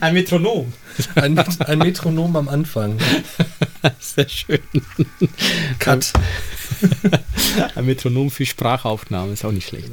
[0.00, 0.72] Ein Metronom.
[1.14, 2.98] Ein, ein Metronom am Anfang.
[4.00, 4.60] Sehr schön.
[5.78, 6.12] Cut.
[7.74, 9.90] Ein Metronom für Sprachaufnahme ist auch nicht schlecht.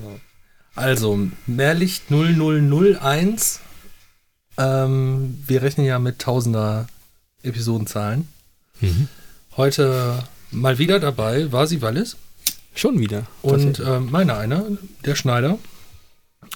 [0.76, 3.60] Also, Mehrlicht 0001.
[4.58, 6.88] Ähm, wir rechnen ja mit tausender
[7.44, 8.28] Episodenzahlen.
[8.80, 9.08] Mhm.
[9.58, 12.18] Heute mal wieder dabei war sie Wallis
[12.74, 13.26] Schon wieder.
[13.42, 14.66] und ähm, meine einer,
[15.06, 15.58] der Schneider.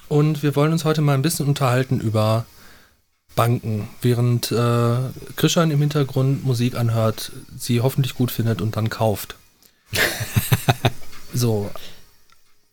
[0.08, 2.46] Und wir wollen uns heute mal ein bisschen unterhalten über
[3.36, 4.96] Banken, während äh,
[5.36, 9.36] Christian im Hintergrund Musik anhört, sie hoffentlich gut findet und dann kauft.
[11.34, 11.70] so.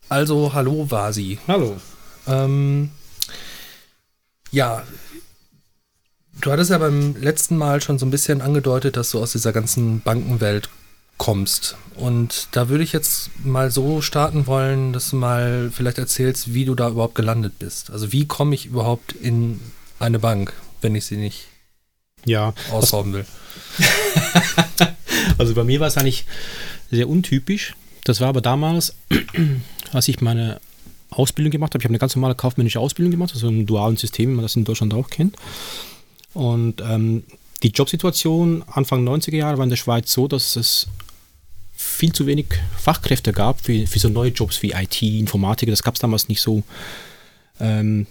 [0.09, 1.39] Also, hallo Vasi.
[1.49, 1.77] Hallo.
[2.27, 2.91] Ähm,
[4.51, 4.85] ja,
[6.41, 9.53] du hattest ja beim letzten Mal schon so ein bisschen angedeutet, dass du aus dieser
[9.53, 10.69] ganzen Bankenwelt
[11.19, 11.77] kommst.
[11.95, 16.65] Und da würde ich jetzt mal so starten wollen, dass du mal vielleicht erzählst, wie
[16.65, 17.91] du da überhaupt gelandet bist.
[17.91, 19.61] Also wie komme ich überhaupt in
[20.03, 21.47] eine Bank, wenn ich sie nicht
[22.25, 23.27] Ja, ausrauben will?
[25.39, 26.27] also bei mir war es eigentlich
[26.91, 27.75] sehr untypisch.
[28.05, 28.95] Das war aber damals,
[29.93, 30.61] als ich meine
[31.11, 31.83] Ausbildung gemacht habe.
[31.83, 34.57] Ich habe eine ganz normale kaufmännische Ausbildung gemacht, also im dualen System, wie man das
[34.57, 35.37] in Deutschland auch kennt.
[36.35, 37.25] Und ähm,
[37.63, 40.89] die Jobsituation Anfang 90er Jahre war in der Schweiz so, dass es
[41.73, 42.47] viel zu wenig
[42.77, 45.71] Fachkräfte gab für, für so neue Jobs wie IT, Informatiker.
[45.71, 46.63] Das gab es damals nicht so.
[47.61, 48.07] Ähm,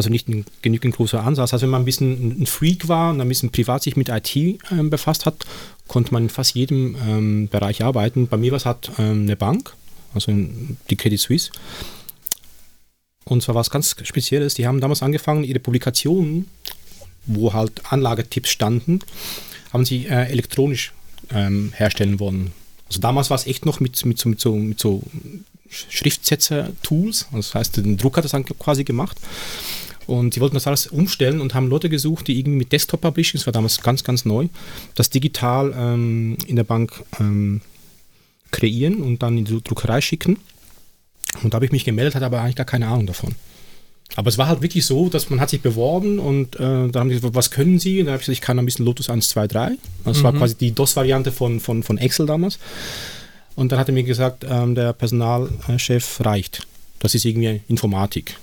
[0.00, 1.52] also nicht ein genügend großer Ansatz.
[1.52, 4.34] Also wenn man ein bisschen ein Freak war und ein bisschen privat sich mit IT
[4.34, 5.44] ähm, befasst hat,
[5.88, 8.26] konnte man in fast jedem ähm, Bereich arbeiten.
[8.26, 9.74] Bei mir war es halt ähm, eine Bank,
[10.14, 10.32] also
[10.88, 11.50] die Credit Suisse.
[13.24, 14.54] Und zwar was ganz Spezielles.
[14.54, 16.48] Die haben damals angefangen, ihre Publikationen,
[17.26, 19.00] wo halt Anlagetipps standen,
[19.70, 20.92] haben sie äh, elektronisch
[21.30, 22.52] ähm, herstellen wollen.
[22.88, 25.02] Also damals war es echt noch mit, mit, so, mit, so, mit so
[25.68, 27.26] Schriftsetzer-Tools.
[27.26, 29.18] Also das heißt, den Druck hat das dann quasi gemacht.
[30.10, 33.46] Und sie wollten das alles umstellen und haben Leute gesucht, die irgendwie mit Desktop-Publishing, das
[33.46, 34.48] war damals ganz, ganz neu,
[34.96, 37.60] das digital ähm, in der Bank ähm,
[38.50, 40.36] kreieren und dann in die Druckerei schicken.
[41.44, 43.36] Und da habe ich mich gemeldet, hatte aber eigentlich gar keine Ahnung davon.
[44.16, 47.08] Aber es war halt wirklich so, dass man hat sich beworben und äh, dann haben
[47.08, 48.00] die gesagt, was können Sie?
[48.00, 49.60] Und dann habe ich gesagt, ich kann ein bisschen Lotus 1, 2, 3.
[49.66, 50.22] Also Das Mhm.
[50.24, 52.58] war quasi die DOS-Variante von, von, von Excel damals.
[53.54, 56.66] Und dann hat er mir gesagt, ähm, der Personalchef reicht.
[56.98, 58.36] Das ist irgendwie Informatik.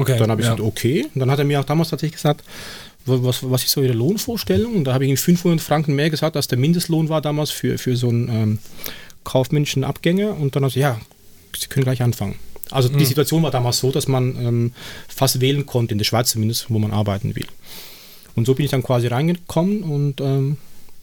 [0.00, 0.18] Okay.
[0.18, 0.54] Dann habe ich ja.
[0.54, 1.06] gesagt, okay.
[1.14, 2.42] Und dann hat er mir auch damals tatsächlich gesagt,
[3.04, 4.74] wa- was, was ist so Ihre Lohnvorstellung?
[4.76, 7.78] Und da habe ich ihm 500 Franken mehr gesagt, als der Mindestlohn war damals für,
[7.78, 8.58] für so einen ähm,
[9.24, 10.36] kaufmännischen Abgänger.
[10.36, 11.06] Und dann hat er gesagt, ja,
[11.58, 12.36] Sie können gleich anfangen.
[12.70, 14.72] Also die Situation war damals so, dass man ähm,
[15.08, 17.46] fast wählen konnte, in der Schweiz zumindest, wo man arbeiten will.
[18.34, 20.56] Und so bin ich dann quasi reingekommen und ähm,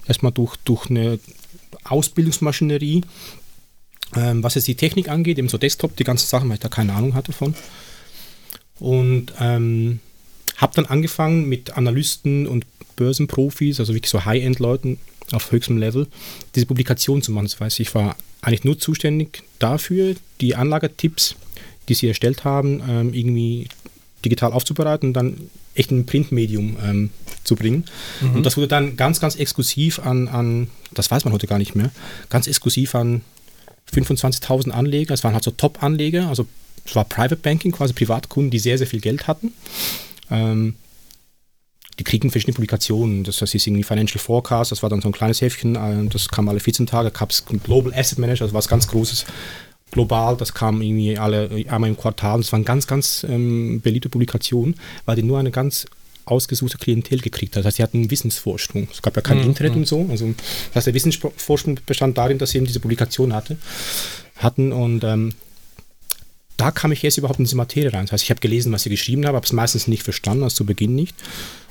[0.06, 1.20] erstmal durch, durch eine
[1.86, 3.02] Ausbildungsmaschinerie,
[4.16, 6.68] ähm, was jetzt die Technik angeht, eben so Desktop, die ganzen Sachen, weil ich da
[6.70, 7.56] keine Ahnung hatte von.
[8.80, 10.00] Und ähm,
[10.58, 15.00] habe dann angefangen mit Analysten und Börsenprofis, also wirklich so High-End-Leuten
[15.32, 16.08] auf höchstem Level,
[16.56, 17.46] diese Publikation zu machen.
[17.46, 21.36] Das heißt, ich war eigentlich nur zuständig dafür, die Anlagetipps,
[21.88, 23.68] die sie erstellt haben, ähm, irgendwie
[24.24, 27.10] digital aufzubereiten und dann echt in ein Printmedium ähm,
[27.44, 27.86] zu bringen.
[28.34, 31.76] Und das wurde dann ganz, ganz exklusiv an, an, das weiß man heute gar nicht
[31.76, 31.92] mehr,
[32.30, 33.22] ganz exklusiv an
[33.94, 35.14] 25.000 Anleger.
[35.14, 36.48] Es waren halt so Top-Anleger, also
[36.86, 39.54] es war Private Banking, quasi Privatkunden, die sehr, sehr viel Geld hatten.
[40.30, 40.76] Ähm,
[42.00, 43.24] die kriegen verschiedene Publikationen.
[43.24, 46.28] Das, das ist irgendwie Financial Forecast, das war dann so ein kleines Heftchen, äh, das
[46.28, 47.12] kam alle 14 Tage.
[47.12, 49.26] Gab es Global Asset Manager, das war was ganz Großes.
[49.92, 52.40] Global, das kam irgendwie alle einmal im Quartal.
[52.40, 55.86] Das waren ganz, ganz ähm, beliebte Publikationen, weil die nur eine ganz
[56.26, 57.60] ausgesuchte Klientel gekriegt hat.
[57.60, 58.88] Das heißt, die hatten einen Wissensvorsprung.
[58.92, 60.08] Es gab ja kein Mhm, Internet und so.
[60.10, 60.34] Also,
[60.70, 63.58] das heißt, der Wissensvorsprung bestand darin, dass sie eben diese Publikation hatte,
[64.38, 65.34] hatten und ähm,
[66.64, 68.06] da kam ich jetzt überhaupt in diese Materie rein.
[68.06, 70.56] Das heißt, ich habe gelesen, was sie geschrieben haben, habe es meistens nicht verstanden, also
[70.56, 71.14] zu Beginn nicht.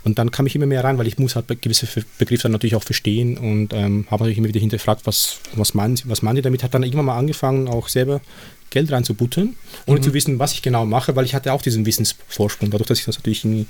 [0.05, 1.87] Und dann kam ich immer mehr rein, weil ich muss halt gewisse
[2.19, 5.97] Begriffe dann natürlich auch verstehen und ähm, habe natürlich immer wieder hinterfragt, was, was, meinen
[5.97, 6.63] sie, was meinen die damit.
[6.63, 8.21] Habe dann irgendwann mal angefangen, auch selber
[8.69, 9.55] Geld reinzubuttern,
[9.87, 12.99] ohne zu wissen, was ich genau mache, weil ich hatte auch diesen Wissensvorsprung, dadurch, dass
[12.99, 13.67] ich das natürlich nie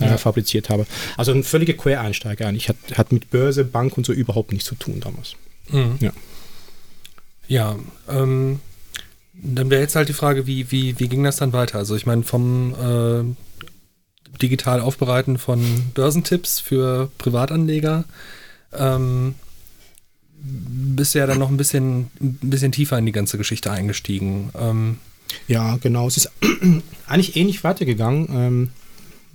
[0.00, 0.18] äh, Ja.
[0.18, 0.86] fabriziert habe.
[1.16, 2.68] Also ein völliger Quereinsteiger eigentlich.
[2.68, 5.32] Hat, hat mit Börse, Bank und so überhaupt nichts zu tun damals.
[5.70, 5.96] Mhm.
[6.00, 6.12] Ja.
[7.46, 7.76] Ja,
[8.10, 8.60] ähm,
[9.40, 11.78] dann wäre jetzt halt die Frage, wie, wie, wie ging das dann weiter?
[11.78, 15.62] Also ich meine, vom äh, digital Aufbereiten von
[15.94, 18.04] Börsentipps für Privatanleger
[18.72, 19.34] ähm,
[20.40, 24.50] bist du ja dann noch ein bisschen, ein bisschen tiefer in die ganze Geschichte eingestiegen.
[24.58, 24.98] Ähm,
[25.46, 26.06] Ja, genau.
[26.06, 26.30] Es ist
[27.06, 28.70] eigentlich ähnlich weitergegangen, ähm,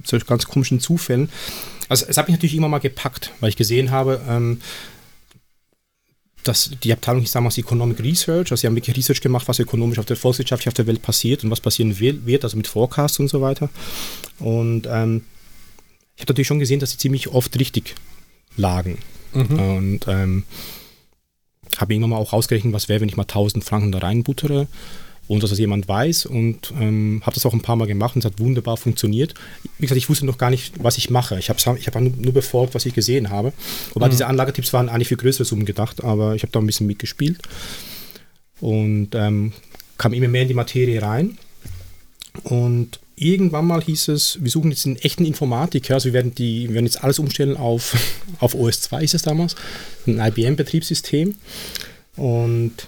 [0.04, 1.30] solch ganz komischen Zufällen.
[1.90, 4.62] Also es hat mich natürlich immer mal gepackt, weil ich gesehen habe, ähm,
[6.44, 10.00] dass die Abteilung hieß damals Economic Research, also sie haben wirklich Research gemacht, was ökonomisch
[10.00, 13.30] auf der volkswirtschaftlich auf der Welt passiert und was passieren wird, also mit Forecasts und
[13.30, 13.70] so weiter.
[14.40, 15.24] Und ähm,
[16.16, 17.96] ich habe natürlich schon gesehen, dass sie ziemlich oft richtig
[18.56, 19.00] lagen.
[19.34, 19.60] Mhm.
[19.60, 20.44] Und ähm,
[21.78, 24.68] habe irgendwann mal auch ausgerechnet, was wäre, wenn ich mal 1000 Franken da reinbuttere
[25.28, 28.20] und dass das jemand weiß und ähm, habe das auch ein paar Mal gemacht und
[28.20, 29.34] es hat wunderbar funktioniert.
[29.78, 31.40] Wie gesagt, ich wusste noch gar nicht, was ich mache.
[31.40, 33.54] Ich habe ich hab nur, nur befolgt, was ich gesehen habe.
[33.94, 34.12] Wobei mhm.
[34.12, 37.40] diese Anlagetipps waren eigentlich für größere Summen gedacht, aber ich habe da ein bisschen mitgespielt
[38.60, 39.54] und ähm,
[39.98, 41.38] kam immer mehr in die Materie rein.
[42.44, 46.68] Und irgendwann mal hieß es, wir suchen jetzt einen echten Informatiker, also wir werden, die,
[46.68, 47.96] wir werden jetzt alles umstellen auf,
[48.40, 49.56] auf OS 2 ist es damals,
[50.06, 51.36] ein IBM-Betriebssystem.
[52.16, 52.88] Und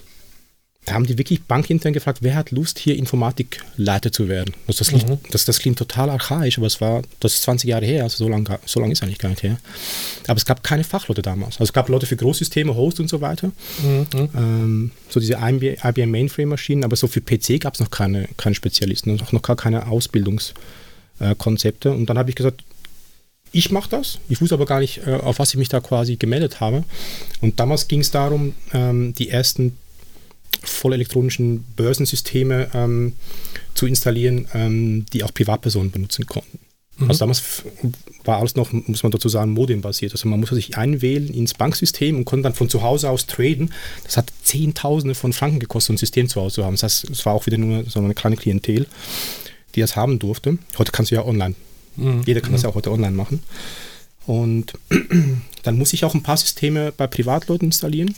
[0.86, 4.54] da haben die wirklich bankintern gefragt, wer hat Lust, hier Informatikleiter zu werden.
[4.68, 5.18] Also das, mhm.
[5.32, 8.30] das, das, klingt total archaisch, aber es war, das ist 20 Jahre her, also so
[8.30, 9.58] lange so lang ist eigentlich gar nicht her.
[10.28, 11.56] Aber es gab keine Fachleute damals.
[11.56, 13.50] Also es gab Leute für Großsysteme, Host und so weiter.
[13.82, 14.06] Mhm.
[14.34, 19.10] Ähm, so diese IBM Mainframe-Maschinen, aber so für PC gab es noch keine, keine Spezialisten
[19.10, 21.90] und auch noch gar keine Ausbildungskonzepte.
[21.90, 22.62] und dann habe ich gesagt,
[23.50, 24.20] ich mache das.
[24.28, 26.84] Ich wusste aber gar nicht, äh, auf was ich mich da quasi gemeldet habe.
[27.40, 29.76] Und damals ging es darum, ähm, die ersten
[30.68, 33.14] vollelektronischen Börsensysteme ähm,
[33.74, 36.58] zu installieren, ähm, die auch Privatpersonen benutzen konnten.
[36.98, 37.08] Mhm.
[37.08, 37.62] Also damals
[38.24, 40.12] war alles noch, muss man dazu sagen, modembasiert.
[40.12, 43.72] Also man musste sich einwählen ins Banksystem und konnte dann von zu Hause aus traden.
[44.04, 46.74] Das hat Zehntausende von Franken gekostet, ein System zu Hause zu haben.
[46.74, 48.86] Das heißt, es war auch wieder nur so eine kleine Klientel,
[49.74, 50.58] die das haben durfte.
[50.78, 51.54] Heute kannst du ja online.
[51.96, 52.22] Mhm.
[52.24, 52.54] Jeder kann mhm.
[52.54, 53.42] das ja auch heute online machen.
[54.26, 54.72] Und
[55.62, 58.14] dann muss ich auch ein paar Systeme bei Privatleuten installieren.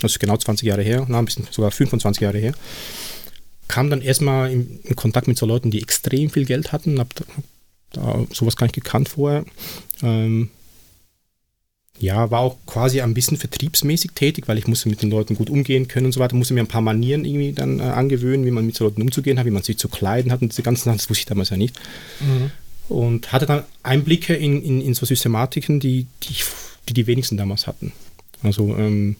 [0.00, 2.54] Das ist genau 20 Jahre her, na, ein bisschen sogar 25 Jahre her.
[3.66, 6.98] Kam dann erstmal in, in Kontakt mit so Leuten, die extrem viel Geld hatten.
[6.98, 7.08] Hab,
[7.92, 9.44] da sowas gar nicht gekannt vorher.
[10.02, 10.50] Ähm,
[12.00, 15.50] ja, war auch quasi ein bisschen vertriebsmäßig tätig, weil ich musste mit den Leuten gut
[15.50, 18.50] umgehen können und so weiter, musste mir ein paar Manieren irgendwie dann äh, angewöhnen, wie
[18.50, 20.84] man mit so Leuten umzugehen hat, wie man sich zu kleiden hat und diese ganzen
[20.84, 21.74] Sachen, das wusste ich damals ja nicht.
[22.20, 22.50] Mhm.
[22.88, 26.36] Und hatte dann Einblicke in, in, in so Systematiken, die, die,
[26.88, 27.92] die die wenigsten damals hatten.
[28.42, 29.16] Also ähm,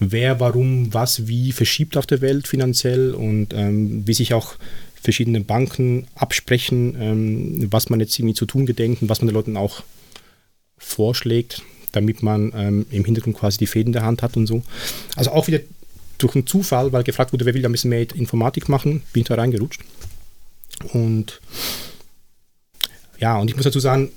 [0.00, 4.56] wer, warum, was, wie verschiebt auf der Welt finanziell und ähm, wie sich auch
[5.00, 9.34] verschiedene Banken absprechen, ähm, was man jetzt irgendwie zu tun gedenkt und was man den
[9.34, 9.82] Leuten auch
[10.78, 11.62] vorschlägt,
[11.92, 14.62] damit man ähm, im Hintergrund quasi die Fäden in der Hand hat und so.
[15.16, 15.60] Also auch wieder
[16.18, 19.22] durch einen Zufall, weil gefragt wurde, wer will da ein bisschen mehr Informatik machen, bin
[19.22, 19.82] ich da reingerutscht.
[20.92, 21.40] Und
[23.18, 24.10] ja, und ich muss dazu sagen,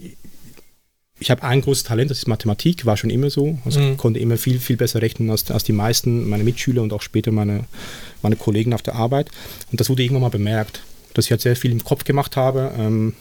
[1.24, 3.58] ich habe ein großes Talent, das ist Mathematik, war schon immer so.
[3.64, 3.96] Also mhm.
[3.96, 7.32] konnte immer viel, viel besser rechnen als, als die meisten, meine Mitschüler und auch später
[7.32, 7.64] meine,
[8.22, 9.32] meine Kollegen auf der Arbeit.
[9.72, 10.82] Und das wurde irgendwann mal bemerkt,
[11.14, 12.74] dass ich halt sehr viel im Kopf gemacht habe.
[12.78, 13.14] Ähm,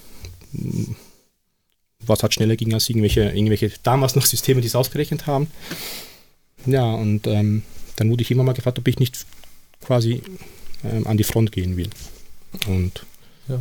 [2.04, 5.46] was halt schneller ging als irgendwelche, irgendwelche damals noch Systeme, die es ausgerechnet haben.
[6.66, 7.62] Ja, und ähm,
[7.94, 9.26] dann wurde ich immer mal gefragt, ob ich nicht
[9.80, 10.22] quasi
[10.84, 11.90] ähm, an die Front gehen will.
[12.66, 13.06] Und
[13.48, 13.60] ja.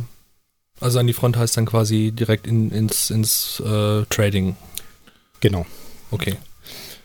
[0.82, 4.56] Also an die Front heißt dann quasi direkt in, ins, ins äh, Trading.
[5.40, 5.66] Genau.
[6.10, 6.36] Okay.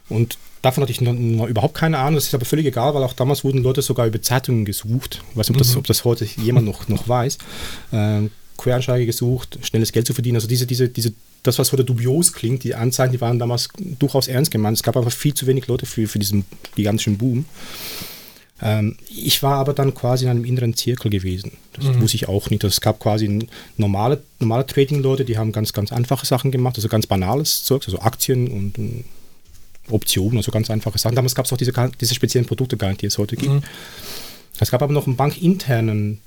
[0.10, 2.16] Und davon hatte ich noch, noch, überhaupt keine Ahnung.
[2.16, 5.22] Das ist aber völlig egal, weil auch damals wurden Leute sogar über Zeitungen gesucht.
[5.32, 5.80] Ich weiß nicht, ob das, mhm.
[5.80, 7.38] ob das heute jemand noch, noch weiß.
[7.94, 10.38] Ähm, Quereinsteiger gesucht, schnelles Geld zu verdienen.
[10.38, 11.14] Also diese, diese, diese,
[11.44, 14.78] das, was heute dubios klingt, die Anzeigen, die waren damals durchaus ernst gemeint.
[14.78, 16.46] Es gab einfach viel zu wenig Leute für, für diesen
[16.76, 17.46] gigantischen Boom.
[18.62, 21.54] Ähm, ich war aber dann quasi in einem inneren Zirkel gewesen.
[21.74, 22.02] Das mhm.
[22.02, 22.64] wusste ich auch nicht.
[22.64, 27.06] Es gab quasi normale, normale Trading-Leute, die haben ganz, ganz einfache Sachen gemacht, also ganz
[27.06, 29.06] banales Zeug, also Aktien und, und
[29.90, 31.16] Optionen, also ganz einfache Sachen.
[31.16, 33.54] Damals gab es auch diese, diese speziellen Produkte gar nicht, die es heute gibt.
[33.54, 33.64] Mhm.
[34.60, 36.20] Es gab aber noch einen bankinternen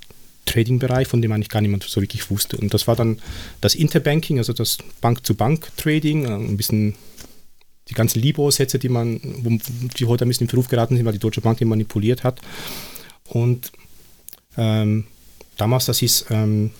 [0.45, 2.57] Trading-Bereich, von dem eigentlich gar niemand so wirklich wusste.
[2.57, 3.19] Und das war dann
[3.59, 6.95] das Interbanking, also das Bank-zu-Bank-Trading, äh, ein bisschen
[7.91, 9.19] die ganzen Libor-Sätze, die man,
[9.97, 12.39] die heute ein bisschen in Verruf geraten sind, weil die Deutsche Bank die manipuliert hat.
[13.25, 13.71] Und
[14.57, 15.05] ähm,
[15.57, 16.71] damals, das ist, ähm,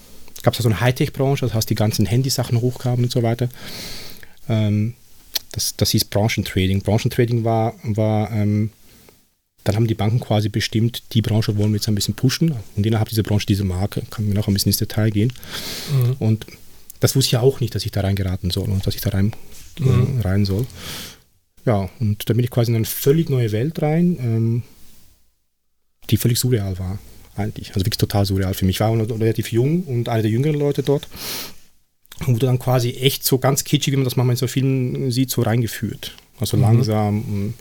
[0.41, 3.49] gab es da so eine Hightech-Branche, das heißt die ganzen Handysachen hochkamen und so weiter.
[4.47, 4.93] Ähm,
[5.51, 6.81] das, das hieß Branchentrading.
[6.81, 8.71] Branchentrading war, war ähm,
[9.65, 12.85] dann haben die Banken quasi bestimmt, die Branche wollen wir jetzt ein bisschen pushen und
[12.85, 15.33] innerhalb dieser Branche diese Marke, kann mir noch ein bisschen ins Detail gehen.
[15.91, 16.15] Mhm.
[16.19, 16.45] Und
[17.01, 19.09] das wusste ich ja auch nicht, dass ich da reingeraten soll und dass ich da
[19.09, 19.33] rein
[19.79, 20.21] mhm.
[20.21, 20.65] rein soll.
[21.65, 24.63] Ja, und da bin ich quasi in eine völlig neue Welt rein, ähm,
[26.09, 26.99] die völlig surreal war,
[27.35, 27.69] eigentlich.
[27.69, 28.77] Also wirklich total surreal für mich.
[28.77, 31.07] Ich war noch relativ jung und einer der jüngeren Leute dort.
[32.19, 35.11] Und wurde dann quasi echt so ganz kitschig, wie man das manchmal in so Filmen
[35.11, 36.15] sieht, so reingeführt.
[36.39, 36.63] Also mhm.
[36.63, 37.53] langsam ähm,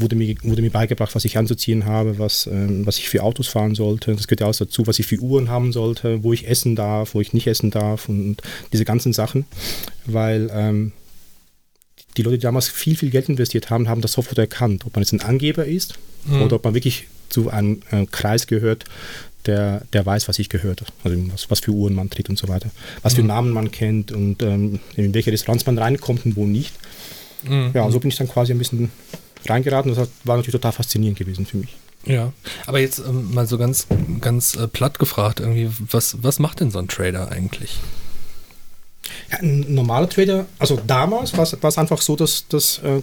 [0.00, 3.48] wurde mir, wurde mir beigebracht, was ich anzuziehen habe, was, ähm, was ich für Autos
[3.48, 4.14] fahren sollte.
[4.14, 7.14] Das gehört ja alles dazu, was ich für Uhren haben sollte, wo ich essen darf,
[7.14, 8.36] wo ich nicht essen darf und
[8.72, 9.44] diese ganzen Sachen.
[10.06, 10.92] Weil ähm,
[12.16, 15.02] die Leute, die damals viel, viel Geld investiert haben, haben das sofort erkannt, ob man
[15.02, 15.94] jetzt ein Angeber ist
[16.26, 16.42] mhm.
[16.42, 18.84] oder ob man wirklich zu einem äh, Kreis gehört,
[19.46, 22.48] der, der weiß, was ich gehört Also was, was für Uhren man tritt und so
[22.48, 22.70] weiter.
[23.02, 23.16] Was mhm.
[23.16, 26.72] für Namen man kennt und ähm, in welche Restaurants man reinkommt und wo nicht.
[27.46, 27.70] Mhm.
[27.74, 28.90] Ja, so bin ich dann quasi ein bisschen
[29.48, 29.94] reingeraten.
[29.94, 31.76] Das war natürlich total faszinierend gewesen für mich.
[32.06, 32.32] Ja,
[32.66, 33.86] aber jetzt ähm, mal so ganz,
[34.20, 37.78] ganz äh, platt gefragt, irgendwie, was, was macht denn so ein Trader eigentlich?
[39.30, 43.00] Ja, ein normaler Trader, also damals war es einfach so, dass, dass äh,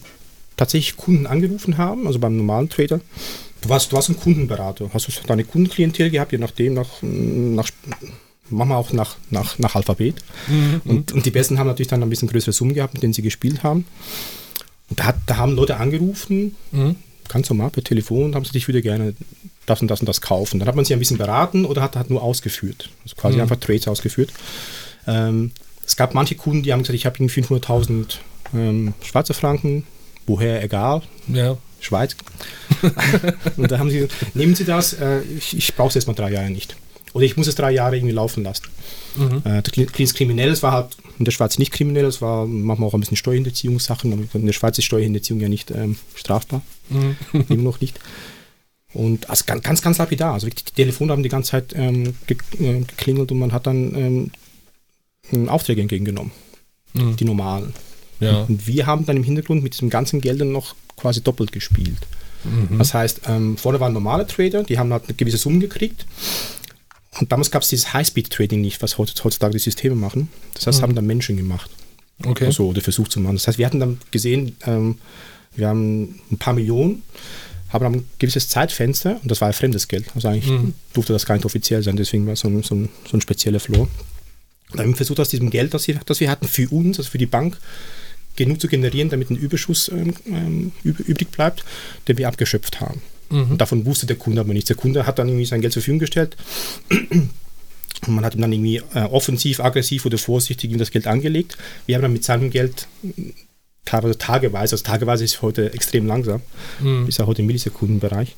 [0.56, 3.00] tatsächlich Kunden angerufen haben, also beim normalen Trader.
[3.62, 7.70] Du warst, du warst ein Kundenberater, hast du deine Kundenklientel gehabt, je nachdem, nach, nach
[8.50, 10.16] machen wir auch nach, nach, nach Alphabet.
[10.48, 10.82] Mhm.
[10.86, 13.22] Und, und die Besten haben natürlich dann ein bisschen größere Summen gehabt, mit denen sie
[13.22, 13.86] gespielt haben.
[14.92, 16.98] Und da, da haben Leute angerufen, mhm.
[17.30, 19.16] ganz normal per Telefon, haben sie dich wieder gerne
[19.66, 20.60] das und das und das kaufen.
[20.60, 22.90] Dann hat man sie ein bisschen beraten oder hat, hat nur ausgeführt.
[23.04, 23.44] Also quasi mhm.
[23.44, 24.34] einfach Trades ausgeführt.
[25.08, 25.52] Ähm,
[25.86, 28.18] es gab manche Kunden, die haben gesagt, ich habe 500.000
[28.54, 29.86] ähm, Schweizer Franken,
[30.28, 31.04] woher egal.
[31.30, 31.58] Ja.
[31.80, 32.18] Schweiz.
[33.56, 36.32] und da haben sie, nehmen Sie das, äh, ich, ich brauche es jetzt mal drei
[36.32, 36.76] Jahre nicht.
[37.14, 38.66] Oder ich muss es drei Jahre irgendwie laufen lassen.
[39.16, 39.42] Mhm.
[39.46, 43.00] Äh, das Kriminelles war halt in der Schweiz nicht kriminell, es war manchmal auch ein
[43.00, 44.30] bisschen Steuerhinterziehungssachen.
[44.34, 46.62] In der Schweiz ist Steuerhinterziehung ja nicht ähm, strafbar.
[46.90, 47.16] Mhm.
[47.50, 48.00] Immer noch nicht.
[48.94, 50.34] Und also ganz, ganz, ganz lapidar.
[50.34, 54.32] Also die Telefone haben die ganze Zeit ähm, äh, geklingelt und man hat dann
[55.32, 56.32] ähm, Aufträge entgegengenommen.
[56.94, 57.16] Mhm.
[57.16, 57.74] Die normalen.
[58.20, 58.42] Ja.
[58.44, 61.98] Und wir haben dann im Hintergrund mit diesem ganzen Geld dann noch quasi doppelt gespielt.
[62.44, 62.78] Mhm.
[62.78, 66.06] Das heißt, ähm, vorne waren normale Trader, die haben halt eine gewisse Summe gekriegt.
[67.20, 70.30] Und damals gab es dieses High-Speed-Trading nicht, was heutzutage die Systeme machen.
[70.54, 70.84] Das heißt, mhm.
[70.84, 71.70] haben dann Menschen gemacht.
[72.26, 72.46] Okay.
[72.46, 73.36] Also, oder versucht zu machen.
[73.36, 74.98] Das heißt, wir hatten dann gesehen, ähm,
[75.56, 77.04] wir haben ein paar Millionen,
[77.70, 80.06] haben ein gewisses Zeitfenster und das war ja fremdes Geld.
[80.16, 80.74] Also eigentlich mhm.
[80.94, 83.22] durfte das gar nicht offiziell sein, deswegen war es so ein, so ein, so ein
[83.22, 83.84] spezieller Floor.
[83.84, 83.90] Und
[84.72, 87.10] dann haben wir versucht, aus diesem Geld, das wir, das wir hatten, für uns, also
[87.10, 87.58] für die Bank,
[88.38, 91.66] genug zu generieren, damit ein Überschuss ähm, ähm übrig bleibt,
[92.08, 93.02] den wir abgeschöpft haben.
[93.32, 93.52] Mhm.
[93.52, 94.68] Und davon wusste der Kunde aber nichts.
[94.68, 96.38] Der Kunde hat dann irgendwie sein Geld zur Verfügung gestellt.
[98.08, 101.58] Und man hat ihm dann irgendwie äh, offensiv, aggressiv oder vorsichtig ihm das Geld angelegt.
[101.86, 102.88] Wir haben dann mit seinem Geld
[103.86, 106.42] teilweise tageweise, also tageweise ist heute extrem langsam,
[106.80, 107.08] mhm.
[107.08, 108.36] ist ja heute im Millisekundenbereich,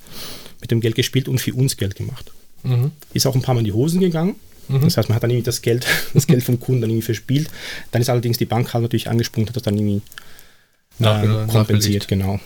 [0.59, 2.31] mit dem Geld gespielt und für uns Geld gemacht.
[2.63, 2.91] Mhm.
[3.13, 4.35] Ist auch ein paar Mal in die Hosen gegangen,
[4.67, 4.81] Mhm.
[4.81, 7.50] Das heißt, man hat dann irgendwie das Geld, das Geld vom Kunden dann irgendwie verspielt.
[7.91, 10.01] Dann ist allerdings die Bank halt natürlich angesprungen, hat das dann irgendwie
[11.01, 12.39] ähm, kompensiert, genau.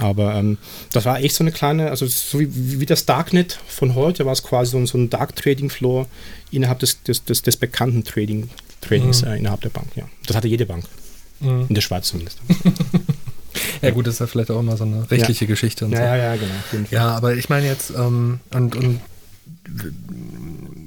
[0.00, 0.58] Aber ähm,
[0.92, 4.32] das war echt so eine kleine, also so wie, wie das Darknet von heute war
[4.32, 6.06] es quasi so, so ein Dark Trading Floor
[6.50, 9.28] innerhalb des, des, des, des bekannten Trading, Tradings mhm.
[9.28, 9.88] äh, innerhalb der Bank.
[9.96, 10.04] Ja.
[10.26, 10.84] Das hatte jede Bank.
[11.40, 11.66] Mhm.
[11.68, 12.38] In der Schweiz zumindest.
[13.82, 15.48] ja gut, das ist ja vielleicht auch immer so eine rechtliche ja.
[15.48, 15.84] Geschichte.
[15.84, 16.04] Und ja, so.
[16.04, 16.86] ja, ja, genau.
[16.90, 19.00] Ja, aber ich meine jetzt, ähm, und, und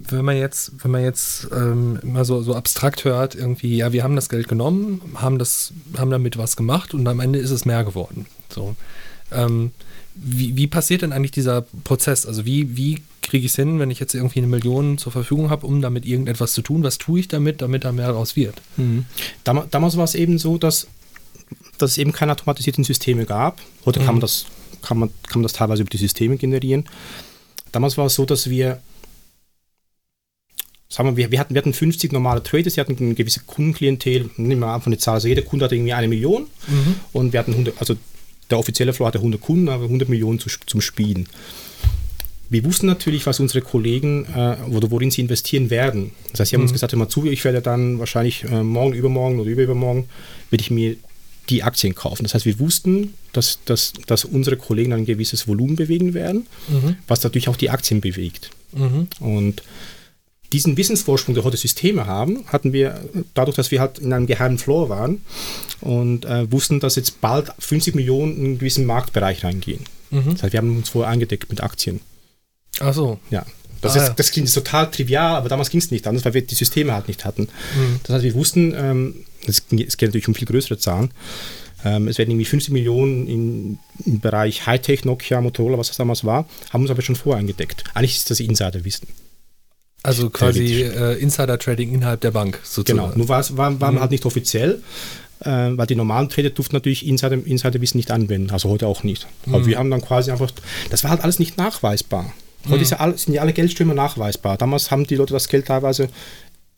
[0.09, 4.03] wenn man jetzt, wenn man jetzt ähm, mal so, so abstrakt hört, irgendwie, ja, wir
[4.03, 7.65] haben das Geld genommen, haben das, haben damit was gemacht und am Ende ist es
[7.65, 8.25] mehr geworden.
[8.53, 8.75] So.
[9.31, 9.71] Ähm,
[10.13, 12.25] wie, wie passiert denn eigentlich dieser Prozess?
[12.25, 15.49] Also wie, wie kriege ich es hin, wenn ich jetzt irgendwie eine Million zur Verfügung
[15.49, 16.83] habe, um damit irgendetwas zu tun?
[16.83, 18.55] Was tue ich damit, damit da mehr raus wird?
[18.77, 19.05] Mhm.
[19.43, 20.87] Damals, damals war es eben so, dass,
[21.77, 23.61] dass es eben keine automatisierten Systeme gab.
[23.85, 24.05] Heute mhm.
[24.05, 24.45] kann, man das,
[24.81, 26.85] kann, man, kann man das teilweise über die Systeme generieren.
[27.71, 28.81] Damals war es so, dass wir
[30.89, 34.59] sagen wir, wir, hatten, wir hatten 50 normale Traders, die hatten eine gewisse Kundenklientel, nehmen
[34.59, 36.95] wir einfach eine Zahl, also jeder Kunde hatte irgendwie eine Million mhm.
[37.13, 37.95] und wir hatten 100, also
[38.51, 41.27] der offizielle Floor hatte 100 Kunden, aber 100 Millionen zu, zum Spielen.
[42.49, 46.11] Wir wussten natürlich, was unsere Kollegen, äh, worin sie investieren werden.
[46.31, 46.65] Das heißt, sie haben mhm.
[46.65, 50.09] uns gesagt, hör mal zu, ich werde dann wahrscheinlich äh, morgen, übermorgen oder übermorgen,
[50.49, 50.97] werde ich mir
[51.49, 52.23] die Aktien kaufen.
[52.23, 56.97] Das heißt, wir wussten, dass, dass, dass unsere Kollegen ein gewisses Volumen bewegen werden, mhm.
[57.07, 58.49] was natürlich auch die Aktien bewegt.
[58.73, 59.07] Mhm.
[59.19, 59.63] Und
[60.51, 62.99] diesen Wissensvorsprung, der heute Systeme haben, hatten wir
[63.33, 65.21] dadurch, dass wir halt in einem geheimen Floor waren
[65.79, 69.85] und äh, wussten, dass jetzt bald 50 Millionen in einen gewissen Marktbereich reingehen.
[70.09, 70.33] Mhm.
[70.33, 72.01] Das heißt, wir haben uns vorher eingedeckt mit Aktien.
[72.79, 73.19] Ach so.
[73.29, 73.45] Ja.
[73.81, 76.41] Das, ah, ist, das klingt total trivial, aber damals ging es nicht anders, weil wir
[76.41, 77.43] die Systeme halt nicht hatten.
[77.43, 77.99] Mhm.
[78.03, 81.11] Das heißt, wir wussten, ähm, es, es geht natürlich um viel größere Zahlen,
[81.83, 86.23] ähm, es werden irgendwie 50 Millionen in, im Bereich Hightech, Nokia, Motorola, was das damals
[86.23, 87.83] war, haben uns aber schon vorher eingedeckt.
[87.95, 89.07] Eigentlich ist das Insiderwissen.
[90.03, 93.09] Also quasi äh, Insider-Trading innerhalb der Bank sozusagen.
[93.11, 93.99] Genau, nur war, war, war mhm.
[93.99, 94.81] halt nicht offiziell,
[95.41, 99.27] äh, weil die normalen Trader durften natürlich Insider, Insiderwissen nicht anwenden, also heute auch nicht.
[99.45, 99.55] Mhm.
[99.55, 100.51] Aber wir haben dann quasi einfach,
[100.89, 102.33] das war halt alles nicht nachweisbar.
[102.69, 102.89] Heute mhm.
[102.89, 104.57] ja all, sind ja alle Geldströme nachweisbar.
[104.57, 106.09] Damals haben die Leute das Geld teilweise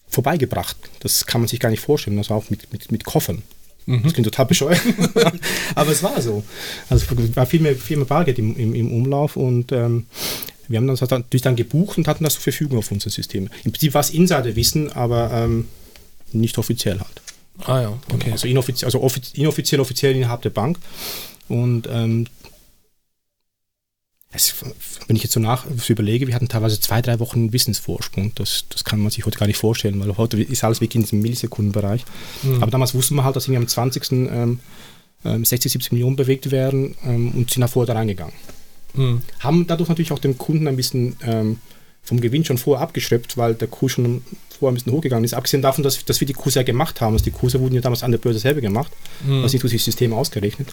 [0.07, 0.77] vorbeigebracht.
[0.99, 3.41] Das kann man sich gar nicht vorstellen, das war auch mit, mit, mit Koffern.
[3.85, 4.03] Mhm.
[4.03, 4.81] Das klingt total bescheuert,
[5.75, 6.43] aber es war so.
[6.89, 10.07] Also es war viel mehr, viel mehr Bargeld im, im, im Umlauf und ähm,
[10.67, 13.49] wir haben das natürlich dann gebucht und hatten das zur Verfügung auf unser System.
[13.63, 15.67] Im Prinzip war es Insiderwissen, aber ähm,
[16.31, 17.21] nicht offiziell halt.
[17.65, 18.31] Ah ja, okay.
[18.31, 20.79] Also inoffiziell, also inoffiziell, offiziell innerhalb der Bank.
[21.47, 22.25] Und ähm,
[24.31, 24.55] es,
[25.07, 28.33] wenn ich jetzt so nach überlege, wir hatten teilweise zwei, drei Wochen Wissensvorsprung.
[28.35, 31.03] Das, das kann man sich heute gar nicht vorstellen, weil heute ist alles wirklich in
[31.03, 32.03] diesem Millisekundenbereich.
[32.41, 32.63] Mhm.
[32.63, 34.11] Aber damals wussten wir halt, dass irgendwie am 20.
[34.11, 34.59] Ähm,
[35.23, 38.33] 60, 70 Millionen bewegt werden ähm, und sind da vorher da reingegangen.
[38.93, 39.21] Mhm.
[39.39, 41.59] Haben dadurch natürlich auch dem Kunden ein bisschen ähm,
[42.03, 44.23] vom Gewinn schon vorher abgeschröpft, weil der Kurs schon
[44.59, 45.33] vorher ein bisschen hochgegangen ist.
[45.33, 47.13] Abgesehen davon, dass, dass wir die Kurse ja gemacht haben.
[47.13, 48.91] Also die Kurse wurden ja damals an der Börse selber gemacht,
[49.25, 49.43] mhm.
[49.43, 50.69] was nicht durch das System ausgerechnet.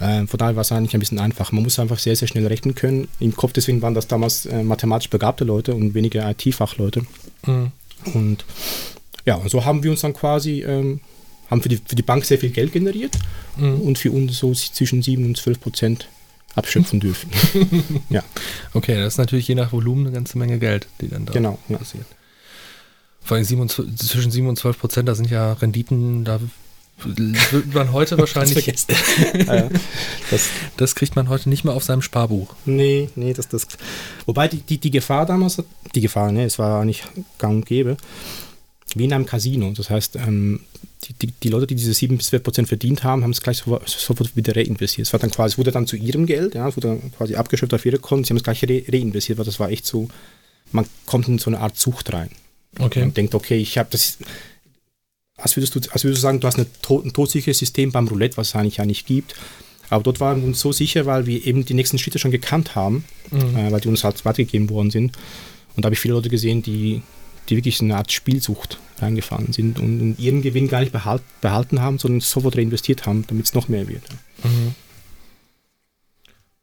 [0.00, 1.52] Äh, von daher war es eigentlich ein bisschen einfach.
[1.52, 3.08] Man muss einfach sehr, sehr schnell rechnen können.
[3.20, 7.02] Im Kopf deswegen waren das damals äh, mathematisch begabte Leute und weniger IT-Fachleute.
[7.46, 7.72] Mhm.
[8.14, 8.44] Und
[9.24, 11.00] ja, und so haben wir uns dann quasi, ähm,
[11.48, 13.16] haben für die, für die Bank sehr viel Geld generiert
[13.56, 13.80] mhm.
[13.82, 16.08] und für uns so zwischen 7 und 12 Prozent
[16.54, 17.30] abschöpfen dürfen.
[18.10, 18.22] ja.
[18.74, 21.58] Okay, das ist natürlich je nach Volumen eine ganze Menge Geld, die dann da genau,
[21.68, 22.04] passiert.
[22.08, 22.16] Ja.
[23.24, 26.40] Vor allem 7 zwischen 7 und 12 Prozent, da sind ja Renditen, da
[27.04, 28.66] würde man heute wahrscheinlich.
[28.66, 29.68] ja,
[30.30, 32.54] das, das, kriegt man heute nicht mehr auf seinem Sparbuch.
[32.64, 33.66] Nee, nee, das, das.
[34.26, 35.62] Wobei die, die, die Gefahr damals,
[35.94, 37.04] die Gefahr, ne, es war nicht
[37.38, 37.96] gang und gäbe,
[38.96, 39.72] wie in einem Casino.
[39.72, 40.60] Das heißt, ähm,
[41.04, 43.58] die, die, die, Leute, die diese 7 bis 12 Prozent verdient haben, haben es gleich
[43.58, 45.06] sofort, sofort wieder reinvestiert.
[45.06, 47.74] Es war dann quasi, wurde dann zu ihrem Geld, ja, es wurde dann quasi abgeschöpft
[47.74, 50.08] auf ihre Konten, sie haben es gleich re reinvestiert, weil das war echt so,
[50.70, 52.30] man kommt in so eine Art Zucht rein.
[52.78, 53.02] Okay.
[53.02, 54.18] Und denkt, okay, ich habe das,
[55.36, 58.36] als würdest, du, als würdest du sagen, du hast tot, ein todsicheres System beim Roulette,
[58.36, 59.34] was es eigentlich ja nicht gibt.
[59.90, 62.74] Aber dort waren wir uns so sicher, weil wir eben die nächsten Schritte schon gekannt
[62.74, 63.56] haben, mhm.
[63.56, 65.18] äh, weil die uns halt weitergegeben worden sind.
[65.76, 67.02] Und da habe ich viele Leute gesehen, die,
[67.48, 71.22] die wirklich in eine Art Spielsucht reingefahren sind und, und ihren Gewinn gar nicht behalt,
[71.40, 74.02] behalten haben, sondern sofort reinvestiert haben, damit es noch mehr wird.
[74.44, 74.74] Mhm.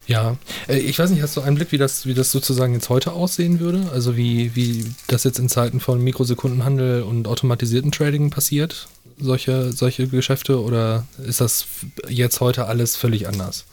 [0.10, 2.90] Ja, äh, ich weiß nicht, hast du einen Blick, wie das, wie das sozusagen jetzt
[2.90, 3.90] heute aussehen würde?
[3.94, 8.88] Also wie, wie das jetzt in Zeiten von Mikrosekundenhandel und automatisierten Trading passiert?
[9.20, 11.68] Solche, solche Geschäfte oder ist das
[12.08, 13.66] jetzt heute alles völlig anders?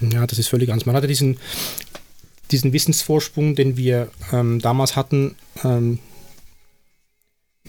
[0.00, 0.86] Ja, das ist völlig anders.
[0.86, 1.38] Man hatte diesen,
[2.52, 5.98] diesen Wissensvorsprung, den wir ähm, damals hatten, ähm,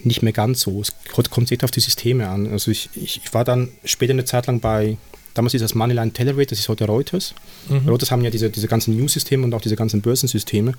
[0.06, 0.82] nicht mehr ganz so.
[0.82, 2.48] Es kommt echt auf die Systeme an.
[2.52, 4.98] Also ich, ich, ich war dann später eine Zeit lang bei
[5.34, 7.34] Damals ist das Moneyline Telerate, das ist heute Reuters.
[7.70, 7.88] Mhm.
[7.88, 10.74] Reuters haben ja diese, diese ganzen News-Systeme und auch diese ganzen Börsensysteme.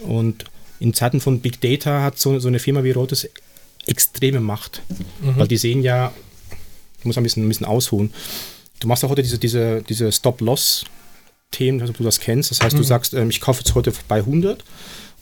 [0.00, 0.44] Und
[0.80, 3.28] in Zeiten von Big Data hat so, so eine Firma wie Reuters
[3.86, 4.82] extreme Macht.
[5.20, 5.36] Mhm.
[5.36, 6.12] Weil die sehen ja,
[6.98, 8.12] ich muss ein bisschen, ein bisschen ausholen.
[8.80, 12.50] Du machst auch heute diese, diese, diese Stop-Loss-Themen, also du das kennst.
[12.50, 12.78] Das heißt, mhm.
[12.78, 14.64] du sagst, ähm, ich kaufe jetzt heute bei 100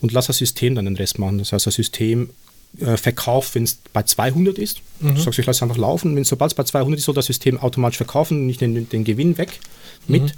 [0.03, 1.39] und lass das System dann den Rest machen.
[1.39, 2.31] Das heißt, das System
[2.81, 4.81] äh, verkauft, wenn es bei 200 ist.
[5.01, 5.15] Mhm.
[5.15, 6.15] Du sagst, ich lasse es einfach laufen.
[6.17, 9.05] Wenn sobald es bei 200 ist, soll das System automatisch verkaufen und nicht den, den
[9.05, 9.61] Gewinn weg
[10.07, 10.23] mit.
[10.23, 10.31] Mhm.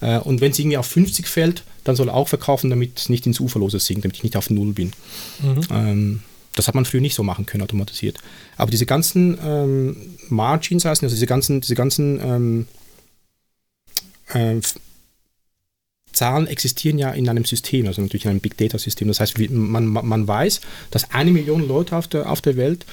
[0.00, 3.08] Äh, und wenn es irgendwie auf 50 fällt, dann soll er auch verkaufen, damit es
[3.08, 4.92] nicht ins Uferlose sinkt, damit ich nicht auf Null bin.
[5.40, 5.60] Mhm.
[5.70, 6.22] Ähm,
[6.54, 8.18] das hat man früher nicht so machen können, automatisiert.
[8.56, 9.96] Aber diese ganzen ähm,
[10.28, 12.66] Margins, also diese ganzen, diese ganzen ähm,
[14.32, 14.60] äh,
[16.14, 19.08] Zahlen existieren ja in einem System, also natürlich in einem Big Data System.
[19.08, 22.86] Das heißt, man, man weiß, dass eine Million Leute auf der, auf der Welt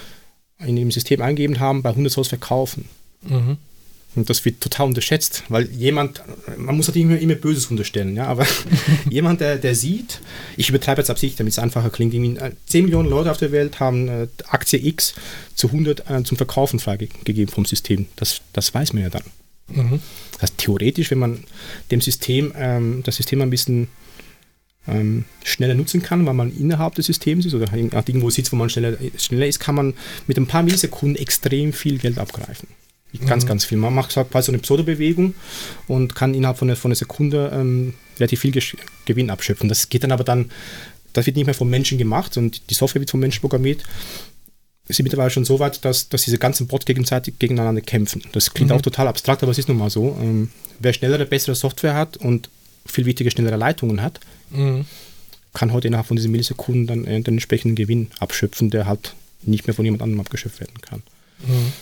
[0.59, 2.85] in dem System eingegeben haben, bei 100 soll es verkaufen.
[3.21, 3.57] Mhm.
[4.13, 6.21] Und das wird total unterschätzt, weil jemand,
[6.57, 8.45] man muss natürlich immer, immer Böses unterstellen, ja, aber
[9.09, 10.19] jemand, der, der sieht,
[10.57, 13.79] ich übertreibe jetzt absichtlich, damit es einfacher klingt, 10 äh, Millionen Leute auf der Welt
[13.79, 15.13] haben äh, Aktie X
[15.55, 18.07] zu 100 äh, zum Verkaufen freigegeben vom System.
[18.17, 19.23] Das, das weiß man ja dann.
[19.75, 19.99] Mhm.
[20.33, 21.43] Das heißt, theoretisch, wenn man
[21.91, 23.87] dem System, ähm, das System ein bisschen
[24.87, 28.69] ähm, schneller nutzen kann, weil man innerhalb des Systems ist oder irgendwo sitzt, wo man
[28.69, 29.93] schneller, schneller ist, kann man
[30.27, 32.67] mit ein paar Millisekunden extrem viel Geld abgreifen.
[33.25, 33.49] Ganz, mhm.
[33.49, 33.77] ganz viel.
[33.77, 35.35] Man macht quasi so eine Pseudo-Bewegung
[35.87, 38.53] und kann innerhalb von einer, von einer Sekunde ähm, relativ viel
[39.05, 39.67] Gewinn abschöpfen.
[39.67, 40.49] Das geht dann aber dann,
[41.11, 43.83] das wird nicht mehr vom Menschen gemacht und die Software wird vom Menschen programmiert,
[44.87, 48.23] sind mittlerweile schon so weit, dass, dass diese ganzen Bots gegenseitig gegeneinander kämpfen.
[48.33, 48.77] Das klingt mhm.
[48.77, 50.17] auch total abstrakt, aber es ist nun mal so.
[50.21, 52.49] Ähm, wer schnellere, bessere Software hat und
[52.85, 54.85] viel wichtiger, schnellere Leitungen hat, mhm.
[55.53, 59.13] kann heute innerhalb von diesen Millisekunden dann äh, den entsprechenden Gewinn abschöpfen, der halt
[59.43, 61.03] nicht mehr von jemand anderem abgeschöpft werden kann.
[61.39, 61.73] Mhm.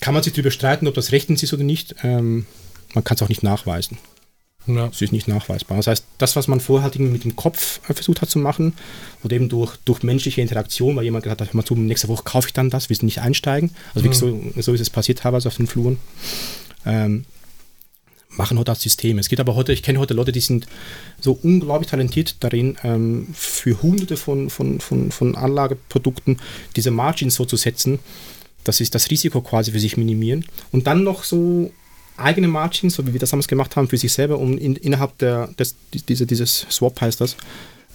[0.00, 1.96] Kann man sich darüber streiten, ob das rechtens ist oder nicht.
[2.02, 2.46] Ähm,
[2.94, 3.98] man kann es auch nicht nachweisen.
[4.66, 4.88] Ja.
[4.88, 5.76] Das ist nicht nachweisbar.
[5.76, 8.72] Das heißt, das, was man vorher halt mit dem Kopf äh, versucht hat zu machen,
[9.22, 12.48] oder eben durch, durch menschliche Interaktion, weil jemand gesagt hat, mal zu, nächste Woche kaufe
[12.48, 13.70] ich dann das, wir nicht einsteigen.
[13.94, 14.12] Also mhm.
[14.12, 15.98] so, so ist es passiert teilweise auf den Fluren.
[16.86, 17.24] Ähm,
[18.36, 19.18] machen heute das System.
[19.18, 20.66] Es geht aber heute, ich kenne heute Leute, die sind
[21.20, 26.38] so unglaublich talentiert darin, ähm, für hunderte von, von, von, von Anlageprodukten
[26.76, 27.98] diese Margins so zu setzen,
[28.64, 31.70] dass sie das Risiko quasi für sich minimieren und dann noch so
[32.16, 35.18] eigene Margins, so wie wir das damals gemacht haben, für sich selber, um in, innerhalb
[35.18, 35.76] der, des,
[36.08, 37.36] diese, dieses Swap heißt das,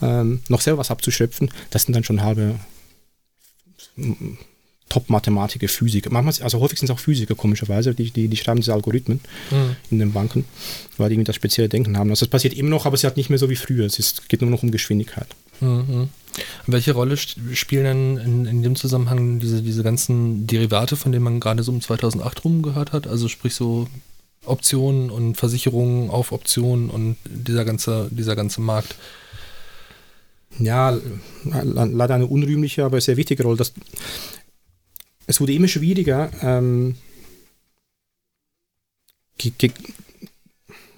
[0.01, 2.55] ähm, noch selber was abzuschöpfen, das sind dann schon halbe
[4.89, 6.09] Top-Mathematiker, Physiker.
[6.11, 9.19] Manchmal, also häufig sind es auch Physiker, komischerweise, die, die, die schreiben diese Algorithmen
[9.51, 9.75] mhm.
[9.91, 10.45] in den Banken,
[10.97, 12.09] weil die irgendwie das spezielle Denken haben.
[12.09, 13.85] Also das passiert immer noch, aber es ist halt nicht mehr so wie früher.
[13.85, 15.27] Es ist, geht nur noch um Geschwindigkeit.
[15.61, 16.09] Mhm.
[16.65, 21.39] Welche Rolle spielen denn in, in, dem Zusammenhang diese, diese ganzen Derivate, von denen man
[21.39, 23.07] gerade so um 2008 rum gehört hat?
[23.07, 23.87] Also sprich so
[24.45, 28.95] Optionen und Versicherungen auf Optionen und dieser ganze, dieser ganze Markt?
[30.57, 30.97] Ja,
[31.43, 33.57] leider eine unrühmliche, aber sehr wichtige Rolle.
[33.57, 33.73] Das,
[35.27, 36.95] es wurde immer schwieriger, ähm,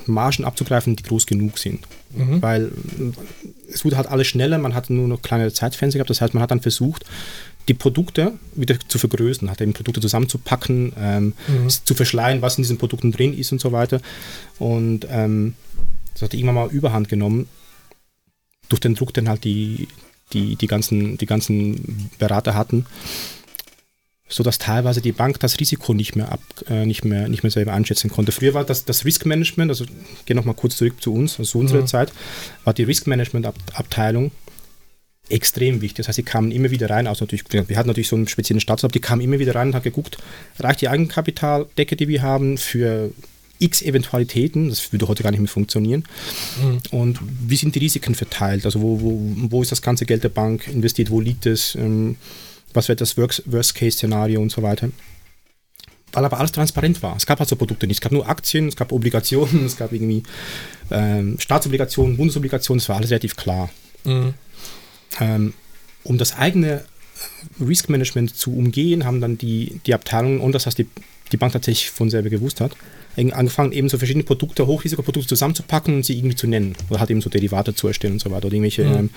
[0.07, 1.85] Margen abzugreifen, die groß genug sind.
[2.15, 2.41] Mhm.
[2.41, 2.71] Weil
[3.71, 6.09] es wurde halt alles schneller, man hatte nur noch kleine Zeitfenster gehabt.
[6.09, 7.05] Das heißt, man hat dann versucht,
[7.67, 11.69] die Produkte wieder zu vergrößern, hat eben Produkte zusammenzupacken, ähm, mhm.
[11.69, 14.01] zu verschleiern, was in diesen Produkten drin ist und so weiter.
[14.59, 15.55] Und ähm,
[16.13, 17.47] das hat irgendwann mal Überhand genommen.
[18.69, 19.87] Durch den Druck, den halt die,
[20.33, 22.85] die, die, ganzen, die ganzen Berater hatten
[24.31, 27.73] sodass teilweise die Bank das Risiko nicht mehr, ab, äh, nicht mehr, nicht mehr selber
[27.73, 28.31] einschätzen konnte.
[28.31, 31.51] Früher war das, das Risk Management, also ich gehe nochmal kurz zurück zu uns, also
[31.51, 31.87] zu unserer mhm.
[31.87, 32.13] Zeit,
[32.63, 34.31] war die Risk Management Abteilung
[35.31, 35.97] extrem wichtig.
[35.97, 38.61] Das heißt, sie kamen immer wieder rein, also natürlich, wir hatten natürlich so einen speziellen
[38.61, 40.17] Status, die kamen immer wieder rein und haben geguckt,
[40.59, 43.11] reicht die Eigenkapitaldecke, die wir haben, für
[43.59, 46.03] x Eventualitäten, das würde heute gar nicht mehr funktionieren.
[46.61, 46.97] Mhm.
[46.97, 48.65] Und wie sind die Risiken verteilt?
[48.65, 49.19] Also wo, wo,
[49.51, 51.75] wo ist das ganze Geld der Bank investiert, wo liegt es?
[51.75, 52.17] Ähm,
[52.73, 54.89] was wäre das Worst-Case-Szenario und so weiter.
[56.13, 57.15] Weil aber alles transparent war.
[57.15, 57.97] Es gab also Produkte nicht.
[57.97, 60.23] Es gab nur Aktien, es gab Obligationen, es gab irgendwie
[60.89, 63.69] ähm, Staatsobligationen, Bundesobligationen, es war alles relativ klar.
[64.03, 64.33] Mhm.
[65.19, 65.53] Ähm,
[66.03, 66.83] um das eigene
[67.59, 70.87] Risk-Management zu umgehen, haben dann die, die Abteilungen, und das heißt die,
[71.31, 72.75] die Bank tatsächlich von selber gewusst hat,
[73.15, 76.75] angefangen, eben so verschiedene Produkte, Hochrisikoprodukte zusammenzupacken und sie irgendwie zu nennen.
[76.89, 78.45] Oder halt eben so Derivate zu erstellen und so weiter.
[78.45, 78.95] Oder irgendwelche mhm.
[78.95, 79.09] ähm,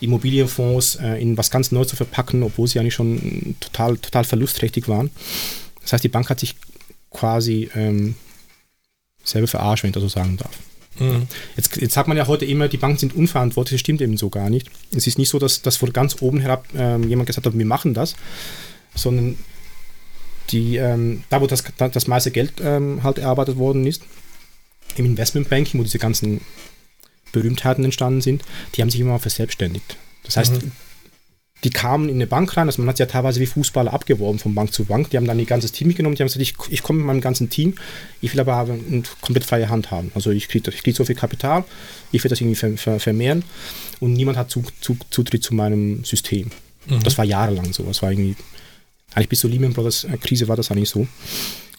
[0.00, 4.88] Immobilienfonds äh, in was ganz Neues zu verpacken, obwohl sie eigentlich schon total, total verlustträchtig
[4.88, 5.10] waren.
[5.82, 6.54] Das heißt, die Bank hat sich
[7.10, 8.14] quasi ähm,
[9.24, 10.56] selber verarscht, wenn ich das so sagen darf.
[10.98, 11.26] Mhm.
[11.56, 14.28] Jetzt, jetzt sagt man ja heute immer, die Banken sind unverantwortlich, das stimmt eben so
[14.28, 14.68] gar nicht.
[14.94, 17.66] Es ist nicht so, dass, dass von ganz oben herab ähm, jemand gesagt hat, wir
[17.66, 18.16] machen das,
[18.94, 19.38] sondern
[20.50, 24.02] die, ähm, da wo das, das meiste Geld ähm, halt erarbeitet worden ist,
[24.96, 26.40] im Investmentbanking, wo diese ganzen
[27.32, 28.42] Berühmtheiten entstanden sind,
[28.74, 29.96] die haben sich immer verselbstständigt.
[30.24, 30.72] Das heißt, mhm.
[31.64, 34.38] Die kamen in eine Bank rein, also man hat sie ja teilweise wie Fußballer abgeworben
[34.38, 36.54] von Bank zu Bank, die haben dann ihr ganzes Team mitgenommen, die haben gesagt, ich,
[36.70, 37.74] ich komme mit meinem ganzen Team,
[38.20, 40.10] ich will aber eine komplett freie Hand haben.
[40.14, 41.64] Also ich kriege krieg so viel Kapital,
[42.12, 43.44] ich will das irgendwie ver, ver, vermehren
[44.00, 46.50] und niemand hat Zutritt zu meinem System.
[46.86, 47.02] Mhm.
[47.02, 47.82] Das war jahrelang so.
[47.84, 48.36] Das war irgendwie
[49.14, 51.06] eigentlich bis zur Lehman Brothers äh, Krise war das eigentlich so.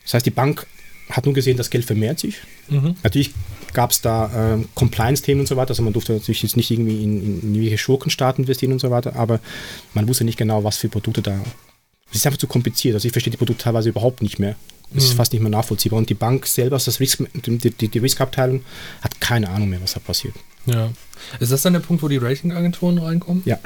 [0.03, 0.67] Das heißt, die Bank
[1.09, 2.37] hat nur gesehen, das Geld vermehrt sich.
[2.69, 2.95] Mhm.
[3.03, 3.31] Natürlich
[3.73, 7.03] gab es da äh, Compliance-Themen und so weiter, also man durfte natürlich jetzt nicht irgendwie
[7.03, 9.39] in, in, in irgendwelche Schurkenstaaten investieren und so weiter, aber
[9.93, 11.39] man wusste nicht genau, was für Produkte da.
[12.09, 12.95] Es ist einfach zu kompliziert.
[12.95, 14.55] Also ich verstehe die Produkte teilweise überhaupt nicht mehr.
[14.95, 15.17] Es ist mhm.
[15.17, 15.97] fast nicht mehr nachvollziehbar.
[15.97, 18.63] Und die Bank selber, das Risk, die, die, die Risk-Abteilung,
[19.01, 20.35] hat keine Ahnung mehr, was da passiert.
[20.65, 20.91] Ja.
[21.39, 23.43] Ist das dann der Punkt, wo die Ratingagenturen reinkommen?
[23.45, 23.59] Ja.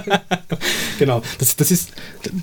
[0.98, 1.22] genau.
[1.38, 1.90] Das, das ist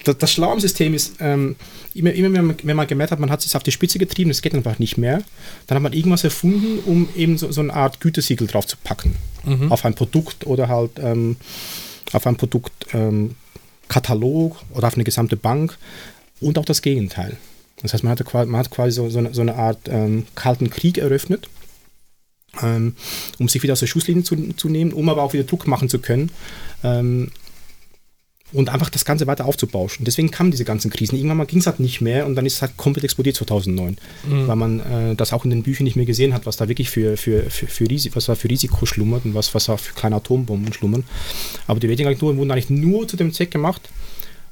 [0.04, 1.56] das, das Schlaue am System ist, ähm,
[1.94, 4.30] immer, immer wenn, man, wenn man gemerkt hat, man hat es auf die Spitze getrieben,
[4.30, 5.24] das geht einfach nicht mehr,
[5.68, 9.16] dann hat man irgendwas erfunden, um eben so, so eine Art Gütesiegel drauf zu packen.
[9.44, 9.72] Mhm.
[9.72, 11.38] Auf ein Produkt oder halt ähm,
[12.14, 15.78] auf ein Produktkatalog ähm, oder auf eine gesamte Bank
[16.40, 17.38] und auch das Gegenteil.
[17.82, 20.70] Das heißt, man, hatte, man hat quasi so, so, eine, so eine Art ähm, kalten
[20.70, 21.50] Krieg eröffnet
[22.62, 22.96] ähm,
[23.40, 25.90] um sich wieder aus der Schusslinie zu, zu, nehmen, um aber auch wieder Druck machen
[25.90, 26.32] zu können.
[26.84, 27.32] Ähm,
[28.54, 30.06] und einfach das Ganze weiter aufzubauschen.
[30.06, 31.18] Deswegen kamen diese ganzen Krisen.
[31.18, 33.98] Irgendwann mal ging es halt nicht mehr und dann ist es halt komplett explodiert 2009,
[34.30, 34.48] mhm.
[34.48, 36.90] weil man äh, das auch in den Büchern nicht mehr gesehen hat, was da wirklich
[36.90, 39.94] für, für, für, für, Risiko, was da für Risiko schlummert und was, was da für
[39.94, 41.04] kleine Atombomben schlummern.
[41.68, 43.90] Aber die Ratingagenturen wurden eigentlich nur zu dem Zweck gemacht,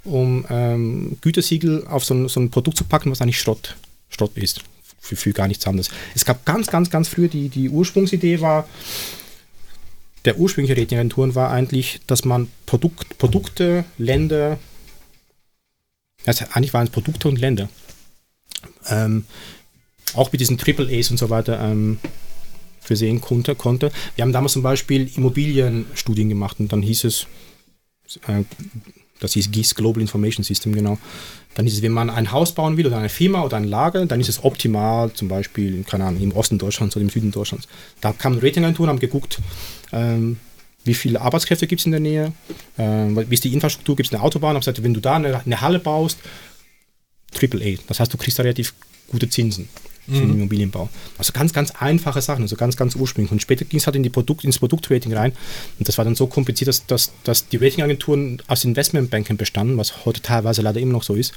[0.04, 3.76] um ähm, Gütesiegel auf so ein, so ein Produkt zu packen, was eigentlich Schrott,
[4.10, 4.62] Schrott ist
[5.00, 5.90] für, für gar nichts anderes.
[6.16, 8.68] Es gab ganz, ganz, ganz früh die, die Ursprungsidee war,
[10.26, 14.58] der ursprüngliche Ratingagenturen war eigentlich, dass man Produkt, Produkte, Länder,
[16.26, 17.70] also eigentlich waren es Produkte und Länder,
[18.88, 19.26] ähm,
[20.14, 22.00] auch mit diesen Triple A's und so weiter ähm,
[22.80, 23.92] versehen konnte, konnte.
[24.16, 27.28] Wir haben damals zum Beispiel Immobilienstudien gemacht und dann hieß es,
[28.28, 28.44] äh,
[29.20, 30.98] das hieß GIS, Global Information System, genau.
[31.56, 34.06] Dann ist es, wenn man ein Haus bauen will oder eine Firma oder ein Lager,
[34.06, 37.68] dann ist es optimal, zum Beispiel, keine Ahnung, im Osten Deutschlands oder im Süden Deutschlands.
[38.02, 39.40] Da kamen Ratingagenturen, haben geguckt,
[39.92, 40.38] ähm,
[40.84, 42.34] wie viele Arbeitskräfte gibt es in der Nähe,
[42.78, 45.42] ähm, wie ist die Infrastruktur, gibt es eine Autobahn, haben gesagt, wenn du da eine,
[45.46, 46.18] eine Halle baust,
[47.32, 48.74] Triple A, das heißt, du kriegst da relativ
[49.08, 49.70] gute Zinsen.
[50.06, 50.90] Für den Immobilienbau.
[51.18, 53.32] Also ganz, ganz einfache Sachen, also ganz, ganz ursprünglich.
[53.32, 55.32] Und später ging es halt in die Produkt, ins Produktrating rein.
[55.80, 60.06] Und das war dann so kompliziert, dass, dass, dass die Ratingagenturen aus Investmentbanken bestanden, was
[60.06, 61.34] heute teilweise leider immer noch so ist,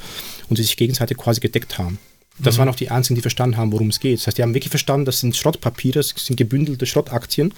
[0.48, 1.98] und sie sich gegenseitig quasi gedeckt haben.
[2.38, 2.60] Das mhm.
[2.60, 4.18] waren auch die einzigen, die verstanden haben, worum es geht.
[4.18, 7.54] Das heißt, die haben wirklich verstanden, das sind Schrottpapiere, das sind gebündelte Schrottaktien,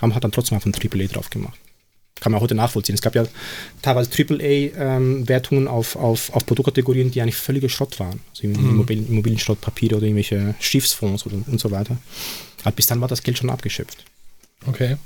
[0.00, 1.58] haben halt dann trotzdem auf ein AAA drauf gemacht
[2.20, 2.94] kann man heute nachvollziehen.
[2.94, 3.24] Es gab ja
[3.82, 8.20] teilweise AAA-Wertungen ähm, auf, auf, auf Produktkategorien, die eigentlich völliger Schrott waren.
[8.30, 8.70] Also mhm.
[8.70, 11.96] Immobilien, Immobilienschrottpapiere oder irgendwelche Schiffsfonds oder, und so weiter.
[12.62, 14.04] Aber bis dann war das Geld schon abgeschöpft.
[14.66, 14.96] Okay.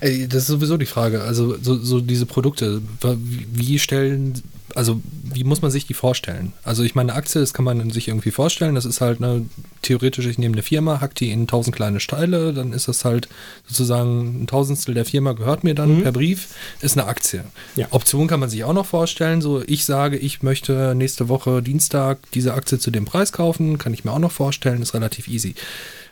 [0.00, 1.22] Das ist sowieso die Frage.
[1.22, 2.80] Also, so, so diese Produkte,
[3.26, 4.42] wie stellen,
[4.74, 6.52] also, wie muss man sich die vorstellen?
[6.62, 8.74] Also, ich meine, eine Aktie, das kann man sich irgendwie vorstellen.
[8.74, 9.46] Das ist halt eine,
[9.82, 13.28] theoretisch, ich nehme eine Firma, hack die in tausend kleine Steile, dann ist das halt
[13.66, 16.02] sozusagen ein Tausendstel der Firma gehört mir dann mhm.
[16.02, 16.48] per Brief,
[16.80, 17.44] ist eine Aktie.
[17.76, 17.88] Ja.
[17.90, 19.42] Option kann man sich auch noch vorstellen.
[19.42, 23.94] So, ich sage, ich möchte nächste Woche Dienstag diese Aktie zu dem Preis kaufen, kann
[23.94, 25.54] ich mir auch noch vorstellen, ist relativ easy.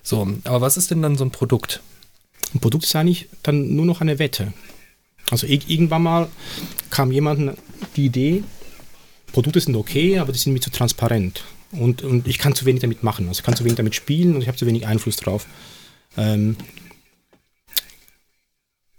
[0.02, 1.80] So, aber was ist denn dann so ein Produkt?
[2.54, 4.52] Ein Produkt ist eigentlich dann nur noch eine Wette.
[5.30, 6.28] Also irgendwann mal
[6.90, 7.56] kam jemand
[7.96, 8.44] die Idee,
[9.32, 11.44] Produkte sind okay, aber die sind mir zu transparent.
[11.72, 13.28] Und, und ich kann zu wenig damit machen.
[13.28, 15.46] Also ich kann zu wenig damit spielen und ich habe zu wenig Einfluss drauf.
[16.16, 16.56] Ähm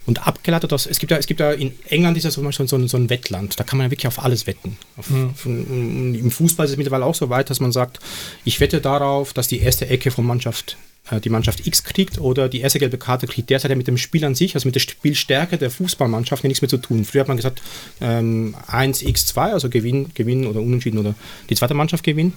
[0.07, 2.67] und abgeleitet aus, es gibt ja, es gibt ja in England ist ja zum Beispiel
[2.67, 4.77] so ein, so ein Wettland, da kann man ja wirklich auf alles wetten.
[4.97, 5.35] Auf, mhm.
[5.35, 7.99] von, Im Fußball ist es mittlerweile auch so weit, dass man sagt,
[8.43, 10.77] ich wette darauf, dass die erste Ecke von Mannschaft
[11.23, 13.97] die Mannschaft X kriegt oder die erste gelbe Karte kriegt, der hat ja mit dem
[13.97, 17.03] Spiel an sich, also mit der Spielstärke der Fußballmannschaft nichts mehr zu tun.
[17.05, 17.61] Früher hat man gesagt,
[17.99, 21.15] ähm, 1x2, also Gewinn, Gewinn oder Unentschieden oder
[21.49, 22.35] die zweite Mannschaft gewinnt.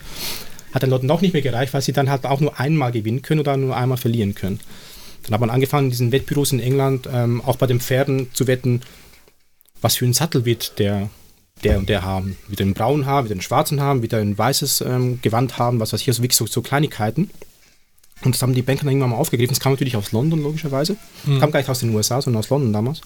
[0.72, 3.22] Hat den Leuten auch nicht mehr gereicht, weil sie dann halt auch nur einmal gewinnen
[3.22, 4.58] können oder nur einmal verlieren können.
[5.22, 8.46] Dann hat man angefangen, in diesen Wettbüros in England ähm, auch bei den Pferden zu
[8.46, 8.80] wetten,
[9.80, 11.10] was für ein Sattel wird der
[11.62, 12.36] der und der haben.
[12.48, 15.92] Wieder einen braunen Haar, wieder einen schwarzen Haar, wieder ein weißes ähm, Gewand haben, was
[15.92, 17.30] weiß ich, also wirklich so, so Kleinigkeiten.
[18.22, 19.54] Und das haben die Banker dann irgendwann mal aufgegriffen.
[19.54, 20.96] Das kam natürlich aus London, logischerweise.
[21.24, 21.40] Mhm.
[21.40, 23.00] Kam gar nicht aus den USA, sondern aus London damals.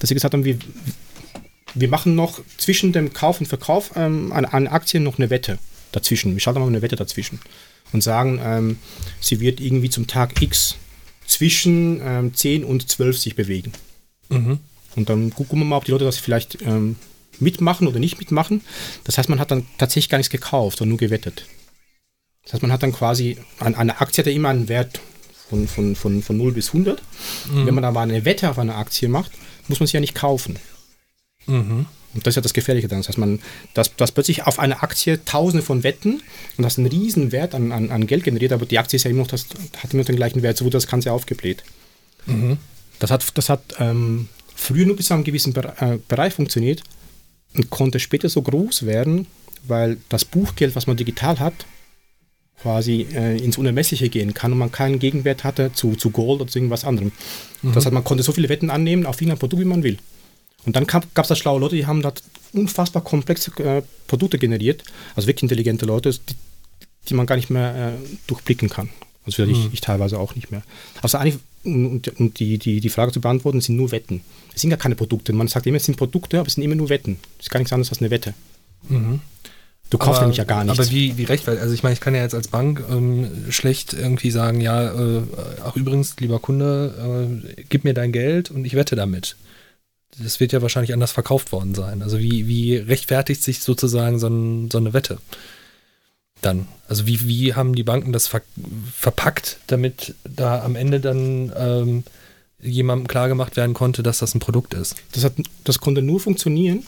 [0.00, 0.58] Dass sie gesagt haben, wir,
[1.74, 5.58] wir machen noch zwischen dem Kauf und Verkauf ähm, an, an Aktien noch eine Wette
[5.92, 6.32] dazwischen.
[6.32, 7.40] Wir schalten mal eine Wette dazwischen.
[7.92, 8.78] Und sagen, ähm,
[9.20, 10.76] sie wird irgendwie zum Tag X
[11.26, 13.72] zwischen ähm, 10 und 12 sich bewegen.
[14.30, 14.58] Mhm.
[14.96, 16.96] Und dann gucken wir mal, ob die Leute das vielleicht ähm,
[17.38, 18.62] mitmachen oder nicht mitmachen.
[19.04, 21.44] Das heißt, man hat dann tatsächlich gar nichts gekauft, sondern nur gewettet.
[22.44, 25.00] Das heißt, man hat dann quasi, eine Aktie hat ja immer einen Wert
[25.48, 27.00] von, von, von, von 0 bis 100.
[27.50, 27.66] Mhm.
[27.66, 29.32] Wenn man aber eine Wette auf eine Aktie macht,
[29.68, 30.58] muss man sie ja nicht kaufen.
[31.46, 31.86] Mhm.
[32.14, 33.00] Und das ist ja das Gefährliche dann.
[33.00, 33.40] Das heißt, man,
[33.74, 36.22] dass, dass plötzlich auf eine Aktie tausende von Wetten
[36.56, 39.10] und das einen riesen Wert an, an, an Geld generiert, aber die Aktie ist ja
[39.10, 39.46] immer noch, das,
[39.78, 41.62] hat immer noch den gleichen Wert, so wurde das Ganze aufgebläht.
[42.26, 42.58] Mhm.
[42.98, 46.82] Das hat, das hat ähm, früher nur bis zu einem gewissen äh, Bereich funktioniert
[47.54, 49.26] und konnte später so groß werden,
[49.66, 51.66] weil das Buchgeld, was man digital hat,
[52.62, 56.50] quasi äh, ins Unermessliche gehen kann und man keinen Gegenwert hatte zu, zu Gold oder
[56.50, 57.12] zu irgendwas anderem.
[57.62, 57.72] Mhm.
[57.72, 59.98] Das heißt, man konnte so viele Wetten annehmen auf irgendein Produkt, wie man will.
[60.64, 62.12] Und dann gab es da schlaue Leute, die haben da
[62.52, 64.84] unfassbar komplexe äh, Produkte generiert,
[65.16, 66.34] also wirklich intelligente Leute, die,
[67.08, 68.90] die man gar nicht mehr äh, durchblicken kann.
[69.24, 69.50] Also mhm.
[69.50, 70.62] ich, ich, teilweise auch nicht mehr.
[71.00, 74.22] Also eigentlich, und, und die, die, die Frage zu beantworten, sind nur Wetten.
[74.54, 75.32] Es sind ja keine Produkte.
[75.32, 77.18] Man sagt immer, es sind Produkte, aber es sind immer nur Wetten.
[77.38, 78.34] Es ist gar nichts anderes als eine Wette.
[78.88, 79.20] Mhm.
[79.92, 80.80] Du kaufst aber, nämlich ja gar nichts.
[80.80, 81.62] Aber wie, wie rechtfertigt?
[81.62, 85.20] Also ich meine, ich kann ja jetzt als Bank ähm, schlecht irgendwie sagen, ja, äh,
[85.62, 89.36] ach übrigens, lieber Kunde, äh, gib mir dein Geld und ich wette damit.
[90.18, 92.00] Das wird ja wahrscheinlich anders verkauft worden sein.
[92.00, 95.18] Also wie, wie rechtfertigt sich sozusagen so, ein, so eine Wette?
[96.40, 96.68] Dann.
[96.88, 98.40] Also wie, wie haben die Banken das ver
[98.98, 102.04] verpackt, damit da am Ende dann ähm,
[102.62, 104.96] jemandem klargemacht werden konnte, dass das ein Produkt ist?
[105.12, 106.82] Das, hat, das konnte nur funktionieren,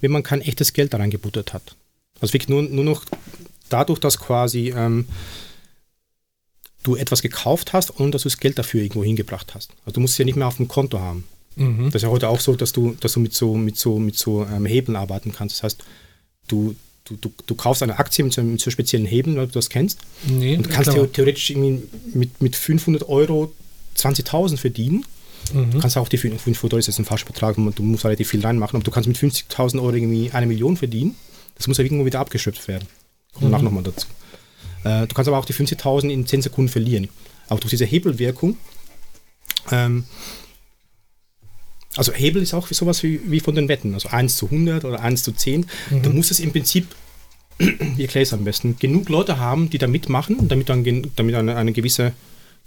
[0.00, 1.76] wenn man kein echtes Geld da reingebuttert hat.
[2.20, 3.04] Also wirklich nur, nur noch
[3.68, 5.06] dadurch, dass quasi ähm,
[6.82, 9.72] du etwas gekauft hast und dass du das Geld dafür irgendwo hingebracht hast.
[9.84, 11.24] Also du musst es ja nicht mehr auf dem Konto haben.
[11.56, 11.86] Mhm.
[11.86, 14.16] Das ist ja heute auch so, dass du, dass du mit so, mit so, mit
[14.16, 15.56] so ähm, Hebeln arbeiten kannst.
[15.56, 15.84] Das heißt,
[16.48, 19.52] du, du, du, du kaufst eine Aktie mit so, mit so speziellen Hebeln, weil du
[19.52, 19.98] das kennst.
[20.26, 21.10] Nee, und kannst klar.
[21.12, 23.52] theoretisch mit, mit 500 Euro
[23.96, 25.04] 20.000 verdienen.
[25.52, 25.72] Mhm.
[25.72, 28.40] Du kannst auch die 500 Euro, das ist ein falscher Betrag, du musst relativ viel
[28.40, 31.16] reinmachen, aber du kannst mit 50.000 Euro irgendwie eine Million verdienen.
[31.60, 32.88] Das muss ja irgendwo wieder abgeschöpft werden.
[33.34, 33.64] Kommen wir mhm.
[33.64, 34.06] nochmal dazu.
[34.82, 37.10] Äh, du kannst aber auch die 50.000 in 10 Sekunden verlieren.
[37.50, 38.56] Auch durch diese Hebelwirkung.
[39.70, 40.04] Ähm,
[41.96, 45.00] also Hebel ist auch sowas wie, wie von den Wetten, also 1 zu 100 oder
[45.02, 45.66] 1 zu 10.
[45.90, 46.02] Mhm.
[46.02, 46.86] Du musst es im Prinzip,
[47.58, 51.34] wie erkläre es am besten, genug Leute haben, die da mitmachen, damit du eine, damit
[51.34, 52.14] eine, eine gewisse,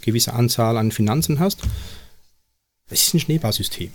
[0.02, 1.62] gewisse Anzahl an Finanzen hast.
[2.90, 3.90] Es ist ein Schneeballsystem.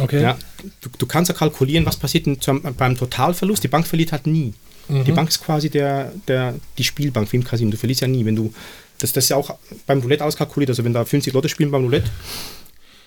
[0.00, 0.22] Okay.
[0.22, 0.38] Ja,
[0.80, 3.64] du, du, kannst ja kalkulieren, was passiert zum, beim Totalverlust.
[3.64, 4.54] Die Bank verliert halt nie.
[4.88, 5.04] Mhm.
[5.04, 7.70] Die Bank ist quasi der, der, die Spielbank wie im Casino.
[7.70, 8.52] Du verlierst ja nie, wenn du.
[8.98, 9.56] Das, das ist ja auch
[9.86, 10.70] beim Roulette auskalkuliert.
[10.70, 12.10] Also wenn da 50 Leute spielen beim Roulette,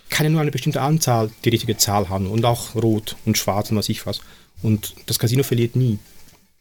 [0.10, 2.28] kann ja nur eine bestimmte Anzahl die richtige Zahl haben.
[2.28, 4.22] Und auch rot und schwarz und was ich was.
[4.62, 6.00] Und das Casino verliert nie.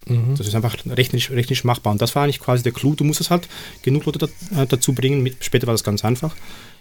[0.06, 0.34] Mhm.
[0.36, 1.92] Das ist einfach rechnerisch, rechnerisch machbar.
[1.92, 2.94] Und das war eigentlich quasi der Clou.
[2.94, 3.48] Du musstest halt
[3.82, 6.34] genug Leute äh, dazu bringen, mit, später war das ganz einfach,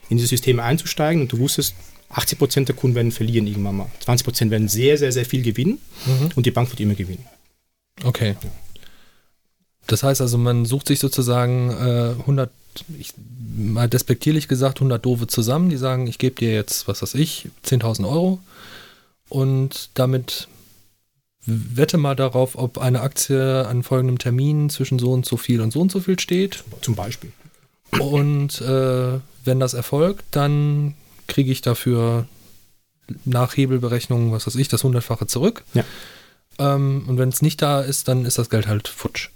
[0.10, 1.76] in diese Systeme einzusteigen und du wusstest,
[2.14, 3.88] 80% der Kunden werden verlieren irgendwann mal.
[4.06, 6.30] 20% werden sehr, sehr, sehr viel gewinnen mhm.
[6.36, 7.26] und die Bank wird immer gewinnen.
[8.04, 8.36] Okay.
[9.88, 12.52] Das heißt also, man sucht sich sozusagen äh, 100,
[13.00, 13.14] ich,
[13.58, 17.50] mal despektierlich gesagt, 100 Dove zusammen, die sagen, ich gebe dir jetzt, was weiß ich,
[17.66, 18.40] 10.000 Euro
[19.30, 20.48] und damit
[21.46, 25.72] wette mal darauf, ob eine Aktie an folgendem Termin zwischen so und so viel und
[25.72, 26.64] so und so viel steht.
[26.82, 27.32] Zum Beispiel.
[28.00, 30.94] Und äh, wenn das erfolgt, dann
[31.30, 32.28] kriege ich dafür
[33.26, 35.64] nach Hebelberechnung, was weiß ich, das hundertfache zurück.
[35.74, 35.84] Ja.
[36.60, 39.30] Ähm, und wenn es nicht da ist, dann ist das Geld halt futsch.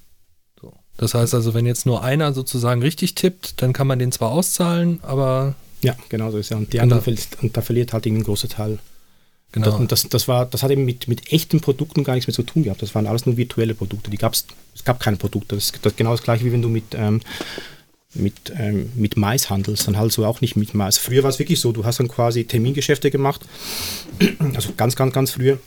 [0.61, 0.73] So.
[0.97, 4.31] Das heißt also, wenn jetzt nur einer sozusagen richtig tippt, dann kann man den zwar
[4.31, 5.55] auszahlen, aber.
[5.81, 6.57] Ja, genau so ist ja.
[6.57, 7.01] Und die andere,
[7.41, 8.79] und da verliert halt ein großer Teil
[9.53, 9.77] Genau.
[9.77, 12.41] Und das, das, war, das hat eben mit, mit echten Produkten gar nichts mehr zu
[12.41, 12.81] tun gehabt.
[12.81, 14.09] Das waren alles nur virtuelle Produkte.
[14.09, 15.55] Die gab's, es gab keine Produkte.
[15.55, 17.21] Das ist das genau das gleiche, wie wenn du mit, ähm,
[18.13, 19.87] mit, ähm, mit Mais handelst.
[19.87, 20.97] Dann halt so auch nicht mit Mais.
[20.97, 23.41] Früher war es wirklich so, du hast dann quasi Termingeschäfte gemacht.
[24.53, 25.59] Also ganz, ganz, ganz früher.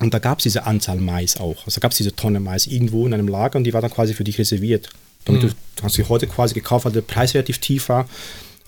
[0.00, 1.64] Und da gab es diese Anzahl Mais auch.
[1.66, 3.90] Also da gab es diese Tonne Mais irgendwo in einem Lager und die war dann
[3.90, 4.90] quasi für dich reserviert.
[5.24, 5.48] Damit mhm.
[5.48, 8.08] du, du hast sie heute quasi gekauft, weil der Preis relativ tief war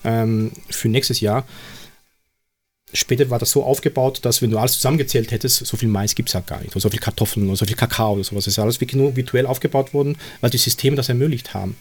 [0.03, 1.45] ähm, für nächstes Jahr.
[2.93, 6.29] Später war das so aufgebaut, dass wenn du alles zusammengezählt hättest, so viel Mais gibt
[6.29, 6.71] es halt gar nicht.
[6.71, 8.45] Oder so viel Kartoffeln oder so viel Kakao oder sowas.
[8.45, 11.75] Das ist alles wirklich nur virtuell aufgebaut worden, weil die Systeme das ermöglicht haben.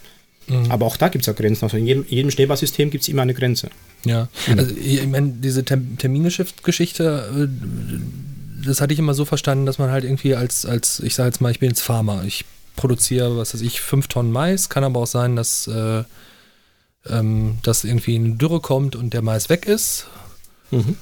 [0.48, 0.70] Mhm.
[0.70, 1.64] Aber auch da gibt es ja Grenzen.
[1.64, 3.70] Also in jedem, jedem Schneeballsystem gibt es immer eine Grenze.
[4.04, 4.58] Ja, mhm.
[4.58, 10.04] also ich meine, diese Termingeschäft-Geschichte, äh, das hatte ich immer so verstanden, dass man halt
[10.04, 12.24] irgendwie als, als ich sage jetzt mal, ich bin jetzt Farmer.
[12.24, 12.44] Ich
[12.76, 14.68] produziere, was weiß ich, fünf Tonnen Mais.
[14.68, 16.04] Kann aber auch sein, dass, äh,
[17.08, 20.06] ähm, dass irgendwie eine Dürre kommt und der Mais weg ist
[20.70, 20.96] Mhm.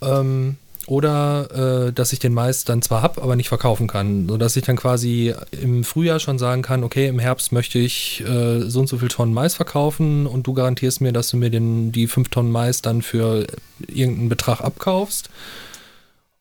[0.00, 0.56] Ähm,
[0.88, 4.26] oder äh, dass ich den Mais dann zwar habe, aber nicht verkaufen kann.
[4.26, 8.60] Sodass ich dann quasi im Frühjahr schon sagen kann, okay, im Herbst möchte ich äh,
[8.60, 11.92] so und so viel Tonnen Mais verkaufen und du garantierst mir, dass du mir den,
[11.92, 13.46] die 5 Tonnen Mais dann für
[13.86, 15.28] irgendeinen Betrag abkaufst.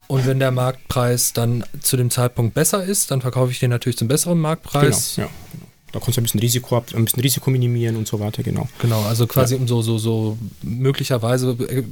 [0.08, 3.98] Und wenn der Marktpreis dann zu dem Zeitpunkt besser ist, dann verkaufe ich den natürlich
[3.98, 5.16] zum besseren Marktpreis.
[5.16, 5.34] Genau, ja.
[5.52, 5.67] Genau.
[5.92, 8.68] Da kannst du ein bisschen Risiko, ein bisschen Risiko minimieren und so weiter, genau.
[8.80, 9.62] Genau, also quasi ja.
[9.62, 11.84] um so, so, so möglicherweise äh,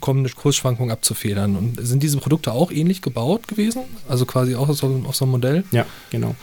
[0.00, 1.56] kommende Kursschwankungen abzufedern.
[1.56, 3.82] Und sind diese Produkte auch ähnlich gebaut gewesen?
[4.08, 5.64] Also quasi auch auf so, auf so einem Modell?
[5.70, 6.34] Ja, genau.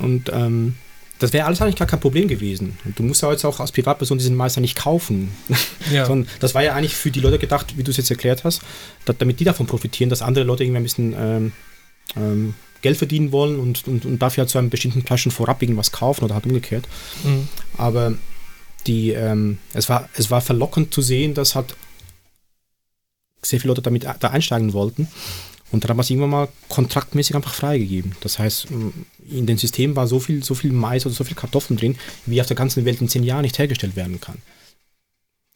[0.00, 0.76] Und ähm,
[1.18, 2.76] das wäre alles eigentlich gar kein Problem gewesen.
[2.84, 5.30] Und du musst ja jetzt auch als Privatperson diesen Meister nicht kaufen.
[5.92, 6.06] Ja.
[6.06, 8.62] Sondern das war ja eigentlich für die Leute gedacht, wie du es jetzt erklärt hast,
[9.18, 11.52] damit die davon profitieren, dass andere Leute irgendwie ein bisschen ähm,
[12.16, 15.90] ähm, Geld verdienen wollen und, und, und dafür halt zu einem bestimmten Flaschen vorab irgendwas
[15.90, 16.86] kaufen oder halt umgekehrt.
[17.24, 17.48] Mhm.
[17.78, 18.14] Aber
[18.86, 21.74] die, ähm, es, war, es war verlockend zu sehen, dass halt
[23.42, 25.08] sehr viele Leute damit da einsteigen wollten.
[25.72, 28.14] Und dann haben wir es irgendwann mal kontraktmäßig einfach freigegeben.
[28.20, 28.68] Das heißt,
[29.30, 32.40] in dem System war so viel, so viel Mais oder so viel Kartoffeln drin, wie
[32.40, 34.36] auf der ganzen Welt in zehn Jahren nicht hergestellt werden kann.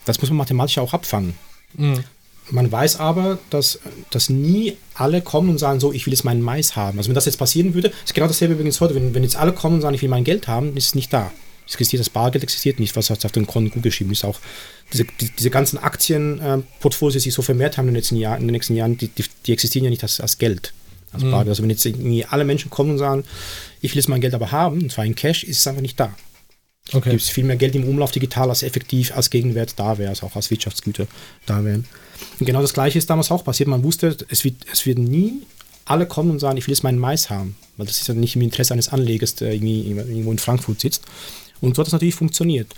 [0.07, 1.35] Das muss man mathematisch auch abfangen.
[1.75, 2.03] Mhm.
[2.51, 3.81] Man weiß aber, dass,
[4.11, 6.99] dass nie alle kommen und sagen, so, ich will jetzt meinen Mais haben.
[6.99, 8.95] Also wenn das jetzt passieren würde, ist genau dasselbe übrigens heute.
[8.95, 11.13] Wenn, wenn jetzt alle kommen und sagen, ich will mein Geld haben, ist es nicht
[11.13, 11.31] da.
[11.67, 14.25] Es existiert das Bargeld existiert nicht, was auf den Konten gut geschrieben ist.
[14.25, 14.41] Auch
[14.93, 18.49] diese, die, diese ganzen Aktienportfolios, die sich so vermehrt haben in den letzten Jahren, in
[18.49, 20.73] den nächsten Jahren die, die, die existieren ja nicht als, als Geld.
[21.13, 21.35] Als mhm.
[21.35, 21.87] Also wenn jetzt
[22.31, 23.25] alle Menschen kommen und sagen,
[23.83, 26.01] ich will jetzt mein Geld aber haben, und zwar in Cash, ist es einfach nicht
[26.01, 26.15] da.
[26.93, 27.11] Okay.
[27.11, 30.27] Gibt es viel mehr Geld im Umlauf digital, als effektiv als Gegenwert da wäre, also
[30.27, 31.07] auch als Wirtschaftsgüter
[31.45, 31.87] da wären.
[32.41, 33.69] Und genau das Gleiche ist damals auch passiert.
[33.69, 35.43] Man wusste, es wird, es wird nie
[35.85, 37.57] alle kommen und sagen, ich will jetzt meinen Mais haben.
[37.77, 41.03] Weil das ist ja nicht im Interesse eines Anlegers, der irgendwie irgendwo in Frankfurt sitzt.
[41.61, 42.75] Und so hat das natürlich funktioniert.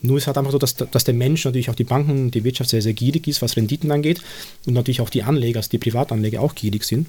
[0.00, 2.70] Nur ist halt einfach so, dass, dass der Mensch natürlich auch die Banken, die Wirtschaft
[2.70, 4.20] sehr, sehr gierig ist, was Renditen angeht.
[4.66, 7.06] Und natürlich auch die Anleger, also die Privatanleger auch gierig sind.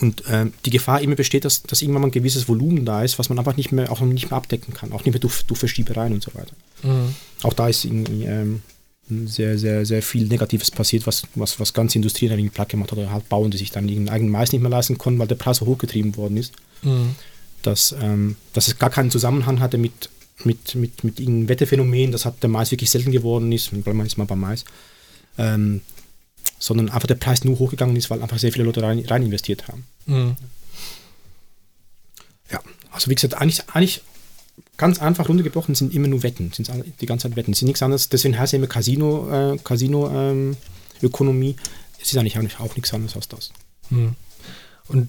[0.00, 3.18] Und äh, die Gefahr immer besteht, dass, dass irgendwann mal ein gewisses Volumen da ist,
[3.18, 5.58] was man einfach nicht mehr, auch nicht mehr abdecken kann, auch nicht mehr durch, durch
[5.58, 6.52] Verschiebereien und so weiter.
[6.82, 7.14] Mhm.
[7.42, 8.62] Auch da ist irgendwie ähm,
[9.26, 12.98] sehr, sehr, sehr viel Negatives passiert, was, was, was ganze Industrien irgendwie platt gemacht hat
[12.98, 15.34] oder halt Bauern, die sich dann ihren eigenen Mais nicht mehr leisten konnten, weil der
[15.34, 16.52] Preis so hochgetrieben worden ist.
[16.82, 17.16] Mhm.
[17.62, 20.08] Dass, ähm, dass es gar keinen Zusammenhang hatte mit,
[20.44, 24.04] mit, mit, mit irgendeinem Wetterphänomen, das hat der Mais wirklich selten geworden ist, bleiben wir
[24.04, 24.64] jetzt mal beim Mais.
[25.36, 25.82] Ähm,
[26.60, 29.66] sondern einfach der Preis nur hochgegangen ist, weil einfach sehr viele Leute rein, rein investiert
[29.66, 29.86] haben.
[30.06, 30.36] Mhm.
[32.52, 32.60] Ja,
[32.92, 34.02] also wie gesagt, eigentlich, eigentlich
[34.76, 38.08] ganz einfach runtergebrochen sind immer nur Wetten, sind die ganze Zeit Wetten, sind nichts anderes.
[38.10, 40.56] Deswegen heißt es immer Casino, äh, Casino ähm,
[41.02, 41.56] Ökonomie.
[42.00, 43.50] Es ist eigentlich auch, nicht, auch nichts anderes als das.
[43.88, 44.14] Mhm.
[44.88, 45.08] Und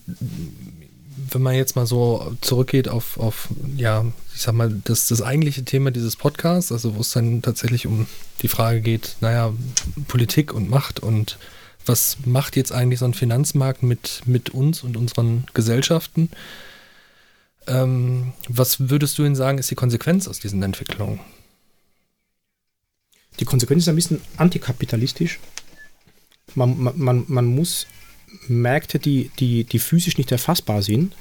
[1.32, 4.06] wenn man jetzt mal so zurückgeht auf, auf ja,
[4.36, 8.08] ich sag mal, das, das eigentliche Thema dieses Podcasts, also wo es dann tatsächlich um
[8.42, 9.54] die Frage geht, naja,
[10.08, 11.38] Politik und Macht und
[11.86, 16.30] was macht jetzt eigentlich so ein Finanzmarkt mit, mit uns und unseren Gesellschaften?
[17.68, 21.20] Ähm, was würdest du denn sagen, ist die Konsequenz aus diesen Entwicklungen?
[23.40, 25.40] Die Konsequenz ist ein bisschen antikapitalistisch.
[26.54, 27.88] Man, man, man muss
[28.48, 31.16] Märkte, die, die, die physisch nicht erfassbar sind,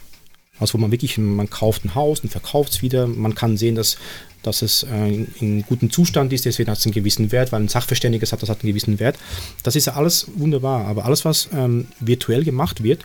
[0.59, 3.75] also wo man wirklich, man kauft ein Haus und verkauft es wieder, man kann sehen,
[3.75, 3.97] dass,
[4.43, 7.69] dass es äh, in gutem Zustand ist, deswegen hat es einen gewissen Wert, weil ein
[7.69, 9.19] Sachverständiger sagt, das hat einen gewissen Wert.
[9.63, 13.03] Das ist ja alles wunderbar, aber alles, was ähm, virtuell gemacht wird,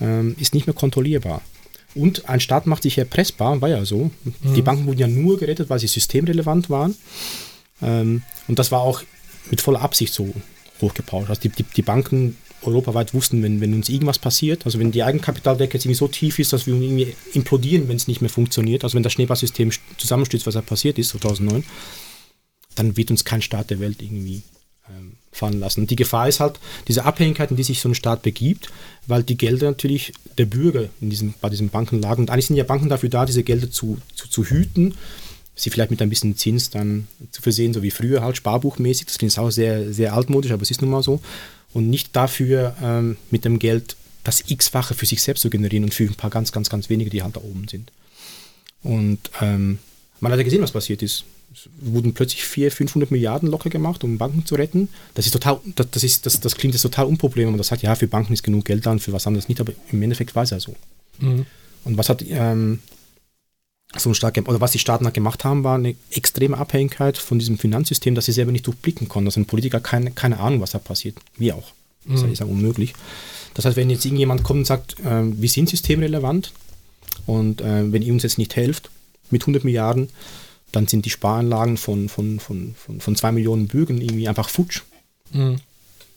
[0.00, 1.40] ähm, ist nicht mehr kontrollierbar.
[1.94, 4.10] Und ein Staat macht sich erpressbar, war ja so.
[4.42, 4.54] Mhm.
[4.54, 6.94] Die Banken wurden ja nur gerettet, weil sie systemrelevant waren.
[7.80, 9.02] Ähm, und das war auch
[9.50, 10.34] mit voller Absicht so
[10.82, 11.30] hochgepauscht.
[11.30, 15.02] Also die, die, die Banken europaweit wussten, wenn, wenn uns irgendwas passiert, also wenn die
[15.02, 18.84] Eigenkapitaldecke jetzt irgendwie so tief ist, dass wir irgendwie implodieren, wenn es nicht mehr funktioniert,
[18.84, 21.64] also wenn das Schneeballsystem zusammenstürzt, was da passiert ist 2009,
[22.74, 24.42] dann wird uns kein Staat der Welt irgendwie
[24.88, 25.82] ähm, fallen lassen.
[25.82, 28.70] Und die Gefahr ist halt diese Abhängigkeit, in die sich so ein Staat begibt,
[29.06, 32.22] weil die Gelder natürlich der Bürger in diesem, bei diesen Banken lagen.
[32.22, 34.94] Und eigentlich sind ja Banken dafür da, diese Gelder zu, zu, zu hüten,
[35.54, 39.06] sie vielleicht mit ein bisschen Zins dann zu versehen, so wie früher halt sparbuchmäßig.
[39.06, 41.20] Das klingt auch sehr, sehr altmodisch, aber es ist nun mal so
[41.76, 45.92] und nicht dafür ähm, mit dem Geld das x-fache für sich selbst zu generieren und
[45.92, 47.92] für ein paar ganz, ganz, ganz wenige, die halt da oben sind.
[48.82, 49.78] Und ähm,
[50.20, 51.24] man hat ja gesehen, was passiert ist.
[51.52, 54.88] Es wurden plötzlich 400, 500 Milliarden locker gemacht, um Banken zu retten.
[55.12, 57.68] Das ist total, das, das, ist, das, das klingt jetzt total unproblem, wenn man das
[57.68, 60.00] sagt, ja, für Banken ist genug Geld da und für was anderes nicht, aber im
[60.00, 60.74] Endeffekt war es ja so.
[61.18, 61.44] Mhm.
[61.84, 62.78] Und was hat ähm,
[63.96, 68.14] so stark, oder was die Staaten gemacht haben, war eine extreme Abhängigkeit von diesem Finanzsystem,
[68.14, 69.28] dass sie selber nicht durchblicken konnten.
[69.28, 71.16] Also ein Politiker keine, keine Ahnung, was da passiert.
[71.36, 71.72] Wir auch.
[72.04, 72.32] Das mhm.
[72.32, 72.94] ist ja unmöglich.
[73.54, 76.52] Das heißt, wenn jetzt irgendjemand kommt und sagt, äh, wir sind systemrelevant
[77.26, 78.90] und äh, wenn ihr uns jetzt nicht helft
[79.30, 80.10] mit 100 Milliarden,
[80.72, 84.82] dann sind die Sparanlagen von, von, von, von, von zwei Millionen Bürgern irgendwie einfach futsch.
[85.32, 85.60] Mhm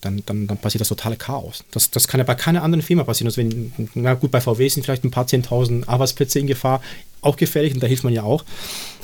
[0.01, 1.63] dann, dann, dann passiert das totale Chaos.
[1.71, 3.27] Das, das kann ja bei keiner anderen Firma passieren.
[3.27, 6.81] Also wenn, na gut, bei VW sind vielleicht ein paar Zehntausend Arbeitsplätze in Gefahr,
[7.21, 8.45] auch gefährlich und da hilft man ja auch.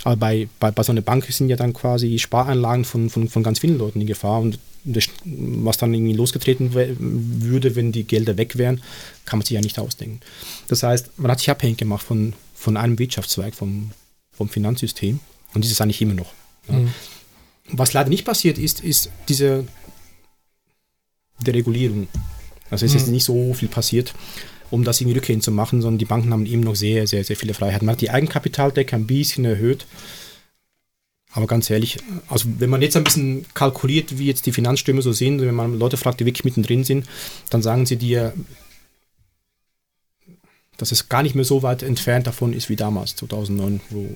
[0.03, 3.43] Aber bei, bei, bei so einer Bank sind ja dann quasi Sparanlagen von, von, von
[3.43, 8.37] ganz vielen Leuten in Gefahr und das, was dann irgendwie losgetreten würde, wenn die Gelder
[8.37, 8.81] weg wären,
[9.25, 10.19] kann man sich ja nicht ausdenken.
[10.67, 13.91] Das heißt, man hat sich abhängig gemacht von, von einem Wirtschaftszweig, vom,
[14.31, 15.19] vom Finanzsystem
[15.53, 16.33] und das ist eigentlich immer noch.
[16.69, 16.75] Ja.
[16.75, 16.93] Mhm.
[17.69, 19.65] Was leider nicht passiert ist, ist diese
[21.39, 22.07] der Regulierung.
[22.69, 23.13] Also es ist mhm.
[23.13, 24.13] nicht so viel passiert
[24.71, 27.35] um das irgendwie rückgängig zu machen, sondern die Banken haben eben noch sehr, sehr, sehr
[27.35, 27.85] viele Freiheiten.
[27.85, 29.85] Man hat die Eigenkapitaldecke ein bisschen erhöht.
[31.31, 31.97] Aber ganz ehrlich,
[32.29, 35.77] also wenn man jetzt ein bisschen kalkuliert, wie jetzt die Finanzströme so sind, wenn man
[35.77, 37.05] Leute fragt, die wirklich mittendrin sind,
[37.49, 38.33] dann sagen sie dir,
[40.77, 44.09] dass es gar nicht mehr so weit entfernt davon ist wie damals, 2009, wo,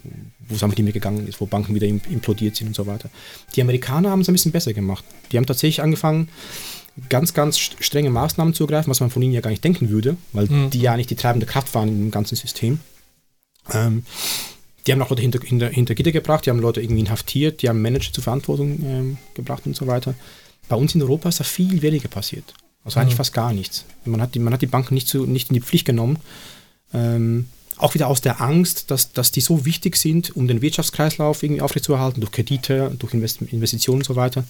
[0.47, 3.09] wo es einfach nicht mehr gegangen ist, wo Banken wieder implodiert sind und so weiter.
[3.55, 5.03] Die Amerikaner haben es ein bisschen besser gemacht.
[5.31, 6.29] Die haben tatsächlich angefangen,
[7.09, 10.17] ganz, ganz strenge Maßnahmen zu ergreifen, was man von ihnen ja gar nicht denken würde,
[10.33, 10.69] weil mhm.
[10.69, 12.79] die ja nicht die treibende Kraft waren im ganzen System.
[13.71, 14.03] Ähm,
[14.85, 17.69] die haben auch Leute hinter, hinter, hinter, Gitter gebracht, die haben Leute irgendwie inhaftiert, die
[17.69, 20.15] haben Manager zur Verantwortung ähm, gebracht und so weiter.
[20.67, 22.53] Bei uns in Europa ist da viel weniger passiert.
[22.83, 23.17] Also eigentlich mhm.
[23.17, 23.85] fast gar nichts.
[24.05, 26.17] Man hat die, man hat die Banken nicht, zu, nicht in die Pflicht genommen.
[26.93, 27.47] Ähm,
[27.77, 31.61] auch wieder aus der Angst, dass, dass die so wichtig sind, um den Wirtschaftskreislauf irgendwie
[31.61, 34.43] aufrechtzuerhalten, durch Kredite, durch Investitionen und so weiter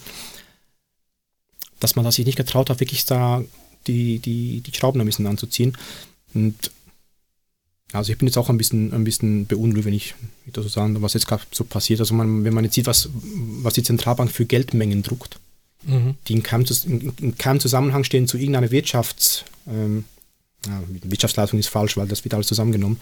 [1.79, 3.43] dass man sich nicht getraut hat, wirklich da
[3.87, 5.77] die, die, die Schrauben ein bisschen anzuziehen.
[6.33, 6.71] Und
[7.91, 10.15] also ich bin jetzt auch ein bisschen, ein bisschen beunruhigt, wenn ich
[10.51, 11.99] das so sagen, was jetzt gerade so passiert.
[11.99, 15.39] Also man, wenn man jetzt sieht, was, was die Zentralbank für Geldmengen druckt,
[15.83, 16.15] mhm.
[16.27, 16.65] die in keinem,
[17.19, 19.45] in keinem, Zusammenhang stehen zu irgendeiner Wirtschafts...
[19.67, 20.05] Ähm,
[20.65, 22.99] ja, Wirtschaftsleistung ist falsch, weil das wird alles zusammengenommen.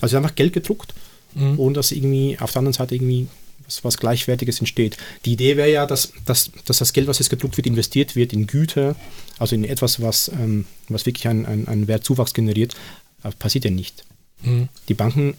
[0.00, 0.94] Also einfach Geld gedruckt,
[1.34, 1.58] mhm.
[1.58, 3.28] ohne dass irgendwie auf der anderen Seite irgendwie
[3.76, 4.96] was, was Gleichwertiges entsteht.
[5.24, 8.32] Die Idee wäre ja, dass, dass, dass das Geld, was jetzt gedruckt wird, investiert wird
[8.32, 8.96] in Güter,
[9.38, 12.74] also in etwas, was, ähm, was wirklich einen, einen, einen Wertzuwachs generiert.
[13.22, 14.04] Aber passiert ja nicht.
[14.42, 14.68] Mhm.
[14.88, 15.34] Die Banken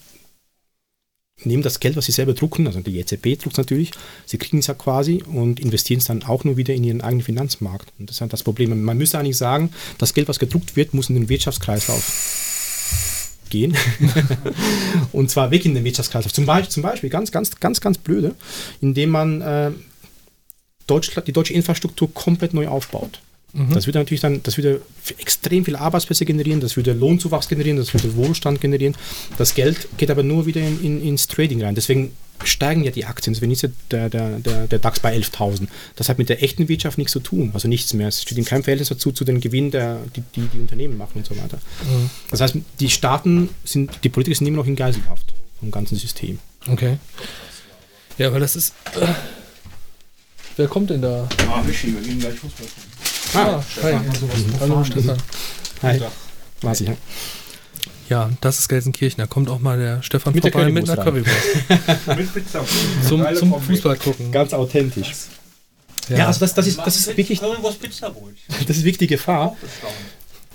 [1.43, 3.91] nehmen das Geld, was sie selber drucken, also die EZB druckt es natürlich,
[4.25, 7.25] sie kriegen es ja quasi und investieren es dann auch nur wieder in ihren eigenen
[7.25, 7.91] Finanzmarkt.
[7.99, 8.83] Und das ist halt das Problem.
[8.83, 12.44] Man müsste eigentlich sagen, das Geld, was gedruckt wird, muss in den Wirtschaftskreislauf
[13.56, 13.78] gehen.
[15.12, 16.34] und zwar weg in den Wirtschaftskreislauf.
[16.34, 18.36] Zum Beispiel, zum Beispiel ganz, ganz, ganz, ganz blöde,
[18.82, 19.72] indem man äh,
[20.88, 23.22] Deutschland, die deutsche Infrastruktur komplett neu aufbaut.
[23.53, 23.74] Mhm.
[23.74, 24.82] Das würde natürlich dann, das würde
[25.18, 28.95] extrem viele Arbeitsplätze generieren, das würde Lohnzuwachs generieren, das würde Wohlstand generieren.
[29.38, 31.76] Das Geld geht aber nur wieder in, in, ins Trading rein.
[31.76, 32.12] Deswegen
[32.43, 33.39] steigen ja die Aktien.
[33.41, 35.67] Wenn ist der, der, der, der DAX bei 11.000.
[35.95, 38.09] Das hat mit der echten Wirtschaft nichts zu tun, also nichts mehr.
[38.09, 41.19] Es steht in keinem Verhältnis dazu zu den Gewinnen, der, die, die, die Unternehmen machen
[41.19, 41.57] und so weiter.
[41.83, 42.09] Mhm.
[42.29, 46.39] Das heißt, die Staaten sind, die Politiker sind immer noch in Geiselhaft vom ganzen System.
[46.67, 46.97] Okay.
[48.17, 48.73] Ja, weil das ist.
[48.99, 49.07] Äh,
[50.57, 51.27] wer kommt denn da?
[51.49, 52.67] Ah, Michi, wir gehen gleich Fußball.
[53.33, 53.95] Ah, ah hi.
[54.59, 55.17] Hallo, Stefan.
[55.81, 55.95] Hi.
[55.95, 56.95] Ich, ja.
[58.10, 59.18] Ja, das ist Gelsenkirchen.
[59.18, 62.08] Da kommt auch mal der Stefan mit vorbei mit einer Currywurst.
[62.18, 62.64] mit Pizza.
[63.08, 64.32] Zum, zum Fußball gucken.
[64.32, 65.12] Ganz authentisch.
[66.10, 67.41] Ja, ja also das, das, ist, das ist wirklich.
[68.68, 69.56] Das ist wirklich die Gefahr,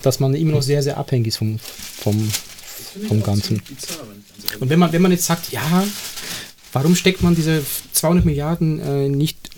[0.03, 2.31] dass man immer noch sehr, sehr abhängig ist vom, vom,
[3.09, 3.63] vom Ganzen.
[4.61, 5.85] Und wenn man, wenn man jetzt sagt, ja,
[6.73, 9.51] warum steckt man diese 200 Milliarden äh, nicht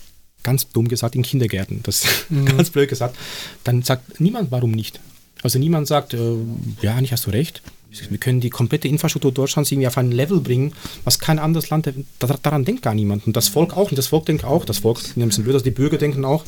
[0.43, 2.47] ganz dumm gesagt in Kindergärten, das mhm.
[2.47, 3.17] ganz blöd gesagt,
[3.65, 5.01] dann sagt niemand, warum nicht.
[5.43, 6.37] Also niemand sagt, äh,
[6.81, 7.63] ja, nicht hast du recht.
[8.09, 10.73] Wir können die komplette Infrastruktur Deutschlands irgendwie auf ein Level bringen,
[11.05, 13.27] was kein anderes Land, daran denkt gar niemand.
[13.27, 15.55] Und das Volk auch, und das Volk denkt auch, das Volk ist ein bisschen blöd,
[15.55, 16.45] also die Bürger denken auch,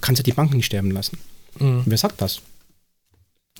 [0.00, 1.18] kannst du die Banken nicht sterben lassen.
[1.58, 1.82] Mhm.
[1.84, 2.40] Wer sagt das?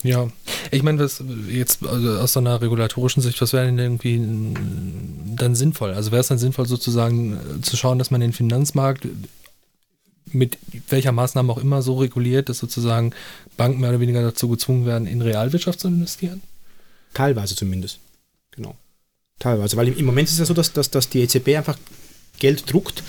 [0.02, 0.28] Ja,
[0.70, 4.20] ich meine, was jetzt also aus so einer regulatorischen Sicht, was wäre denn irgendwie
[5.36, 5.92] dann sinnvoll?
[5.92, 9.08] Also wäre es dann sinnvoll sozusagen äh, zu schauen, dass man den Finanzmarkt
[10.26, 13.12] mit welcher Maßnahme auch immer so reguliert, dass sozusagen
[13.56, 16.42] Banken mehr oder weniger dazu gezwungen werden, in Realwirtschaft zu investieren?
[17.14, 17.98] Teilweise zumindest.
[18.50, 18.76] Genau.
[19.38, 19.76] Teilweise.
[19.76, 21.78] Weil im Moment ist es ja so, dass, dass, dass die EZB einfach
[22.38, 23.02] Geld druckt,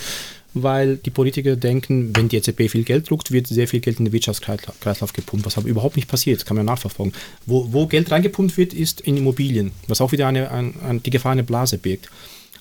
[0.54, 4.06] weil die Politiker denken, wenn die EZB viel Geld druckt, wird sehr viel Geld in
[4.06, 7.14] den Wirtschaftskreislauf gepumpt, was aber überhaupt nicht passiert, das kann man nachverfolgen.
[7.46, 11.10] Wo, wo Geld reingepumpt wird, ist in Immobilien, was auch wieder eine, eine, eine die
[11.10, 12.10] Gefahr einer Blase birgt.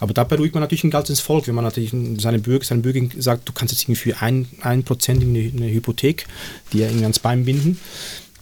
[0.00, 3.12] Aber da beruhigt man natürlich ein ganzes Volk, wenn man natürlich seine Bürger, seinen Bürgern
[3.16, 6.26] sagt, du kannst jetzt für ein, ein Prozent in eine, Hypothek,
[6.72, 7.78] die ja irgendwie ans Bein binden,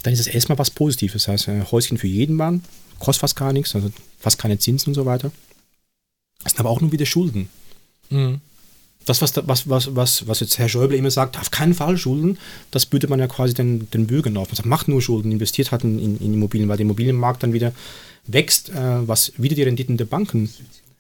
[0.03, 1.25] dann ist das erstmal was Positives.
[1.25, 2.65] Das heißt, ein Häuschen für jeden Mann,
[3.03, 5.31] kostet fast gar nichts, also fast keine Zinsen und so weiter.
[6.43, 7.49] Das sind aber auch nur wieder Schulden.
[8.11, 8.41] Mhm.
[9.05, 12.39] Das, was, was, was, was, was jetzt Herr Schäuble immer sagt, auf keinen Fall Schulden,
[12.71, 14.49] das bietet man ja quasi den, den Bürgern auf.
[14.49, 17.53] Man sagt, macht nur Schulden, investiert halt in, in, in Immobilien, weil der Immobilienmarkt dann
[17.53, 17.73] wieder
[18.29, 20.51] wächst, äh, was wieder die Renditen der Banken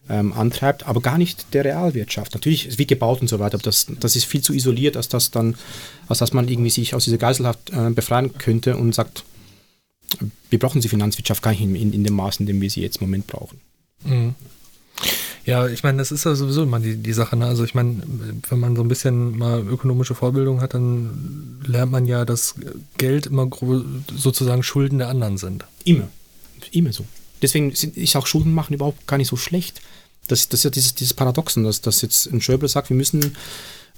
[0.09, 2.35] ähm, antreibt, aber gar nicht der Realwirtschaft.
[2.35, 5.09] Natürlich ist wie gebaut und so weiter, aber das, das ist viel zu isoliert, als
[5.09, 5.55] dass dann,
[6.09, 9.23] als dass man irgendwie sich aus dieser Geiselhaft äh, befreien könnte und sagt,
[10.51, 13.01] wir brauchen die Finanzwirtschaft gar nicht in, in, dem Maß, in dem wir sie jetzt
[13.01, 13.61] im Moment brauchen.
[14.05, 14.35] Mhm.
[15.45, 17.37] Ja, ich meine, das ist ja sowieso immer die, die Sache.
[17.37, 17.47] Ne?
[17.47, 18.03] Also ich meine,
[18.49, 22.55] wenn man so ein bisschen mal ökonomische Vorbildung hat, dann lernt man ja, dass
[22.97, 23.51] Geld immer
[24.15, 25.65] sozusagen Schulden der anderen sind.
[25.85, 26.09] Immer.
[26.71, 27.05] Immer so.
[27.43, 29.83] Deswegen ist auch Schulden machen überhaupt gar nicht so schlecht.
[30.29, 33.35] Das, das ist ja dieses, dieses Paradoxon, dass, dass jetzt ein Schöbel sagt, wir müssen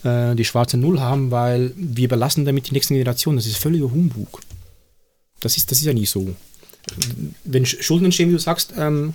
[0.03, 3.37] äh, die schwarze Null haben, weil wir überlassen damit die nächsten Generationen.
[3.37, 4.41] Das ist völliger Humbug.
[5.45, 6.35] Das ist, das ist ja nicht so.
[7.45, 9.15] Wenn Schulden entstehen, wie du sagst, ähm,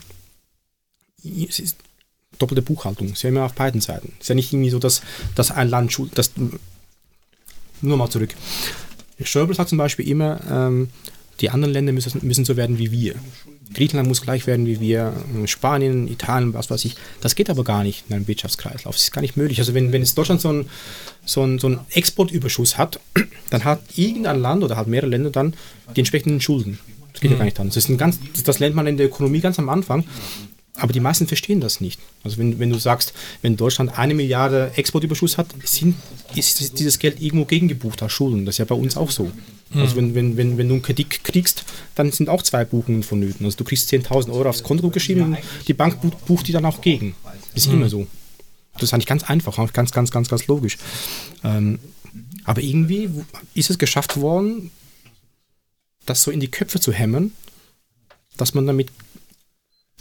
[1.23, 1.77] es ist
[2.37, 3.07] doppelte Buchhaltung.
[3.07, 4.13] Es ist ja immer auf beiden Seiten.
[4.17, 5.01] Es ist ja nicht irgendwie so, dass,
[5.35, 6.11] dass ein Land schuld.
[6.15, 6.31] Das,
[7.81, 8.33] nur mal zurück.
[9.23, 10.89] Schäuble sagt zum Beispiel immer, ähm,
[11.41, 13.15] die anderen Länder müssen, müssen so werden wie wir.
[13.73, 15.13] Griechenland muss gleich werden wie wir,
[15.45, 16.95] Spanien, Italien, was weiß ich.
[17.21, 18.95] Das geht aber gar nicht in einem Wirtschaftskreislauf.
[18.95, 19.59] Das ist gar nicht möglich.
[19.59, 20.69] Also wenn, wenn jetzt Deutschland so einen
[21.25, 22.99] so ein, so ein Exportüberschuss hat,
[23.49, 25.53] dann hat irgendein Land oder hat mehrere Länder dann
[25.95, 26.79] die entsprechenden Schulden.
[27.13, 27.35] Das geht mhm.
[27.35, 27.75] ja gar nicht anders.
[27.75, 30.05] Das, ist ein ganz, das lernt man in der Ökonomie ganz am Anfang.
[30.79, 31.99] Aber die meisten verstehen das nicht.
[32.23, 35.95] Also wenn, wenn du sagst, wenn Deutschland eine Milliarde Exportüberschuss hat, sind,
[36.35, 38.45] ist dieses Geld irgendwo gegengebucht als Schulden.
[38.45, 39.31] Das ist ja bei uns auch so.
[39.71, 39.81] Mhm.
[39.81, 41.65] Also wenn, wenn, wenn, wenn du einen Kredit kriegst,
[41.95, 43.45] dann sind auch zwei Buchungen vonnöten.
[43.45, 46.81] Also du kriegst 10.000 Euro aufs Konto geschrieben und die Bank bucht die dann auch
[46.81, 47.15] gegen.
[47.53, 47.75] Das ist mhm.
[47.75, 48.07] immer so.
[48.73, 50.77] Das ist eigentlich ganz einfach, ganz, ganz, ganz, ganz logisch.
[51.43, 51.79] Ähm,
[52.45, 53.09] aber irgendwie
[53.53, 54.71] ist es geschafft worden,
[56.05, 57.33] das so in die Köpfe zu hämmern,
[58.37, 58.89] dass man damit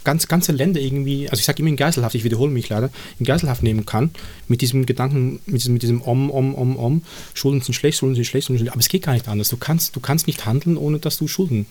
[0.03, 2.89] ganz, ganze Länder irgendwie, also ich sage immer in Geiselhaft, ich wiederhole mich leider,
[3.19, 4.11] in Geiselhaft nehmen kann,
[4.47, 7.01] mit diesem Gedanken, mit diesem, mit diesem Om, Om, Om, Om,
[7.33, 9.49] Schulden sind schlecht, Schulden sind schlecht, Schulden sind schlecht, aber es geht gar nicht anders.
[9.49, 11.65] Du kannst, du kannst nicht handeln, ohne dass du Schulden.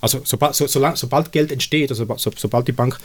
[0.00, 2.98] Also sobald, so, so, sobald Geld entsteht, also so, sobald die Bank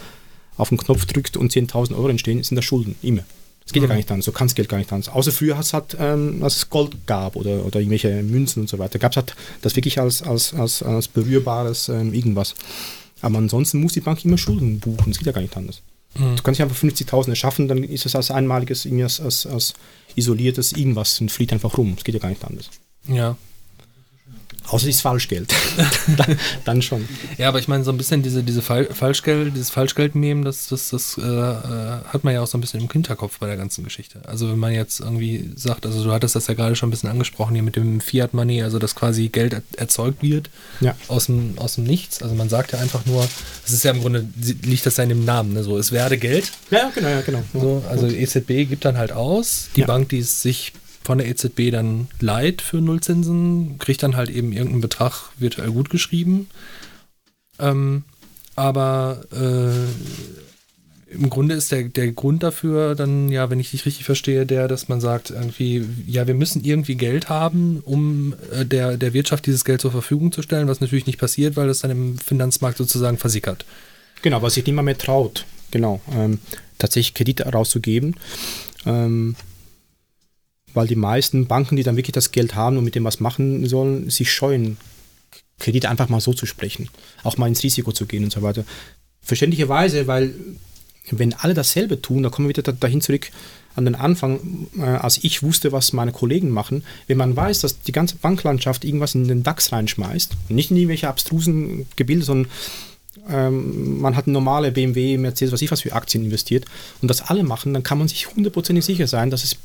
[0.58, 3.24] auf den Knopf drückt und 10.000 Euro entstehen, sind das Schulden, immer.
[3.66, 3.90] Es geht mhm.
[3.90, 5.14] ja gar nicht anders, so kann das Geld gar nicht anders.
[5.14, 8.70] Außer früher hat es halt, ähm, als es Gold gab oder, oder irgendwelche Münzen und
[8.70, 12.56] so weiter, gab es halt das wirklich als, als, als, als berührbares ähm, irgendwas.
[13.22, 15.12] Aber ansonsten muss die Bank immer Schulden buchen.
[15.12, 15.82] Das geht ja gar nicht anders.
[16.16, 16.36] Mhm.
[16.36, 19.74] Du kannst nicht einfach 50.000 erschaffen, dann ist es als einmaliges, als, als, als
[20.16, 21.94] isoliertes irgendwas und flieht einfach rum.
[21.96, 22.70] Das geht ja gar nicht anders.
[23.08, 23.38] Ja.
[24.68, 25.54] Außer ist Falschgeld.
[26.66, 27.08] dann schon.
[27.38, 30.90] Ja, aber ich meine, so ein bisschen diese, diese Fal Falschgeld, dieses Falschgeld-Nehmen, das, das,
[30.90, 33.84] das äh, äh, hat man ja auch so ein bisschen im Hinterkopf bei der ganzen
[33.84, 34.20] Geschichte.
[34.26, 37.10] Also wenn man jetzt irgendwie sagt, also du hattest das ja gerade schon ein bisschen
[37.10, 40.50] angesprochen hier mit dem Fiat Money, also dass quasi Geld er erzeugt wird
[40.82, 40.96] ja.
[41.08, 42.22] aus, dem, aus dem Nichts.
[42.22, 43.28] Also man sagt ja einfach nur,
[43.66, 44.28] es ist ja im Grunde,
[44.64, 45.64] liegt das ja in dem Namen, ne?
[45.64, 46.52] so es werde Geld.
[46.72, 47.44] Ja, genau, ja, genau.
[47.54, 49.88] So, also EZB gibt dann halt aus, die ja.
[49.88, 50.74] Bank, die es sich
[51.08, 55.90] von der EZB dann leiht für Nullzinsen, kriegt dann halt eben irgendeinen Betrag virtuell gut
[55.90, 56.50] geschrieben.
[57.60, 58.04] Ähm,
[58.58, 64.04] aber äh, im Grunde ist der, der Grund dafür dann, ja, wenn ich dich richtig
[64.04, 68.98] verstehe, der, dass man sagt, irgendwie, ja, wir müssen irgendwie Geld haben, um äh, der,
[68.98, 71.92] der Wirtschaft dieses Geld zur Verfügung zu stellen, was natürlich nicht passiert, weil das dann
[71.92, 73.64] im Finanzmarkt sozusagen versickert.
[74.24, 76.40] Genau, was sich niemand mehr traut, genau, ähm,
[76.78, 78.18] tatsächlich Kredite rauszugeben.
[78.86, 79.38] Ähm,
[80.78, 83.68] weil die meisten Banken, die dann wirklich das Geld haben und mit dem was machen
[83.68, 84.78] sollen, sich scheuen,
[85.58, 86.88] Kredite einfach mal so zu sprechen,
[87.24, 88.64] auch mal ins Risiko zu gehen und so weiter.
[89.20, 90.36] Verständlicherweise, weil
[91.10, 93.32] wenn alle dasselbe tun, da kommen wir wieder dahin zurück
[93.76, 96.84] an den Anfang, äh, als ich wusste, was meine Kollegen machen.
[97.08, 101.08] Wenn man weiß, dass die ganze Banklandschaft irgendwas in den DAX reinschmeißt, nicht in irgendwelche
[101.08, 102.52] abstrusen Gebilde, sondern
[103.28, 106.66] ähm, man hat normale BMW, Mercedes, was ich was für Aktien investiert
[107.02, 109.58] und das alle machen, dann kann man sich hundertprozentig sicher sein, dass es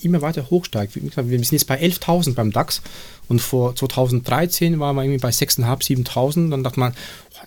[0.00, 0.96] immer weiter hochsteigt.
[0.96, 2.82] Wir sind jetzt bei 11.000 beim DAX
[3.28, 6.50] und vor 2013 waren wir irgendwie bei 6.500, 7.000.
[6.50, 6.94] Dann dachte man,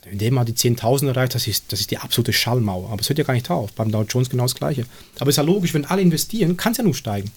[0.05, 2.91] wenn der mal die 10.000 erreicht, das ist, das ist die absolute Schallmauer.
[2.91, 3.73] Aber es hört ja gar nicht auf.
[3.73, 4.85] Beim Dow Jones genau das Gleiche.
[5.19, 7.31] Aber es ist ja logisch, wenn alle investieren, kann es ja nur steigen.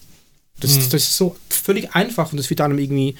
[0.60, 0.90] Das, mhm.
[0.90, 3.14] das, ist so völlig einfach und das wird dann irgendwie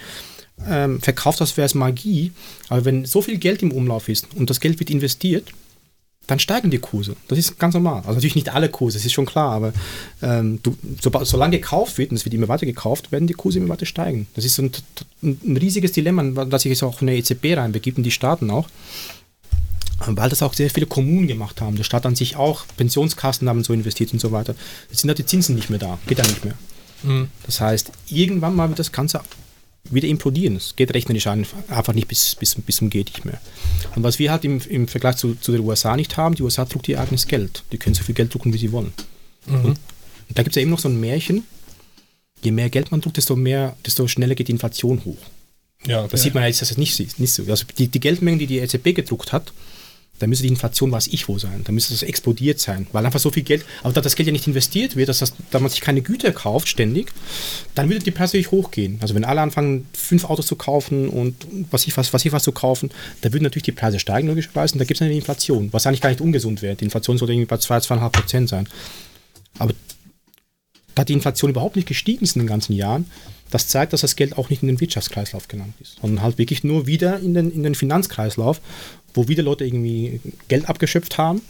[0.66, 2.32] ähm, verkauft, als wäre es Magie.
[2.68, 5.53] Aber wenn so viel Geld im Umlauf ist und das Geld wird investiert,
[6.29, 7.16] dann steigen die Kurse.
[7.26, 8.01] Das ist ganz normal.
[8.01, 9.72] Also natürlich nicht alle Kurse, das ist schon klar, aber
[10.22, 13.59] ähm, du, so, solange gekauft wird, und es wird immer weiter gekauft, werden die Kurse
[13.59, 14.29] immer weiter steigen.
[14.37, 14.70] Das ist ein,
[15.22, 18.68] ein, riesiges Dilemma, das sich jetzt auch in der EZB reinbegibt, in die Staaten auch.
[20.07, 21.74] Weil das auch sehr viele Kommunen gemacht haben.
[21.74, 24.55] Der Staat an sich auch, Pensionskassen haben so investiert und so weiter.
[24.91, 26.55] Jetzt sind halt die Zinsen nicht mehr da, geht da nicht mehr.
[27.03, 27.29] Mhm.
[27.47, 29.20] Das heißt, irgendwann mal wird das Ganze
[29.85, 30.57] wieder implodieren.
[30.57, 33.41] Es geht rechnerisch einfach nicht bis, bis, bis zum geht nicht mehr.
[33.95, 36.64] Und was wir halt im, im Vergleich zu, zu den USA nicht haben, die USA
[36.64, 37.62] druckt ihr eigenes Geld.
[37.72, 38.93] Die können so viel Geld drucken, wie sie wollen.
[39.47, 39.64] Mhm.
[39.64, 39.79] Und,
[40.35, 41.45] da gibt es ja eben noch so ein Märchen,
[42.43, 45.16] je mehr Geld man druckt, desto mehr, desto schneller geht die Inflation hoch.
[45.87, 46.24] Ja, das ja.
[46.24, 47.45] sieht man jetzt, dass es nicht, nicht so.
[47.49, 49.53] Also die, die Geldmengen, die die EZB gedruckt hat,
[50.19, 53.21] da müsste die Inflation, weiß ich wo sein, da müsste das explodiert sein, weil einfach
[53.21, 55.71] so viel Geld, aber da das Geld ja nicht investiert wird, dass das, da man
[55.71, 57.12] sich keine Güter kauft ständig,
[57.75, 58.99] dann würde die Preise natürlich hochgehen.
[59.01, 62.43] Also wenn alle anfangen, fünf Autos zu kaufen und was ich was, was ich was
[62.43, 62.91] zu kaufen,
[63.21, 66.01] da würden natürlich die Preise steigen, logischerweise, und da gibt es eine Inflation, was eigentlich
[66.01, 66.77] gar nicht ungesund wäre.
[66.77, 68.69] Die Inflation sollte irgendwie bei 2, 2,5 Prozent sein.
[69.59, 69.75] Aber
[70.95, 73.07] da die Inflation überhaupt nicht gestiegen ist in den ganzen Jahren,
[73.51, 76.64] das zeigt, dass das Geld auch nicht in den Wirtschaftskreislauf gelangt ist, sondern halt wirklich
[76.64, 78.61] nur wieder in den, in den Finanzkreislauf
[79.14, 81.42] wo wieder Leute irgendwie Geld abgeschöpft haben,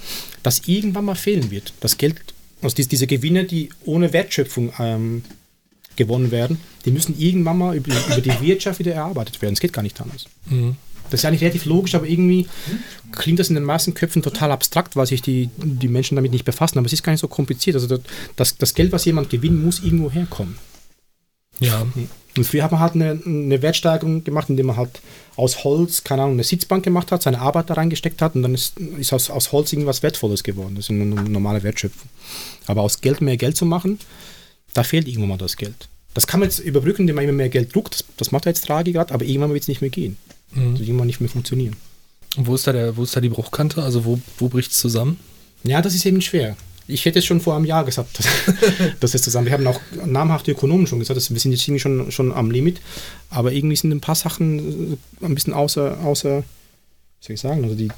[0.42, 1.74] das irgendwann mal fehlen wird.
[1.80, 2.16] Das Geld,
[2.62, 5.22] also diese, diese Gewinne, die ohne Wertschöpfung ähm,
[5.96, 9.55] gewonnen werden, die müssen irgendwann mal über, über, die Wirtschaft wieder erarbeitet werden.
[9.55, 10.26] Es geht gar nicht anders.
[10.46, 10.76] Mhm.
[11.11, 12.46] Das ist eigentlich relativ logisch, aber irgendwie
[13.12, 16.44] klingt das in den meisten Köpfen total abstrakt, weil sich die, die Menschen damit nicht
[16.44, 16.78] befassen.
[16.78, 17.76] Aber es ist gar nicht so kompliziert.
[17.76, 17.99] Also
[18.36, 20.57] das, das Geld, was jemand gewinnt, muss irgendwo herkommen.
[21.61, 21.86] Ja.
[22.36, 25.00] Und früher hat man halt eine, eine Wertsteigerung gemacht, indem man halt
[25.36, 28.54] aus Holz, keine Ahnung, eine Sitzbank gemacht hat, seine Arbeit da reingesteckt hat und dann
[28.54, 30.74] ist, ist aus, aus Holz irgendwas Wertvolles geworden.
[30.76, 32.09] Das ist eine normale Wertschöpfung.
[32.66, 33.98] Aber aus Geld mehr Geld zu machen,
[34.74, 35.88] da fehlt irgendwann mal das Geld.
[36.14, 37.94] Das kann man jetzt überbrücken, indem man immer mehr Geld druckt.
[37.94, 40.16] Das, das macht jetzt Tragi gerade, aber irgendwann wird es nicht mehr gehen.
[40.52, 40.72] Mhm.
[40.72, 41.76] Also irgendwann nicht mehr funktionieren.
[42.36, 43.82] Und wo ist da, der, wo ist da die Bruchkante?
[43.82, 45.18] Also wo, wo bricht es zusammen?
[45.64, 46.56] Ja, das ist eben schwer.
[46.89, 48.26] Ich hätte es schon vor einem Jahr gesagt, dass,
[49.01, 49.47] dass es zusammen.
[49.47, 52.51] Wir haben auch namhafte Ökonomen schon gesagt, dass wir sind jetzt irgendwie schon, schon am
[52.51, 52.80] Limit.
[53.30, 57.62] Aber irgendwie sind ein paar Sachen äh, ein bisschen außer, außer wie soll ich sagen,
[57.64, 57.89] also die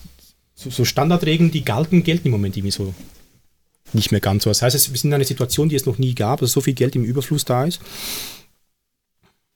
[0.55, 2.95] so, so Standardregeln, die galten, gelten im Moment irgendwie so
[3.93, 4.51] nicht mehr ganz so.
[4.51, 6.75] Das heißt, wir sind in einer Situation, die es noch nie gab, dass so viel
[6.75, 7.81] Geld im Überfluss da ist.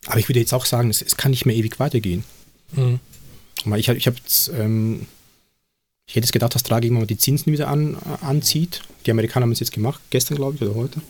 [0.06, 2.24] Aber ich würde jetzt auch sagen, es, es kann nicht mehr ewig weitergehen.
[2.72, 3.00] Mhm.
[3.76, 5.06] Ich, ich habe jetzt ähm,
[6.06, 8.82] ich hätte es gedacht, dass Draghi irgendwann mal die Zinsen wieder an, äh, anzieht.
[9.06, 11.00] Die Amerikaner haben es jetzt gemacht, gestern glaube ich oder heute.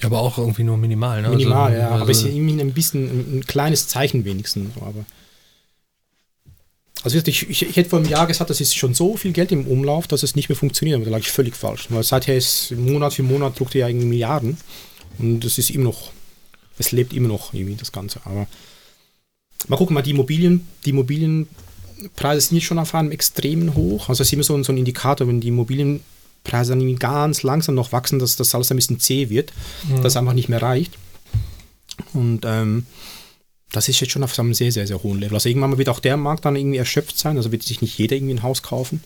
[0.00, 1.28] Ja, aber auch irgendwie nur minimal, ne?
[1.28, 1.90] Minimal, also, ja.
[1.90, 4.76] Also aber es ist irgendwie ein bisschen ein, ein kleines Zeichen wenigstens.
[4.76, 5.04] Aber
[7.04, 9.52] also ich, ich, ich, hätte vor einem Jahr gesagt, das ist schon so viel Geld
[9.52, 10.96] im Umlauf, dass es nicht mehr funktioniert.
[10.96, 11.86] Aber da lag ich völlig falsch.
[11.90, 14.56] Weil seither ist Monat für Monat druckt ja irgendwie Milliarden.
[15.18, 16.10] Und es ist immer noch,
[16.78, 18.20] es lebt immer noch irgendwie das Ganze.
[18.24, 18.48] Aber
[19.68, 21.46] mal gucken, mal die Immobilien, die Immobilien
[22.16, 24.08] Preise sind jetzt schon auf einem extremen hoch.
[24.08, 27.74] Also das ist immer so ein, so ein Indikator, wenn die Immobilienpreise dann ganz langsam
[27.74, 29.52] noch wachsen, dass das alles ein bisschen zäh wird,
[29.88, 29.96] mhm.
[29.96, 30.98] dass es einfach nicht mehr reicht.
[32.12, 32.86] Und ähm,
[33.72, 35.34] das ist jetzt schon auf einem sehr, sehr, sehr hohen Level.
[35.34, 38.16] Also irgendwann wird auch der Markt dann irgendwie erschöpft sein, also wird sich nicht jeder
[38.16, 39.02] irgendwie ein Haus kaufen.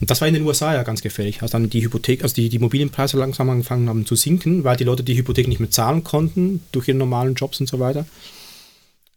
[0.00, 2.48] Und das war in den USA ja ganz gefährlich, als dann die Hypothek, also die,
[2.48, 6.02] die Immobilienpreise langsam angefangen haben zu sinken, weil die Leute die Hypothek nicht mehr zahlen
[6.02, 8.04] konnten durch ihre normalen Jobs und so weiter.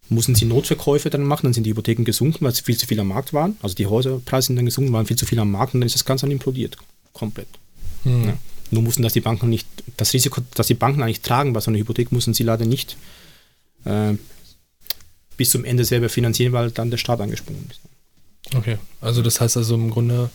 [0.08, 3.00] Mussten sie Notverkäufe dann machen, dann sind die Hypotheken gesunken, weil es viel zu viel
[3.00, 3.56] am Markt waren.
[3.60, 5.96] Also die Häuserpreise sind dann gesunken, waren viel zu viel am Markt und dann ist
[5.96, 6.76] das Ganze dann implodiert.
[7.12, 7.48] Komplett.
[8.04, 8.24] Hm.
[8.26, 8.38] Ja.
[8.70, 11.70] Nur mussten das die Banken nicht, das Risiko, das die Banken eigentlich tragen bei so
[11.70, 12.96] einer Hypothek, mussten sie leider nicht
[13.84, 14.14] äh,
[15.36, 17.80] bis zum Ende selber finanzieren, weil dann der Staat angesprungen ist.
[18.54, 20.30] Okay, also das heißt also im Grunde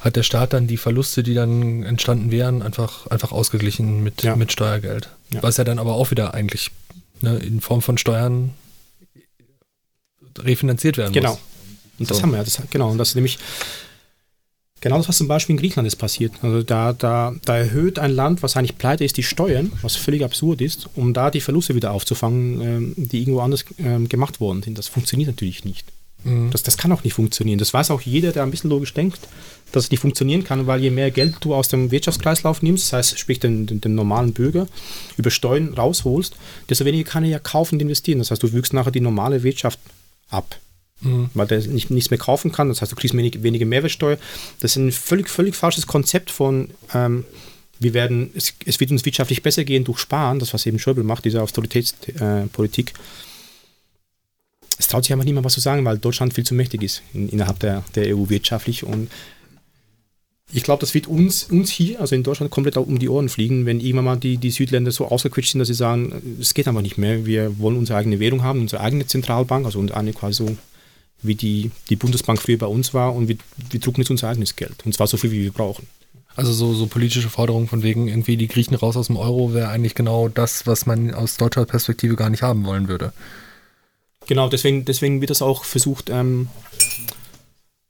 [0.00, 4.34] hat der Staat dann die Verluste, die dann entstanden wären, einfach, einfach ausgeglichen mit, ja.
[4.34, 5.08] mit Steuergeld.
[5.32, 5.42] Ja.
[5.42, 6.72] Was ja dann aber auch wieder eigentlich
[7.22, 8.50] ne, in Form von Steuern
[10.38, 11.30] refinanziert werden genau.
[11.30, 11.38] muss.
[11.38, 11.48] Genau.
[11.98, 12.14] Und so.
[12.14, 12.44] das haben wir ja.
[12.44, 12.90] Das, genau.
[12.90, 13.38] Und das ist nämlich
[14.80, 16.32] genau das, was zum Beispiel in Griechenland ist passiert.
[16.42, 20.24] Also da, da, da erhöht ein Land, was eigentlich pleite ist, die Steuern, was völlig
[20.24, 24.62] absurd ist, um da die Verluste wieder aufzufangen, ähm, die irgendwo anders ähm, gemacht worden
[24.62, 24.78] sind.
[24.78, 25.86] Das funktioniert natürlich nicht.
[26.24, 26.50] Mhm.
[26.50, 27.58] Das, das kann auch nicht funktionieren.
[27.58, 29.20] Das weiß auch jeder, der ein bisschen logisch denkt
[29.72, 32.92] dass es nicht funktionieren kann, weil je mehr Geld du aus dem Wirtschaftskreislauf nimmst, das
[32.92, 34.66] heißt, sprich den, den, den, normalen Bürger
[35.16, 36.36] über Steuern rausholst,
[36.68, 38.18] desto weniger kann er ja kaufen und investieren.
[38.18, 39.78] Das heißt, du wirkst nachher die normale Wirtschaft
[40.28, 40.58] ab.
[41.00, 41.30] Mhm.
[41.34, 44.18] Weil der nicht, nichts mehr kaufen kann, das heißt, du kriegst wenig, weniger Mehrwertsteuer.
[44.60, 47.24] Das ist ein völlig, völlig falsches Konzept von, ähm,
[47.80, 51.02] wir werden, es, es, wird uns wirtschaftlich besser gehen durch Sparen, das was eben Schäuble
[51.02, 52.90] macht, diese Austeritätspolitik.
[52.90, 52.98] Äh,
[54.78, 57.28] es traut sich einfach niemand was zu sagen, weil Deutschland viel zu mächtig ist in,
[57.28, 59.10] innerhalb der, der EU wirtschaftlich und
[60.52, 63.64] ich glaube, das wird uns, uns hier, also in Deutschland, komplett um die Ohren fliegen,
[63.64, 66.82] wenn irgendwann mal die, die Südländer so ausgequetscht sind, dass sie sagen, es geht einfach
[66.82, 67.24] nicht mehr.
[67.24, 70.56] Wir wollen unsere eigene Währung haben, unsere eigene Zentralbank, also eine quasi so
[71.22, 73.36] wie die, die Bundesbank früher bei uns war und wir,
[73.70, 74.84] wir drucken jetzt unser eigenes Geld.
[74.84, 75.86] Und zwar so viel, wie wir brauchen.
[76.34, 79.68] Also so, so politische Forderungen von wegen irgendwie die Griechen raus aus dem Euro wäre
[79.68, 83.12] eigentlich genau das, was man aus deutscher Perspektive gar nicht haben wollen würde.
[84.26, 86.48] Genau, deswegen, deswegen wird das auch versucht ähm,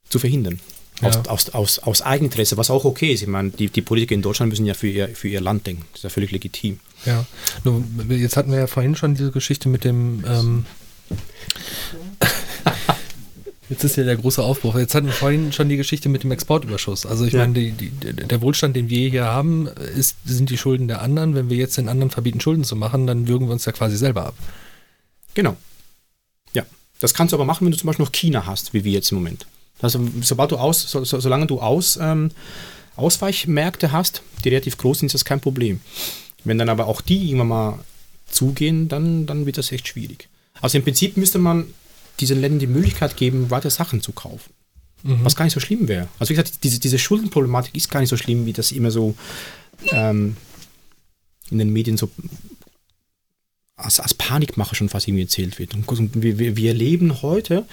[0.08, 0.60] zu verhindern.
[1.02, 1.24] Aus, ja.
[1.26, 3.22] aus, aus, aus Eigeninteresse, was auch okay ist.
[3.22, 5.84] Ich meine, die, die Politiker in Deutschland müssen ja für ihr, für ihr Land denken.
[5.92, 6.78] Das ist ja völlig legitim.
[7.04, 7.26] Ja,
[7.64, 10.24] Nur, jetzt hatten wir ja vorhin schon diese Geschichte mit dem.
[10.26, 10.64] Ähm
[13.72, 14.76] Jetzt ist ja der große Aufbruch.
[14.76, 17.06] Jetzt hatten wir vorhin schon die Geschichte mit dem Exportüberschuss.
[17.06, 17.38] Also ich ja.
[17.38, 21.34] meine, die, die, der Wohlstand, den wir hier haben, ist, sind die Schulden der anderen.
[21.34, 23.96] Wenn wir jetzt den anderen verbieten, Schulden zu machen, dann würgen wir uns ja quasi
[23.96, 24.34] selber ab.
[25.32, 25.56] Genau.
[26.52, 26.64] Ja.
[27.00, 29.10] Das kannst du aber machen, wenn du zum Beispiel noch China hast, wie wir jetzt
[29.10, 29.46] im Moment.
[29.82, 32.30] Also sobald du aus, so, so, solange du aus, ähm,
[32.96, 35.80] Ausweichmärkte hast, die relativ groß sind, ist das kein Problem.
[36.44, 37.78] Wenn dann aber auch die irgendwann mal
[38.26, 40.28] zugehen, dann, dann wird das echt schwierig.
[40.60, 41.66] Also im Prinzip müsste man
[42.20, 44.52] diesen Ländern die Möglichkeit geben, weiter Sachen zu kaufen.
[45.02, 45.24] Mhm.
[45.24, 46.08] Was gar nicht so schlimm wäre.
[46.18, 49.14] Also wie gesagt, diese, diese Schuldenproblematik ist gar nicht so schlimm, wie das immer so
[49.90, 50.36] ähm,
[51.50, 52.10] in den Medien so
[53.84, 55.74] als, als Panikmache schon fast irgendwie erzählt wird.
[55.74, 57.64] Und wir, wir leben heute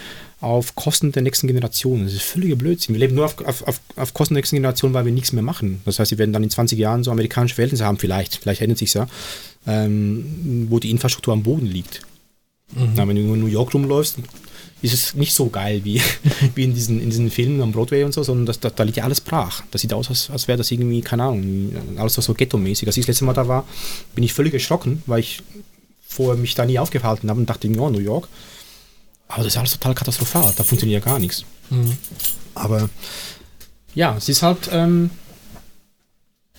[0.42, 2.04] auf Kosten der nächsten Generation.
[2.04, 2.96] Das ist völliger Blödsinn.
[2.96, 5.82] Wir leben nur auf, auf, auf Kosten der nächsten Generation, weil wir nichts mehr machen.
[5.86, 8.80] Das heißt, wir werden dann in 20 Jahren so amerikanische Verhältnisse haben, vielleicht, vielleicht ändert
[8.80, 9.08] sich ja,
[9.68, 12.02] ähm, wo die Infrastruktur am Boden liegt.
[12.74, 12.94] Mhm.
[12.96, 14.18] Na, wenn du in New York rumläufst,
[14.82, 16.02] ist es nicht so geil wie,
[16.56, 18.98] wie in, diesen, in diesen Filmen am Broadway und so, sondern das, da, da liegt
[18.98, 19.64] ja alles brach.
[19.72, 22.88] Das sieht aus, als, als wäre das irgendwie, keine Ahnung, alles so ghetto-mäßig.
[22.88, 23.68] Als ich das letzte Mal da war,
[24.16, 25.44] bin ich völlig erschrocken, weil ich
[26.10, 28.28] vorher mich da nie aufgehalten habe und dachte, ja, New York.
[29.28, 31.46] Aber das ist alles total katastrophal, da funktioniert ja gar nichts.
[31.70, 31.96] Mhm.
[32.56, 32.90] Aber
[33.94, 35.12] ja, es ist halt, ähm,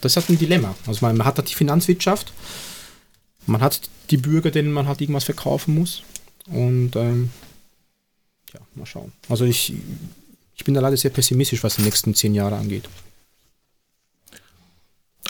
[0.00, 0.74] das ist halt ein Dilemma.
[0.86, 2.32] Also man, man hat halt die Finanzwirtschaft,
[3.46, 3.80] man hat
[4.10, 6.02] die Bürger, denen man halt irgendwas verkaufen muss.
[6.46, 7.30] Und ähm,
[8.54, 9.12] ja, mal schauen.
[9.28, 9.74] Also ich,
[10.54, 12.88] ich bin da leider sehr pessimistisch, was die nächsten zehn Jahre angeht.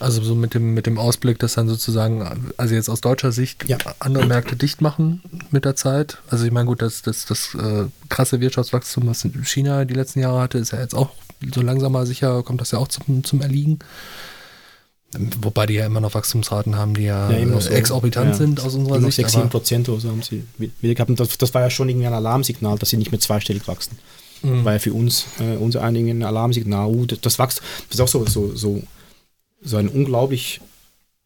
[0.01, 3.69] Also so mit dem, mit dem Ausblick, dass dann sozusagen, also jetzt aus deutscher Sicht,
[3.69, 3.79] ja.
[3.99, 6.19] andere Märkte dicht machen mit der Zeit.
[6.31, 10.41] Also ich meine, gut, das, das, das äh, krasse Wirtschaftswachstum, was China die letzten Jahre
[10.41, 11.11] hatte, ist ja jetzt auch
[11.55, 13.79] so langsam mal sicher, kommt das ja auch zum, zum Erliegen.
[15.43, 18.35] Wobei die ja immer noch Wachstumsraten haben, die ja, ja so, exorbitant ja.
[18.35, 19.17] sind aus unserer Sicht.
[19.17, 21.11] 6, 7 Prozent oder so haben sie wieder gehabt.
[21.11, 23.99] Und das, das war ja schon irgendwie ein Alarmsignal, dass sie nicht mehr zweistellig wachsen.
[24.43, 24.65] Mhm.
[24.65, 28.01] War ja für uns, äh, unser einigen ein Alarmsignal, uh, das, das wächst, das ist
[28.01, 28.83] auch so, so, so
[29.63, 30.61] so eine unglaublich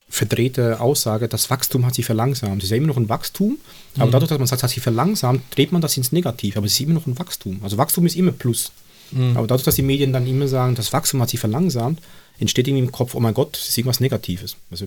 [0.08, 2.58] verdrehte Aussage, das Wachstum hat sich verlangsamt.
[2.58, 3.58] Es ist ja immer noch ein Wachstum,
[3.96, 4.10] aber mhm.
[4.12, 6.56] dadurch, dass man sagt, es hat sich verlangsamt, dreht man das ins Negativ.
[6.56, 7.60] Aber es ist immer noch ein Wachstum.
[7.62, 8.70] Also Wachstum ist immer Plus.
[9.10, 9.36] Mhm.
[9.36, 12.00] Aber dadurch, dass die Medien dann immer sagen, das Wachstum hat sich verlangsamt,
[12.38, 14.56] entsteht irgendwie im Kopf, oh mein Gott, es ist irgendwas Negatives.
[14.70, 14.86] Also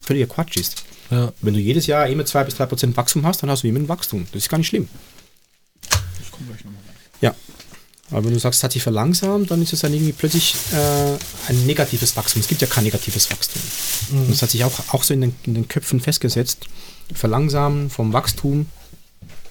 [0.00, 0.84] völliger Quatsch ist.
[1.10, 1.32] Ja.
[1.40, 3.80] Wenn du jedes Jahr immer 2 bis 3 Prozent Wachstum hast, dann hast du immer
[3.80, 4.26] ein Wachstum.
[4.32, 4.88] Das ist gar nicht schlimm.
[6.20, 6.82] Ich komme gleich nochmal.
[7.20, 7.34] Ja.
[8.10, 11.16] Aber wenn du sagst, es hat sich verlangsamt, dann ist es dann irgendwie plötzlich äh,
[11.48, 12.40] ein negatives Wachstum.
[12.40, 13.60] Es gibt ja kein negatives Wachstum.
[14.10, 14.30] Mhm.
[14.30, 16.66] Das hat sich auch, auch so in den, in den Köpfen festgesetzt.
[17.12, 18.66] Verlangsamen vom Wachstum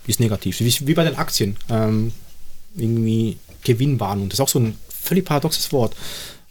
[0.08, 0.60] ist negativ.
[0.62, 1.58] Wie, wie bei den Aktien.
[1.70, 2.14] Ähm,
[2.78, 4.30] irgendwie Gewinnwarnung.
[4.30, 5.95] Das ist auch so ein völlig paradoxes Wort.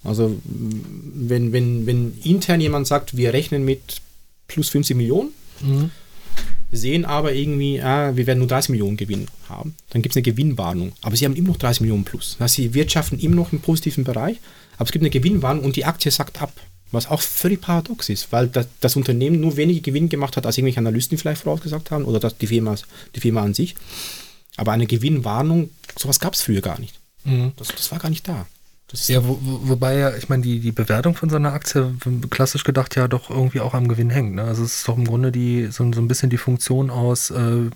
[0.03, 4.03] Also wenn, wenn, wenn intern jemand sagt, wir rechnen mit
[4.49, 5.31] plus 50 Millionen,
[5.61, 5.91] mhm.
[6.73, 10.23] Sehen aber irgendwie, ah, wir werden nur 30 Millionen Gewinn haben, dann gibt es eine
[10.23, 10.93] Gewinnwarnung.
[11.03, 12.37] Aber sie haben immer noch 30 Millionen plus.
[12.39, 14.39] Das heißt, sie wirtschaften immer noch im positiven Bereich,
[14.77, 16.53] aber es gibt eine Gewinnwarnung und die Aktie sagt ab.
[16.91, 20.59] Was auch völlig paradox ist, weil das, das Unternehmen nur wenige Gewinn gemacht hat, als
[20.59, 22.77] irgendwelche Analysten vielleicht vorausgesagt haben oder das, die, Firma,
[23.17, 23.75] die Firma an sich.
[24.57, 27.01] Aber eine Gewinnwarnung, sowas gab es früher gar nicht.
[27.25, 27.53] Mhm.
[27.57, 28.47] Das, das war gar nicht da.
[28.93, 31.95] Ja, wo, wo, wobei ja, ich meine, die, die Bewertung von so einer Aktie,
[32.31, 34.35] klassisch gedacht, ja doch irgendwie auch am Gewinn hängt.
[34.35, 34.45] Ne?
[34.45, 37.71] Also es ist doch im Grunde die, so, so ein bisschen die Funktion aus, äh,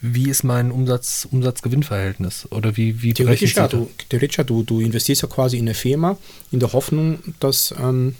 [0.00, 2.48] wie ist mein Umsatz, Umsatz-Gewinn-Verhältnis?
[2.50, 5.74] Oder wie, wie theoretisch, ja, du, theoretisch ja, du, du investierst ja quasi in eine
[5.74, 6.18] Firma
[6.50, 8.16] in der Hoffnung, dass, ähm,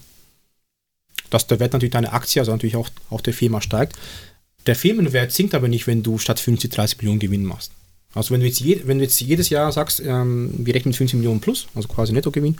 [1.28, 3.96] dass der Wert natürlich deine Aktie, also natürlich auch, auch der Firma steigt.
[4.66, 7.72] Der Firmenwert sinkt aber nicht, wenn du statt 50, 30 Millionen Gewinn machst.
[8.14, 10.96] Also wenn du jetzt, je, wenn du jetzt jedes Jahr sagst, ähm, wir rechnen mit
[10.96, 12.56] 50 Millionen plus, also quasi Nettogewinn,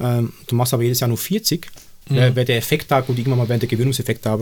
[0.00, 1.66] ähm, du machst aber jedes Jahr nur 40,
[2.08, 2.14] mhm.
[2.14, 4.38] wäre wär der Effekt da, gut, irgendwann mal während der Gewinnungseffekt da,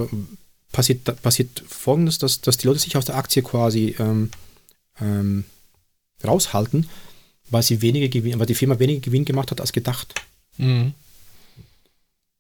[0.73, 4.31] passiert, passiert folgendes, dass, dass die Leute sich aus der Aktie quasi ähm,
[5.01, 5.45] ähm,
[6.25, 6.89] raushalten,
[7.51, 10.15] weil sie weniger Gewinn, weil die Firma weniger Gewinn gemacht hat als gedacht.
[10.59, 10.95] Mhm.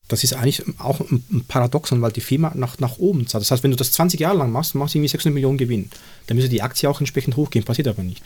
[0.09, 3.43] Das ist eigentlich auch ein Paradoxon, weil die Firma nach, nach oben zahlt.
[3.43, 5.91] Das heißt, wenn du das 20 Jahre lang machst, machst du irgendwie 600 Millionen Gewinn.
[6.27, 7.65] Dann müsste die Aktie auch entsprechend hochgehen.
[7.65, 8.23] Passiert aber nicht.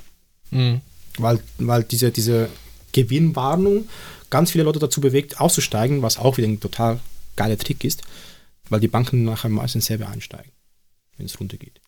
[0.51, 0.83] Mhm.
[1.17, 2.51] Weil, weil diese, diese
[2.93, 3.89] Gewinnwarnung
[4.29, 7.01] ganz viele Leute dazu bewegt, auszusteigen, was auch wieder ein total
[7.37, 8.03] geiler Trick ist,
[8.69, 10.53] weil die Banken nachher meistens selber einsteigen,
[11.17, 11.81] wenn es runtergeht.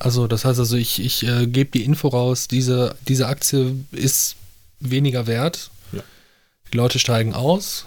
[0.00, 4.36] Also das heißt also, ich, ich äh, gebe die Info raus, diese, diese Aktie ist
[4.80, 5.70] weniger wert.
[5.92, 6.02] Ja.
[6.72, 7.86] Die Leute steigen aus,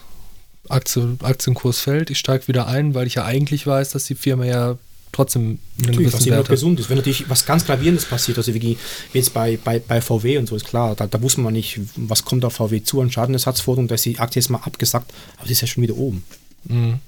[0.70, 4.46] Aktie, Aktienkurs fällt, ich steige wieder ein, weil ich ja eigentlich weiß, dass die Firma
[4.46, 4.78] ja
[5.12, 6.90] trotzdem einen natürlich, was immer gesund ist.
[6.90, 8.78] Wenn natürlich was ganz Gravierendes passiert, also wie,
[9.14, 12.26] jetzt bei, bei, bei VW und so ist klar, da, da wusste man nicht, was
[12.26, 15.54] kommt auf VW zu an Schadenersatzforderung, da ist die Aktie jetzt mal abgesackt, aber sie
[15.54, 16.24] ist ja schon wieder oben.
[16.66, 17.00] Mhm.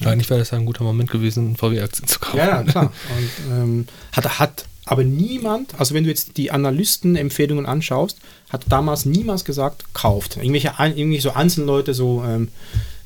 [0.00, 0.08] Ja.
[0.08, 2.36] Eigentlich wäre das ja ein guter Moment gewesen, VW-Aktien zu kaufen.
[2.36, 2.92] Ja, klar.
[3.16, 8.18] Und, ähm, hat, hat aber niemand, also wenn du jetzt die Analystenempfehlungen anschaust,
[8.50, 10.36] hat damals niemals gesagt, kauft.
[10.36, 12.48] Irgendwelche, irgendwelche so Einzelleute, so ähm,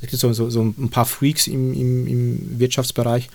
[0.03, 3.29] es gibt so, so, so ein paar Freaks im, im, im Wirtschaftsbereich.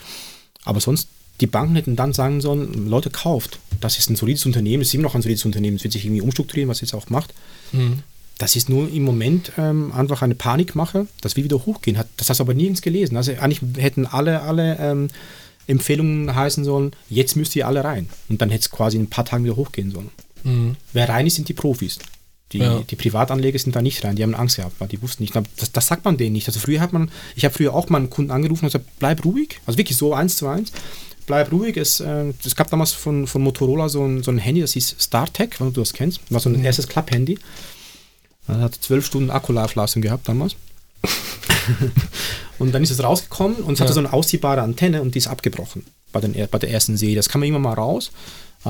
[0.64, 1.08] Aber sonst,
[1.42, 3.60] die Banken hätten dann sagen sollen, Leute, kauft.
[3.82, 6.06] Das ist ein solides Unternehmen, es ist immer noch ein solides Unternehmen, es wird sich
[6.06, 7.34] irgendwie umstrukturieren, was es jetzt auch macht.
[7.72, 8.04] Mhm.
[8.38, 11.98] Das ist nur im Moment ähm, einfach eine Panikmache, dass wir wieder hochgehen.
[12.18, 13.16] das hast du aber nirgends gelesen.
[13.16, 15.08] Also eigentlich hätten alle, alle ähm,
[15.68, 18.10] Empfehlungen heißen sollen, jetzt müsst ihr alle rein.
[18.28, 20.10] Und dann hätte es quasi in ein paar Tagen wieder hochgehen sollen.
[20.44, 20.76] Mhm.
[20.94, 22.00] Wer rein ist, sind die Profis.
[22.52, 22.80] Die, ja.
[22.82, 25.36] die Privatanleger sind da nicht rein, die haben Angst gehabt, weil die wussten nicht.
[25.36, 26.48] Das, das sagt man denen nicht.
[26.48, 29.26] Also früher hat man, ich habe früher auch mal einen Kunden angerufen und gesagt, bleib
[29.26, 30.72] ruhig, also wirklich so eins zu eins,
[31.26, 31.76] bleib ruhig.
[31.76, 34.96] Es, äh, es gab damals von, von Motorola so ein, so ein Handy, das hieß
[35.00, 36.66] StarTech, wenn du das kennst, war so ein mhm.
[36.66, 37.40] erstes Klapp-Handy.
[38.46, 40.56] Das hat zwölf Stunden Akkulaufleistung gehabt damals.
[42.60, 43.86] und dann ist es rausgekommen und es ja.
[43.86, 47.16] hatte so eine ausziehbare Antenne und die ist abgebrochen bei, den, bei der ersten Serie.
[47.16, 48.12] Das kann man immer mal raus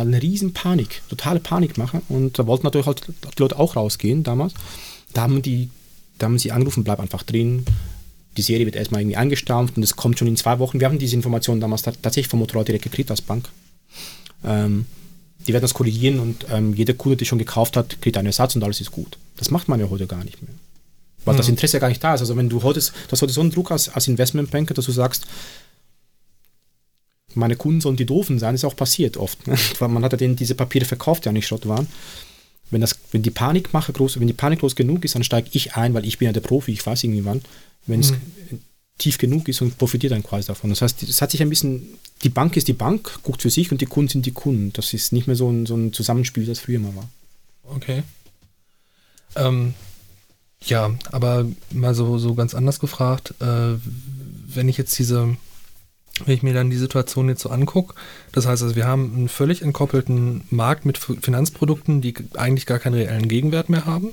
[0.01, 2.01] eine riesen Panik, totale Panikmache.
[2.09, 4.53] Und da wollten natürlich halt die Leute auch rausgehen damals.
[5.13, 5.69] Da haben, die,
[6.17, 7.65] da haben sie angerufen, bleib einfach drin.
[8.37, 10.79] Die Serie wird erstmal irgendwie eingestampft und es kommt schon in zwei Wochen.
[10.79, 13.49] Wir haben diese Informationen damals tatsächlich vom Motorrad direkt gekriegt als Bank.
[14.43, 14.85] Ähm,
[15.47, 18.55] die werden das korrigieren und ähm, jeder Kunde, der schon gekauft hat, kriegt einen Ersatz
[18.55, 19.17] und alles ist gut.
[19.37, 20.51] Das macht man ja heute gar nicht mehr.
[21.23, 21.37] Weil mhm.
[21.37, 22.21] das Interesse ja gar nicht da ist.
[22.21, 25.25] Also wenn du heute, das heute so einen Druck als, als Investmentbanker, dass du sagst,
[27.35, 29.47] meine Kunden sollen die Doofen sein, ist auch passiert oft.
[29.47, 29.55] Ne?
[29.79, 31.87] Weil man hat ja denen diese Papiere verkauft, die ja nicht Schrott waren.
[32.71, 35.75] Wenn, das, wenn die Panikmache groß, wenn die Panik groß genug ist, dann steige ich
[35.75, 37.41] ein, weil ich bin ja der Profi, ich weiß irgendwie wann.
[37.85, 38.61] Wenn es mhm.
[38.97, 40.71] tief genug ist und profitiert dann quasi davon.
[40.71, 41.85] Das heißt, es hat sich ein bisschen,
[42.23, 44.73] die Bank ist die Bank, guckt für sich und die Kunden sind die Kunden.
[44.73, 47.07] Das ist nicht mehr so ein, so ein Zusammenspiel, wie das früher mal war.
[47.63, 48.01] Okay.
[49.35, 49.75] Ähm,
[50.63, 53.75] ja, aber mal so, so ganz anders gefragt, äh,
[54.47, 55.37] wenn ich jetzt diese
[56.23, 57.93] wenn ich mir dann die Situation jetzt so angucke,
[58.31, 62.95] das heißt also, wir haben einen völlig entkoppelten Markt mit Finanzprodukten, die eigentlich gar keinen
[62.95, 64.11] reellen Gegenwert mehr haben.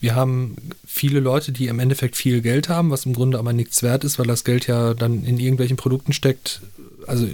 [0.00, 0.56] Wir haben
[0.86, 4.18] viele Leute, die im Endeffekt viel Geld haben, was im Grunde aber nichts wert ist,
[4.18, 6.60] weil das Geld ja dann in irgendwelchen Produkten steckt.
[7.06, 7.26] Also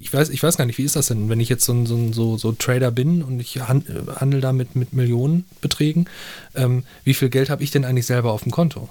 [0.00, 2.12] ich weiß, ich weiß gar nicht, wie ist das denn, wenn ich jetzt so, so,
[2.12, 6.08] so, so Trader bin und ich handle da mit, mit Millionenbeträgen,
[6.54, 8.88] ähm, wie viel Geld habe ich denn eigentlich selber auf dem Konto?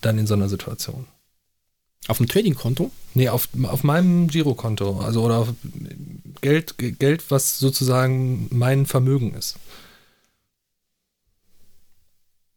[0.00, 1.06] Dann in so einer Situation.
[2.10, 2.90] Auf dem Trading-Konto?
[3.14, 4.98] Nee, auf, auf meinem Girokonto.
[4.98, 5.46] Also oder
[6.40, 9.56] Geld, Geld, was sozusagen mein Vermögen ist.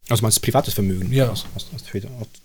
[0.09, 1.13] Also meinst privates Vermögen?
[1.13, 1.27] Ja.
[1.27, 1.45] Das,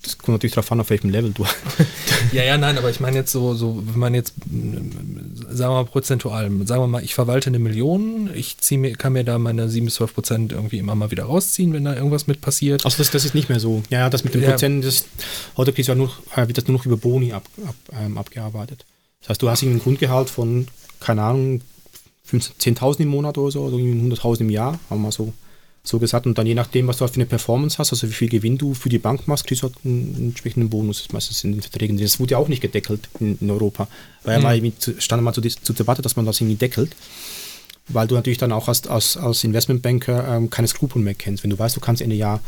[0.02, 1.44] das kommt natürlich darauf an, auf welchem Level du.
[2.32, 5.84] ja, ja, nein, aber ich meine jetzt so, so, wenn man jetzt, sagen wir mal
[5.84, 9.68] prozentual, sagen wir mal, ich verwalte eine Million, ich ziehe mir, kann mir da meine
[9.68, 12.84] 7 bis 12 Prozent irgendwie immer mal wieder rausziehen, wenn da irgendwas mit passiert.
[12.84, 13.82] Also das, das ist nicht mehr so.
[13.90, 14.50] Ja, ja das mit den ja.
[14.50, 15.06] Prozent, das,
[15.56, 18.84] heute ja nur, äh, wird das nur noch über Boni ab, ab, ähm, abgearbeitet.
[19.22, 20.68] Das heißt, du hast einen Grundgehalt von,
[21.00, 21.62] keine Ahnung,
[22.30, 25.32] 10.000 im Monat oder so, oder 100.000 im Jahr, haben wir mal so
[25.89, 26.26] so gesagt.
[26.26, 28.74] Und dann je nachdem, was du für eine Performance hast, also wie viel Gewinn du
[28.74, 31.09] für die Bank machst, kriegst du halt einen entsprechenden Bonus.
[31.12, 31.99] Meistens in den Verträgen.
[31.99, 33.89] Das wurde ja auch nicht gedeckelt in, in Europa.
[34.24, 34.43] Weil mhm.
[34.45, 36.95] mal stand mal zur, zur Debatte, dass man das irgendwie deckelt
[37.89, 41.43] weil du natürlich dann auch als, als, als Investmentbanker ähm, keine Skrupel mehr kennst.
[41.43, 42.41] Wenn du weißt, du kannst Ende Jahr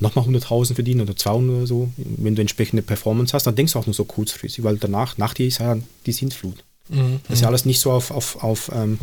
[0.00, 3.78] nochmal 100.000 verdienen oder 200 oder so, wenn du entsprechende Performance hast, dann denkst du
[3.78, 6.62] auch nur so kurzfristig, weil danach, nach dir ist ja die Sintflut.
[6.88, 7.20] Mhm.
[7.24, 8.98] Das ist ja alles nicht so auf, auf, auf, ähm,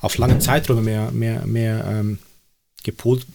[0.00, 2.18] auf lange Zeiträume mehr, mehr, mehr ähm,
[2.82, 3.26] gepolt.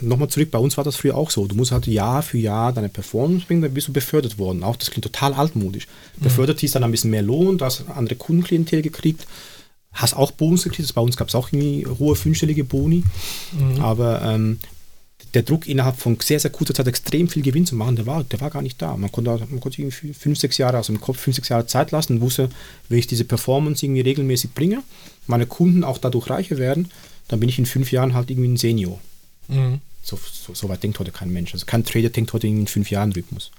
[0.00, 1.46] Nochmal zurück, bei uns war das früher auch so.
[1.46, 4.64] Du musst halt Jahr für Jahr deine Performance bringen, dann bist du befördert worden.
[4.64, 5.86] Auch das klingt total altmodisch.
[6.16, 6.24] Mhm.
[6.24, 9.26] Befördert hieß dann ein bisschen mehr Lohn, du hast andere Kundenklientel gekriegt,
[9.92, 10.92] hast auch Bonus gekriegt.
[10.94, 13.04] Bei uns gab es auch irgendwie hohe fünfstellige Boni.
[13.52, 13.80] Mhm.
[13.80, 14.58] Aber ähm,
[15.34, 18.24] der Druck innerhalb von sehr, sehr kurzer Zeit extrem viel Gewinn zu machen, der war,
[18.24, 18.96] der war gar nicht da.
[18.96, 21.90] Man konnte, man konnte irgendwie fünf, sechs Jahre aus dem Kopf, fünf, sechs Jahre Zeit
[21.90, 22.50] lassen und wusste,
[22.88, 24.82] wenn ich diese Performance irgendwie regelmäßig bringe,
[25.26, 26.90] meine Kunden auch dadurch reicher werden,
[27.32, 29.00] dann bin ich in fünf Jahren halt irgendwie ein Senior.
[29.48, 29.80] Mhm.
[30.02, 31.54] So, so, so, weit denkt heute kein Mensch.
[31.54, 33.50] Also kein Trader denkt heute in fünf Jahren Rhythmus.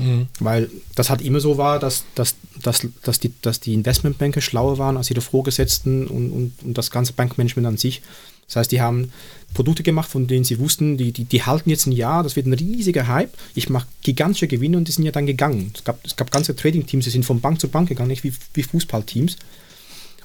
[0.00, 0.26] Mhm.
[0.40, 4.78] Weil das halt immer so war, dass, dass, dass, dass, die, dass die Investmentbanker schlauer
[4.78, 8.02] waren als ihre Vorgesetzten und, und, und das ganze Bankmanagement an sich.
[8.48, 9.12] Das heißt, die haben
[9.54, 12.46] Produkte gemacht, von denen sie wussten, die, die, die halten jetzt ein Jahr, das wird
[12.46, 15.70] ein riesiger Hype, ich mache gigantische Gewinne und die sind ja dann gegangen.
[15.72, 18.34] Es gab, es gab ganze Trading-Teams, die sind von Bank zu Bank gegangen, nicht wie,
[18.54, 19.36] wie Fußballteams.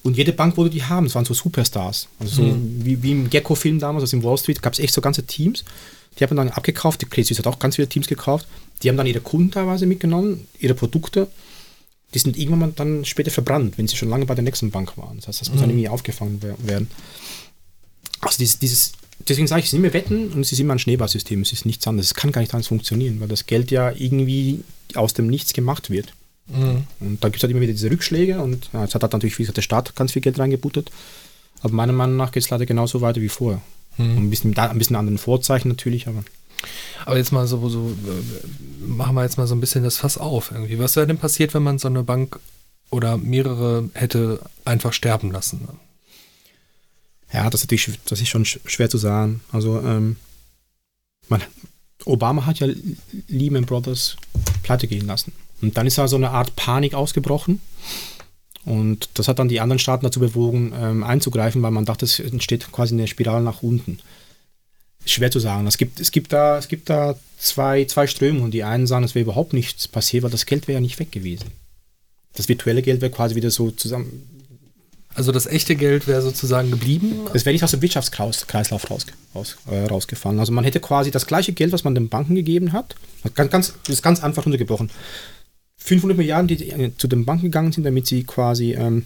[0.03, 1.05] Und jede Bank wollte die haben.
[1.05, 2.07] Es waren so Superstars.
[2.19, 2.85] Also so mhm.
[2.85, 5.63] wie, wie im Gecko-Film damals, also im Wall Street, gab es echt so ganze Teams.
[6.17, 7.01] Die haben dann abgekauft.
[7.01, 8.47] Die Credit Suisse hat auch ganz viele Teams gekauft.
[8.81, 11.27] Die haben dann ihre Kunden teilweise mitgenommen, ihre Produkte.
[12.13, 15.17] Die sind irgendwann dann später verbrannt, wenn sie schon lange bei der nächsten Bank waren.
[15.17, 15.61] Das heißt, das muss mhm.
[15.61, 16.89] dann irgendwie aufgefangen werden.
[18.21, 18.93] Also dieses, dieses
[19.27, 21.41] deswegen sage ich, es ist immer Wetten und es ist immer ein Schneeballsystem.
[21.41, 22.07] Es ist nichts anderes.
[22.07, 24.63] Es kann gar nicht anders funktionieren, weil das Geld ja irgendwie
[24.95, 26.13] aus dem Nichts gemacht wird.
[26.49, 26.87] Mhm.
[26.99, 29.37] Und da gibt es halt immer wieder diese Rückschläge und ja, jetzt hat halt natürlich
[29.37, 30.91] wie gesagt, der Staat ganz viel Geld reingebuttert.
[31.61, 33.61] Aber meiner Meinung nach geht es leider genauso weiter wie vorher.
[33.97, 34.17] Mhm.
[34.17, 36.23] Ein bisschen, ein bisschen anderen Vorzeichen natürlich, aber.
[37.05, 40.17] Aber jetzt mal so, so, äh, machen wir jetzt mal so ein bisschen das Fass
[40.17, 40.79] auf irgendwie.
[40.79, 42.39] Was wäre denn passiert, wenn man so eine Bank
[42.89, 45.67] oder mehrere hätte einfach sterben lassen?
[47.31, 49.41] Ja, das ist natürlich das ist schon schwer zu sagen.
[49.51, 50.17] Also, ähm,
[51.29, 51.41] man,
[52.05, 52.67] Obama hat ja
[53.27, 54.17] Lehman Brothers
[54.63, 55.31] pleite gehen lassen.
[55.61, 57.61] Und dann ist da so eine Art Panik ausgebrochen.
[58.65, 62.19] Und das hat dann die anderen Staaten dazu bewogen, ähm, einzugreifen, weil man dachte, es
[62.19, 63.99] entsteht quasi eine Spirale nach unten.
[65.05, 65.65] Schwer zu sagen.
[65.65, 68.51] Es gibt, es gibt da, es gibt da zwei, zwei Strömungen.
[68.51, 71.11] Die einen sagen, es wäre überhaupt nichts passiert, weil das Geld wäre ja nicht weg
[71.11, 71.51] gewesen.
[72.33, 74.27] Das virtuelle Geld wäre quasi wieder so zusammen.
[75.15, 77.27] Also das echte Geld wäre sozusagen geblieben?
[77.33, 80.39] Es wäre nicht aus dem Wirtschaftskreislauf raus, raus, äh, rausgefallen.
[80.39, 82.95] Also man hätte quasi das gleiche Geld, was man den Banken gegeben hat,
[83.33, 84.91] ganz, ganz, ist ganz einfach runtergebrochen.
[85.89, 89.05] 500 Milliarden, die äh, zu den Banken gegangen sind, damit sie quasi ähm,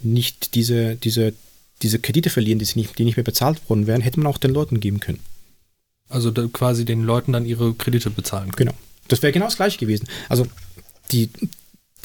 [0.00, 1.34] nicht diese, diese,
[1.82, 4.52] diese Kredite verlieren, die, nicht, die nicht mehr bezahlt worden wären, hätte man auch den
[4.52, 5.18] Leuten geben können.
[6.08, 8.70] Also quasi den Leuten dann ihre Kredite bezahlen können.
[8.70, 8.78] Genau.
[9.08, 10.06] Das wäre genau das gleiche gewesen.
[10.28, 10.46] Also
[11.10, 11.28] die,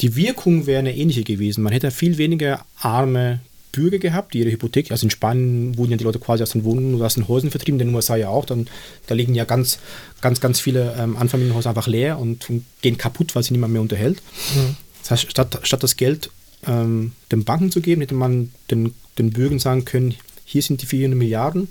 [0.00, 1.62] die Wirkung wäre eine ähnliche gewesen.
[1.62, 3.40] Man hätte viel weniger arme
[3.72, 6.64] Bürger gehabt, die ihre Hypothek, also in Spanien wurden ja die Leute quasi aus den
[6.64, 8.68] Wohnungen oder aus den Häusern vertrieben, in den USA ja auch, dann,
[9.06, 9.78] da liegen ja ganz,
[10.20, 13.82] ganz, ganz viele ähm, Anfamilienhäuser einfach leer und, und, gehen kaputt, weil sie niemand mehr
[13.82, 14.22] unterhält.
[14.54, 14.76] Mhm.
[15.02, 16.30] Das heißt, statt, statt das Geld
[16.66, 20.14] ähm, den Banken zu geben, hätte man den, den Bürgern sagen können,
[20.44, 21.68] hier sind die 400 Milliarden,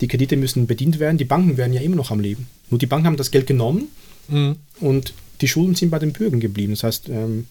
[0.00, 2.48] die Kredite müssen bedient werden, die Banken wären ja immer noch am Leben.
[2.70, 3.88] Nur die Banken haben das Geld genommen
[4.28, 4.56] mhm.
[4.80, 6.72] und die Schulden sind bei den Bürgern geblieben.
[6.72, 7.46] Das heißt, ähm,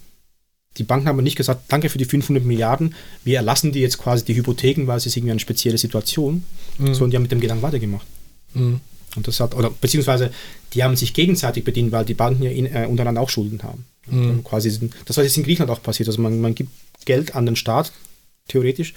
[0.78, 4.24] die Banken haben nicht gesagt, danke für die 500 Milliarden, wir erlassen dir jetzt quasi
[4.24, 6.44] die Hypotheken, weil es ist irgendwie eine spezielle Situation,
[6.78, 6.94] mhm.
[6.94, 8.08] sondern die haben mit dem Gedanken weitergemacht.
[8.54, 8.80] Mhm.
[9.16, 10.32] Und das hat, oder beziehungsweise
[10.74, 13.86] die haben sich gegenseitig bedient, weil die Banken ja in, äh, untereinander auch Schulden haben.
[14.08, 14.44] Mhm.
[14.44, 16.08] Quasi, das was jetzt in Griechenland auch passiert.
[16.08, 16.72] Also man, man gibt
[17.06, 17.92] Geld an den Staat,
[18.48, 18.94] theoretisch,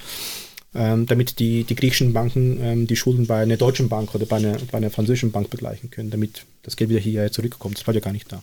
[0.75, 4.37] ähm, damit die, die griechischen Banken ähm, die Schulden bei einer deutschen Bank oder bei
[4.37, 7.79] einer, bei einer französischen Bank begleichen können, damit das Geld wieder hier zurückkommt.
[7.79, 8.43] Das war ja gar nicht da.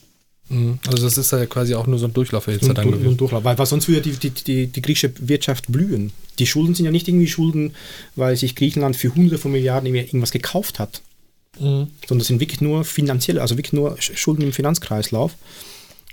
[0.51, 0.79] Mhm.
[0.85, 3.15] Also das ist ja quasi auch nur so ein Durchlauferhitzer so dann gewesen.
[3.15, 6.11] Durchlauf, weil, weil sonst würde die, die, die, die, griechische Wirtschaft blühen.
[6.39, 7.73] Die Schulden sind ja nicht irgendwie Schulden,
[8.15, 11.01] weil sich Griechenland für hunderte von Milliarden irgendwas gekauft hat.
[11.57, 11.87] Mhm.
[12.01, 15.35] Sondern das sind wirklich nur finanzielle, also wirklich nur Schulden im Finanzkreislauf.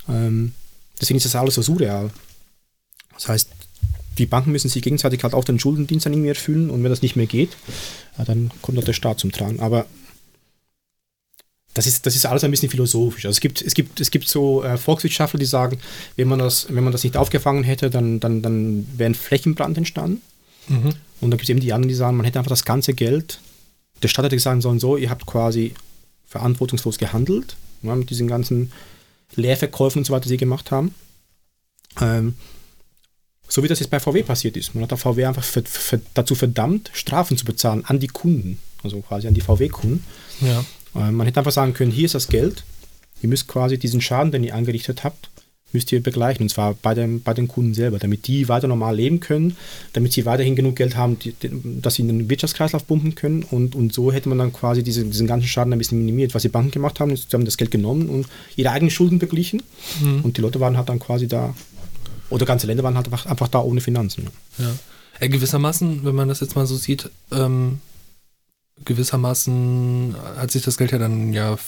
[0.09, 0.53] Ähm,
[1.01, 2.11] deswegen ist das alles so surreal.
[3.14, 3.51] Das heißt,
[4.18, 7.03] die Banken müssen sich gegenseitig halt auch den Schuldendienst dann irgendwie erfüllen und wenn das
[7.03, 7.51] nicht mehr geht,
[8.24, 9.61] dann kommt auch der Staat zum Tragen.
[9.61, 9.86] Aber
[11.79, 13.24] das ist, das ist alles ein bisschen philosophisch.
[13.24, 15.79] Also es gibt, es gibt, es gibt so äh, Volkswirtschaftler, die sagen,
[16.16, 19.79] wenn man das, wenn man das nicht aufgefangen hätte, dann, dann, dann wäre ein Flächenbrand
[19.79, 20.20] entstanden.
[20.66, 20.95] Mhm.
[21.20, 23.39] Und dann gibt es eben die anderen, die sagen, man hätte einfach das ganze Geld,
[24.03, 25.74] der Staat hätte gesagt sollen, so, ihr habt quasi
[26.26, 28.72] verantwortungslos gehandelt, ja, mit diesen ganzen
[29.37, 30.97] Leerverkäufen und so weiter, die sie gemacht haben.
[32.01, 32.35] Ähm,
[33.49, 34.74] so wie das jetzt bei VW passiert ist.
[34.74, 38.59] Man hat der VW einfach für, für, dazu verdammt, Strafen zu bezahlen an die Kunden,
[38.83, 40.05] also quasi an die VW-Kunden.
[40.41, 40.64] Ja.
[40.95, 42.64] Äh, man hätte einfach sagen können, hier ist das Geld,
[43.22, 45.30] ihr müsst quasi diesen Schaden, den ihr angerichtet habt,
[45.72, 46.43] müsst ihr begleichen.
[46.43, 49.57] Und zwar bei, dem, bei den Kunden selber, damit die weiter normal leben können,
[49.93, 51.34] damit sie weiterhin genug Geld haben, die,
[51.80, 53.43] dass sie in den Wirtschaftskreislauf pumpen können.
[53.43, 56.34] Und, und so hätte man dann quasi diese, diesen ganzen Schaden ein bisschen minimiert.
[56.34, 58.26] Was die Banken gemacht haben, ist, sie haben das Geld genommen und
[58.57, 59.62] ihre eigenen Schulden beglichen.
[60.01, 60.20] Mhm.
[60.22, 61.55] Und die Leute waren halt dann quasi da,
[62.30, 64.28] oder ganze Länder waren halt einfach, einfach da ohne Finanzen.
[64.59, 64.64] Ja.
[65.20, 65.26] ja.
[65.26, 67.80] Gewissermaßen, wenn man das jetzt mal so sieht, ähm,
[68.85, 71.59] gewissermaßen hat sich das Geld ja dann ja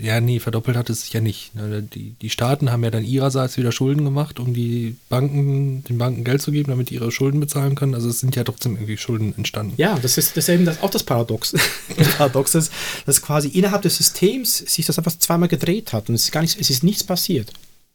[0.00, 1.56] ja, nee, verdoppelt hat es sich ja nicht.
[1.56, 1.82] Ne?
[1.82, 6.22] Die, die Staaten haben ja dann ihrerseits wieder Schulden gemacht, um die Banken, den Banken
[6.22, 7.96] Geld zu geben, damit die ihre Schulden bezahlen können.
[7.96, 9.74] Also es sind ja trotzdem irgendwie Schulden entstanden.
[9.76, 11.52] Ja, das ist, das ist eben das, auch das Paradox.
[11.96, 12.72] das Paradox ist,
[13.06, 16.42] dass quasi innerhalb des Systems sich das einfach zweimal gedreht hat und es ist gar
[16.42, 17.52] nicht, es ist nichts passiert.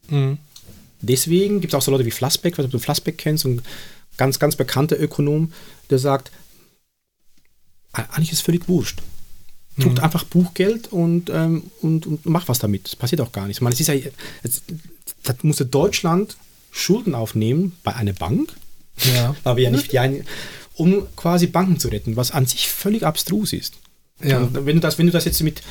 [0.10, 0.40] Mhm.
[1.00, 3.62] Deswegen gibt es auch so Leute wie Flassbeck, was du Flassbeck kennst, ein
[4.18, 5.54] ganz, ganz bekannter Ökonom,
[5.90, 6.32] der sagt,
[7.94, 9.02] eigentlich ist es völlig wurscht
[9.78, 10.04] druckt mhm.
[10.04, 12.88] einfach Buchgeld und, ähm, und, und macht was damit.
[12.88, 13.58] Es passiert auch gar nichts.
[13.58, 13.96] Ich meine, es ist ja,
[14.44, 14.62] es,
[15.24, 16.38] da musste Deutschland
[16.72, 18.54] Schulden aufnehmen bei einer Bank,
[19.14, 19.36] ja.
[19.44, 20.08] aber ja nicht, ja,
[20.76, 23.76] um quasi Banken zu retten, was an sich völlig abstrus ist.
[24.24, 24.48] Ja.
[24.54, 25.62] wenn, du das, wenn du das jetzt mit,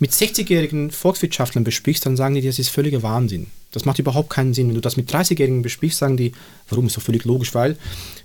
[0.00, 3.46] mit 60-jährigen Volkswirtschaftlern besprichst, dann sagen die, das ist völliger Wahnsinn.
[3.70, 4.66] Das macht überhaupt keinen Sinn.
[4.66, 6.32] Wenn du das mit 30-Jährigen besprichst, sagen die,
[6.68, 7.76] warum ist so völlig logisch, weil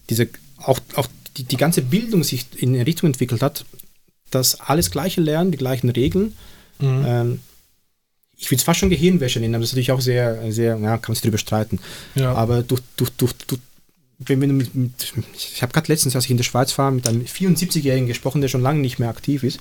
[0.10, 0.28] diese,
[0.58, 1.08] auch, auch
[1.38, 3.66] die, die ganze Bildung sich in eine Richtung entwickelt hat,
[4.32, 6.36] dass alles Gleiche lernen, die gleichen Regeln.
[6.80, 7.06] Mhm.
[7.06, 7.40] Ähm,
[8.38, 10.98] ich will es fast schon Gehirnwäsche nennen, aber das ist natürlich auch sehr, sehr, ja,
[10.98, 11.80] kann man sich darüber streiten.
[12.16, 12.34] Ja.
[12.34, 13.62] Aber durch, durch, durch, durch
[14.18, 17.08] wenn wir mit, mit ich habe gerade letztens, als ich in der Schweiz war, mit
[17.08, 19.60] einem 74-Jährigen gesprochen, der schon lange nicht mehr aktiv ist.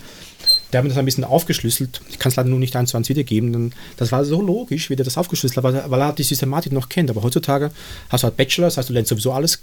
[0.72, 2.00] Der hat mir das ein bisschen aufgeschlüsselt.
[2.08, 3.72] Ich kann es leider nur nicht eins zu eins wiedergeben.
[3.96, 6.88] Das war so logisch, wie der das aufgeschlüsselt hat, weil, weil er die Systematik noch
[6.88, 7.10] kennt.
[7.10, 7.72] Aber heutzutage
[8.10, 9.60] hast du halt Bachelor, das heißt, du lernst sowieso alles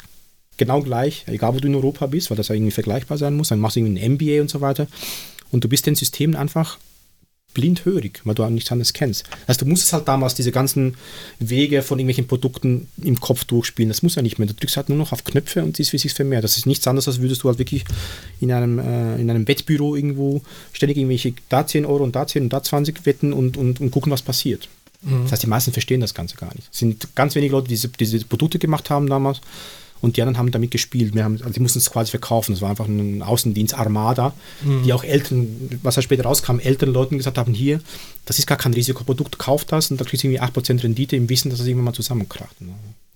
[0.57, 3.49] genau gleich, egal wo du in Europa bist, weil das ja irgendwie vergleichbar sein muss.
[3.49, 4.87] Dann machst du irgendwie ein MBA und so weiter.
[5.51, 6.77] Und du bist den Systemen einfach
[7.53, 9.25] blindhörig, weil du nichts anderes kennst.
[9.47, 10.95] Also du musstest halt damals diese ganzen
[11.39, 13.89] Wege von irgendwelchen Produkten im Kopf durchspielen.
[13.89, 14.47] Das muss ja nicht mehr.
[14.47, 16.43] Du drückst halt nur noch auf Knöpfe und siehst, wie sich vermehrt.
[16.43, 17.83] Das ist nichts anderes, als würdest du halt wirklich
[18.39, 20.41] in einem, äh, in einem Wettbüro irgendwo
[20.73, 23.91] ständig irgendwelche da 10 Euro und da 10 und da 20 wetten und, und, und
[23.91, 24.69] gucken, was passiert.
[25.01, 25.23] Mhm.
[25.23, 26.69] Das heißt, die meisten verstehen das Ganze gar nicht.
[26.71, 29.41] Es sind ganz wenige Leute, die diese, diese Produkte gemacht haben damals
[30.01, 31.13] und die anderen haben damit gespielt.
[31.13, 32.53] Wir haben, also die mussten es quasi verkaufen.
[32.53, 34.33] Das war einfach ein Außendienst Armada,
[34.63, 34.83] mhm.
[34.83, 37.81] die auch Eltern, was ja später rauskam, älteren Leuten gesagt haben, hier,
[38.25, 41.29] das ist gar kein Risikoprodukt, kauft das und da kriegst du irgendwie 8% Rendite im
[41.29, 42.55] Wissen, dass das irgendwann mal zusammenkracht.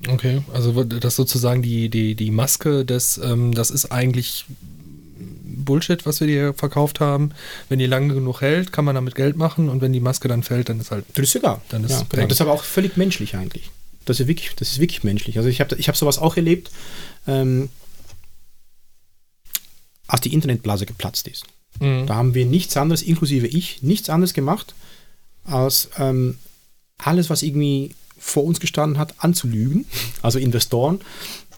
[0.08, 4.46] Okay, also das sozusagen die, die, die Maske des, ähm, das ist eigentlich
[5.66, 7.32] Bullshit, was wir dir verkauft haben.
[7.70, 10.44] Wenn die lange genug hält, kann man damit Geld machen und wenn die Maske dann
[10.44, 11.06] fällt, dann ist halt.
[11.14, 11.62] Das ist sogar.
[11.70, 12.28] Dann ist ja, genau.
[12.28, 13.72] Das ist aber auch völlig menschlich eigentlich.
[14.06, 15.38] Das ist wirklich, das ist wirklich menschlich.
[15.38, 16.72] Also ich habe ich hab sowas auch erlebt,
[17.28, 17.70] ähm,
[20.08, 21.46] als die Internetblase geplatzt ist.
[21.80, 22.06] Mhm.
[22.06, 24.76] Da haben wir nichts anderes, inklusive ich, nichts anderes gemacht,
[25.44, 26.38] als ähm,
[26.98, 29.86] alles, was irgendwie vor uns gestanden hat, anzulügen.
[30.22, 31.02] Also Investoren.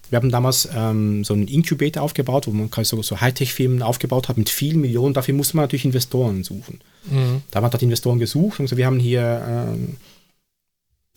[0.10, 4.38] Wir haben damals ähm, so einen Incubator aufgebaut, wo man so, so Hightech-Firmen aufgebaut hat
[4.38, 5.14] mit vielen Millionen.
[5.14, 6.80] Dafür musste man natürlich Investoren suchen.
[7.10, 7.42] Mhm.
[7.52, 9.98] Da haben wir Investoren gesucht und gesagt, wir haben hier ähm,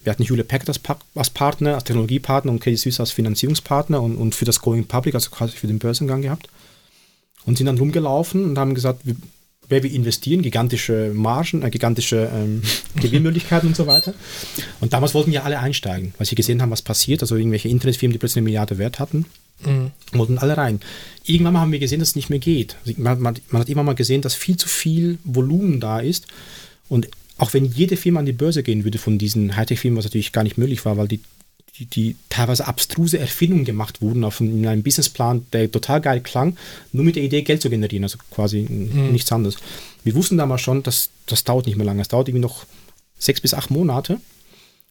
[0.03, 0.81] wir hatten Hewlett Packard als,
[1.15, 5.15] als, Partner, als Technologiepartner und Credit Suisse als Finanzierungspartner und, und für das Going Public,
[5.15, 6.49] also quasi für den Börsengang gehabt.
[7.45, 9.03] Und sind dann rumgelaufen und haben gesagt,
[9.71, 12.63] wer wir investieren, gigantische Margen, äh, gigantische ähm,
[12.97, 14.13] Gewinnmöglichkeiten und so weiter.
[14.81, 17.23] Und damals wollten ja alle einsteigen, weil sie gesehen haben, was passiert.
[17.23, 19.27] Also irgendwelche Internetfirmen, die plötzlich eine Milliarde Wert hatten,
[19.65, 19.93] mhm.
[20.13, 20.81] wollten alle rein.
[21.25, 22.77] Irgendwann haben wir gesehen, dass es nicht mehr geht.
[22.85, 26.27] Also man, man, man, hat immer mal gesehen, dass viel zu viel Volumen da ist.
[26.89, 27.09] Und
[27.41, 30.45] auch wenn jede Firma an die Börse gehen würde von diesen Hightech-Firmen, was natürlich gar
[30.45, 31.21] nicht möglich war, weil die,
[31.79, 36.59] die, die teilweise abstruse Erfindungen gemacht wurden auf in einem Businessplan, der total geil klang,
[36.93, 39.13] nur mit der Idee, Geld zu generieren, also quasi mhm.
[39.13, 39.57] nichts anderes.
[40.05, 42.67] Wir wussten damals schon, dass das dauert nicht mehr lange, es dauert irgendwie noch
[43.19, 44.21] sechs bis acht Monate.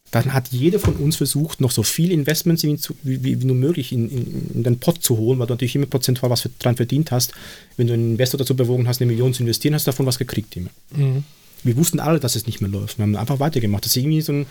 [0.10, 3.91] Dann hat jeder von uns versucht, noch so viel Investments wie, wie, wie nur möglich
[3.91, 7.11] in, in, in, den Pot zu holen, weil du natürlich immer prozentual was dran verdient
[7.11, 7.32] hast.
[7.78, 10.18] Wenn du einen Investor dazu bewogen hast, eine Million zu investieren, hast du davon was
[10.18, 10.72] gekriegt immer.
[10.95, 11.24] Mhm
[11.64, 12.98] wir wussten alle, dass es nicht mehr läuft.
[12.98, 13.86] Wir haben einfach weitergemacht.
[13.86, 14.45] Das ist irgendwie so ein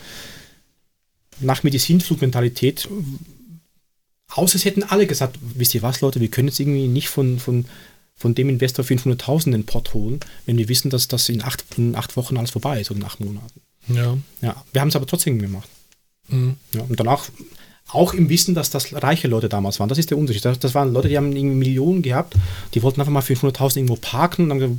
[1.41, 2.89] nach Medizinflugmentalität.
[4.31, 7.39] Außer es hätten alle gesagt, wisst ihr was, Leute, wir können jetzt irgendwie nicht von,
[7.39, 7.65] von,
[8.15, 11.65] von dem Investor 500.000 in den Pot holen, wenn wir wissen, dass das in acht,
[11.77, 13.61] in acht Wochen alles vorbei ist oder in acht Monaten.
[13.89, 14.19] Ja.
[14.43, 15.69] Ja, wir haben es aber trotzdem gemacht.
[16.29, 16.57] Mhm.
[16.75, 17.31] Ja, und danach
[17.91, 19.89] auch im Wissen, dass das reiche Leute damals waren.
[19.89, 20.45] Das ist der Unterschied.
[20.45, 22.35] Das, das waren Leute, die haben irgendwie Millionen gehabt,
[22.75, 24.77] die wollten einfach mal 500.000 irgendwo parken und dann, gesagt,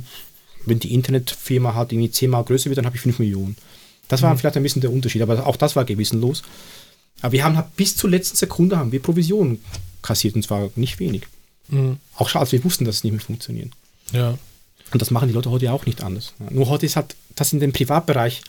[0.66, 3.56] wenn die Internetfirma halt irgendwie zehnmal größer wird, dann habe ich 5 Millionen.
[4.08, 4.38] Das war Mhm.
[4.38, 6.42] vielleicht ein bisschen der Unterschied, aber auch das war gewissenlos.
[7.22, 9.62] Aber wir haben halt bis zur letzten Sekunde haben wir Provisionen
[10.02, 11.22] kassiert und zwar nicht wenig.
[11.68, 11.98] Mhm.
[12.16, 13.70] Auch schon, als wir wussten, dass es nicht mehr funktioniert.
[14.12, 14.36] Ja.
[14.92, 16.32] Und das machen die Leute heute ja auch nicht anders.
[16.50, 18.42] Nur heute ist halt das in den Privatbereich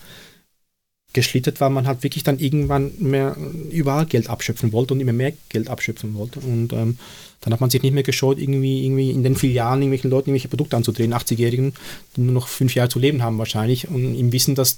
[1.13, 3.35] geschlittert, weil man halt wirklich dann irgendwann mehr
[3.69, 6.39] überall Geld abschöpfen wollte und immer mehr Geld abschöpfen wollte.
[6.39, 6.97] Und ähm,
[7.41, 10.47] dann hat man sich nicht mehr geschaut, irgendwie, irgendwie in den Filialen irgendwelchen Leuten irgendwelche
[10.47, 11.73] Produkte anzudrehen, 80-Jährigen,
[12.15, 14.77] die nur noch fünf Jahre zu leben haben wahrscheinlich und im Wissen, dass,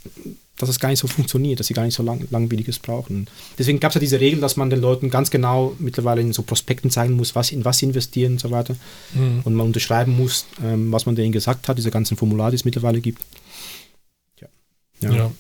[0.58, 3.28] dass es gar nicht so funktioniert, dass sie gar nicht so lang, langwieriges brauchen.
[3.58, 6.42] Deswegen gab es ja diese Regel, dass man den Leuten ganz genau mittlerweile in so
[6.42, 8.76] Prospekten zeigen muss, was in was sie investieren und so weiter.
[9.14, 9.42] Mhm.
[9.44, 12.66] Und man unterschreiben muss, ähm, was man denen gesagt hat, diese ganzen Formulare, die es
[12.66, 13.22] mittlerweile gibt.
[14.40, 14.48] Ja.
[15.02, 15.14] Ja.
[15.14, 15.32] Ja,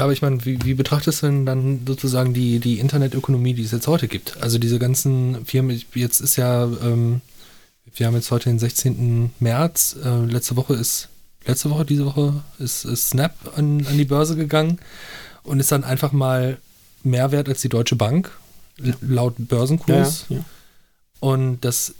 [0.00, 3.72] aber ich meine, wie, wie betrachtest du denn dann sozusagen die, die Internetökonomie, die es
[3.72, 4.36] jetzt heute gibt?
[4.42, 7.20] Also diese ganzen Firmen, jetzt ist ja, ähm,
[7.94, 9.30] wir haben jetzt heute den 16.
[9.40, 11.08] März, äh, letzte Woche ist,
[11.46, 14.78] letzte Woche, diese Woche ist, ist Snap an, an die Börse gegangen
[15.42, 16.58] und ist dann einfach mal
[17.02, 18.30] mehr wert als die Deutsche Bank,
[18.82, 20.24] l- laut Ja, Börsenkurs.
[20.30, 20.38] ja.
[21.20, 21.94] Und das,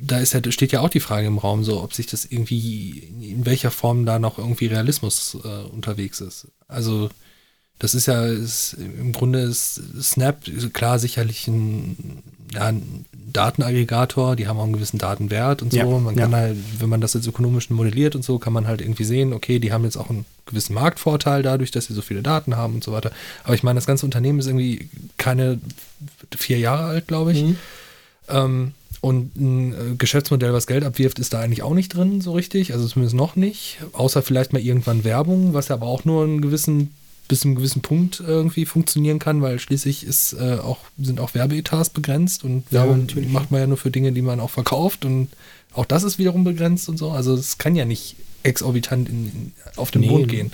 [0.00, 2.98] da ist ja, steht ja auch die Frage im Raum, so, ob sich das irgendwie,
[3.20, 6.48] in welcher Form da noch irgendwie Realismus äh, unterwegs ist.
[6.68, 7.08] Also,
[7.78, 10.42] das ist ja, ist, im Grunde ist Snap,
[10.72, 12.22] klar, sicherlich ein,
[12.52, 15.78] ja, ein Datenaggregator, die haben auch einen gewissen Datenwert und so.
[15.78, 16.22] Ja, man ja.
[16.22, 19.32] kann halt, wenn man das jetzt ökonomisch modelliert und so, kann man halt irgendwie sehen,
[19.32, 22.74] okay, die haben jetzt auch einen gewissen Marktvorteil dadurch, dass sie so viele Daten haben
[22.74, 23.12] und so weiter.
[23.44, 25.60] Aber ich meine, das ganze Unternehmen ist irgendwie keine
[26.36, 27.42] vier Jahre alt, glaube ich.
[27.42, 27.56] Mhm.
[28.28, 32.32] Ähm, und ein äh, Geschäftsmodell, was Geld abwirft, ist da eigentlich auch nicht drin, so
[32.32, 32.72] richtig.
[32.72, 33.78] Also zumindest noch nicht.
[33.92, 36.92] Außer vielleicht mal irgendwann Werbung, was ja aber auch nur einen gewissen,
[37.28, 41.34] bis zu einem gewissen Punkt irgendwie funktionieren kann, weil schließlich ist, äh, auch, sind auch
[41.34, 43.30] Werbeetats begrenzt und Ja, Werbung natürlich.
[43.30, 45.28] macht man ja nur für Dinge, die man auch verkauft und
[45.74, 47.10] auch das ist wiederum begrenzt und so.
[47.10, 50.08] Also es kann ja nicht exorbitant in, in, auf den Nee.
[50.08, 50.50] Mond gehen.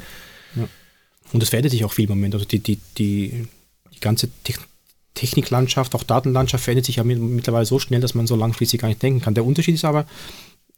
[1.33, 2.35] Und das verändert sich auch viel im Moment.
[2.35, 3.47] Also die, die, die,
[3.95, 4.55] die ganze Te
[5.15, 8.89] Techniklandschaft, auch Datenlandschaft verändert sich ja mit- mittlerweile so schnell, dass man so langfristig gar
[8.89, 9.35] nicht denken kann.
[9.35, 10.07] Der Unterschied ist aber,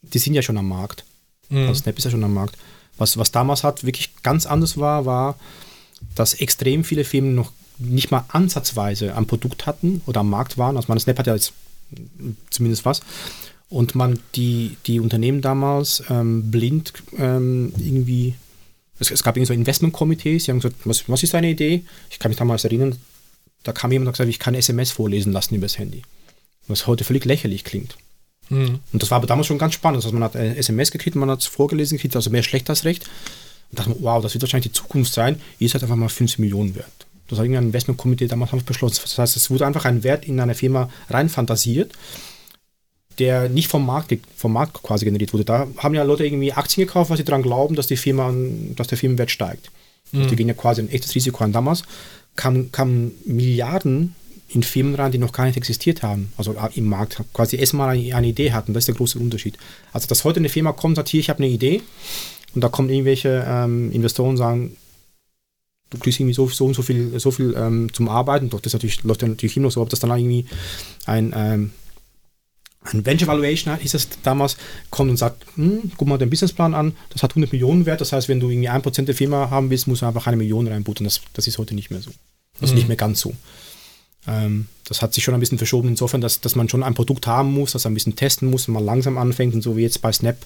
[0.01, 1.03] die sind ja schon am Markt.
[1.49, 1.67] Mhm.
[1.67, 2.57] Also Snap ist ja schon am Markt.
[2.97, 5.37] Was, was damals hat wirklich ganz anders war, war,
[6.15, 10.77] dass extrem viele Firmen noch nicht mal ansatzweise am Produkt hatten oder am Markt waren.
[10.77, 11.53] Also meine Snap hat ja jetzt
[12.49, 13.01] zumindest was.
[13.69, 18.35] Und man die, die Unternehmen damals ähm, blind ähm, irgendwie,
[18.99, 21.83] es, es gab irgendwie so Investmentkomitees, die haben gesagt, was, was ist deine Idee?
[22.09, 22.95] Ich kann mich damals erinnern,
[23.67, 26.03] da kam jemand und hat gesagt, ich kann SMS vorlesen lassen übers Handy.
[26.67, 27.97] Was heute völlig lächerlich klingt.
[28.49, 28.79] Mhm.
[28.93, 30.03] Und das war aber damals schon ganz spannend.
[30.03, 32.85] Also man hat äh, SMS gekriegt, man hat es vorgelesen gekriegt, also mehr schlecht als
[32.85, 33.05] recht.
[33.71, 35.41] Und dachte man, wow, das wird wahrscheinlich die Zukunft sein.
[35.59, 37.07] Ihr seid einfach mal 50 Millionen wert.
[37.27, 39.01] Das hat irgendein Investmentkomitee damals beschlossen.
[39.03, 41.91] Das heißt, es wurde einfach ein Wert in eine Firma rein fantasiert,
[43.19, 45.43] der nicht vom Markt, vom Markt quasi generiert wurde.
[45.43, 48.33] Da haben ja Leute irgendwie Aktien gekauft, weil sie daran glauben, dass die Firma,
[48.77, 49.69] dass der Firmenwert steigt.
[50.13, 51.51] Also die gehen ja quasi ein echtes Risiko an.
[51.51, 51.83] Damals
[52.37, 54.15] kamen, kamen Milliarden
[54.49, 58.15] in Firmen rein, die noch gar nicht existiert haben, also im Markt, quasi erstmal eine,
[58.15, 58.73] eine Idee hatten.
[58.73, 59.57] Das ist der große Unterschied.
[59.91, 61.81] Also, dass heute eine Firma kommt und sagt, hier, ich habe eine Idee,
[62.55, 64.77] und da kommen irgendwelche ähm, Investoren und sagen,
[65.89, 68.73] du kriegst irgendwie so, so und so viel, so viel ähm, zum Arbeiten, doch das
[68.73, 70.45] natürlich, läuft dann natürlich immer so, ob das dann irgendwie
[71.05, 71.71] ein, ähm,
[72.93, 74.57] ein Venture Valuation ist es damals,
[74.89, 78.11] kommt und sagt, hm, guck mal den Businessplan an, das hat 100 Millionen wert, das
[78.13, 81.05] heißt, wenn du irgendwie 1% der Firma haben willst, musst du einfach eine Million reinbuttern.
[81.05, 82.11] Das, das ist heute nicht mehr so.
[82.59, 82.77] Das ist Mhm.
[82.77, 83.33] nicht mehr ganz so.
[84.27, 87.27] Ähm, das hat sich schon ein bisschen verschoben, insofern, dass, dass man schon ein Produkt
[87.27, 90.01] haben muss, das ein bisschen testen muss und man langsam anfängt und so wie jetzt
[90.01, 90.37] bei Snap,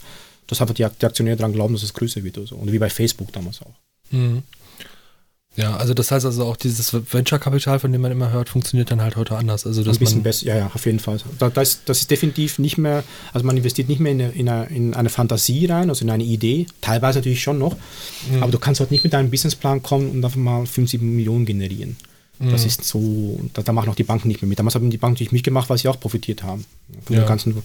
[0.47, 2.55] das hat die, die Aktionäre daran glauben, dass es größer wird oder so.
[2.55, 3.73] Und wie bei Facebook damals auch.
[4.11, 4.43] Mhm.
[5.57, 9.01] Ja, also das heißt also auch dieses Venture-Kapital, von dem man immer hört, funktioniert dann
[9.01, 9.67] halt heute anders.
[9.67, 11.17] Also dass ein bisschen besser, ja, ja, auf jeden Fall.
[11.39, 13.03] Da, das, das ist definitiv nicht mehr,
[13.33, 16.09] also man investiert nicht mehr in eine, in, eine, in eine Fantasie rein, also in
[16.09, 17.75] eine Idee, teilweise natürlich schon noch,
[18.31, 18.43] Mhm.
[18.43, 21.97] aber du kannst halt nicht mit deinem Businessplan kommen und einfach mal 50 Millionen generieren.
[22.39, 22.67] Das Mhm.
[22.67, 24.57] ist so, da, da machen auch die Banken nicht mehr mit.
[24.57, 26.65] Damals haben die Banken natürlich mitgemacht, weil sie auch profitiert haben.
[27.05, 27.23] Von Ja.
[27.23, 27.61] den ganzen,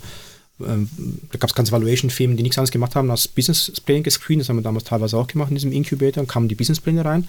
[0.61, 0.89] ähm,
[1.31, 4.41] da gab es ganze Valuation-Firmen, die nichts anderes gemacht haben, als Businesspläne gescreent.
[4.41, 6.23] Das haben wir damals teilweise auch gemacht in diesem Incubator.
[6.23, 7.29] Dann kamen die Businesspläne rein.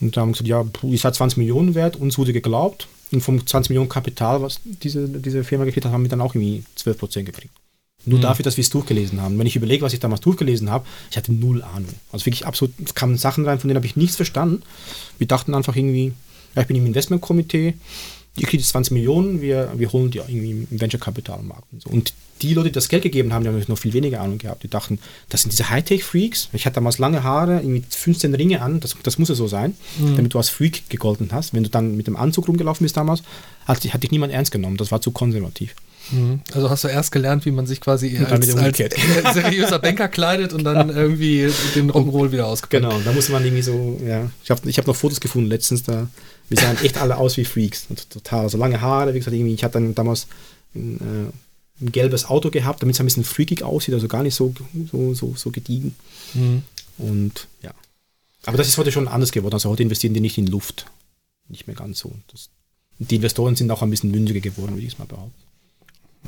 [0.00, 2.88] Und da haben wir gesagt, ja, ihr seid 20 Millionen wert, uns wurde geglaubt.
[3.12, 6.34] Und vom 20 Millionen Kapital, was diese, diese Firma gekriegt hat, haben wir dann auch
[6.34, 7.54] irgendwie 12 Prozent gekriegt.
[8.04, 8.22] Nur Mhm.
[8.22, 9.38] dafür, dass wir es durchgelesen haben.
[9.38, 11.92] Wenn ich überlege, was ich damals durchgelesen habe, ich hatte null Ahnung.
[12.12, 14.62] Also wirklich absolut, es kamen Sachen rein, von denen habe ich nichts verstanden.
[15.18, 16.12] Wir dachten einfach irgendwie,
[16.54, 17.74] ja, ich bin im Investmentkomitee,
[18.36, 21.90] ihr kriegt 20 Millionen, wir, wir holen die irgendwie im Venture-Kapitalmarkt und so.
[21.90, 24.62] Und die Leute, die das Geld gegeben haben, die haben noch viel weniger Ahnung gehabt.
[24.62, 24.98] Die dachten,
[25.30, 26.50] das sind diese Hightech-Freaks.
[26.52, 29.74] Ich hatte damals lange Haare, irgendwie 15 Ringe an, das, das muss ja so sein,
[29.98, 30.16] mhm.
[30.16, 31.54] damit du als Freak gegolten hast.
[31.54, 33.22] Wenn du dann mit dem Anzug rumgelaufen bist damals,
[33.66, 34.76] hat, hat dich niemand ernst genommen.
[34.76, 35.74] Das war zu konservativ.
[36.10, 36.40] Mhm.
[36.52, 38.76] Also hast du erst gelernt, wie man sich quasi als, als
[39.34, 42.82] seriöser Banker kleidet und dann irgendwie den Rock'n'Roll wieder ausgepackt.
[42.82, 44.30] Genau, da muss man irgendwie so, ja.
[44.44, 46.08] Ich habe ich hab noch Fotos gefunden letztens, da
[46.48, 47.86] wir sahen echt alle aus wie Freaks.
[48.08, 48.40] Total.
[48.40, 50.26] Also lange Haare, wie gesagt, irgendwie, ich hatte dann damals
[50.74, 51.32] ein,
[51.80, 54.54] äh, ein gelbes Auto gehabt, damit es ein bisschen freakig aussieht, also gar nicht so,
[54.90, 55.94] so, so, so gediegen.
[56.34, 56.62] Mhm.
[56.98, 57.72] Und ja.
[58.46, 59.54] Aber das ist heute schon anders geworden.
[59.54, 60.86] Also heute investieren die nicht in Luft.
[61.48, 62.12] Nicht mehr ganz so.
[62.30, 62.48] Das,
[62.98, 65.34] die Investoren sind auch ein bisschen mündiger geworden, würde ich es mal behaupten.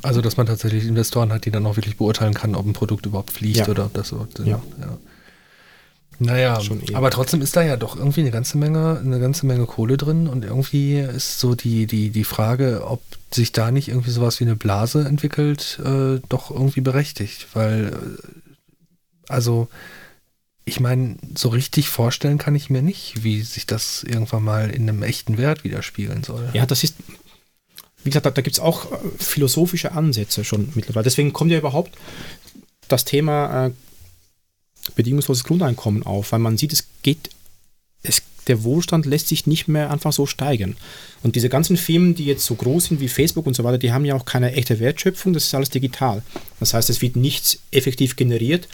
[0.01, 3.05] Also, dass man tatsächlich Investoren hat, die dann auch wirklich beurteilen kann, ob ein Produkt
[3.05, 3.67] überhaupt fliegt ja.
[3.67, 4.27] oder ob das so.
[4.45, 4.61] Ja.
[4.79, 4.97] ja.
[6.21, 6.61] Naja,
[6.93, 10.27] aber trotzdem ist da ja doch irgendwie eine ganze Menge, eine ganze Menge Kohle drin
[10.27, 13.01] und irgendwie ist so die, die, die Frage, ob
[13.31, 17.47] sich da nicht irgendwie sowas wie eine Blase entwickelt, äh, doch irgendwie berechtigt.
[17.53, 18.39] Weil, äh,
[19.29, 19.69] also,
[20.65, 24.89] ich meine, so richtig vorstellen kann ich mir nicht, wie sich das irgendwann mal in
[24.89, 26.49] einem echten Wert widerspiegeln soll.
[26.51, 26.95] Ja, das ist,
[28.03, 31.05] wie gesagt, da, da gibt es auch äh, philosophische Ansätze schon mittlerweile.
[31.05, 31.95] Deswegen kommt ja überhaupt
[32.89, 33.71] das Thema äh,
[34.95, 37.29] bedingungsloses Grundeinkommen auf, weil man sieht, es geht,
[38.03, 40.75] es, der Wohlstand lässt sich nicht mehr einfach so steigern.
[41.21, 43.91] Und diese ganzen Firmen, die jetzt so groß sind wie Facebook und so weiter, die
[43.91, 46.23] haben ja auch keine echte Wertschöpfung, das ist alles digital.
[46.59, 48.67] Das heißt, es wird nichts effektiv generiert.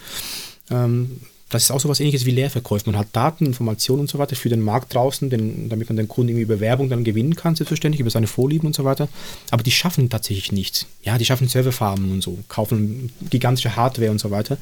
[0.70, 2.90] Ähm, das ist auch so was ähnliches wie Leerverkäufe.
[2.90, 6.08] Man hat Daten, Informationen und so weiter für den Markt draußen, den, damit man den
[6.08, 9.08] Kunden irgendwie über Werbung dann gewinnen kann, selbstverständlich, über seine Vorlieben und so weiter.
[9.52, 10.88] Aber die schaffen tatsächlich nichts.
[11.04, 14.58] Ja, die schaffen Serverfarmen und so, kaufen gigantische Hardware und so weiter.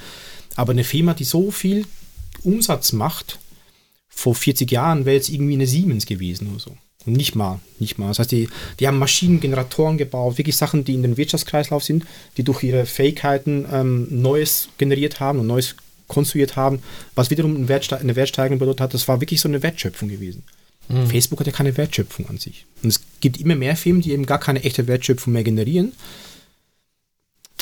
[0.56, 1.86] Aber eine Firma, die so viel
[2.44, 3.40] Umsatz macht,
[4.10, 6.78] vor 40 Jahren wäre jetzt irgendwie eine Siemens gewesen oder so.
[7.06, 8.10] Und nicht mal, nicht mal.
[8.10, 8.50] Das heißt, die,
[8.80, 12.06] die haben Maschinen, Generatoren gebaut, wirklich Sachen, die in den Wirtschaftskreislauf sind,
[12.38, 15.76] die durch ihre Fähigkeiten ähm, Neues generiert haben und Neues
[16.14, 16.80] konstruiert haben,
[17.16, 18.94] was wiederum eine, Wertste eine Wertsteigerung bedeutet hat.
[18.94, 20.44] Das war wirklich so eine Wertschöpfung gewesen.
[20.90, 21.08] Mhm.
[21.08, 22.66] Facebook hat ja keine Wertschöpfung an sich.
[22.82, 25.94] Und es gibt immer mehr Firmen, die eben gar keine echte Wertschöpfung mehr generieren.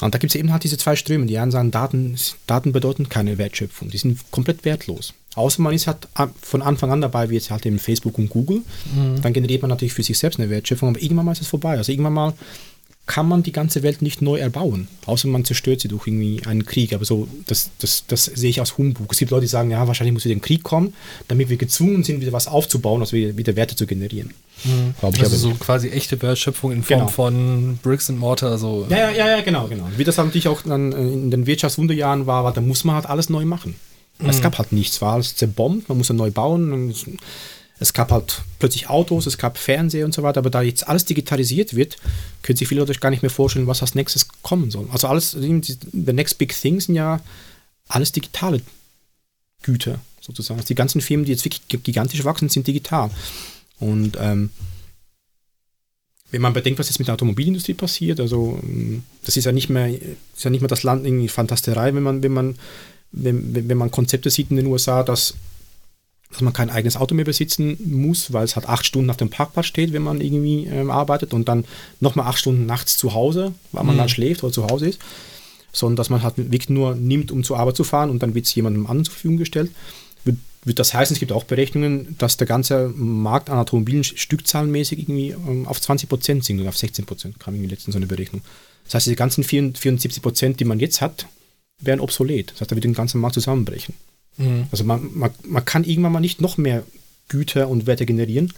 [0.01, 1.27] Und da gibt es eben halt diese zwei Ströme.
[1.27, 2.17] Die einen sagen, Daten,
[2.47, 3.89] Daten bedeuten keine Wertschöpfung.
[3.89, 5.13] Die sind komplett wertlos.
[5.35, 6.07] Außer man ist halt
[6.41, 8.63] von Anfang an dabei, wie jetzt halt eben Facebook und Google.
[8.93, 9.21] Mhm.
[9.21, 11.77] Dann generiert man natürlich für sich selbst eine Wertschöpfung, aber irgendwann mal ist es vorbei.
[11.77, 12.33] Also irgendwann mal
[13.11, 16.65] kann man die ganze Welt nicht neu erbauen, außer man zerstört sie durch irgendwie einen
[16.65, 16.93] Krieg.
[16.93, 19.11] Aber so, das, das, das sehe ich als Humbug.
[19.11, 20.93] Es gibt Leute, die sagen, ja, wahrscheinlich muss wieder ein Krieg kommen,
[21.27, 24.33] damit wir gezwungen sind, wieder was aufzubauen, also wieder, wieder Werte zu generieren.
[24.63, 24.93] Mhm.
[25.01, 27.11] also so quasi echte Wertschöpfung in Form genau.
[27.11, 28.57] von Bricks and Mortar.
[28.57, 28.87] So.
[28.89, 29.89] Ja, ja, ja, ja, genau, genau.
[29.97, 33.29] Wie das natürlich auch dann in den Wirtschaftswunderjahren war, war, da muss man halt alles
[33.29, 33.75] neu machen.
[34.19, 34.29] Mhm.
[34.29, 36.93] Es gab halt nichts, war alles zerbombt, man musste neu bauen.
[37.81, 41.03] Es gab halt plötzlich Autos, es gab Fernseher und so weiter, aber da jetzt alles
[41.03, 41.97] digitalisiert wird,
[42.43, 44.87] können sich viele Leute gar nicht mehr vorstellen, was als nächstes kommen soll.
[44.91, 47.19] Also alles, the next big thing sind ja
[47.87, 48.61] alles digitale
[49.63, 50.59] Güter sozusagen.
[50.59, 53.09] Also die ganzen Firmen, die jetzt wirklich gigantisch wachsen, sind digital.
[53.79, 54.51] Und ähm,
[56.29, 59.69] wenn man bedenkt, was jetzt mit der Automobilindustrie passiert, also ähm, das ist ja nicht
[59.69, 62.55] mehr, ist ja nicht mehr das Land irgendwie Fantasterei, wenn man, wenn man,
[63.11, 65.33] wenn, wenn man Konzepte sieht in den USA, dass
[66.31, 69.29] dass man kein eigenes Auto mehr besitzen muss, weil es halt acht Stunden auf dem
[69.29, 71.65] Parkplatz steht, wenn man irgendwie ähm, arbeitet und dann
[71.99, 73.99] nochmal acht Stunden nachts zu Hause, weil man mhm.
[73.99, 74.99] dann schläft oder zu Hause ist,
[75.73, 78.45] sondern dass man halt wirklich nur nimmt, um zur Arbeit zu fahren und dann wird
[78.45, 79.71] es jemandem anderen zur Verfügung gestellt.
[80.23, 84.99] Wird, wird das heißen, es gibt auch Berechnungen, dass der ganze Markt an Automobilen stückzahlenmäßig
[84.99, 88.07] irgendwie ähm, auf 20 Prozent sinkt oder auf 16 Prozent, kam irgendwie letztens so eine
[88.07, 88.41] Berechnung.
[88.85, 91.27] Das heißt, die ganzen 74 Prozent, die man jetzt hat,
[91.79, 92.51] wären obsolet.
[92.51, 93.95] Das heißt, da wird den ganzen Markt zusammenbrechen.
[94.37, 94.67] Mhm.
[94.71, 96.83] Also man, man, man kann irgendwann mal nicht noch mehr
[97.27, 98.53] Güter und Werte generieren,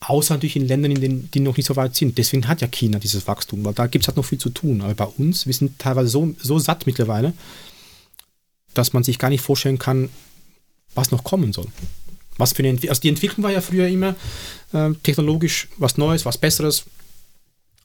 [0.00, 2.18] außer natürlich in Ländern, in denen die noch nicht so weit sind.
[2.18, 4.80] Deswegen hat ja China dieses Wachstum, weil da gibt es halt noch viel zu tun.
[4.80, 7.32] Aber bei uns, wir sind teilweise so, so satt mittlerweile,
[8.74, 10.08] dass man sich gar nicht vorstellen kann,
[10.94, 11.66] was noch kommen soll.
[12.36, 14.14] Was für eine also die Entwicklung war ja früher immer
[14.72, 16.84] äh, technologisch was Neues, was Besseres.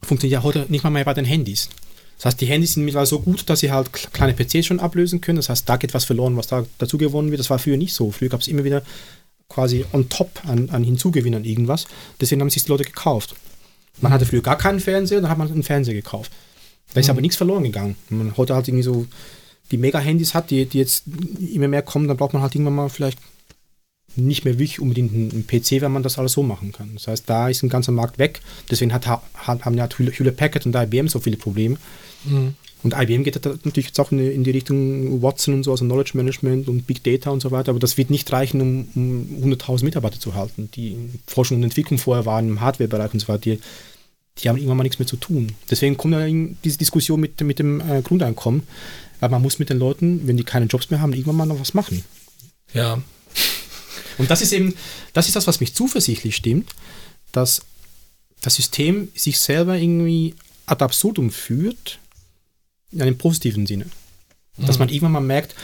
[0.04, 1.70] Funktioniert ja heute nicht mal mehr bei den Handys.
[2.24, 5.20] Das heißt, die Handys sind mittlerweile so gut, dass sie halt kleine PCs schon ablösen
[5.20, 5.36] können.
[5.36, 7.42] Das heißt, da geht was verloren, was da dazu gewonnen wird.
[7.42, 8.12] Das war früher nicht so.
[8.12, 8.82] Früher gab es immer wieder
[9.50, 11.86] quasi on top an, an Hinzugewinn an irgendwas.
[12.22, 13.36] Deswegen haben sich die Leute gekauft.
[14.00, 16.32] Man hatte früher gar keinen Fernseher, dann hat man einen Fernseher gekauft.
[16.94, 17.12] Da ist mhm.
[17.12, 17.98] aber nichts verloren gegangen.
[18.08, 19.06] Wenn man heute halt irgendwie so
[19.72, 21.04] die Mega-Handys hat, die, die jetzt
[21.54, 23.20] immer mehr kommen, dann braucht man halt irgendwann mal vielleicht
[24.16, 26.92] nicht mehr wirklich unbedingt ein PC, wenn man das alles so machen kann.
[26.94, 28.42] Das heißt, da ist ein ganzer Markt weg.
[28.70, 31.78] Deswegen hat, haben ja Hewlett Packard und IBM so viele Probleme.
[32.26, 32.56] Mhm.
[32.84, 36.12] Und IBM geht natürlich jetzt auch in, in, die Richtung Watson und so, also Knowledge
[36.16, 39.86] Management und Big Data und so weiter, aber das wird nicht reichen, um, um 100.000
[39.86, 43.40] Mitarbeiter zu halten, die in Forschung und Entwicklung vorher waren, im Hardware-Bereich und so weiter.
[43.40, 43.60] Die,
[44.40, 45.54] die haben irgendwann mal nichts mehr zu tun.
[45.72, 48.64] Deswegen kommt dann diese Diskussion mit, mit dem äh, Grundeinkommen,
[49.22, 51.62] weil man muss mit den Leuten, wenn die keine Jobs mehr haben, irgendwann mal noch
[51.62, 52.04] was machen.
[52.74, 53.02] Ja.
[54.18, 54.76] Und das ist eben,
[55.14, 56.72] das ist das, was mich zuversichtlich stimmt,
[57.32, 57.62] dass
[58.42, 60.36] das System sich selber irgendwie
[60.66, 62.00] ad absurdum führt,
[62.92, 63.86] in einem positiven Sinne.
[64.58, 64.66] Mhm.
[64.66, 65.56] Dass man irgendwann mal merkt,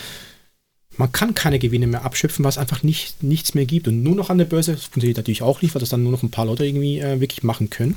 [0.97, 3.87] man kann keine Gewinne mehr abschöpfen, was einfach nicht, nichts mehr gibt.
[3.87, 6.23] Und nur noch an der Börse funktioniert natürlich auch nicht, weil das dann nur noch
[6.23, 7.95] ein paar Leute irgendwie äh, wirklich machen können.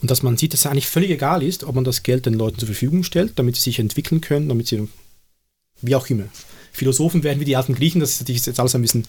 [0.00, 2.34] Und dass man sieht, dass es eigentlich völlig egal ist, ob man das Geld den
[2.34, 4.88] Leuten zur Verfügung stellt, damit sie sich entwickeln können, damit sie,
[5.80, 6.24] wie auch immer.
[6.72, 9.04] Philosophen werden wie die alten Griechen, das ist jetzt alles ein bisschen,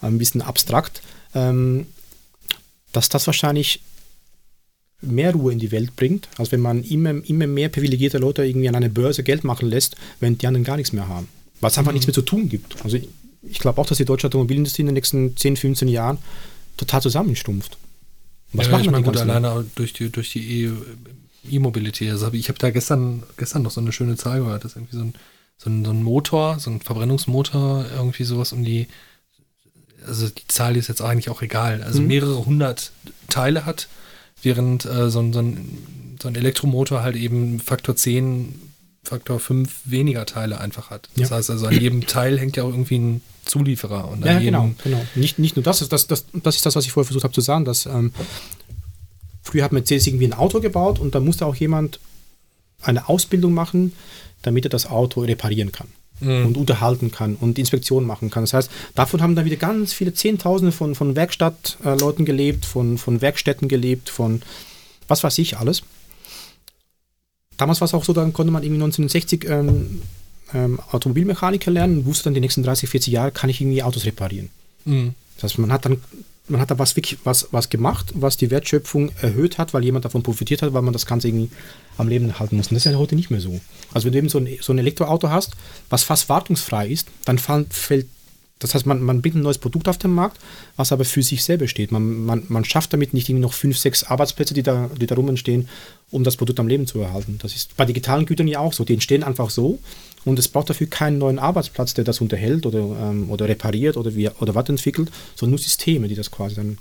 [0.00, 1.02] ein bisschen abstrakt,
[1.34, 1.86] ähm,
[2.92, 3.80] dass das wahrscheinlich
[5.00, 8.68] mehr Ruhe in die Welt bringt, als wenn man immer, immer mehr privilegierte Leute irgendwie
[8.68, 11.28] an einer Börse Geld machen lässt, während die anderen gar nichts mehr haben.
[11.60, 11.96] Weil es einfach mhm.
[11.96, 12.82] nichts mehr zu tun gibt.
[12.84, 13.08] Also ich,
[13.42, 16.18] ich glaube auch, dass die deutsche Automobilindustrie in den nächsten 10, 15 Jahren
[16.76, 17.76] total zusammenstumpft.
[18.52, 20.70] Was ja, machen ich meine, gut, alleine durch die, durch die
[21.50, 22.10] E-Mobilität.
[22.10, 25.02] Also ich habe da gestern, gestern noch so eine schöne Zahl gehört, dass irgendwie so
[25.02, 25.14] ein,
[25.64, 28.86] so ein, so ein Motor, so ein Verbrennungsmotor, irgendwie sowas um die,
[30.06, 32.08] also die Zahl ist jetzt eigentlich auch egal, also mhm.
[32.08, 32.92] mehrere hundert
[33.28, 33.88] Teile hat
[34.42, 38.54] während äh, so, ein, so, ein, so ein Elektromotor halt eben Faktor 10,
[39.02, 41.08] Faktor 5 weniger Teile einfach hat.
[41.16, 41.36] Das ja.
[41.36, 44.08] heißt also, an jedem Teil hängt ja auch irgendwie ein Zulieferer.
[44.08, 45.04] Und ja, genau, genau.
[45.14, 47.40] Nicht, nicht nur das, das, das, das ist das, was ich vorher versucht habe zu
[47.40, 48.12] sagen, dass ähm,
[49.42, 52.00] früher hat Mercedes irgendwie ein Auto gebaut und da musste auch jemand
[52.82, 53.92] eine Ausbildung machen,
[54.46, 55.88] damit er das Auto reparieren kann
[56.20, 56.46] mhm.
[56.46, 58.44] und unterhalten kann und Inspektionen machen kann.
[58.44, 63.20] Das heißt, davon haben dann wieder ganz viele Zehntausende von, von Werkstattleuten gelebt, von, von
[63.20, 64.42] Werkstätten gelebt, von
[65.08, 65.82] was weiß ich alles.
[67.56, 70.02] Damals war es auch so, dann konnte man irgendwie 1960 ähm,
[70.52, 74.06] ähm, Automobilmechaniker lernen und wusste dann die nächsten 30, 40 Jahre kann ich irgendwie Autos
[74.06, 74.50] reparieren.
[74.84, 75.14] Mhm.
[75.36, 75.98] Das heißt, man hat dann
[76.46, 76.94] man hat da was
[77.24, 80.92] was, was gemacht, was die Wertschöpfung erhöht hat, weil jemand davon profitiert hat, weil man
[80.92, 81.50] das Ganze irgendwie
[81.96, 82.68] am Leben halten muss.
[82.68, 83.60] Und das ist ja heute nicht mehr so.
[83.92, 85.52] Also wenn du eben so ein, so ein Elektroauto hast,
[85.88, 88.06] was fast wartungsfrei ist, dann fällt
[88.60, 90.38] das heißt, man, man bringt ein neues Produkt auf den Markt,
[90.76, 91.92] was aber für sich selber steht.
[91.92, 95.28] Man, man, man schafft damit nicht noch fünf, sechs Arbeitsplätze, die da, die da rum
[95.28, 95.68] entstehen,
[96.10, 97.38] um das Produkt am Leben zu erhalten.
[97.42, 98.84] Das ist bei digitalen Gütern ja auch so.
[98.84, 99.80] Die entstehen einfach so
[100.24, 104.14] und es braucht dafür keinen neuen Arbeitsplatz, der das unterhält oder, ähm, oder repariert oder,
[104.14, 106.78] wie, oder weiterentwickelt, sondern nur Systeme, die das quasi dann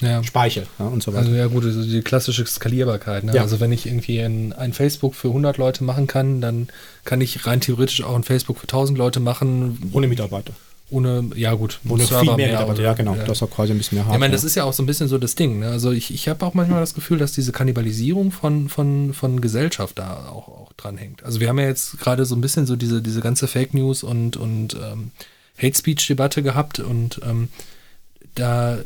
[0.00, 0.22] ja.
[0.22, 1.26] speichern ja, und so weiter.
[1.26, 3.24] Also ja gut, also die klassische Skalierbarkeit.
[3.24, 3.34] Ne?
[3.34, 3.42] Ja.
[3.42, 6.68] Also wenn ich irgendwie ein, ein, Facebook für 100 Leute machen kann, dann
[7.04, 9.90] kann ich rein theoretisch auch ein Facebook für 1000 Leute machen.
[9.92, 10.54] Ohne Mitarbeiter.
[10.90, 13.22] Ohne, ja gut, ohne Server viel mehr, mehr Mitarbeiter, ja genau, ja.
[13.22, 14.14] das ist auch quasi ein bisschen mehr hart.
[14.14, 15.60] Ich meine, das ist ja auch so ein bisschen so das Ding.
[15.60, 15.68] Ne?
[15.68, 19.98] Also ich, ich habe auch manchmal das Gefühl, dass diese Kannibalisierung von, von, von Gesellschaft
[19.98, 21.22] da auch, auch dran hängt.
[21.22, 24.02] Also wir haben ja jetzt gerade so ein bisschen so diese, diese ganze Fake News
[24.02, 25.12] und, und ähm,
[25.60, 27.48] Hate Speech Debatte gehabt und ähm,
[28.34, 28.78] da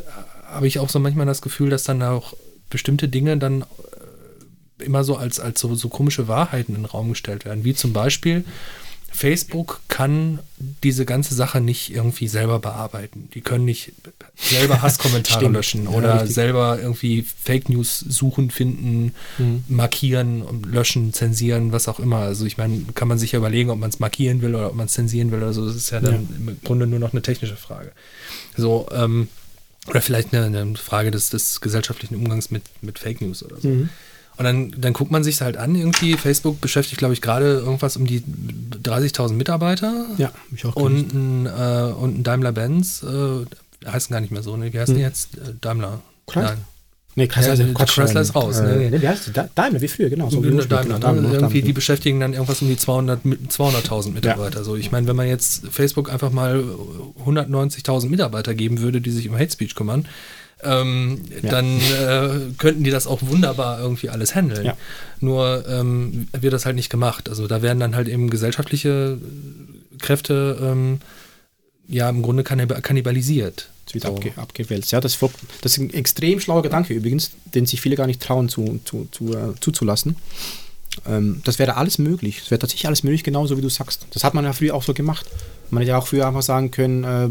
[0.47, 2.35] habe ich auch so manchmal das Gefühl, dass dann auch
[2.71, 7.11] bestimmte Dinge dann äh, immer so als, als so, so komische Wahrheiten in den Raum
[7.11, 8.45] gestellt werden, wie zum Beispiel
[9.15, 10.41] Facebook kann
[10.83, 13.29] diese ganze Sache nicht irgendwie selber bearbeiten.
[13.33, 13.93] Die können nicht
[14.35, 19.63] selber Hasskommentare löschen oder ja, selber irgendwie Fake News suchen, finden, mhm.
[19.69, 22.19] markieren, löschen, zensieren, was auch immer.
[22.19, 24.75] Also ich meine, kann man sich ja überlegen, ob man es markieren will oder ob
[24.75, 25.65] man es zensieren will oder so.
[25.65, 26.53] Das ist ja dann ja.
[26.53, 27.93] im Grunde nur noch eine technische Frage.
[28.57, 29.29] So, ähm,
[29.87, 33.69] oder vielleicht eine, eine Frage des, des, gesellschaftlichen Umgangs mit, mit Fake News oder so.
[33.69, 33.91] Mhm.
[34.37, 37.97] Und dann, dann guckt man sich halt an, irgendwie, Facebook beschäftigt, glaube ich, gerade irgendwas
[37.97, 38.23] um die
[38.83, 40.07] 30.000 Mitarbeiter.
[40.19, 40.75] Ja, ich auch.
[40.75, 44.73] Und ein, äh, und ein Daimler-Benz, äh, heißen gar nicht mehr so, ne?
[44.73, 44.97] Wie heißt hm.
[44.97, 45.37] die jetzt?
[45.37, 46.01] Äh, Daimler.
[46.27, 46.51] Chrysler?
[46.51, 46.59] Nein.
[47.17, 48.59] Nee, Chrysler, ja, Quatsch, Chrysler ist raus.
[48.59, 49.33] Äh, nee, nee, wie heißt die?
[49.55, 50.31] Daimler, wie früher, genau.
[50.31, 51.35] So Daimler, Daimler, Daimler, ne?
[51.35, 54.59] Irgendwie, die beschäftigen dann irgendwas um die 200.000 200 Mitarbeiter.
[54.59, 54.65] Ja.
[54.65, 56.65] So, ich meine, wenn man jetzt Facebook einfach mal
[57.25, 60.07] 190.000 Mitarbeiter geben würde, die sich um Hate Speech kümmern,
[60.65, 61.51] ähm, ja.
[61.51, 64.67] dann äh, könnten die das auch wunderbar irgendwie alles handeln.
[64.67, 64.77] Ja.
[65.21, 67.29] Nur ähm, wird das halt nicht gemacht.
[67.29, 69.19] Also da werden dann halt eben gesellschaftliche
[70.01, 71.01] Kräfte ähm,
[71.89, 73.69] ja im Grunde kannibalisiert.
[73.87, 74.15] Es wird so.
[74.15, 74.93] abge abgewälzt.
[74.93, 75.19] Ja, das,
[75.61, 79.09] das, ist ein extrem schlauer Gedanke übrigens, den sich viele gar nicht trauen zu, zu,
[79.11, 80.17] zu, uh, zuzulassen.
[81.07, 82.41] Ähm, das wäre alles möglich.
[82.45, 84.07] Es wäre tatsächlich alles möglich, genauso wie du sagst.
[84.13, 85.27] Das hat man ja früher auch so gemacht.
[85.71, 87.29] Man hätte ja auch früher einfach sagen können, äh,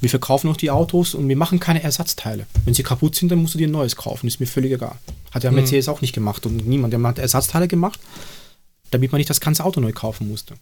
[0.00, 2.46] wir verkaufen noch die Autos und wir machen keine Ersatzteile.
[2.64, 4.26] Wenn sie kaputt sind, dann musst du dir ein neues kaufen.
[4.26, 4.96] Ist mir völlig egal.
[5.30, 5.56] Hat ja mhm.
[5.56, 5.92] Mercedes mhm.
[5.92, 6.92] auch nicht gemacht und niemand.
[6.92, 7.98] Der hat Ersatzteile gemacht,
[8.90, 10.54] damit man nicht das ganze Auto neu kaufen musste.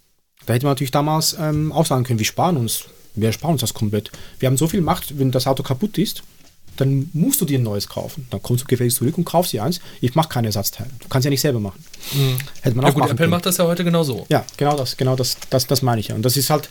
[0.46, 2.84] Da hätte man natürlich damals ähm, auch sagen können, wir sparen uns
[3.14, 4.10] Wir ersparen uns das komplett.
[4.38, 6.22] Wir haben so viel Macht, wenn das Auto kaputt ist,
[6.76, 8.26] dann musst du dir ein neues kaufen.
[8.30, 9.80] Dann kommst du gefälligst zurück und kaufst dir eins.
[10.00, 10.90] Ich mache keine Ersatzteile.
[11.00, 11.82] Du kannst ja nicht selber machen.
[12.12, 12.36] Mhm.
[12.60, 13.30] Hätte man ja, auch gut, Apple können.
[13.30, 14.26] macht das ja heute genauso.
[14.28, 16.14] Ja, genau das, genau das, das, das meine ich ja.
[16.14, 16.68] Und das ist halt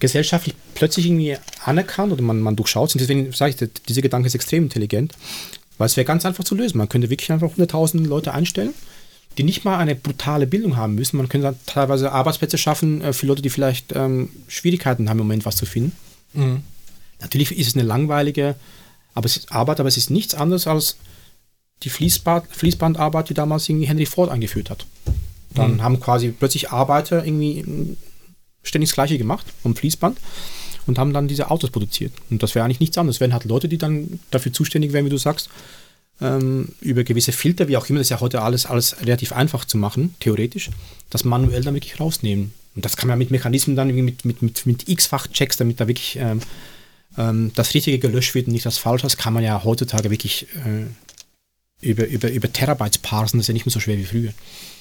[0.00, 4.34] gesellschaftlich plötzlich irgendwie anerkannt oder man, man durchschaut Und deswegen sage ich, dieser Gedanke ist
[4.34, 5.12] extrem intelligent,
[5.78, 6.78] weil es wäre ganz einfach zu lösen.
[6.78, 8.74] Man könnte wirklich einfach 100.000 Leute einstellen,
[9.38, 11.16] die nicht mal eine brutale Bildung haben müssen.
[11.16, 15.44] Man könnte teilweise Arbeitsplätze schaffen äh, für Leute, die vielleicht ähm, Schwierigkeiten haben im Moment
[15.44, 15.92] was zu finden.
[16.34, 16.62] Mhm.
[17.20, 18.56] Natürlich ist es eine langweilige
[19.14, 20.96] aber es ist Arbeit, aber es ist nichts anderes als
[21.82, 24.86] die Fließband, Fließbandarbeit, die damals irgendwie Henry Ford eingeführt hat.
[25.54, 25.82] Dann mhm.
[25.82, 27.96] haben quasi plötzlich Arbeiter irgendwie
[28.64, 30.18] ständig das Gleiche gemacht vom Fließband
[30.86, 32.12] und haben dann diese Autos produziert.
[32.30, 33.16] Und das wäre eigentlich nichts anderes.
[33.16, 35.48] Es wären halt Leute, die dann dafür zuständig wären, wie du sagst,
[36.20, 39.64] ähm, über gewisse Filter, wie auch immer, das ist ja heute alles, alles relativ einfach
[39.64, 40.70] zu machen, theoretisch,
[41.10, 42.52] das manuell dann wirklich rausnehmen.
[42.76, 45.88] Und das kann man mit Mechanismen dann mit, mit, mit, mit x-fach Checks, damit da
[45.88, 46.40] wirklich ähm,
[47.16, 50.46] ähm, das Richtige gelöscht wird und nicht das Falsche, das kann man ja heutzutage wirklich
[50.56, 50.86] äh,
[51.80, 54.32] über, über, über Terabytes parsen, das ist ja nicht mehr so schwer wie früher.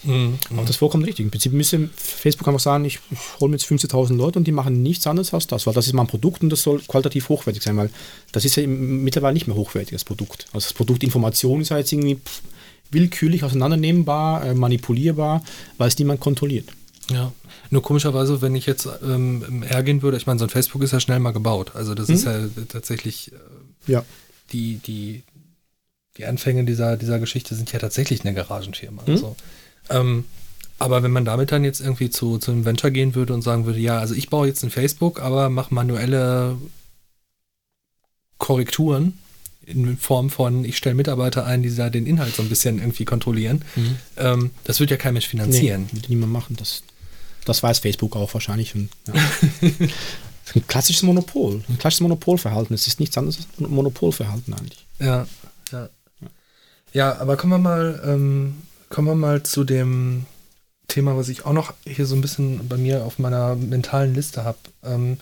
[0.03, 0.37] Mhm.
[0.49, 1.25] Aber das ist vollkommen richtig.
[1.25, 4.51] Im Prinzip müsste Facebook einfach sagen, ich, ich hole mir jetzt 50.000 Leute und die
[4.51, 7.63] machen nichts anderes als das, weil das ist mein Produkt und das soll qualitativ hochwertig
[7.63, 7.89] sein, weil
[8.31, 10.45] das ist ja mittlerweile nicht mehr hochwertig, das Produkt.
[10.53, 12.19] Also das Produkt Information ist ja jetzt irgendwie
[12.91, 15.43] willkürlich auseinandernehmbar, äh, manipulierbar,
[15.77, 16.69] weil es niemand kontrolliert.
[17.11, 17.33] Ja,
[17.69, 20.99] nur komischerweise, wenn ich jetzt ähm, hergehen würde, ich meine, so ein Facebook ist ja
[20.99, 21.71] schnell mal gebaut.
[21.75, 22.15] Also das mhm.
[22.15, 23.31] ist ja tatsächlich
[23.87, 24.05] äh, ja.
[24.51, 25.23] die, die,
[26.17, 29.01] die Anfänge dieser, dieser Geschichte sind ja tatsächlich eine Garagenfirma.
[29.05, 29.11] Mhm.
[29.11, 29.35] Also,
[29.89, 30.25] ähm,
[30.79, 33.65] aber wenn man damit dann jetzt irgendwie zu, zu einem Venture gehen würde und sagen
[33.65, 36.57] würde, ja, also ich baue jetzt ein Facebook, aber mache manuelle
[38.37, 39.17] Korrekturen
[39.65, 43.05] in Form von, ich stelle Mitarbeiter ein, die da den Inhalt so ein bisschen irgendwie
[43.05, 43.95] kontrollieren, mhm.
[44.17, 45.83] ähm, das wird ja kein Mensch finanzieren.
[45.83, 46.57] Nee, würde niemand machen.
[46.57, 46.83] Das,
[47.45, 48.75] das weiß Facebook auch wahrscheinlich.
[48.75, 49.13] Und, ja.
[50.55, 52.73] ein klassisches Monopol, ein klassisches Monopolverhalten.
[52.75, 54.85] Es ist nichts anderes als ein Monopolverhalten eigentlich.
[54.99, 55.27] Ja,
[56.93, 57.19] ja.
[57.19, 58.55] Aber kommen wir mal, ähm,
[58.89, 60.25] kommen wir mal zu dem
[60.87, 64.43] Thema, was ich auch noch hier so ein bisschen bei mir auf meiner mentalen Liste
[64.43, 64.57] habe.
[64.83, 65.17] Ähm,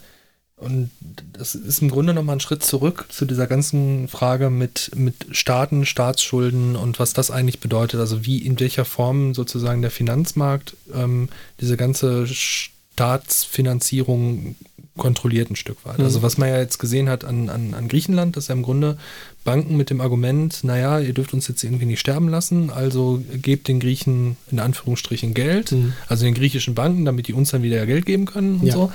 [0.61, 0.91] und
[1.34, 5.88] das ist im Grunde nochmal ein Schritt zurück zu dieser ganzen Frage mit, mit Staaten,
[5.88, 7.99] Staatsschulden und was das eigentlich bedeutet.
[7.99, 11.30] Also wie in welcher Form sozusagen der Finanzmarkt ähm,
[11.60, 14.56] diese ganze Staatsfinanzierung
[14.98, 15.98] kontrolliert ein Stück weit.
[15.98, 16.06] Mhm.
[16.06, 18.99] Also was man ja jetzt gesehen hat an, an, an Griechenland, dass ja im Grunde
[19.43, 23.68] Banken mit dem Argument, naja, ihr dürft uns jetzt irgendwie nicht sterben lassen, also gebt
[23.68, 25.93] den Griechen in Anführungsstrichen Geld, mhm.
[26.07, 28.73] also den griechischen Banken, damit die uns dann wieder Geld geben können und ja.
[28.73, 28.91] so.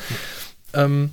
[0.72, 1.10] Ähm,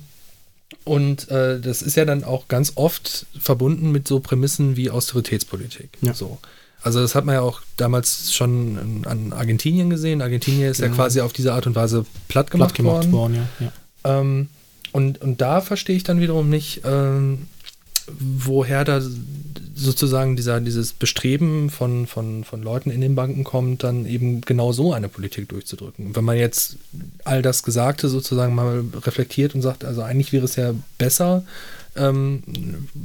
[0.84, 5.90] und äh, das ist ja dann auch ganz oft verbunden mit so Prämissen wie Austeritätspolitik.
[6.00, 6.14] Ja.
[6.14, 6.38] So.
[6.82, 10.20] Also das hat man ja auch damals schon an Argentinien gesehen.
[10.20, 11.02] Argentinien ist ja, ja genau.
[11.02, 13.34] quasi auf diese Art und Weise platt gemacht, platt gemacht worden.
[13.36, 13.72] worden ja.
[14.04, 14.20] Ja.
[14.20, 14.48] Ähm,
[14.92, 17.46] und, und da verstehe ich dann wiederum nicht, ähm,
[18.18, 19.00] woher da
[19.74, 24.72] sozusagen dieser, dieses Bestreben von, von, von Leuten in den Banken kommt, dann eben genau
[24.72, 26.14] so eine Politik durchzudrücken.
[26.14, 26.76] wenn man jetzt
[27.24, 31.44] all das Gesagte sozusagen mal reflektiert und sagt, also eigentlich wäre es ja besser,
[31.96, 32.42] ähm,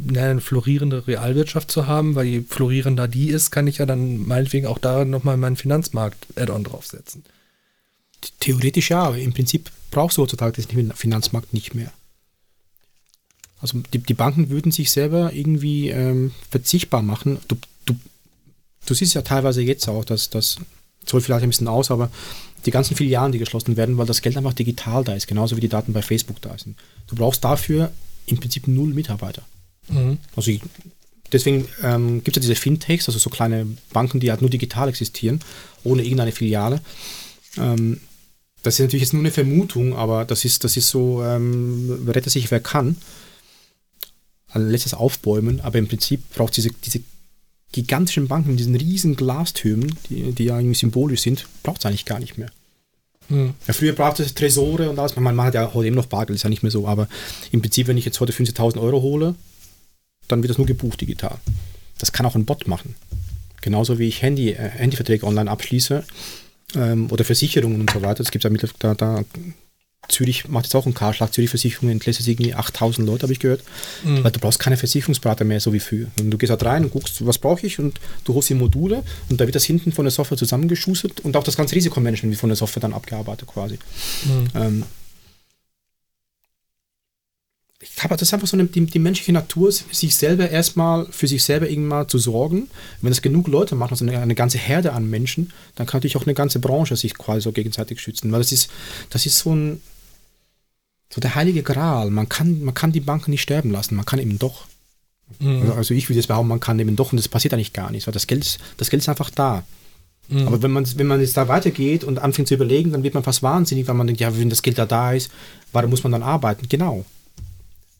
[0.09, 4.67] eine florierende Realwirtschaft zu haben, weil je florierender die ist, kann ich ja dann meinetwegen
[4.67, 7.23] auch da nochmal meinen Finanzmarkt-Add-on draufsetzen.
[8.39, 11.91] Theoretisch ja, aber im Prinzip brauchst du heutzutage den Finanzmarkt nicht mehr.
[13.61, 17.39] Also die, die Banken würden sich selber irgendwie ähm, verzichtbar machen.
[17.47, 17.55] Du,
[17.85, 17.95] du,
[18.85, 20.57] du siehst ja teilweise jetzt auch, dass das
[21.05, 22.09] soll vielleicht ein bisschen aus, aber
[22.65, 25.61] die ganzen Filialen, die geschlossen werden, weil das Geld einfach digital da ist, genauso wie
[25.61, 26.77] die Daten bei Facebook da sind.
[27.07, 27.91] Du brauchst dafür
[28.25, 29.43] im Prinzip null Mitarbeiter.
[29.87, 30.17] Mhm.
[30.35, 30.51] Also
[31.31, 34.89] deswegen ähm, gibt es ja diese Fintechs, also so kleine Banken, die halt nur digital
[34.89, 35.39] existieren,
[35.83, 36.81] ohne irgendeine Filiale.
[37.57, 38.01] Ähm,
[38.61, 42.31] das ist natürlich jetzt nur eine Vermutung, aber das ist, das ist so, ähm, rettet
[42.31, 42.97] sich wer kann
[44.53, 47.01] lässt es aufbäumen, aber im Prinzip braucht diese, diese
[47.71, 52.19] gigantischen Banken, diesen riesen Glastürmen, die, die ja irgendwie symbolisch sind, braucht es eigentlich gar
[52.19, 52.49] nicht mehr.
[53.27, 53.53] Hm.
[53.67, 55.15] Ja, früher brauchte es Tresore und alles.
[55.15, 57.07] Man, man hat ja heute eben noch Bargeld, ist ja nicht mehr so, aber
[57.51, 59.35] im Prinzip, wenn ich jetzt heute 50.000 Euro hole,
[60.27, 61.37] dann wird das nur gebucht digital.
[61.99, 62.95] Das kann auch ein Bot machen.
[63.61, 66.03] Genauso wie ich Handy, äh, Handyverträge online abschließe
[66.75, 68.21] ähm, oder Versicherungen und so weiter.
[68.21, 69.23] Es gibt ja mit, da, da
[70.07, 73.39] Zürich macht jetzt auch einen Karschlag, Zürich Versicherung entlässt jetzt irgendwie 8000 Leute, habe ich
[73.39, 73.63] gehört.
[74.03, 74.23] Mhm.
[74.23, 76.07] Weil du brauchst keine Versicherungsberater mehr, so wie früher.
[76.19, 79.03] Und du gehst halt rein und guckst, was brauche ich und du holst die Module
[79.29, 82.39] und da wird das hinten von der Software zusammengeschustert und auch das ganze Risikomanagement wird
[82.39, 83.77] von der Software dann abgearbeitet quasi.
[84.25, 84.47] Mhm.
[84.55, 84.83] Ähm,
[87.81, 91.27] ich glaube, das ist einfach so eine, die, die, menschliche Natur, sich selber erstmal für
[91.27, 92.69] sich selber irgendwann zu sorgen.
[93.01, 96.17] Wenn es genug Leute machen, also eine, eine, ganze Herde an Menschen, dann kann natürlich
[96.17, 98.31] auch eine ganze Branche sich quasi so gegenseitig schützen.
[98.33, 98.69] Weil das ist,
[99.09, 99.81] das ist so ein,
[101.09, 102.09] so der heilige Gral.
[102.09, 104.65] Man kann, man kann die Banken nicht sterben lassen, man kann eben doch.
[105.39, 105.61] Mhm.
[105.61, 107.91] Also, also ich würde jetzt behaupten, man kann eben doch und das passiert eigentlich gar
[107.91, 108.07] nicht.
[108.07, 109.63] Weil das Geld ist, das Geld ist einfach da.
[110.27, 110.47] Mhm.
[110.47, 113.23] Aber wenn man, wenn man jetzt da weitergeht und anfängt zu überlegen, dann wird man
[113.23, 115.31] fast wahnsinnig, weil man denkt, ja, wenn das Geld da da ist,
[115.71, 116.67] warum muss man dann arbeiten?
[116.67, 117.05] Genau.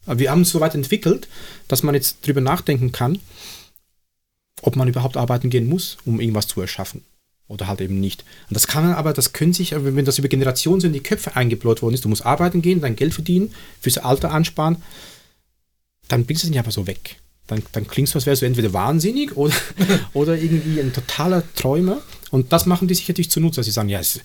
[0.10, 1.28] Aber wir haben es so weit entwickelt,
[1.68, 3.20] dass man jetzt drüber nachdenken kann,
[4.62, 7.04] ob man überhaupt arbeiten gehen muss, um irgendwas zu erschaffen.
[7.48, 8.26] Oder halt eben nicht.
[8.50, 11.36] Und das kann man aber, das können sich, wenn das über Generationen in die Köpfe
[11.36, 14.84] eingebläut worden ist, du musst arbeiten gehen, dein Geld verdienen, fürs Alter ansparen,
[16.08, 17.18] dann bringst du es nicht einfach so weg.
[17.46, 19.54] Dann, dann klingst du, als wärst du entweder wahnsinnig oder,
[20.14, 22.02] oder irgendwie ein totaler Träumer.
[22.32, 24.20] Und das machen die sich natürlich zunutze, dass sie sagen, ja, es,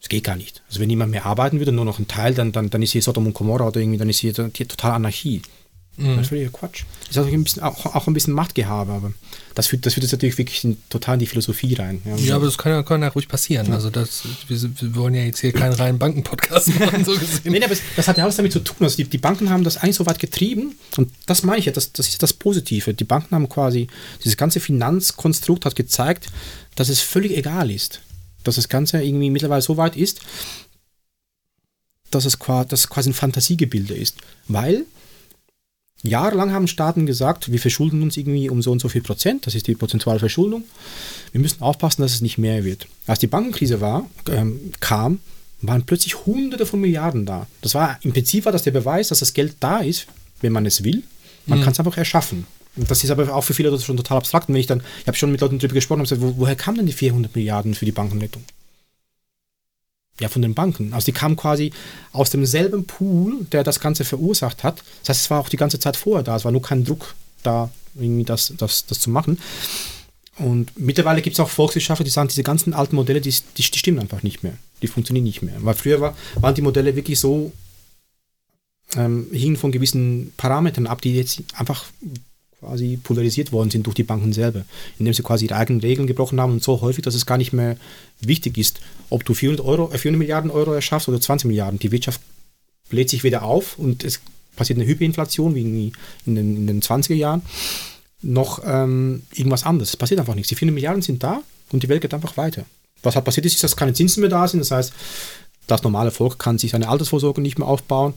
[0.00, 0.62] es geht gar nicht.
[0.68, 3.02] Also wenn niemand mehr arbeiten würde, nur noch ein Teil, dann, dann, dann ist hier
[3.02, 5.42] Sodom und Gomorra oder irgendwie, dann ist hier, hier total Anarchie.
[5.96, 6.16] Mhm.
[6.16, 6.84] Das ist völliger Quatsch.
[7.00, 9.12] Das ist auch ein bisschen, auch, auch ein bisschen Machtgehabe, aber
[9.54, 12.00] das führt, das führt jetzt natürlich wirklich in, total in die Philosophie rein.
[12.04, 13.66] Ja, ja aber das kann ja, kann ja ruhig passieren.
[13.66, 13.74] Ja.
[13.74, 17.52] Also das, wir, wir, wollen ja jetzt hier keinen reinen Banken-Podcast machen, so gesehen.
[17.52, 18.76] nee, aber das hat ja alles damit zu tun.
[18.80, 21.72] Also die, die Banken haben das eigentlich so weit getrieben und das meine ich ja,
[21.72, 22.94] das, das ist das Positive.
[22.94, 23.88] Die Banken haben quasi,
[24.24, 26.28] dieses ganze Finanzkonstrukt hat gezeigt,
[26.76, 28.00] dass es völlig egal ist.
[28.44, 30.20] Dass das Ganze irgendwie mittlerweile so weit ist,
[32.10, 34.16] dass es quasi, dass quasi ein Fantasiegebilde ist.
[34.48, 34.84] Weil
[36.02, 39.54] Jahrelang haben Staaten gesagt, wir verschulden uns irgendwie um so und so viel Prozent, das
[39.54, 40.64] ist die prozentuale Verschuldung.
[41.32, 42.86] Wir müssen aufpassen, dass es nicht mehr wird.
[43.06, 45.20] Als die Bankenkrise war, ähm, kam,
[45.60, 47.46] waren plötzlich Hunderte von Milliarden da.
[47.60, 50.06] Das war im Prinzip war das der Beweis, dass das Geld da ist,
[50.40, 51.02] wenn man es will.
[51.46, 51.64] Man mhm.
[51.64, 52.46] kann es einfach erschaffen.
[52.76, 54.48] Und das ist aber auch für viele Leute schon total abstrakt.
[54.48, 56.56] Und wenn ich dann, ich habe schon mit Leuten darüber gesprochen und gesagt, wo, woher
[56.56, 58.44] kamen denn die 400 Milliarden für die Bankenrettung?
[60.20, 60.92] ja, von den Banken.
[60.92, 61.72] Also die kamen quasi
[62.12, 64.84] aus demselben Pool, der das Ganze verursacht hat.
[65.00, 66.36] Das heißt, es war auch die ganze Zeit vorher da.
[66.36, 69.38] Es war nur kein Druck da, irgendwie das, das, das zu machen.
[70.36, 73.78] Und mittlerweile gibt es auch Volkswirtschaftler, die sagen, diese ganzen alten Modelle, die, die, die,
[73.78, 74.54] stimmen einfach nicht mehr.
[74.82, 75.56] Die funktionieren nicht mehr.
[75.58, 77.52] Weil früher war, waren die Modelle wirklich so,
[78.96, 81.86] ähm, hingen von gewissen Parametern ab, die jetzt einfach
[82.60, 84.64] quasi polarisiert worden sind durch die Banken selber,
[84.98, 87.52] indem sie quasi ihre eigenen Regeln gebrochen haben und so häufig, dass es gar nicht
[87.52, 87.76] mehr
[88.20, 91.78] wichtig ist, ob du 400, Euro, 400 äh, Milliarden Euro erschaffst oder 20 Milliarden.
[91.78, 92.20] Die Wirtschaft
[92.90, 94.20] bläht sich wieder auf und es
[94.56, 95.92] passiert eine Hyperinflation wie in
[96.26, 97.42] den, in den 20er Jahren.
[98.22, 99.90] Noch ähm, irgendwas anderes.
[99.90, 100.50] Es passiert einfach nichts.
[100.50, 101.42] Die 400 Milliarden sind da
[101.72, 102.66] und die Welt geht einfach weiter.
[103.02, 104.60] Was halt passiert ist, ist, dass keine Zinsen mehr da sind.
[104.60, 104.92] Das heißt,
[105.66, 108.14] das normale Volk kann sich seine Altersvorsorge nicht mehr aufbauen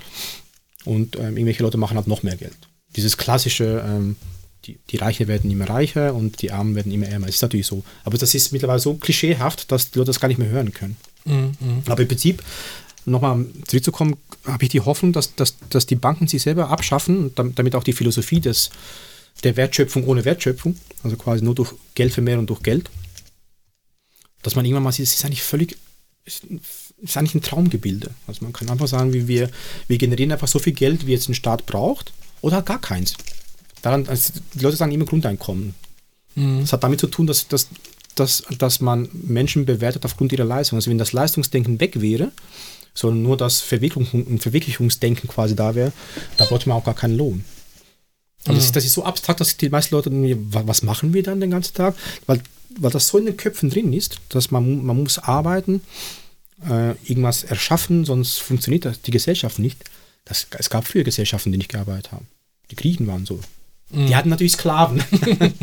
[0.84, 2.58] und ähm, irgendwelche Leute machen halt noch mehr Geld.
[2.96, 4.16] Dieses klassische ähm,
[4.66, 7.26] die, die Reichen werden immer reicher und die Armen werden immer ärmer.
[7.28, 7.84] Das ist natürlich so.
[8.04, 10.98] Aber das ist mittlerweile so klischeehaft, dass die Leute das gar nicht mehr hören können.
[11.26, 11.84] Mhm.
[11.88, 12.44] Aber im Prinzip,
[13.06, 17.76] nochmal zurückzukommen, habe ich die Hoffnung, dass, dass, dass die Banken sich selber abschaffen, damit
[17.76, 18.70] auch die Philosophie des,
[19.44, 22.90] der Wertschöpfung ohne Wertschöpfung, also quasi nur durch Geldvermehrung durch Geld,
[24.42, 25.78] dass man irgendwann mal sieht, es ist eigentlich völlig,
[26.26, 26.46] ist,
[27.02, 28.12] ist eigentlich ein Traumgebilde.
[28.28, 29.50] Also man kann einfach sagen, wie wir,
[29.88, 32.14] wir generieren einfach so viel Geld, wie jetzt ein Staat braucht,
[32.44, 33.16] oder gar keins
[33.84, 35.76] daran, also die Leute sagen immer Grundeinkommen.
[36.36, 36.62] Mhm.
[36.62, 37.68] Das hat damit zu tun, dass, dass,
[38.16, 40.78] dass, dass man Menschen bewertet aufgrund ihrer Leistung.
[40.78, 42.32] Also wenn das Leistungsdenken weg wäre,
[42.96, 45.92] sondern nur das Verwirklichung, Verwirklichungsdenken quasi da wäre,
[46.38, 47.46] da bräuchte man auch gar keinen Lohn.
[48.46, 48.56] Also mhm.
[48.56, 51.52] das, ist, das, ist, so abstrakt, dass die meisten Leute, was machen wir dann den
[51.52, 51.96] ganzen Tag?
[52.26, 52.42] Weil,
[52.80, 55.82] weil das so in den Köpfen drin ist, dass man, man muss arbeiten,
[56.70, 59.84] äh, irgendwas erschaffen, sonst funktioniert das, die Gesellschaft nicht.
[60.26, 62.28] Das, es gab früher Gesellschaften, die nicht gearbeitet haben.
[62.72, 63.40] Die Griechen waren so.
[63.94, 64.16] Die mhm.
[64.16, 65.04] hatten natürlich Sklaven.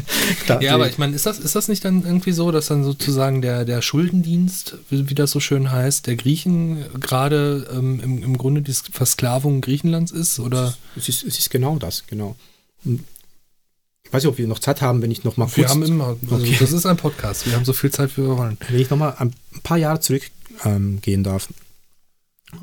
[0.60, 3.43] ja, aber ich meine, ist das, ist das nicht dann irgendwie so, dass dann sozusagen
[3.43, 8.39] der, der Schuldendienst, wie, wie das so schön heißt, der Griechen gerade ähm, im, im
[8.39, 10.39] Grunde die Versklavung Griechenlands ist?
[10.39, 10.77] Oder?
[10.97, 12.36] Es ist, es ist genau das, genau.
[12.85, 15.56] Ich weiß nicht, ob wir noch Zeit haben, wenn ich noch mal kurz...
[15.56, 16.56] Wir haben immer, also okay.
[16.60, 18.59] das ist ein Podcast, wir haben so viel Zeit, wie wir wollen.
[18.68, 20.31] Wenn ich noch mal ein paar Jahre zurückgehen
[20.64, 21.48] ähm, darf,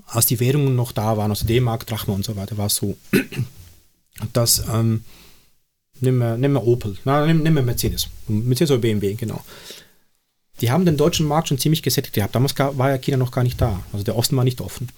[0.05, 2.97] als die Währungen noch da waren, also D-Mark, Drachma und so weiter, war es so,
[4.33, 4.63] dass...
[4.71, 5.03] Ähm,
[5.99, 8.07] Nimm nimm mal Opel, na, nimm, nimm mal Mercedes.
[8.27, 9.41] Mercedes oder BMW, genau.
[10.61, 12.35] Die haben den deutschen Markt schon ziemlich gesättigt gehabt.
[12.35, 13.79] Damals war ja China noch gar nicht da.
[13.93, 14.89] Also der Osten war nicht offen.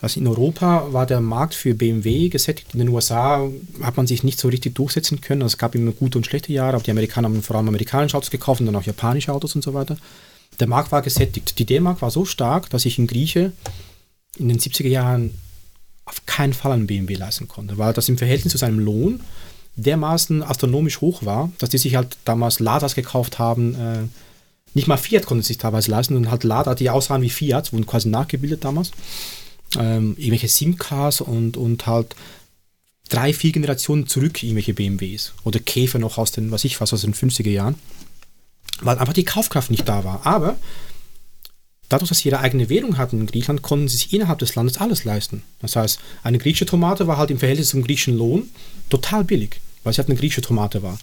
[0.00, 2.74] Also in Europa war der Markt für BMW gesättigt.
[2.74, 3.48] In den USA
[3.82, 5.42] hat man sich nicht so richtig durchsetzen können.
[5.42, 8.16] Also es gab immer gute und schlechte Jahre, aber die Amerikaner haben vor allem amerikanische
[8.16, 9.96] Autos gekauft und dann auch japanische Autos und so weiter.
[10.58, 11.58] Der Markt war gesättigt.
[11.58, 13.52] Die D-Mark war so stark, dass ich in Grieche
[14.38, 15.34] in den 70er Jahren
[16.04, 19.20] auf keinen Fall einen BMW leisten konnte, weil das im Verhältnis zu seinem Lohn
[19.76, 23.74] dermaßen astronomisch hoch war, dass die sich halt damals Ladas gekauft haben.
[23.74, 24.08] Äh,
[24.74, 27.86] nicht mal Fiat konnte sich teilweise leisten und halt Lada, die aussahen wie Fiat, wurden
[27.86, 28.90] quasi nachgebildet damals.
[29.76, 32.14] Ähm, irgendwelche SIM-Cars und, und halt
[33.08, 37.02] drei, vier Generationen zurück irgendwelche BMWs oder Käfer noch aus den, was ich was, aus
[37.02, 37.76] den 50er Jahren,
[38.82, 40.26] weil einfach die Kaufkraft nicht da war.
[40.26, 40.56] Aber
[41.88, 44.78] dadurch, dass sie ihre eigene Währung hatten in Griechenland, konnten sie sich innerhalb des Landes
[44.78, 45.42] alles leisten.
[45.60, 48.48] Das heißt, eine griechische Tomate war halt im Verhältnis zum griechischen Lohn
[48.88, 50.98] total billig, weil sie halt eine griechische Tomate war.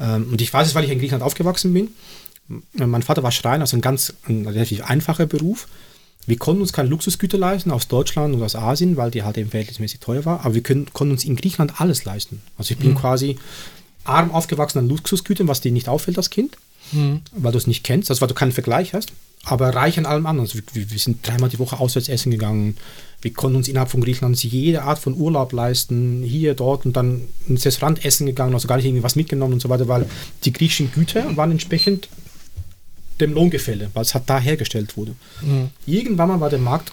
[0.00, 1.90] Ähm, und ich weiß es, weil ich in Griechenland aufgewachsen bin.
[2.74, 5.66] Mein Vater war Schreiner, also ein ganz ein relativ einfacher Beruf.
[6.26, 9.50] Wir konnten uns keine Luxusgüter leisten aus Deutschland und aus Asien, weil die halt eben
[9.50, 10.44] verhältnismäßig teuer war.
[10.44, 12.42] Aber wir können, konnten uns in Griechenland alles leisten.
[12.56, 12.96] Also ich bin mhm.
[12.96, 13.36] quasi
[14.04, 16.56] arm aufgewachsen an Luxusgütern, was dir nicht auffällt als Kind,
[16.92, 17.22] mhm.
[17.32, 19.12] weil du es nicht kennst, also weil du keinen Vergleich hast
[19.46, 20.48] aber reich an allem anderen.
[20.48, 22.76] Also wir, wir, sind dreimal die Woche auswärts essen gegangen.
[23.22, 27.22] Wir konnten uns innerhalb von Griechenland jede Art von Urlaub leisten, hier, dort und dann
[27.48, 30.06] ins Restaurant essen gegangen, also gar nicht irgendwie was mitgenommen und so weiter, weil
[30.44, 32.08] die griechischen Güter waren entsprechend
[33.20, 35.14] dem Lohngefälle, weil es halt da hergestellt wurde.
[35.40, 35.70] Mhm.
[35.86, 36.92] Irgendwann mal war der Markt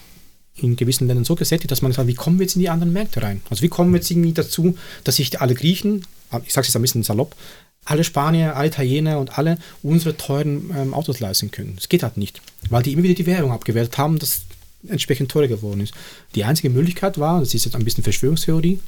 [0.55, 2.93] in gewissen Ländern so gesättigt, dass man sagt, wie kommen wir jetzt in die anderen
[2.93, 3.41] Märkte rein?
[3.49, 6.05] Also wie kommen wir jetzt irgendwie dazu, dass sich alle Griechen,
[6.45, 7.35] ich sage es jetzt ein bisschen salopp,
[7.85, 11.75] alle Spanier, alle Italiener und alle unsere teuren ähm, Autos leisten können.
[11.75, 14.41] Das geht halt nicht, weil die immer wieder die Währung abgewertet haben, das
[14.87, 15.93] entsprechend teurer geworden ist.
[16.35, 18.79] Die einzige Möglichkeit war, das ist jetzt ein bisschen Verschwörungstheorie,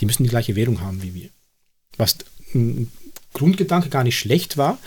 [0.00, 1.28] die müssen die gleiche Währung haben wie wir.
[1.96, 2.18] Was
[2.54, 2.90] ein
[3.32, 4.78] Grundgedanke gar nicht schlecht war,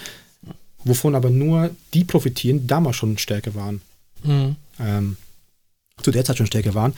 [0.83, 3.81] wovon aber nur die profitieren, die damals schon stärker waren.
[4.23, 4.55] Mhm.
[4.79, 5.17] Ähm,
[6.01, 6.93] zu der Zeit schon stärker waren.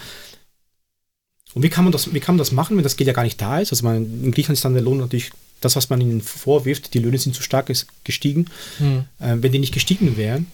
[1.54, 3.24] Und wie kann man das, wie kann man das machen, wenn das Geld ja gar
[3.24, 3.72] nicht da ist?
[3.72, 5.32] Also man, in Griechenland ist dann der Lohn natürlich
[5.66, 7.72] das, was man ihnen vorwirft, die Löhne sind zu stark
[8.04, 8.46] gestiegen.
[8.80, 9.06] Mhm.
[9.20, 10.48] Äh, wenn die nicht gestiegen wären,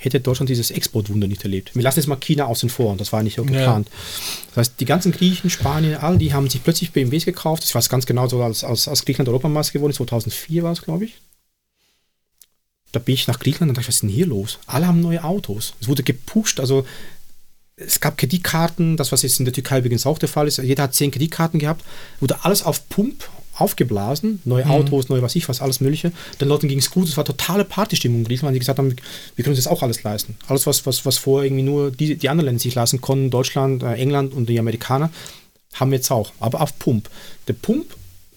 [0.00, 1.74] hätte Deutschland dieses Exportwunder nicht erlebt.
[1.74, 3.88] Wir lassen jetzt mal China außen vor, das war nicht so geplant.
[3.88, 3.94] Ja.
[4.48, 7.64] Das heißt, die ganzen Griechen, Spanier, all die haben sich plötzlich BMWs gekauft.
[7.64, 10.82] Ich weiß ganz genau, so als, als, als Griechenland Europameister geworden ist, 2004 war es,
[10.82, 11.20] glaube ich.
[12.92, 14.58] Da bin ich nach Griechenland und dachte, was ist denn hier los?
[14.66, 15.74] Alle haben neue Autos.
[15.80, 16.86] Es wurde gepusht, also
[17.76, 20.58] es gab Kreditkarten, das was jetzt in der Türkei übrigens auch der Fall ist.
[20.58, 21.84] Jeder hat zehn Kreditkarten gehabt,
[22.20, 23.28] wurde alles auf Pump
[23.60, 24.70] aufgeblasen, neue mhm.
[24.70, 26.12] Autos, neue was ich was, alles Mögliche.
[26.40, 28.94] Den Leuten ging es gut, es war totale Partystimmung in Griechenland, die gesagt haben,
[29.36, 30.36] wir können uns das auch alles leisten.
[30.46, 33.82] Alles, was, was, was vorher irgendwie nur die, die anderen Länder sich leisten konnten, Deutschland,
[33.82, 35.10] äh, England und die Amerikaner,
[35.74, 37.08] haben wir jetzt auch, aber auf Pump.
[37.48, 37.86] Der Pump,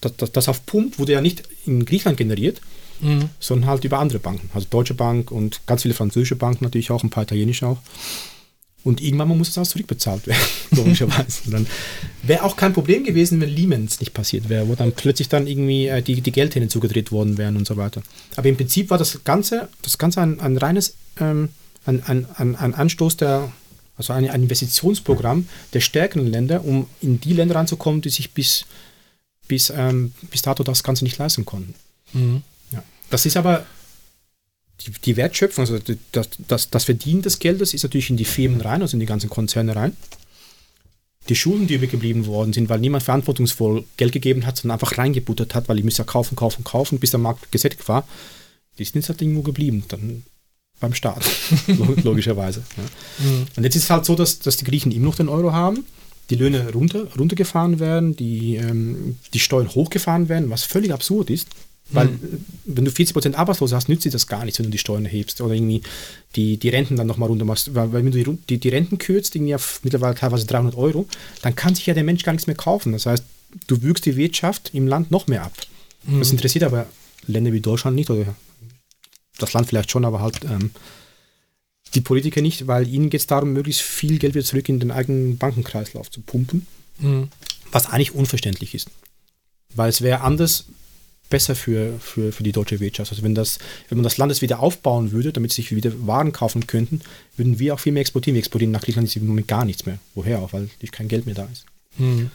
[0.00, 2.60] das, das, das auf Pump wurde ja nicht in Griechenland generiert,
[3.00, 3.30] mhm.
[3.40, 7.02] sondern halt über andere Banken, also Deutsche Bank und ganz viele französische Banken natürlich auch,
[7.02, 7.78] ein paar italienische auch.
[8.84, 11.50] Und irgendwann muss es auch zurückbezahlt werden, logischerweise.
[11.50, 11.66] dann
[12.22, 15.86] wäre auch kein Problem gewesen, wenn Lehman's nicht passiert wäre, wo dann plötzlich dann irgendwie
[15.86, 18.02] äh, die, die Geldhähne zugedreht worden wären und so weiter.
[18.36, 21.48] Aber im Prinzip war das Ganze, das Ganze ein, ein reines, ähm,
[21.86, 23.50] ein, ein, ein, ein Anstoß der,
[23.96, 28.66] also ein, ein Investitionsprogramm der stärkeren Länder, um in die Länder ranzukommen, die sich bis,
[29.48, 31.74] bis, ähm, bis dato das Ganze nicht leisten konnten.
[32.12, 32.42] Mhm.
[32.70, 32.82] Ja.
[33.08, 33.64] Das ist aber
[34.86, 35.78] die, die Wertschöpfung, also
[36.12, 39.06] das, das, das Verdienen des Geldes ist natürlich in die Firmen rein, also in die
[39.06, 39.96] ganzen Konzerne rein.
[41.28, 45.54] Die Schulden, die übergeblieben worden sind, weil niemand verantwortungsvoll Geld gegeben hat, sondern einfach reingebuttert
[45.54, 48.06] hat, weil ich müsste ja kaufen, kaufen, kaufen, bis der Markt gesättigt war,
[48.78, 50.24] die sind jetzt halt irgendwo geblieben, dann
[50.80, 51.24] beim Staat,
[52.02, 52.62] logischerweise.
[52.76, 52.82] Ja.
[53.26, 53.46] Mhm.
[53.56, 55.84] Und jetzt ist es halt so, dass, dass die Griechen immer noch den Euro haben,
[56.30, 61.48] die Löhne runter, runtergefahren werden, die, ähm, die Steuern hochgefahren werden, was völlig absurd ist.
[61.90, 62.44] Weil, mhm.
[62.64, 65.40] wenn du 40% Arbeitslose hast, nützt dir das gar nichts, wenn du die Steuern erhebst
[65.40, 65.82] oder irgendwie
[66.34, 67.74] die, die Renten dann nochmal runter machst.
[67.74, 71.06] Weil, wenn du die, die, die Renten kürzt, irgendwie auf mittlerweile teilweise 300 Euro,
[71.42, 72.92] dann kann sich ja der Mensch gar nichts mehr kaufen.
[72.92, 73.24] Das heißt,
[73.66, 75.52] du würgst die Wirtschaft im Land noch mehr ab.
[76.06, 76.20] Mhm.
[76.20, 76.86] Das interessiert aber
[77.26, 78.34] Länder wie Deutschland nicht oder
[79.38, 80.70] das Land vielleicht schon, aber halt ähm,
[81.94, 84.90] die Politiker nicht, weil ihnen geht es darum, möglichst viel Geld wieder zurück in den
[84.90, 86.66] eigenen Bankenkreislauf zu pumpen,
[86.98, 87.28] mhm.
[87.72, 88.90] was eigentlich unverständlich ist.
[89.74, 90.66] Weil es wäre anders,
[91.34, 93.10] besser für, für, für die deutsche Wirtschaft.
[93.10, 93.58] Also wenn, das,
[93.88, 97.00] wenn man das Land wieder aufbauen würde, damit sie sich wieder Waren kaufen könnten,
[97.36, 98.36] würden wir auch viel mehr exportieren.
[98.36, 99.98] Wir exportieren nach Griechenland im Moment gar nichts mehr.
[100.14, 100.52] Woher auch?
[100.52, 101.66] Weil kein Geld mehr da ist.
[101.98, 102.30] Mhm.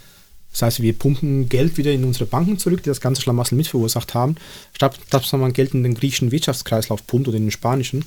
[0.52, 3.68] Das heißt, wir pumpen Geld wieder in unsere Banken zurück, die das ganze Schlamassel mit
[3.68, 4.36] verursacht haben,
[4.74, 8.04] statt dass man Geld in den griechischen Wirtschaftskreislauf pumpt oder in den spanischen,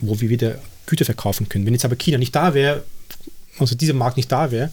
[0.00, 1.66] wo wir wieder Güter verkaufen können.
[1.66, 2.84] Wenn jetzt aber China nicht da wäre,
[3.58, 4.70] also dieser Markt nicht da wäre,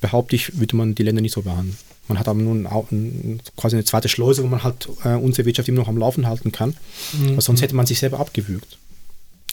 [0.00, 1.76] behaupte ich, würde man die Länder nicht so behandeln.
[2.08, 5.46] Man hat aber nun auch ein, quasi eine zweite Schleuse, wo man halt äh, unsere
[5.46, 6.76] Wirtschaft immer noch am Laufen halten kann.
[7.12, 7.36] Mhm.
[7.36, 8.78] Weil sonst hätte man sich selber abgewürgt.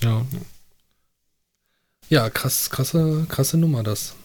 [0.04, 0.26] Ja.
[2.10, 4.16] Ja, krass, krasse, krasse Nummer das.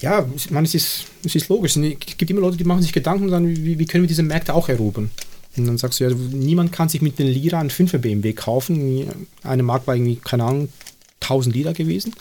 [0.00, 1.76] Ja, ich meine, es ist, es ist logisch.
[1.76, 4.22] Es gibt immer Leute, die machen sich Gedanken und sagen, wie, wie können wir diese
[4.22, 5.10] Märkte auch erobern?
[5.56, 9.26] Und dann sagst du ja, niemand kann sich mit den Lira einen 5er BMW kaufen.
[9.42, 10.72] Eine Mark war irgendwie, keine Ahnung,
[11.20, 12.14] 1000 Lira gewesen.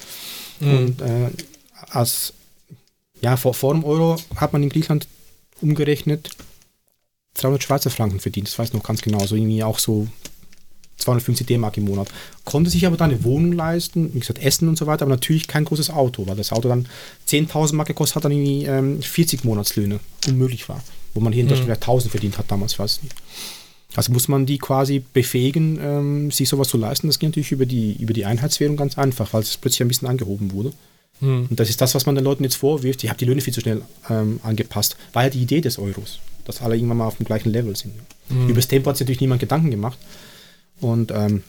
[0.59, 0.77] Mhm.
[0.77, 1.29] Und äh,
[1.89, 2.33] als
[3.21, 5.07] ja, vor, vor dem Euro hat man in Griechenland
[5.61, 6.29] umgerechnet
[7.35, 8.47] 300 Schweizer Franken verdient.
[8.47, 9.25] Das weiß ich noch ganz genau.
[9.25, 10.07] So irgendwie auch so
[10.97, 12.09] 250 D-Mark im Monat.
[12.45, 15.47] Konnte sich aber dann eine Wohnung leisten, wie gesagt, Essen und so weiter, aber natürlich
[15.47, 16.87] kein großes Auto, weil das Auto dann
[17.27, 20.83] 10.000 Mark gekostet hat, dann irgendwie ähm, 40 Monatslöhne unmöglich war.
[21.13, 21.75] Wo man hier in Deutschland mhm.
[21.75, 23.15] 1000 verdient hat damals, weiß ich nicht.
[23.95, 27.07] Also muss man die quasi befähigen, ähm, sich sowas zu leisten.
[27.07, 30.07] Das geht natürlich über die, über die Einheitswährung ganz einfach, weil es plötzlich ein bisschen
[30.07, 30.73] angehoben wurde.
[31.19, 31.47] Hm.
[31.49, 33.01] Und das ist das, was man den Leuten jetzt vorwirft.
[33.03, 34.95] Die haben die Löhne viel zu schnell ähm, angepasst.
[35.13, 37.93] War ja die Idee des Euros, dass alle irgendwann mal auf dem gleichen Level sind.
[38.29, 38.47] Hm.
[38.47, 39.97] Über das Tempo hat sich natürlich niemand Gedanken gemacht.
[40.79, 41.43] Und ähm,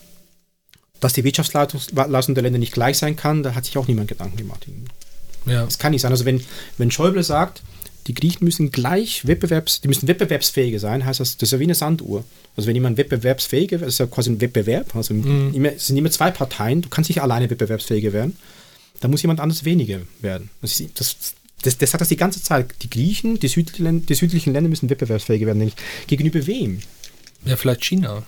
[1.01, 4.37] dass die Wirtschaftsleistung der Länder nicht gleich sein kann, da hat sich auch niemand Gedanken
[4.37, 4.67] gemacht.
[5.47, 5.65] Ja.
[5.65, 6.13] Das kann nicht sein.
[6.13, 6.43] Also wenn,
[6.77, 7.63] wenn Schäuble sagt,
[8.07, 11.65] die Griechen müssen gleich wettbewerbs, die müssen wettbewerbsfähiger sein, heißt das, das ist ja wie
[11.65, 12.25] eine Sanduhr.
[12.57, 14.95] Also wenn jemand wettbewerbsfähiger ist, ist ja quasi ein Wettbewerb.
[14.95, 15.55] Also mhm.
[15.55, 18.37] immer, es sind immer zwei Parteien, du kannst nicht alleine wettbewerbsfähiger werden.
[19.01, 20.51] Da muss jemand anders weniger werden.
[20.61, 22.75] Das, das, das, das sagt das die ganze Zeit.
[22.83, 25.73] Die Griechen, die südlichen, die südlichen Länder müssen wettbewerbsfähiger werden.
[26.07, 26.81] Gegenüber wem?
[27.45, 28.23] Ja, vielleicht China.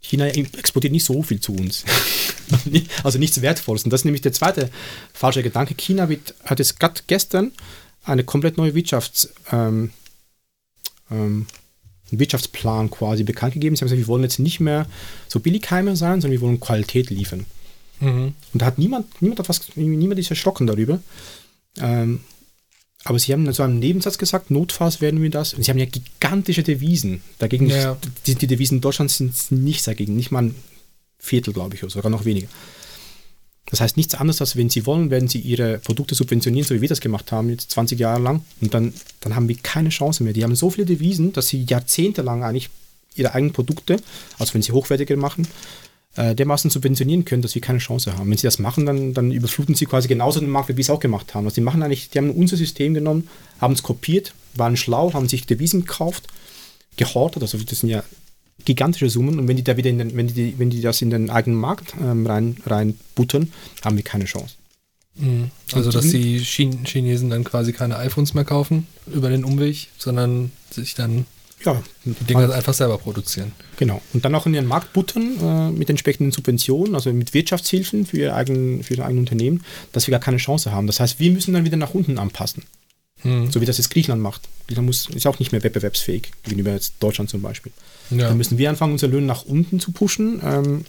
[0.00, 1.84] China exportiert nicht so viel zu uns.
[3.04, 3.84] also nichts Wertvolles.
[3.84, 4.70] Und das ist nämlich der zweite
[5.12, 5.74] falsche Gedanke.
[5.74, 7.52] China wird, hat jetzt gerade gestern
[8.04, 9.90] eine komplett neue Wirtschafts, ähm,
[11.10, 11.46] ähm,
[12.10, 13.76] Wirtschaftsplan quasi bekannt gegeben.
[13.76, 14.86] Sie haben gesagt, wir wollen jetzt nicht mehr
[15.28, 17.46] so Billigheimer sein, sondern wir wollen Qualität liefern.
[18.02, 18.34] Mhm.
[18.52, 21.00] Und da hat niemand, niemand hat was, niemand ist erschrocken darüber.
[21.78, 22.20] Ähm,
[23.04, 25.54] aber sie haben so einen Nebensatz gesagt, notfalls werden wir das.
[25.54, 27.22] Und sie haben ja gigantische Devisen.
[27.38, 27.96] Dagegen, ja.
[28.26, 30.54] die, die, Devisen in Deutschland sind nichts dagegen, nicht mal ein
[31.18, 32.48] Viertel, glaube ich, oder sogar noch weniger.
[33.66, 36.80] Das heißt nichts anderes, als wenn sie wollen, werden sie ihre Produkte subventionieren, so wie
[36.80, 38.44] wir das gemacht haben, jetzt 20 Jahre lang.
[38.60, 40.32] Und dann, dann haben wir keine Chance mehr.
[40.32, 42.70] Die haben so viele Devisen, dass sie jahrzehntelang eigentlich
[43.14, 43.98] ihre eigenen Produkte,
[44.38, 45.46] also wenn sie hochwertiger machen,
[46.16, 48.30] äh, dermaßen subventionieren können, dass wir keine Chance haben.
[48.30, 50.90] Wenn sie das machen, dann, dann überfluten sie quasi genauso den Markt, wie wir es
[50.90, 51.46] auch gemacht haben.
[51.46, 53.28] Also die machen eigentlich, die haben unser System genommen,
[53.60, 56.28] haben es kopiert, waren schlau, haben sich Devisen gekauft,
[56.96, 58.02] gehortet, also das sind ja
[58.64, 61.10] gigantische Summen und wenn die da wieder in den, wenn die, wenn die das in
[61.10, 63.52] den eigenen Markt ähm, rein, reinbuttern,
[63.82, 64.56] haben wir keine Chance.
[65.16, 65.50] Mhm.
[65.72, 70.94] Also, dass die Chinesen dann quasi keine iPhones mehr kaufen über den Umweg, sondern sich
[70.94, 71.26] dann
[71.64, 73.52] ja, die Dinge einfach selber produzieren.
[73.76, 74.00] Genau.
[74.12, 78.18] Und dann auch in ihren Markt buttern äh, mit entsprechenden Subventionen, also mit Wirtschaftshilfen für
[78.18, 80.86] ihr, eigen, für ihr eigenes Unternehmen, dass wir gar keine Chance haben.
[80.86, 82.64] Das heißt, wir müssen dann wieder nach unten anpassen.
[83.22, 83.50] Hm.
[83.50, 84.48] So wie das jetzt Griechenland macht.
[84.66, 87.72] Griechenland muss, ist auch nicht mehr wettbewerbsfähig gegenüber jetzt Deutschland zum Beispiel.
[88.10, 88.28] Ja.
[88.28, 90.40] Dann müssen wir anfangen, unsere Löhne nach unten zu pushen.
[90.44, 90.84] Ähm,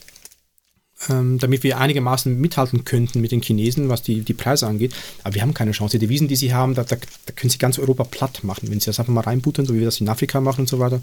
[1.10, 4.94] ähm, damit wir einigermaßen mithalten könnten mit den Chinesen, was die, die Preise angeht.
[5.24, 5.98] Aber wir haben keine Chance.
[5.98, 8.70] Die Devisen, die sie haben, da, da, da können sie ganz Europa platt machen.
[8.70, 10.80] Wenn sie das einfach mal reinbuttern, so wie wir das in Afrika machen und so
[10.80, 11.02] weiter,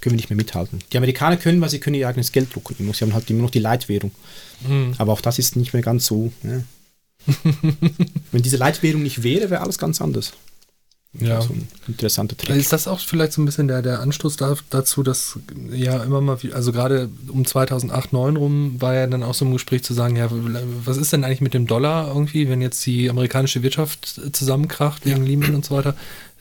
[0.00, 0.80] können wir nicht mehr mithalten.
[0.92, 2.76] Die Amerikaner können, weil sie können ihr eigenes Geld drucken.
[2.76, 4.10] Sie haben halt immer noch die Leitwährung.
[4.66, 4.94] Mhm.
[4.98, 6.32] Aber auch das ist nicht mehr ganz so.
[6.42, 6.62] Ja.
[8.32, 10.32] Wenn diese Leitwährung nicht wäre, wäre alles ganz anders.
[11.20, 11.40] Ja.
[11.40, 12.56] So ein interessanter Trick.
[12.56, 15.38] Ist das auch vielleicht so ein bisschen der, der Anstoß da, dazu, dass
[15.70, 19.52] ja immer mal, also gerade um 2008, 2009 rum war ja dann auch so ein
[19.52, 20.28] Gespräch zu sagen, ja,
[20.84, 25.22] was ist denn eigentlich mit dem Dollar irgendwie, wenn jetzt die amerikanische Wirtschaft zusammenkracht wegen
[25.22, 25.28] ja.
[25.28, 25.94] Lehman und so weiter,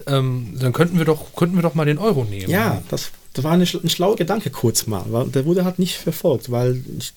[0.08, 2.50] ähm, dann könnten wir doch, könnten wir doch mal den Euro nehmen.
[2.50, 5.98] Ja, das, das war eine, ein schlauer Gedanke kurz mal, weil der wurde halt nicht
[5.98, 7.14] verfolgt, weil ich,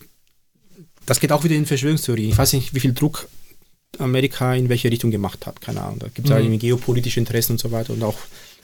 [1.06, 2.30] das geht auch wieder in Verschwörungstheorien.
[2.30, 3.28] Ich weiß nicht, wie viel Druck
[3.98, 5.60] Amerika in welche Richtung gemacht hat.
[5.60, 5.98] Keine Ahnung.
[5.98, 6.52] Da gibt es mhm.
[6.52, 8.18] ja geopolitische Interessen und so weiter und auch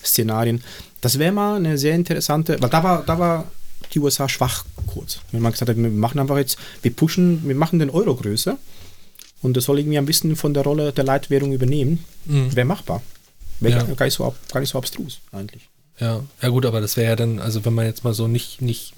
[0.04, 0.62] Szenarien.
[1.00, 3.50] Das wäre mal eine sehr interessante, weil da war, da war
[3.92, 5.20] die USA schwach kurz.
[5.32, 8.58] Wenn man gesagt hat, wir machen einfach jetzt, wir pushen, wir machen den Euro größer
[9.42, 12.04] und das soll irgendwie ein bisschen von der Rolle der Leitwährung übernehmen.
[12.26, 12.54] Mhm.
[12.54, 13.02] Wäre machbar.
[13.60, 13.94] Wäre ja.
[13.94, 15.68] gar, nicht so, gar nicht so abstrus eigentlich.
[15.98, 18.60] Ja, ja gut, aber das wäre ja dann, also wenn man jetzt mal so nicht,
[18.60, 18.94] nicht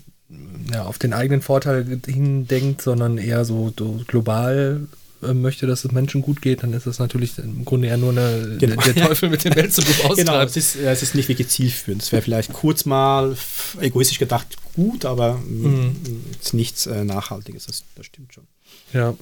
[0.72, 4.88] ja, auf den eigenen Vorteil hindenkt, sondern eher so, so global
[5.20, 8.56] möchte, dass es Menschen gut geht, dann ist das natürlich im Grunde eher nur eine,
[8.58, 8.80] genau.
[8.82, 10.18] der, Teufel mit dem Weltzubuch austreibt.
[10.18, 12.02] Genau, es ist, es ist nicht wirklich zielführend.
[12.02, 13.36] Es wäre vielleicht kurz mal
[13.80, 15.96] egoistisch gedacht gut, aber mhm.
[16.38, 17.66] es ist nichts äh, Nachhaltiges.
[17.66, 18.46] Das, das stimmt schon.
[18.92, 19.14] Ja.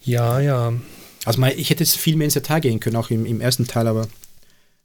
[0.00, 0.72] Ja, ja.
[1.24, 3.86] Also ich hätte es viel mehr ins Detail gehen können, auch im, im ersten Teil,
[3.86, 4.08] aber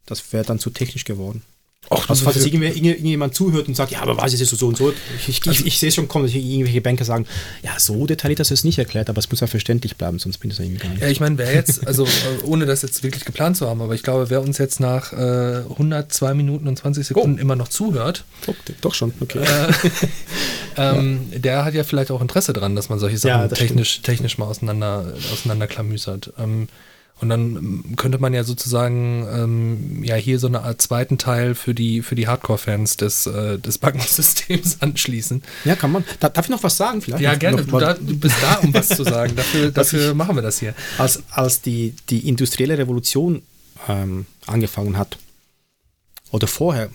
[0.06, 1.42] das wäre dann zu technisch geworden.
[1.90, 4.78] Auch also, falls jetzt irgendjemand zuhört und sagt, ja, aber was ist es so und
[4.78, 4.94] so?
[5.18, 7.26] Ich, ich, also, ich, ich sehe schon kommen, dass irgendwelche Banker sagen,
[7.64, 10.40] ja, so detailliert hast du es nicht erklärt, aber es muss ja verständlich bleiben, sonst
[10.40, 11.02] bin ich es irgendwie gar nicht.
[11.02, 13.96] Ja, ich meine, wer jetzt, also äh, ohne das jetzt wirklich geplant zu haben, aber
[13.96, 17.42] ich glaube, wer uns jetzt nach äh, 102 Minuten und 20 Sekunden oh.
[17.42, 19.40] immer noch zuhört, oh, doch schon, okay.
[19.40, 19.74] Äh,
[20.78, 21.40] ähm, ja.
[21.40, 24.46] Der hat ja vielleicht auch Interesse daran, dass man solche Sachen ja, technisch, technisch mal
[24.46, 26.34] auseinander, auseinanderklamüsert.
[26.38, 26.68] Ähm,
[27.20, 31.56] und dann ähm, könnte man ja sozusagen ähm, ja hier so eine Art zweiten Teil
[31.56, 35.42] für die, für die Hardcore-Fans des, äh, des Bankensystems anschließen.
[35.66, 36.04] Ja, kann man.
[36.20, 37.24] Da, darf ich noch was sagen vielleicht?
[37.24, 37.64] Ja, gerne.
[37.64, 39.36] Du, da, du, bist da, um was zu sagen.
[39.36, 40.76] Dafür, dafür ich, machen wir das hier.
[40.98, 43.42] Als, als die, die industrielle Revolution
[43.88, 45.18] ähm, angefangen hat,
[46.32, 46.90] oder vorher,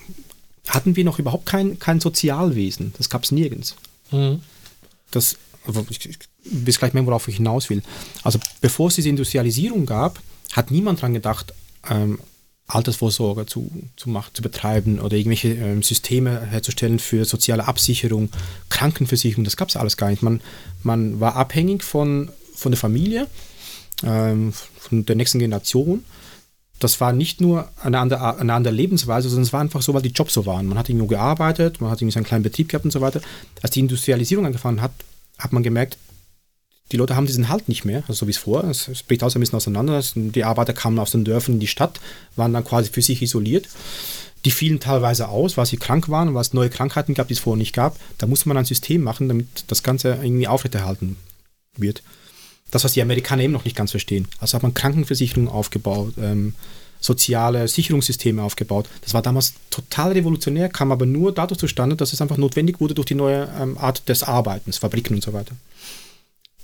[0.68, 2.92] hatten wir noch überhaupt kein, kein Sozialwesen.
[2.98, 3.76] Das gab es nirgends.
[4.10, 4.42] Mhm.
[5.10, 5.36] Das
[5.90, 7.82] ich, ich weiß gleich mehr, worauf ich hinaus will.
[8.22, 10.20] Also bevor es diese Industrialisierung gab,
[10.52, 11.54] hat niemand daran gedacht,
[11.88, 12.18] ähm,
[12.66, 18.30] Altersvorsorge zu, zu, machen, zu betreiben oder irgendwelche ähm, Systeme herzustellen für soziale Absicherung,
[18.70, 20.22] Krankenversicherung, das gab es alles gar nicht.
[20.22, 20.40] Man,
[20.82, 23.26] man war abhängig von, von der Familie,
[24.04, 26.04] ähm, von der nächsten Generation.
[26.78, 30.02] Das war nicht nur eine andere, eine andere Lebensweise, sondern es war einfach so, weil
[30.02, 30.66] die Jobs so waren.
[30.66, 33.20] Man hat irgendwo gearbeitet, man hat irgendwie seinen kleinen Betrieb gehabt und so weiter.
[33.60, 34.92] Als die Industrialisierung angefangen hat,
[35.42, 35.98] hat man gemerkt,
[36.90, 38.64] die Leute haben diesen Halt nicht mehr, also so wie es vor.
[38.64, 40.02] Es, es bricht aus ein bisschen auseinander.
[40.14, 42.00] Die Arbeiter kamen aus den Dörfern in die Stadt,
[42.36, 43.68] waren dann quasi für sich isoliert.
[44.44, 47.40] Die fielen teilweise aus, weil sie krank waren weil es neue Krankheiten gab, die es
[47.40, 47.98] vorher nicht gab.
[48.18, 51.16] Da musste man ein System machen, damit das Ganze irgendwie aufrechterhalten
[51.76, 52.02] wird.
[52.70, 54.28] Das, was die Amerikaner eben noch nicht ganz verstehen.
[54.40, 56.54] Also hat man Krankenversicherungen aufgebaut, ähm,
[57.02, 58.88] soziale Sicherungssysteme aufgebaut.
[59.02, 62.94] Das war damals total revolutionär, kam aber nur dadurch zustande, dass es einfach notwendig wurde
[62.94, 65.54] durch die neue ähm, Art des Arbeitens, Fabriken und so weiter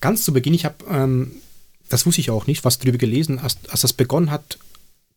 [0.01, 1.33] ganz zu Beginn, ich habe, ähm,
[1.89, 4.59] das wusste ich auch nicht, was darüber gelesen, als, als das begonnen hat,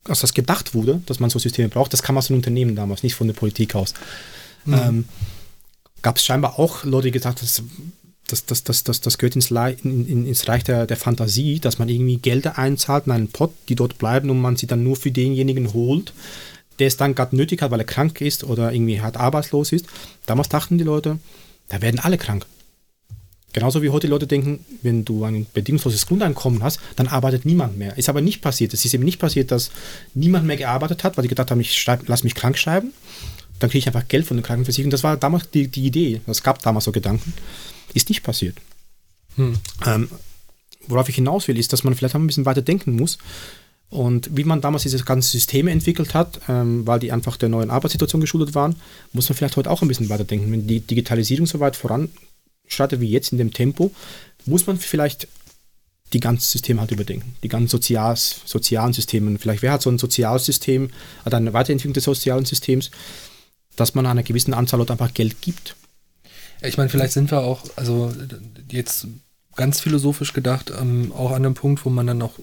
[0.05, 3.03] als das gedacht wurde, dass man so Systeme braucht, das kam aus den Unternehmen damals,
[3.03, 3.93] nicht von der Politik aus.
[4.65, 4.73] Mhm.
[4.73, 5.05] Ähm,
[6.03, 7.91] Gab es scheinbar auch Leute, die gesagt haben,
[8.31, 11.89] das, das, das, das, das gehört ins, in, ins Reich der, der Fantasie, dass man
[11.89, 15.11] irgendwie Gelder einzahlt in einen Pot, die dort bleiben und man sie dann nur für
[15.11, 16.13] denjenigen holt,
[16.79, 19.85] der es dann gerade nötig hat, weil er krank ist oder irgendwie halt arbeitslos ist.
[20.25, 21.19] Damals dachten die Leute,
[21.69, 22.45] da werden alle krank.
[23.53, 27.97] Genauso wie heute Leute denken, wenn du ein bedingungsloses Grundeinkommen hast, dann arbeitet niemand mehr.
[27.97, 28.73] Ist aber nicht passiert.
[28.73, 29.71] Es ist eben nicht passiert, dass
[30.13, 32.93] niemand mehr gearbeitet hat, weil die gedacht haben, ich schreib, lass mich krank schreiben.
[33.61, 34.89] Dann kriege ich einfach Geld von der Krankenversicherung.
[34.89, 36.19] Das war damals die, die Idee.
[36.25, 37.31] Es gab damals so Gedanken.
[37.93, 38.57] Ist nicht passiert.
[39.35, 39.53] Hm.
[39.85, 40.09] Ähm,
[40.87, 43.19] worauf ich hinaus will, ist, dass man vielleicht auch ein bisschen weiter denken muss.
[43.91, 47.69] Und wie man damals diese ganzen Systeme entwickelt hat, ähm, weil die einfach der neuen
[47.69, 48.77] Arbeitssituation geschuldet waren,
[49.13, 50.51] muss man vielleicht heute auch ein bisschen weiterdenken.
[50.51, 52.09] Wenn die Digitalisierung so weit voran
[52.65, 53.91] startet wie jetzt in dem Tempo,
[54.45, 55.27] muss man vielleicht
[56.13, 57.35] die ganzen Systeme halt überdenken.
[57.43, 59.37] Die ganzen Sozial sozialen Systeme.
[59.37, 60.89] Vielleicht wer hat so ein Sozialsystem,
[61.23, 62.89] hat eine Weiterentwicklung des sozialen Systems,
[63.75, 65.75] dass man einer gewissen Anzahl Leute einfach Geld gibt.
[66.61, 68.13] Ich meine, vielleicht sind wir auch, also
[68.69, 69.07] jetzt
[69.55, 72.33] ganz philosophisch gedacht, ähm, auch an einem Punkt, wo man dann auch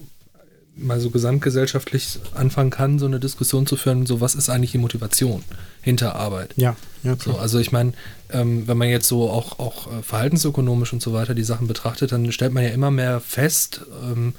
[0.75, 4.77] mal so gesamtgesellschaftlich anfangen kann, so eine Diskussion zu führen, so was ist eigentlich die
[4.77, 5.43] Motivation
[5.81, 6.53] hinter Arbeit?
[6.55, 7.93] Ja, ja so, also ich meine,
[8.31, 12.11] ähm, wenn man jetzt so auch, auch äh, verhaltensökonomisch und so weiter die Sachen betrachtet,
[12.11, 14.33] dann stellt man ja immer mehr fest, ähm,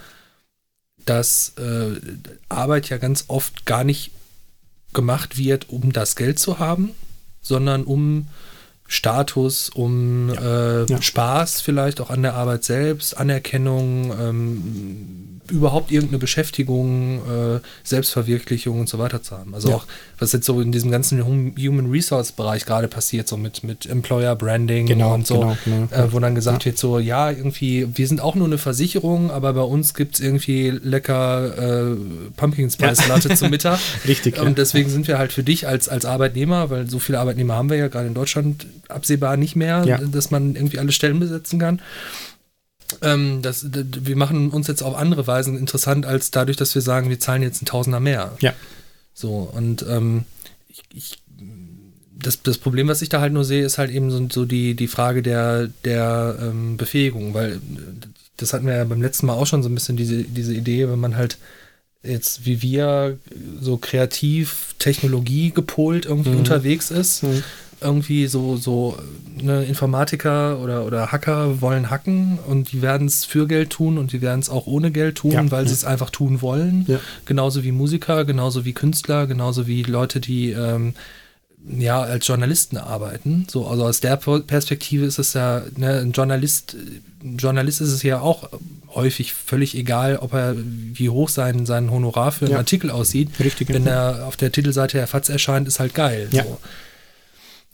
[1.04, 2.00] dass äh,
[2.48, 4.10] Arbeit ja ganz oft gar nicht
[4.92, 6.90] gemacht wird, um das Geld zu haben,
[7.42, 8.28] sondern um
[8.90, 10.82] Status, um ja.
[10.82, 11.00] Äh, ja.
[11.00, 18.88] Spaß vielleicht auch an der Arbeit selbst, Anerkennung, ähm, überhaupt irgendeine Beschäftigung, äh, Selbstverwirklichung und
[18.88, 19.54] so weiter zu haben.
[19.54, 19.76] Also ja.
[19.76, 19.86] auch,
[20.18, 24.34] was jetzt so in diesem ganzen Human Resource Bereich gerade passiert, so mit, mit Employer
[24.34, 25.86] Branding genau, und so, genau, genau.
[25.90, 29.52] Äh, wo dann gesagt wird, so, ja, irgendwie, wir sind auch nur eine Versicherung, aber
[29.52, 31.96] bei uns gibt es irgendwie lecker äh,
[32.36, 33.78] Pumpkin Spice Latte zum Mittag.
[34.06, 34.40] Richtig.
[34.40, 37.70] Und deswegen sind wir halt für dich als, als Arbeitnehmer, weil so viele Arbeitnehmer haben
[37.70, 41.80] wir ja gerade in Deutschland absehbar nicht mehr, dass man irgendwie alle Stellen besetzen kann
[43.02, 47.08] ähm, das, wir machen uns jetzt auf andere Weisen interessant, als dadurch, dass wir sagen,
[47.08, 48.36] wir zahlen jetzt ein Tausender mehr.
[48.40, 48.54] Ja.
[49.14, 50.24] So, und ähm,
[50.68, 51.18] ich, ich,
[52.18, 54.74] das, das Problem, was ich da halt nur sehe, ist halt eben so, so die,
[54.74, 57.60] die Frage der, der ähm, Befähigung, weil
[58.36, 60.88] das hatten wir ja beim letzten Mal auch schon so ein bisschen diese, diese Idee,
[60.88, 61.38] wenn man halt
[62.02, 63.18] jetzt wie wir
[63.60, 66.38] so kreativ, Technologie gepolt irgendwie mhm.
[66.38, 67.42] unterwegs ist, mhm
[67.80, 68.98] irgendwie so, so
[69.40, 74.12] ne, Informatiker oder, oder Hacker wollen hacken und die werden es für Geld tun und
[74.12, 75.68] die werden es auch ohne Geld tun, ja, weil ja.
[75.68, 76.84] sie es einfach tun wollen.
[76.88, 77.00] Ja.
[77.26, 80.94] Genauso wie Musiker, genauso wie Künstler, genauso wie Leute, die ähm,
[81.68, 83.46] ja als Journalisten arbeiten.
[83.50, 86.76] So, also aus der Perspektive ist es ja, ne, ein Journalist,
[87.22, 88.48] ein Journalist ist es ja auch
[88.94, 93.30] häufig völlig egal, ob er wie hoch sein, sein Honorar für einen Artikel aussieht.
[93.38, 96.28] Richtig, Wenn er auf der Titelseite der FATS erscheint, ist halt geil.
[96.32, 96.58] So.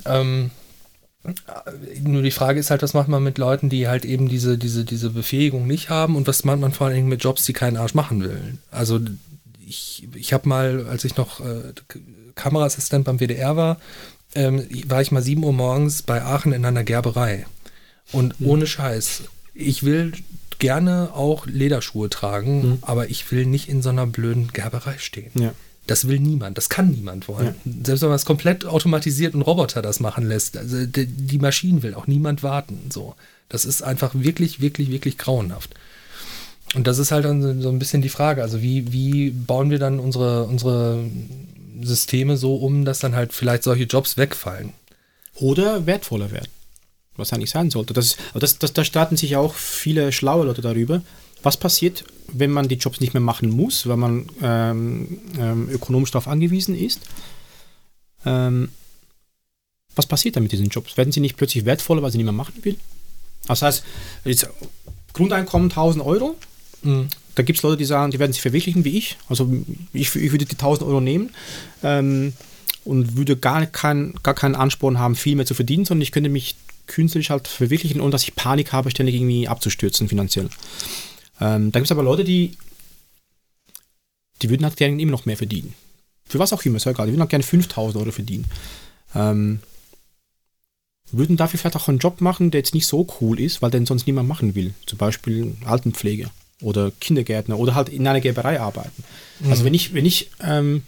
[0.04, 0.50] Ähm,
[2.02, 4.84] nur die Frage ist halt, was macht man mit Leuten, die halt eben diese, diese,
[4.84, 7.76] diese Befähigung nicht haben und was macht man vor allen Dingen mit Jobs, die keinen
[7.76, 8.58] Arsch machen will.
[8.70, 9.00] Also
[9.66, 11.72] ich, ich habe mal, als ich noch äh,
[12.34, 13.78] Kameraassistent beim WDR war,
[14.34, 17.46] ähm, war ich mal 7 Uhr morgens bei Aachen in einer Gerberei.
[18.12, 18.46] Und mhm.
[18.46, 19.22] ohne Scheiß,
[19.54, 20.12] ich will
[20.58, 22.78] gerne auch Lederschuhe tragen, mhm.
[22.82, 25.32] aber ich will nicht in so einer blöden Gerberei stehen.
[25.34, 25.52] Ja.
[25.86, 27.54] Das will niemand, das kann niemand wollen.
[27.64, 27.72] Ja.
[27.84, 31.94] Selbst wenn man es komplett automatisiert und Roboter das machen lässt, also die, Maschinen will
[31.94, 32.90] auch niemand warten.
[32.92, 33.14] So,
[33.48, 35.74] das ist einfach wirklich, wirklich, wirklich grauenhaft.
[36.74, 38.42] Und das ist halt dann so ein bisschen die Frage.
[38.42, 41.04] Also wie, wie bauen wir dann unsere, unsere
[41.80, 44.72] Systeme so um, dass dann halt vielleicht solche Jobs wegfallen?
[45.36, 46.48] Oder wertvoller werden.
[47.16, 47.94] Was eigentlich sein sollte.
[47.94, 51.02] Das, ist, das, das, da starten sich auch viele schlaue Leute darüber,
[51.46, 56.10] was passiert, wenn man die Jobs nicht mehr machen muss, weil man ähm, ähm, ökonomisch
[56.10, 57.00] darauf angewiesen ist?
[58.24, 58.70] Ähm,
[59.94, 60.96] was passiert dann mit diesen Jobs?
[60.96, 62.76] Werden sie nicht plötzlich wertvoller, weil sie nicht mehr machen will?
[63.46, 63.84] Das heißt,
[64.24, 64.48] jetzt
[65.12, 66.34] Grundeinkommen 1000 Euro.
[66.82, 67.08] Mhm.
[67.36, 69.16] Da gibt es Leute, die sagen, die werden sich verwirklichen wie ich.
[69.28, 69.48] Also
[69.92, 71.30] ich, ich würde die 1000 Euro nehmen
[71.84, 72.32] ähm,
[72.84, 76.28] und würde gar, kein, gar keinen Ansporn haben, viel mehr zu verdienen, sondern ich könnte
[76.28, 76.56] mich
[76.88, 80.48] künstlerisch halt verwirklichen, ohne dass ich Panik habe, ständig irgendwie abzustürzen finanziell.
[81.40, 82.56] Ähm, da gibt es aber Leute, die,
[84.42, 85.74] die würden halt gerne immer noch mehr verdienen.
[86.24, 87.06] Für was auch immer, ist ja egal.
[87.06, 88.46] Die würden halt gerne 5000 Euro verdienen.
[89.14, 89.60] Ähm,
[91.12, 93.86] würden dafür vielleicht auch einen Job machen, der jetzt nicht so cool ist, weil den
[93.86, 94.74] sonst niemand machen will.
[94.86, 96.30] Zum Beispiel Altenpflege
[96.62, 99.04] oder Kindergärtner oder halt in einer Gerberei arbeiten.
[99.40, 99.50] Mhm.
[99.50, 100.82] Also wenn ich, wenn ich ähm,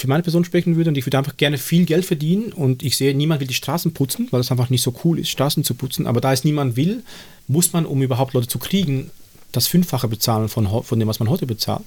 [0.00, 2.96] für meine Person sprechen würde und ich würde einfach gerne viel Geld verdienen und ich
[2.96, 5.74] sehe, niemand will die Straßen putzen, weil es einfach nicht so cool ist, Straßen zu
[5.74, 7.02] putzen, aber da es niemand will,
[7.46, 9.10] muss man, um überhaupt Leute zu kriegen,
[9.52, 11.84] das Fünffache bezahlen von, von dem, was man heute bezahlt.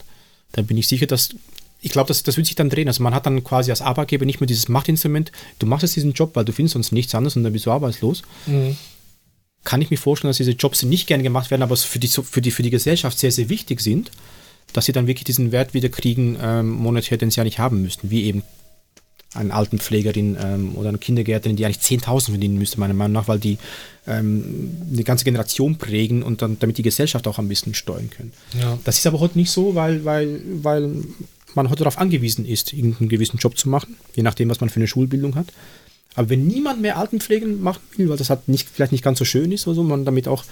[0.52, 1.30] Dann bin ich sicher, dass
[1.82, 2.88] ich glaube, das, das wird sich dann drehen.
[2.88, 6.14] Also man hat dann quasi als Arbeitgeber nicht mehr dieses Machtinstrument, du machst jetzt diesen
[6.14, 8.22] Job, weil du findest sonst nichts anderes und dann bist du arbeitslos.
[8.46, 8.78] Mhm.
[9.66, 12.42] Kann ich mir vorstellen, dass diese Jobs nicht gerne gemacht werden, aber für die, für
[12.42, 14.12] die, für die Gesellschaft sehr, sehr wichtig sind,
[14.72, 17.82] dass sie dann wirklich diesen Wert wieder kriegen, ähm, monetär, den sie ja nicht haben
[17.82, 18.44] müssten, wie eben
[19.36, 23.40] eine Altenpflegerin ähm, oder eine Kindergärtnerin, die eigentlich 10.000 verdienen müsste, meiner Meinung nach, weil
[23.40, 23.58] die
[24.08, 28.32] ähm, eine ganze Generation prägen und dann damit die Gesellschaft auch ein bisschen steuern können.
[28.60, 28.78] Ja.
[28.84, 31.04] Das ist aber heute nicht so, weil, weil, weil
[31.56, 34.78] man heute darauf angewiesen ist, irgendeinen gewissen Job zu machen, je nachdem, was man für
[34.78, 35.48] eine Schulbildung hat.
[36.16, 39.26] Aber wenn niemand mehr Altenpflegen machen will, weil das halt nicht, vielleicht nicht ganz so
[39.26, 40.44] schön ist oder so, man damit auch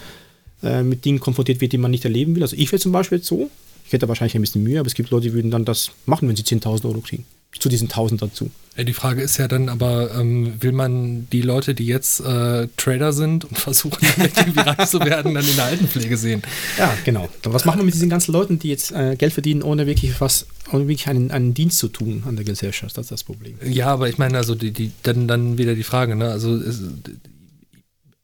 [0.63, 2.41] äh, mit Dingen konfrontiert wird, die man nicht erleben will.
[2.41, 3.49] Also ich wäre zum Beispiel jetzt so,
[3.91, 6.30] ich hätte wahrscheinlich ein bisschen Mühe, aber es gibt Leute, die würden dann das machen,
[6.30, 7.26] wenn sie 10.000 Euro kriegen
[7.59, 8.49] zu diesen 1000 dazu.
[8.77, 13.11] Die Frage ist ja dann aber, ähm, will man die Leute, die jetzt äh, Trader
[13.11, 16.41] sind und versuchen, irgendwie reich zu werden, dann in der Altenpflege sehen?
[16.77, 17.27] Ja, genau.
[17.43, 20.47] Was machen wir mit diesen ganzen Leuten, die jetzt äh, Geld verdienen, ohne wirklich was,
[20.72, 22.97] ohne wirklich einen, einen Dienst zu tun an der Gesellschaft?
[22.97, 23.57] Das ist das Problem.
[23.61, 26.31] Ja, aber ich meine, also die, die, dann, dann wieder die Frage, ne?
[26.31, 26.81] Also ist,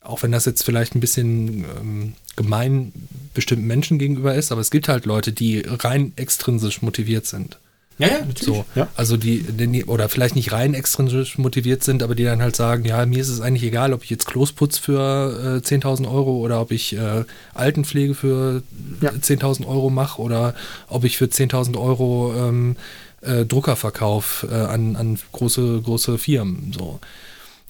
[0.08, 2.92] auch wenn das jetzt vielleicht ein bisschen ähm, gemein
[3.34, 7.60] bestimmten Menschen gegenüber ist, aber es gibt halt Leute, die rein extrinsisch motiviert sind.
[8.00, 8.46] Ja, ja, natürlich.
[8.46, 8.88] So, ja.
[8.96, 12.86] Also die, die, oder vielleicht nicht rein extrinsisch motiviert sind, aber die dann halt sagen,
[12.86, 16.38] ja, mir ist es eigentlich egal, ob ich jetzt Klos putz für äh, 10.000 Euro
[16.38, 17.24] oder ob ich äh,
[17.56, 18.62] Altenpflege für
[19.02, 19.10] ja.
[19.10, 20.54] 10.000 Euro mache oder
[20.88, 22.76] ob ich für 10.000 Euro ähm,
[23.22, 26.74] äh, Druckerverkauf äh, an, an große, große Firmen.
[26.78, 27.00] So.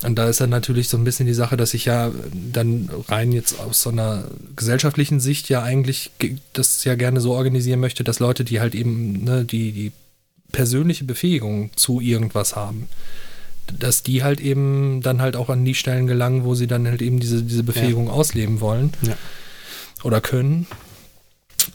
[0.04, 3.32] Und da ist dann natürlich so ein bisschen die Sache, dass ich ja dann rein
[3.32, 4.26] jetzt aus so einer
[4.56, 6.12] gesellschaftlichen Sicht ja eigentlich
[6.54, 9.92] das ja gerne so organisieren möchte, dass Leute, die halt eben ne, die, die
[10.52, 12.88] persönliche Befähigung zu irgendwas haben,
[13.80, 17.02] dass die halt eben dann halt auch an die Stellen gelangen, wo sie dann halt
[17.02, 18.14] eben diese, diese Befähigung ja.
[18.14, 19.18] ausleben wollen ja.
[20.04, 20.68] oder können.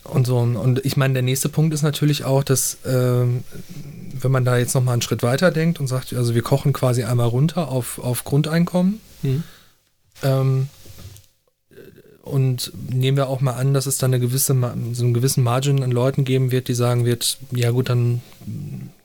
[0.05, 4.45] Und so, und ich meine, der nächste Punkt ist natürlich auch, dass äh, wenn man
[4.45, 7.69] da jetzt nochmal einen Schritt weiter denkt und sagt, also wir kochen quasi einmal runter
[7.69, 9.45] auf, auf Grundeinkommen, mhm.
[10.23, 10.69] ähm,
[12.23, 14.55] und nehmen wir auch mal an, dass es dann eine gewisse,
[14.93, 18.23] so einen gewissen Margin an Leuten geben wird, die sagen wird, ja gut, dann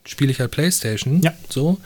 [0.06, 1.22] spiele ich halt Playstation.
[1.22, 1.34] Ja.
[1.50, 1.80] So.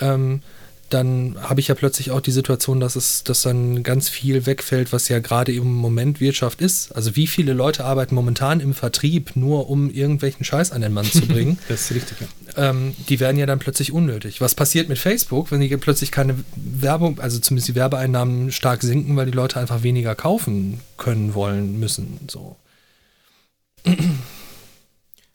[0.00, 0.42] Ähm,
[0.90, 4.92] dann habe ich ja plötzlich auch die Situation, dass es, dass dann ganz viel wegfällt,
[4.92, 6.92] was ja gerade im Moment Wirtschaft ist.
[6.92, 11.04] Also wie viele Leute arbeiten momentan im Vertrieb nur, um irgendwelchen Scheiß an den Mann
[11.04, 11.58] zu bringen?
[11.68, 12.18] das ist richtig.
[12.20, 12.70] Ja.
[12.70, 14.40] Ähm, die werden ja dann plötzlich unnötig.
[14.40, 19.16] Was passiert mit Facebook, wenn die plötzlich keine Werbung, also zumindest die Werbeeinnahmen stark sinken,
[19.16, 22.56] weil die Leute einfach weniger kaufen können, wollen, müssen, so.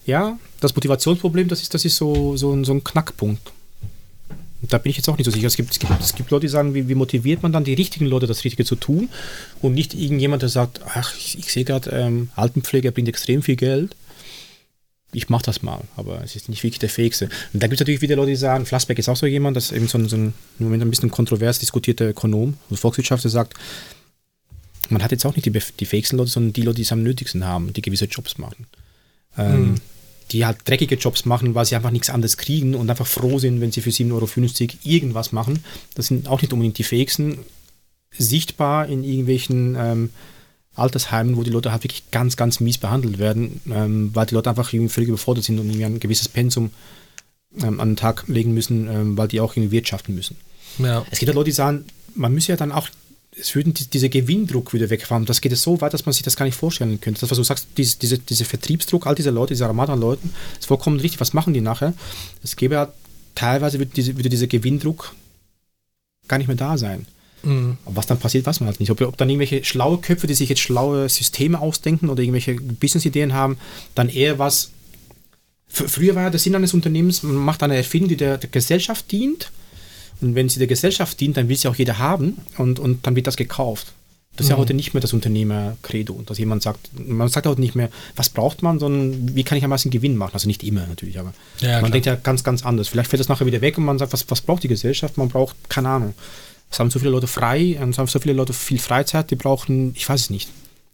[0.06, 3.52] Ja, das Motivationsproblem, das ist, das ist so, so, so ein Knackpunkt.
[4.61, 5.48] Da bin ich jetzt auch nicht so sicher.
[5.48, 7.73] Es gibt, es gibt, es gibt Leute, die sagen, wie, wie, motiviert man dann die
[7.73, 9.10] richtigen Leute, das Richtige zu tun
[9.61, 13.56] und nicht irgendjemand, der sagt, ach, ich, ich sehe gerade, ähm, Altenpflege bringt extrem viel
[13.56, 13.95] Geld.
[15.11, 17.26] Ich mache das mal, aber es ist nicht wirklich der Fähigste.
[17.53, 19.65] Und dann gibt es natürlich wieder Leute, die sagen, Flassbeck ist auch so jemand, das
[19.65, 23.30] ist eben so ein, so ein im Moment ein bisschen kontrovers diskutierter Ökonom und Volkswirtschaftler
[23.30, 23.53] sagt,
[24.90, 27.02] man hat jetzt auch nicht die, die fähigsten Leute, sondern die Leute, die es am
[27.02, 28.68] nötigsten haben, die gewisse Jobs machen.
[29.38, 29.76] Ähm, hm
[30.31, 33.61] die halt dreckige Jobs machen, weil sie einfach nichts anderes kriegen und einfach froh sind,
[33.61, 35.64] wenn sie für 7,50 Euro irgendwas machen.
[35.95, 37.39] Das sind auch nicht unbedingt die fähigsten.
[38.18, 40.10] Sichtbar in irgendwelchen ähm,
[40.76, 44.49] Altersheimen, wo die Leute halt wirklich ganz, ganz mies behandelt werden, ähm, weil die Leute
[44.49, 46.72] einfach irgendwie völlig überfordert sind und irgendwie ein gewisses Pensum
[47.61, 50.38] ähm, an den Tag legen müssen, ähm, weil die auch irgendwie wirtschaften müssen.
[50.77, 51.06] Ja.
[51.11, 51.85] Es gibt halt Leute, die sagen,
[52.15, 52.88] man müsse ja dann auch
[53.40, 55.26] es würde dieser Gewinndruck wieder wegfahren.
[55.26, 57.22] Das geht so weit, dass man sich das gar nicht vorstellen könnte.
[57.22, 60.34] Das, was du sagst, diese, diese, dieser Vertriebsdruck, all diese Leute, diese Armada an Leuten,
[60.60, 61.20] ist vollkommen richtig.
[61.20, 61.94] Was machen die nachher?
[62.44, 62.94] Es gäbe ja
[63.36, 65.16] teilweise würde, diese, würde dieser Gewinndruck
[66.28, 67.06] gar nicht mehr da sein.
[67.44, 67.78] Mhm.
[67.86, 68.91] Aber was dann passiert, weiß man halt nicht.
[68.91, 73.34] Ob, ob dann irgendwelche schlaue Köpfe, die sich jetzt schlaue Systeme ausdenken oder irgendwelche Business-Ideen
[73.34, 73.57] haben,
[73.95, 74.72] dann eher was.
[75.68, 79.11] Früher war ja der Sinn eines Unternehmens, man macht eine Erfindung, die der, der Gesellschaft
[79.11, 79.52] dient.
[80.22, 83.16] Und wenn sie der Gesellschaft dient, dann will sie auch jeder haben und, und dann
[83.16, 83.94] wird das gekauft.
[84.36, 84.62] Das ist ja mhm.
[84.62, 88.62] heute nicht mehr das Unternehmer-Credo, dass jemand sagt, man sagt heute nicht mehr, was braucht
[88.62, 90.34] man, sondern wie kann ich am meisten Gewinn machen?
[90.34, 91.91] Also nicht immer natürlich, aber ja, man klar.
[91.91, 92.88] denkt ja ganz, ganz anders.
[92.88, 95.18] Vielleicht fällt das nachher wieder weg und man sagt, was, was braucht die Gesellschaft?
[95.18, 96.14] Man braucht, keine Ahnung.
[96.72, 99.94] Es haben so viele Leute frei, es haben so viele Leute viel Freizeit, die brauchen,
[99.96, 100.50] ich weiß es nicht.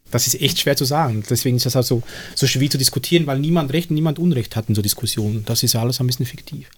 [0.09, 1.23] Das ist echt schwer zu sagen.
[1.29, 2.01] Deswegen ist das also
[2.33, 5.43] so schwierig zu diskutieren, weil niemand Recht und niemand Unrecht hat in so Diskussionen.
[5.45, 6.69] Das ist ja alles ein bisschen fiktiv.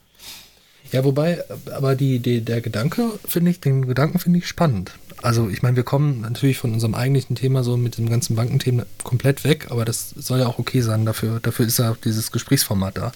[0.91, 1.43] Ja, wobei,
[1.75, 4.93] aber die, die, der Gedanke finde ich, den Gedanken finde ich spannend.
[5.21, 8.85] Also ich meine, wir kommen natürlich von unserem eigentlichen Thema so mit dem ganzen Bankenthema
[9.03, 11.05] komplett weg, aber das soll ja auch okay sein.
[11.05, 13.11] Dafür, dafür ist ja dieses Gesprächsformat da.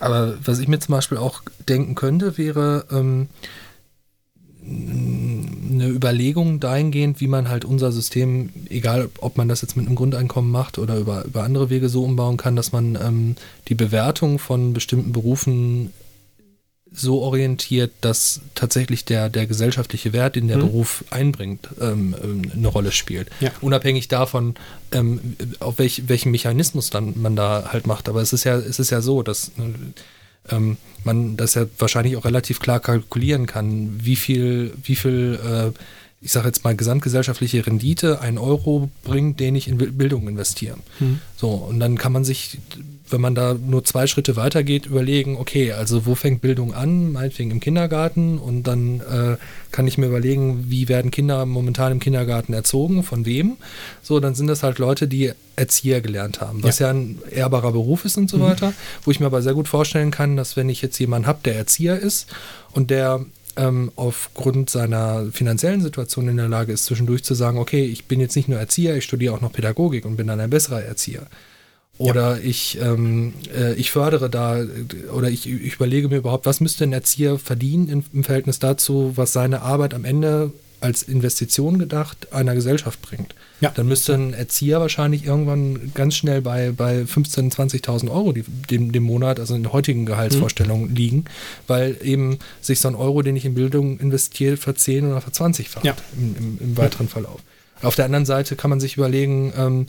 [0.00, 3.28] Aber was ich mir zum Beispiel auch denken könnte, wäre ähm,
[4.64, 9.96] eine Überlegung dahingehend, wie man halt unser System, egal ob man das jetzt mit einem
[9.96, 13.36] Grundeinkommen macht oder über, über andere Wege so umbauen kann, dass man ähm,
[13.68, 15.92] die Bewertung von bestimmten Berufen
[16.98, 20.62] so orientiert, dass tatsächlich der, der gesellschaftliche Wert, den der mhm.
[20.62, 23.28] Beruf einbringt, ähm, ähm, eine Rolle spielt.
[23.40, 23.50] Ja.
[23.60, 24.54] Unabhängig davon,
[24.92, 28.08] ähm, auf welch, welchen Mechanismus dann man da halt macht.
[28.08, 29.52] Aber es ist ja, es ist ja so, dass
[30.50, 35.38] ähm, man das ja wahrscheinlich auch relativ klar kalkulieren kann, wie viel, wie viel
[35.74, 35.78] äh,
[36.20, 40.76] ich sage jetzt mal, gesamtgesellschaftliche Rendite ein Euro bringt, den ich in Bildung investiere.
[40.98, 41.20] Mhm.
[41.36, 42.58] So, und dann kann man sich
[43.12, 47.12] wenn man da nur zwei Schritte weitergeht, überlegen, okay, also wo fängt Bildung an?
[47.12, 49.36] Meinetwegen im Kindergarten und dann äh,
[49.70, 53.56] kann ich mir überlegen, wie werden Kinder momentan im Kindergarten erzogen, von wem?
[54.02, 57.72] So, dann sind das halt Leute, die Erzieher gelernt haben, was ja, ja ein ehrbarer
[57.72, 58.42] Beruf ist und so mhm.
[58.42, 58.72] weiter,
[59.04, 61.56] wo ich mir aber sehr gut vorstellen kann, dass wenn ich jetzt jemanden habe, der
[61.56, 62.28] Erzieher ist
[62.72, 63.24] und der
[63.56, 68.20] ähm, aufgrund seiner finanziellen Situation in der Lage ist, zwischendurch zu sagen, okay, ich bin
[68.20, 71.26] jetzt nicht nur Erzieher, ich studiere auch noch Pädagogik und bin dann ein besserer Erzieher
[71.98, 72.42] oder ja.
[72.42, 74.64] ich, ähm, äh, ich fördere da
[75.12, 79.12] oder ich, ich, überlege mir überhaupt, was müsste ein Erzieher verdienen im, im, Verhältnis dazu,
[79.16, 83.34] was seine Arbeit am Ende als Investition gedacht einer Gesellschaft bringt.
[83.60, 83.72] Ja.
[83.74, 88.92] Dann müsste ein Erzieher wahrscheinlich irgendwann ganz schnell bei, bei 15.000, 20.000 Euro die, dem,
[88.92, 90.94] dem Monat, also in der heutigen Gehaltsvorstellung mhm.
[90.94, 91.24] liegen,
[91.66, 95.32] weil eben sich so ein Euro, den ich in Bildung investiere, für 10 oder für
[95.32, 95.96] 20 facht ja.
[96.16, 97.40] im, im, im, weiteren Verlauf.
[97.82, 99.86] Auf der anderen Seite kann man sich überlegen, ähm,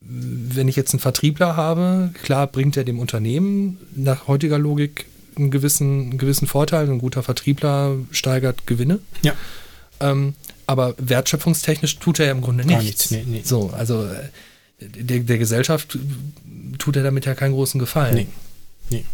[0.00, 5.06] wenn ich jetzt einen Vertriebler habe, klar bringt er dem Unternehmen nach heutiger Logik
[5.36, 6.88] einen gewissen, einen gewissen Vorteil.
[6.88, 9.00] Ein guter Vertriebler steigert Gewinne.
[9.22, 9.34] Ja.
[10.00, 10.34] Ähm,
[10.66, 12.82] aber wertschöpfungstechnisch tut er ja im Grunde nichts.
[12.82, 13.42] nichts nee, nee.
[13.44, 14.30] So, also äh,
[14.80, 15.98] der, der, Gesellschaft
[16.78, 18.14] tut er damit ja keinen großen Gefallen.
[18.14, 18.26] Nee.
[18.90, 19.04] nee.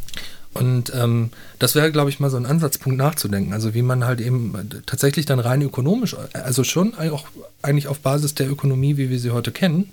[0.52, 3.52] Und ähm, das wäre, glaube ich, mal so ein Ansatzpunkt nachzudenken.
[3.52, 4.54] Also wie man halt eben
[4.86, 7.26] tatsächlich dann rein ökonomisch, also schon auch
[7.62, 9.92] eigentlich auf Basis der Ökonomie, wie wir sie heute kennen,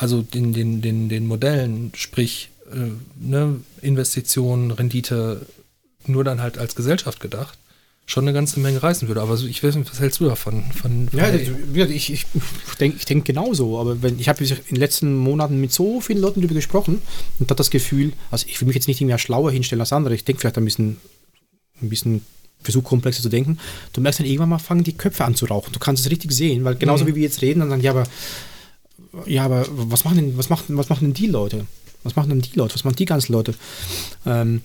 [0.00, 2.90] also den, den, den, den Modellen, sprich äh,
[3.20, 5.44] ne, Investitionen, Rendite,
[6.06, 7.58] nur dann halt als Gesellschaft gedacht,
[8.06, 9.20] schon eine ganze Menge reißen würde.
[9.20, 10.64] Aber ich weiß nicht, was hältst du davon?
[10.72, 12.26] Von, von ja, ich, ich
[12.80, 13.78] denke ich denk genauso.
[13.78, 17.02] Aber wenn, ich habe in den letzten Monaten mit so vielen Leuten darüber gesprochen
[17.38, 20.14] und habe das Gefühl, also ich will mich jetzt nicht mehr schlauer hinstellen als andere.
[20.14, 20.96] Ich denke vielleicht ein bisschen,
[21.82, 22.24] ein bisschen
[22.62, 23.58] versuche komplexer zu denken.
[23.92, 25.74] Du merkst dann irgendwann mal fangen die Köpfe an zu rauchen.
[25.74, 27.08] Du kannst es richtig sehen, weil genauso mhm.
[27.08, 28.04] wie wir jetzt reden, dann sagen, ja, aber
[29.26, 31.66] ja, aber was machen denn, was machen, was machen denn die Leute?
[32.02, 32.74] Was machen denn die Leute?
[32.74, 33.54] Was machen die ganzen Leute?
[34.24, 34.62] Ähm,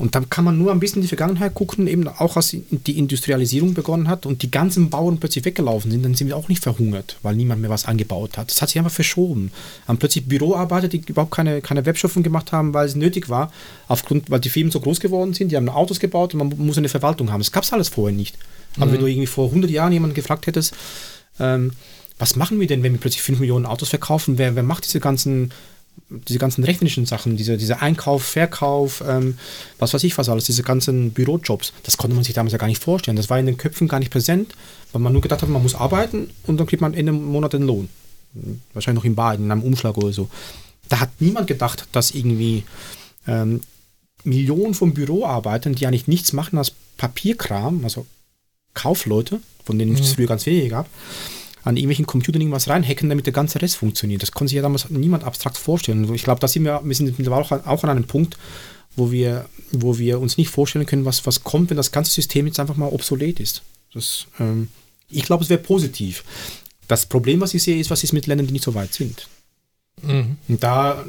[0.00, 2.98] und dann kann man nur ein bisschen in die Vergangenheit gucken, eben auch als die
[2.98, 6.64] Industrialisierung begonnen hat und die ganzen Bauern plötzlich weggelaufen sind, dann sind wir auch nicht
[6.64, 8.50] verhungert, weil niemand mehr was angebaut hat.
[8.50, 9.52] Das hat sich einfach verschoben.
[9.86, 13.52] Haben plötzlich Büroarbeiter, die überhaupt keine, keine Webschaffung gemacht haben, weil es nötig war,
[13.86, 16.76] aufgrund, weil die Firmen so groß geworden sind, die haben Autos gebaut und man muss
[16.76, 17.40] eine Verwaltung haben.
[17.40, 18.36] Das gab es alles vorher nicht.
[18.76, 18.92] Aber mhm.
[18.92, 20.74] wenn du irgendwie vor 100 Jahren jemanden gefragt hättest,
[21.38, 21.70] ähm,
[22.18, 24.38] was machen wir denn, wenn wir plötzlich 5 Millionen Autos verkaufen?
[24.38, 25.52] Wer, wer macht diese ganzen,
[26.08, 29.38] diese ganzen rechnischen Sachen, diese, diese Einkauf, Verkauf, ähm,
[29.78, 31.72] was weiß ich was alles, diese ganzen Bürojobs?
[31.82, 33.16] Das konnte man sich damals ja gar nicht vorstellen.
[33.16, 34.54] Das war in den Köpfen gar nicht präsent,
[34.92, 37.62] weil man nur gedacht hat, man muss arbeiten und dann kriegt man Ende Monat den
[37.62, 37.88] Lohn.
[38.72, 40.28] Wahrscheinlich noch im Bar, in einem Umschlag oder so.
[40.88, 42.64] Da hat niemand gedacht, dass irgendwie
[43.26, 43.60] ähm,
[44.24, 48.06] Millionen von Büroarbeitern, die eigentlich nichts machen als Papierkram, also
[48.74, 49.98] Kaufleute, von denen mhm.
[49.98, 50.88] es früher ganz wenige gab,
[51.64, 54.22] an irgendwelchen Computern irgendwas reinhacken, damit der ganze Rest funktioniert.
[54.22, 56.12] Das konnte sich ja damals niemand abstrakt vorstellen.
[56.14, 58.36] Ich glaube, da sind wir, wir sind mittlerweile auch, auch an einem Punkt,
[58.96, 62.46] wo wir, wo wir uns nicht vorstellen können, was, was kommt, wenn das ganze System
[62.46, 63.62] jetzt einfach mal obsolet ist.
[63.94, 64.68] Das, ähm,
[65.08, 66.24] ich glaube, es wäre positiv.
[66.86, 69.28] Das Problem, was ich sehe, ist, was ist mit Ländern, die nicht so weit sind.
[70.02, 70.36] Mhm.
[70.48, 71.02] Und da,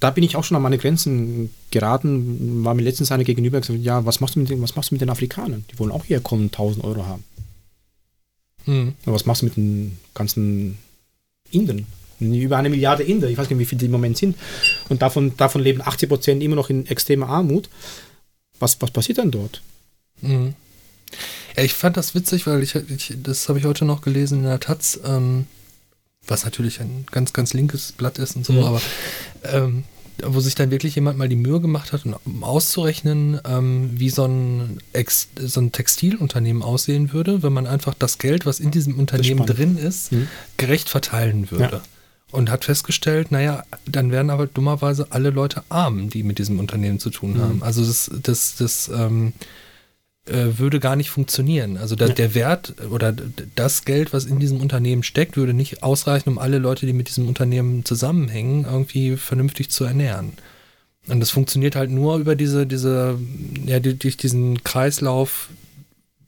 [0.00, 3.80] da bin ich auch schon an meine Grenzen geraten, war mir letztens einer gegenüber gesagt,
[3.80, 5.64] ja, was machst du mit den, was machst du mit den Afrikanern?
[5.70, 7.24] Die wollen auch hier kommen, 1000 Euro haben.
[8.66, 8.94] Mhm.
[9.04, 10.78] Was machst du mit den ganzen
[11.50, 11.86] Indern?
[12.20, 14.36] Über eine Milliarde Inder, ich weiß nicht, wie viele die im Moment sind.
[14.90, 17.70] Und davon, davon leben 80 Prozent immer noch in extremer Armut.
[18.58, 19.62] Was, was passiert dann dort?
[20.20, 20.54] Mhm.
[21.56, 24.44] Ja, ich fand das witzig, weil ich, ich das habe ich heute noch gelesen in
[24.44, 25.46] der Taz, ähm,
[26.26, 28.64] was natürlich ein ganz, ganz linkes Blatt ist und so, mhm.
[28.64, 28.82] aber
[29.44, 29.84] ähm,
[30.24, 34.24] wo sich dann wirklich jemand mal die Mühe gemacht hat, um auszurechnen, ähm, wie so
[34.24, 38.98] ein, Ex so ein Textilunternehmen aussehen würde, wenn man einfach das Geld, was in diesem
[38.98, 40.28] Unternehmen drin ist, mhm.
[40.56, 41.76] gerecht verteilen würde.
[41.76, 41.82] Ja.
[42.32, 47.00] Und hat festgestellt, naja, dann werden aber dummerweise alle Leute arm, die mit diesem Unternehmen
[47.00, 47.56] zu tun haben.
[47.56, 47.62] Mhm.
[47.62, 49.32] Also das, das, das ähm,
[50.26, 51.76] äh, würde gar nicht funktionieren.
[51.76, 53.14] Also da, der Wert oder
[53.54, 57.08] das Geld, was in diesem Unternehmen steckt, würde nicht ausreichen, um alle Leute, die mit
[57.08, 60.32] diesem Unternehmen zusammenhängen, irgendwie vernünftig zu ernähren.
[61.08, 63.18] Und das funktioniert halt nur über diese, diese,
[63.64, 65.48] ja, durch diesen Kreislauf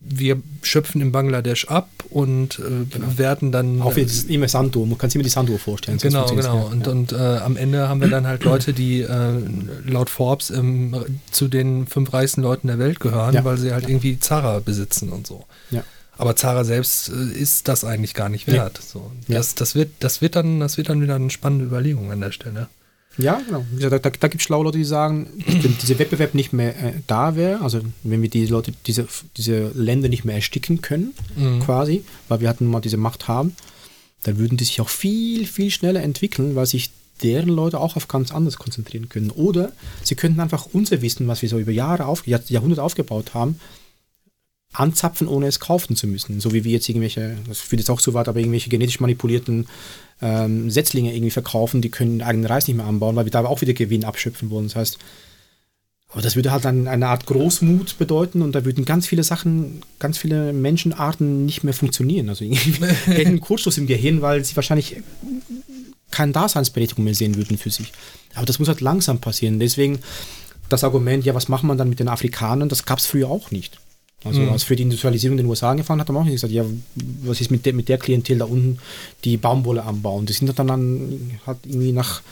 [0.04, 3.18] wir schöpfen in Bangladesch ab und äh, genau.
[3.18, 3.80] werden dann.
[3.80, 5.98] Auch wie das immer Sanduhr, man kann sich immer die Sanduhr vorstellen.
[5.98, 6.66] Genau, genau.
[6.66, 6.92] Und, ja.
[6.92, 9.32] und äh, am Ende haben wir dann halt Leute, die äh,
[9.86, 10.96] laut Forbes ähm,
[11.30, 13.44] zu den fünf reichsten Leuten der Welt gehören, ja.
[13.44, 15.44] weil sie halt irgendwie Zara besitzen und so.
[15.70, 15.84] Ja.
[16.16, 18.80] Aber Zara selbst äh, ist das eigentlich gar nicht wert.
[18.82, 19.10] So.
[19.28, 22.32] Das, das, wird, das, wird dann, das wird dann wieder eine spannende Überlegung an der
[22.32, 22.68] Stelle.
[23.18, 23.64] Ja, genau.
[23.78, 26.92] Da, da, da gibt es schlaue Leute, die sagen, wenn dieser Wettbewerb nicht mehr äh,
[27.06, 29.06] da wäre, also wenn wir die Leute, diese,
[29.36, 31.60] diese Länder nicht mehr ersticken können, mhm.
[31.60, 33.54] quasi, weil wir hatten mal diese Macht haben,
[34.22, 36.90] dann würden die sich auch viel, viel schneller entwickeln, weil sich
[37.22, 39.30] deren Leute auch auf ganz anderes konzentrieren können.
[39.30, 39.72] Oder
[40.02, 43.60] sie könnten einfach unser Wissen, was wir so über Jahre, auf, Jahrhunderte aufgebaut haben,
[44.72, 46.40] anzapfen, ohne es kaufen zu müssen.
[46.40, 49.66] So wie wir jetzt irgendwelche, das führt jetzt auch zu weit, aber irgendwelche genetisch manipulierten
[50.22, 53.44] ähm, Setzlinge irgendwie verkaufen, die können den eigenen Reis nicht mehr anbauen, weil wir da
[53.44, 54.66] auch wieder Gewinn abschöpfen wollen.
[54.66, 54.98] Das heißt,
[56.12, 59.82] aber das würde halt dann eine Art Großmut bedeuten und da würden ganz viele Sachen,
[59.98, 62.28] ganz viele Menschenarten nicht mehr funktionieren.
[62.28, 64.96] Also irgendwie einen Kurzschluss im Gehirn, weil sie wahrscheinlich
[66.10, 67.92] keine Daseinsberechtigung mehr sehen würden für sich.
[68.34, 69.58] Aber das muss halt langsam passieren.
[69.58, 70.00] Deswegen
[70.68, 73.50] das Argument, ja, was macht man dann mit den Afrikanern, das gab es früher auch
[73.50, 73.80] nicht.
[74.24, 74.50] Also mhm.
[74.50, 76.64] als für die Industrialisierung in den USA angefangen hat, haben auch nicht gesagt, ja,
[77.22, 78.78] was ist mit der, mit der Klientel da unten,
[79.24, 80.26] die Baumwolle anbauen.
[80.26, 82.22] Die sind dann, dann hat irgendwie nach,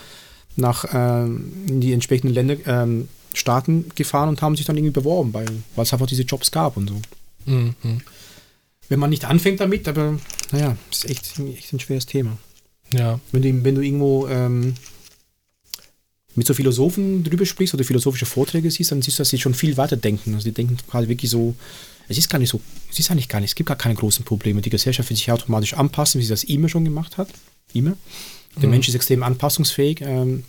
[0.57, 5.33] nach ähm, in die entsprechenden Länder, ähm, Staaten gefahren und haben sich dann irgendwie beworben,
[5.33, 5.47] weil,
[5.77, 7.01] weil es einfach diese Jobs gab und so.
[7.47, 7.75] Mhm.
[8.89, 10.19] Wenn man nicht anfängt damit, aber
[10.51, 12.39] naja, ist echt, echt ein schweres Thema.
[12.93, 13.21] Ja.
[13.31, 14.75] Wenn du, wenn du irgendwo ähm,
[16.37, 19.55] mit so Philosophen drüber sprichst oder philosophische Vorträge siehst, dann siehst du, dass sie schon
[19.55, 20.35] viel weiter denken.
[20.35, 21.55] Also die denken quasi wirklich so,
[22.09, 24.25] es ist gar nicht so, es ist eigentlich gar nicht, es gibt gar keine großen
[24.25, 24.63] Probleme.
[24.63, 27.29] Die Gesellschaft wird sich automatisch anpassen, wie sie das immer schon gemacht hat.
[27.73, 27.97] Immer.
[28.57, 28.71] Der mhm.
[28.71, 30.01] Mensch ist extrem anpassungsfähig.
[30.03, 30.45] Ähm,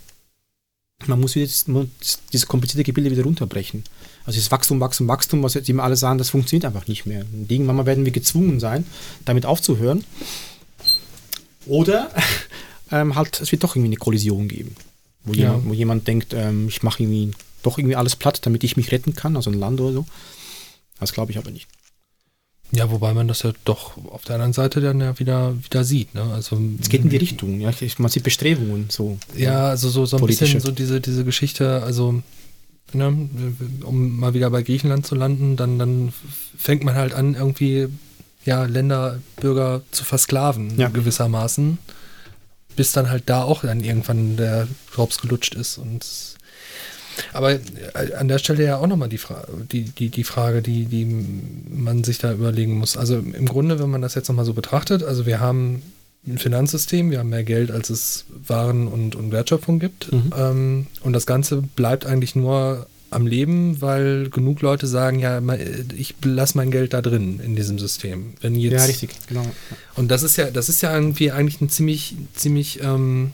[1.07, 3.83] man muss dieses komplizierte Gebilde wieder runterbrechen.
[4.25, 7.25] Also das Wachstum, Wachstum, Wachstum, was jetzt immer alle sagen, das funktioniert einfach nicht mehr.
[7.33, 8.85] Und irgendwann werden wir gezwungen sein,
[9.25, 10.03] damit aufzuhören.
[11.65, 12.11] Oder
[12.91, 14.75] ähm, halt, es wird doch irgendwie eine Kollision geben.
[15.23, 15.39] Wo, ja.
[15.39, 17.31] jemand, wo jemand denkt, ähm, ich mache irgendwie
[17.63, 20.05] doch irgendwie alles platt, damit ich mich retten kann, also ein Land oder so.
[20.99, 21.67] Das glaube ich aber nicht.
[22.73, 26.15] Ja, wobei man das ja doch auf der anderen Seite dann ja wieder, wieder sieht.
[26.15, 26.23] Ne?
[26.33, 27.71] Also, es geht in die Richtung, ja.
[27.97, 29.17] Man sieht Bestrebungen so.
[29.35, 32.23] Ja, also so, so ein bisschen so diese, diese Geschichte, also
[32.93, 33.29] ne,
[33.83, 36.13] um mal wieder bei Griechenland zu landen, dann, dann
[36.57, 37.89] fängt man halt an, irgendwie
[38.45, 40.87] ja, Länder, Bürger zu versklaven, ja.
[40.87, 41.77] gewissermaßen
[42.75, 45.77] bis dann halt da auch dann irgendwann der Drops gelutscht ist.
[45.77, 46.05] Und
[47.33, 47.59] aber äh,
[48.17, 52.03] an der Stelle ja auch nochmal die, Fra die, die, die Frage, die, die man
[52.03, 52.97] sich da überlegen muss.
[52.97, 55.81] Also im Grunde, wenn man das jetzt nochmal so betrachtet, also wir haben
[56.27, 60.11] ein Finanzsystem, wir haben mehr Geld, als es Waren und, und Wertschöpfung gibt.
[60.11, 60.33] Mhm.
[60.37, 65.41] Ähm, und das Ganze bleibt eigentlich nur am Leben, weil genug Leute sagen, ja,
[65.95, 68.33] ich lasse mein Geld da drin in diesem System.
[68.41, 69.45] Wenn jetzt, ja, richtig, genau.
[69.95, 73.31] Und das ist ja, das ist ja irgendwie eigentlich eine ziemlich, ziemlich ähm,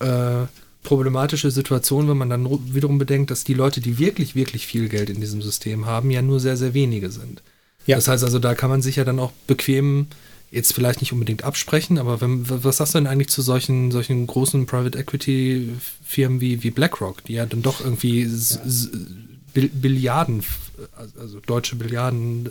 [0.00, 0.46] äh,
[0.82, 5.08] problematische Situation, wenn man dann wiederum bedenkt, dass die Leute, die wirklich, wirklich viel Geld
[5.08, 7.42] in diesem System haben, ja nur sehr, sehr wenige sind.
[7.86, 7.96] Ja.
[7.96, 10.08] Das heißt also, da kann man sich ja dann auch bequem
[10.56, 14.26] jetzt vielleicht nicht unbedingt absprechen, aber wenn, was sagst du denn eigentlich zu solchen, solchen
[14.26, 15.70] großen Private Equity
[16.02, 18.88] Firmen wie, wie BlackRock, die ja dann doch irgendwie ja.
[19.52, 20.42] Billiarden,
[21.20, 22.48] also deutsche Billiarden,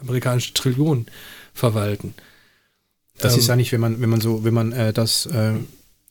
[0.00, 1.06] amerikanische Trillionen
[1.54, 2.14] verwalten?
[3.18, 5.54] Das ähm, ist eigentlich, wenn man, wenn man so, wenn man äh, das äh,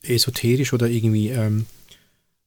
[0.02, 1.66] esoterisch oder irgendwie ähm,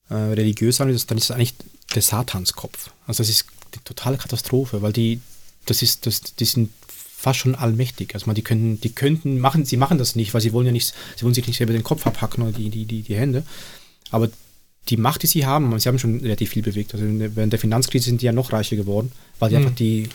[0.08, 1.54] äh, religiös anschaut, dann ist das eigentlich
[1.94, 2.90] der Satanskopf.
[3.06, 5.20] Also das ist die totale Katastrophe, weil die,
[5.66, 6.70] das ist, das, die sind
[7.18, 8.14] fast schon allmächtig.
[8.14, 10.92] Also die können, die könnten machen, sie machen das nicht, weil sie wollen ja nicht,
[11.16, 13.42] sie wollen sich nicht selber den Kopf abhacken oder die, die, die, die Hände.
[14.10, 14.28] Aber
[14.88, 16.94] die Macht, die sie haben, sie haben schon relativ viel bewegt.
[16.94, 19.62] Also während der Finanzkrise sind die ja noch reicher geworden, weil die mhm.
[19.62, 20.08] einfach die,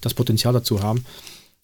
[0.00, 1.04] das Potenzial dazu haben.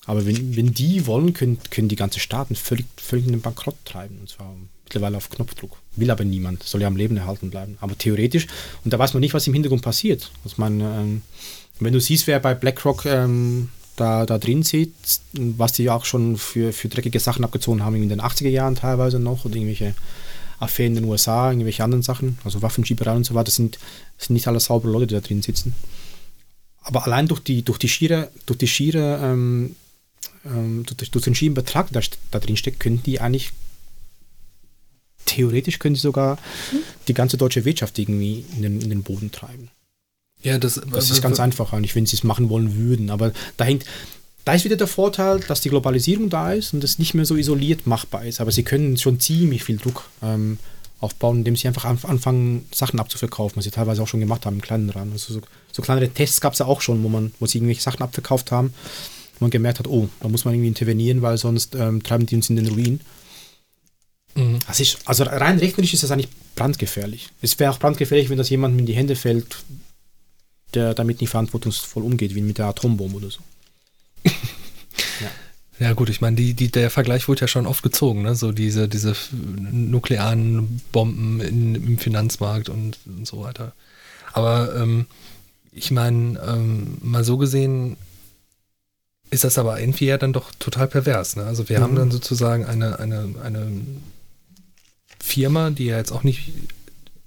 [0.05, 3.77] Aber wenn, wenn die wollen, können, können die ganzen Staaten völlig, völlig in den Bankrott
[3.85, 4.19] treiben.
[4.21, 4.55] Und zwar
[4.85, 5.79] mittlerweile auf Knopfdruck.
[5.97, 7.79] Will aber niemand, soll ja am Leben erhalten bleiben.
[7.81, 8.47] Aber theoretisch,
[8.85, 10.31] und da weiß man nicht, was im Hintergrund passiert.
[10.45, 11.23] Also man, ähm,
[11.81, 16.37] wenn du siehst, wer bei BlackRock ähm, da, da drin sitzt, was die auch schon
[16.37, 19.95] für, für dreckige Sachen abgezogen haben, in den 80er Jahren teilweise noch, oder irgendwelche
[20.59, 23.79] Affären in den USA, irgendwelche anderen Sachen, also Waffenschieberei und so weiter, sind,
[24.19, 25.75] sind nicht alles saubere Leute, die da drin sitzen.
[26.83, 29.77] Aber allein durch die, durch die schiere, durch die schiere, ähm,
[30.45, 33.53] ähm, durch, durch, den schieren Betrag, der da drin steckt, können die eigentlich
[35.25, 36.39] theoretisch können sie sogar
[37.09, 39.71] die ganze deutsche Wirtschaft irgendwie in den, in den Boden treiben.
[40.43, 43.11] Ja, das, das ist ganz einfach eigentlich, wenn sie es machen wollen würden.
[43.11, 43.85] Aber da hängt,
[44.45, 47.37] da ist wieder der Vorteil, dass die Globalisierung da ist und es nicht mehr so
[47.37, 48.41] isoliert machbar ist.
[48.41, 50.59] Aber sie können schon ziemlich viel Druck ähm,
[51.01, 54.63] aufbauen, indem sie einfach anfangen, Sachen abzuverkaufen, was sie teilweise auch schon gemacht haben im
[54.63, 55.13] kleinen Rahmen.
[55.13, 55.41] Also so,
[55.71, 58.51] so kleinere Tests gab es ja auch schon, wo man, wo sie irgendwelche Sachen abverkauft
[58.51, 58.75] haben,
[59.39, 62.37] wo man gemerkt hat, oh, da muss man irgendwie intervenieren, weil sonst ähm, treiben die
[62.37, 63.01] uns in den Ruin.
[64.35, 64.59] Mhm.
[64.77, 67.29] Ist, also rein rechnerisch ist das eigentlich brandgefährlich.
[67.43, 69.57] Es wäre auch brandgefährlich, wenn das jemandem in die Hände fällt,
[70.75, 73.41] der damit nicht verantwortungsvoll umgeht, wie mit der Atombombe oder so.
[74.25, 74.33] ja.
[75.79, 78.37] Ja gut, ich meine, die, die, der Vergleich wurde ja schon oft gezogen, ne?
[78.37, 83.73] so diese, diese nuklearen Bomben in, im Finanzmarkt und, und so weiter.
[84.33, 85.07] Aber ähm,
[85.73, 87.97] ich meine, ähm, mal so gesehen
[89.31, 91.37] ist das aber irgendwie ja dann doch total pervers.
[91.37, 91.45] Ne?
[91.45, 91.83] Also wir mhm.
[91.83, 93.73] haben dann sozusagen eine, eine, eine
[95.19, 96.53] Firma, die ja jetzt auch nicht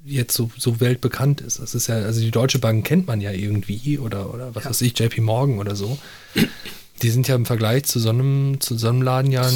[0.06, 1.60] jetzt so, so weltbekannt ist.
[1.60, 4.70] Das ist ja, also die Deutsche Bank kennt man ja irgendwie oder, oder was ja.
[4.70, 5.98] weiß ich, JP Morgan oder so.
[7.02, 9.50] Die sind ja im Vergleich zu so einem, zu so einem Laden ja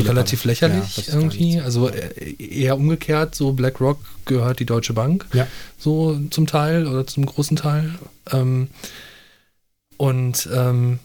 [0.00, 1.60] relativ lächerlich ja, irgendwie.
[1.60, 5.26] Also äh, eher umgekehrt, so BlackRock gehört die Deutsche Bank.
[5.32, 5.46] Ja.
[5.78, 7.94] So zum Teil oder zum großen Teil.
[8.32, 8.68] Ähm,
[9.96, 10.98] und ähm,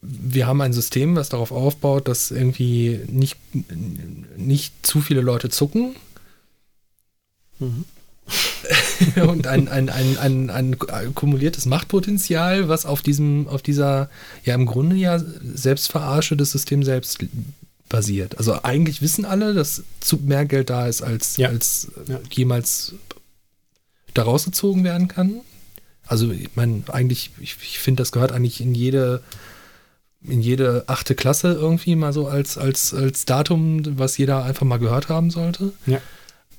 [0.00, 3.36] wir haben ein System, was darauf aufbaut, dass irgendwie nicht,
[4.36, 5.94] nicht zu viele Leute zucken
[7.58, 7.84] Mhm.
[9.28, 14.10] und ein, ein, ein, ein, ein kumuliertes Machtpotenzial, was auf diesem, auf dieser,
[14.44, 17.24] ja im Grunde ja Selbstverarsche des Systems selbst
[17.88, 18.38] basiert.
[18.38, 21.48] Also eigentlich wissen alle, dass zu mehr Geld da ist, als, ja.
[21.48, 22.18] als ja.
[22.32, 22.94] jemals
[24.14, 25.40] da rausgezogen werden kann.
[26.06, 29.22] Also ich meine, eigentlich, ich, ich finde, das gehört eigentlich in jede
[30.22, 34.78] in jede achte Klasse irgendwie mal so als, als, als Datum, was jeder einfach mal
[34.78, 35.72] gehört haben sollte.
[35.86, 36.00] Ja.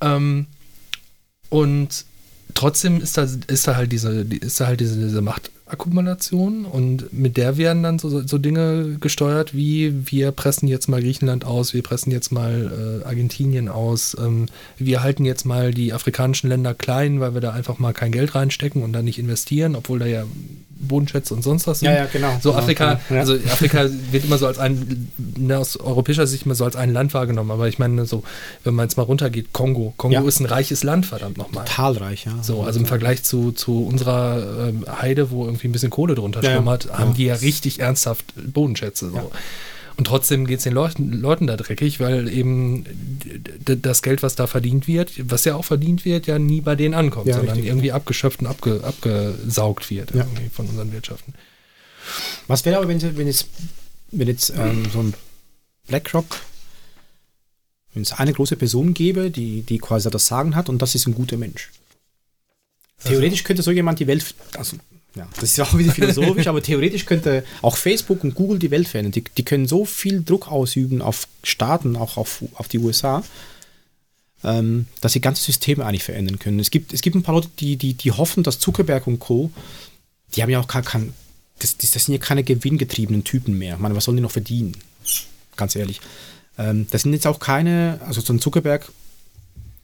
[0.00, 0.46] Ähm,
[1.50, 2.04] und
[2.54, 7.36] trotzdem ist da, ist da halt diese, ist da halt diese, diese Machtakkumulation und mit
[7.36, 11.82] der werden dann so, so Dinge gesteuert wie wir pressen jetzt mal Griechenland aus, wir
[11.82, 14.46] pressen jetzt mal äh, Argentinien aus, ähm,
[14.76, 18.34] wir halten jetzt mal die afrikanischen Länder klein, weil wir da einfach mal kein Geld
[18.34, 20.24] reinstecken und dann nicht investieren, obwohl da ja
[20.80, 21.88] Bodenschätze und sonst was sind.
[21.88, 22.36] Ja, ja, genau.
[22.40, 23.20] So genau, Afrika, ja.
[23.20, 26.92] also Afrika wird immer so als ein, ne, aus europäischer Sicht immer so als ein
[26.92, 28.22] Land wahrgenommen, aber ich meine so,
[28.64, 29.94] wenn man jetzt mal runtergeht, Kongo.
[29.96, 30.22] Kongo ja.
[30.22, 31.64] ist ein reiches Land, verdammt nochmal.
[31.64, 32.42] Total reich, ja.
[32.42, 36.42] So, also im Vergleich zu, zu unserer ähm, Heide, wo irgendwie ein bisschen Kohle drunter
[36.42, 39.10] schlummert, haben die ja richtig ernsthaft Bodenschätze.
[39.10, 39.30] So.
[39.98, 42.84] Und trotzdem geht es den Leuten, Leuten da dreckig, weil eben
[43.64, 46.94] das Geld, was da verdient wird, was ja auch verdient wird, ja nie bei denen
[46.94, 47.68] ankommt, ja, sondern richtig.
[47.68, 50.24] irgendwie abgeschöpft und abge, abgesaugt wird ja.
[50.52, 51.34] von unseren Wirtschaften.
[52.46, 53.48] Was wäre aber, wenn, wenn jetzt,
[54.12, 55.14] wenn jetzt ähm, so ein
[55.88, 56.42] BlackRock,
[57.92, 61.08] wenn es eine große Person gäbe, die, die quasi das Sagen hat und das ist
[61.08, 61.70] ein guter Mensch?
[63.02, 64.76] Theoretisch könnte so jemand die Welt, also
[65.14, 68.88] ja, das ist auch wieder philosophisch, aber theoretisch könnte auch Facebook und Google die Welt
[68.88, 69.12] verändern.
[69.12, 73.24] Die, die können so viel Druck ausüben auf Staaten, auch auf, auf die USA,
[74.44, 76.60] ähm, dass sie ganze Systeme eigentlich verändern können.
[76.60, 79.50] Es gibt, es gibt ein paar Leute, die, die, die hoffen, dass Zuckerberg und Co.,
[80.34, 81.14] die haben ja auch gar kein,
[81.58, 83.74] das, das, das sind ja keine gewinngetriebenen Typen mehr.
[83.74, 84.76] Ich meine, was sollen die noch verdienen?
[85.56, 86.00] Ganz ehrlich.
[86.58, 88.92] Ähm, das sind jetzt auch keine, also so ein Zuckerberg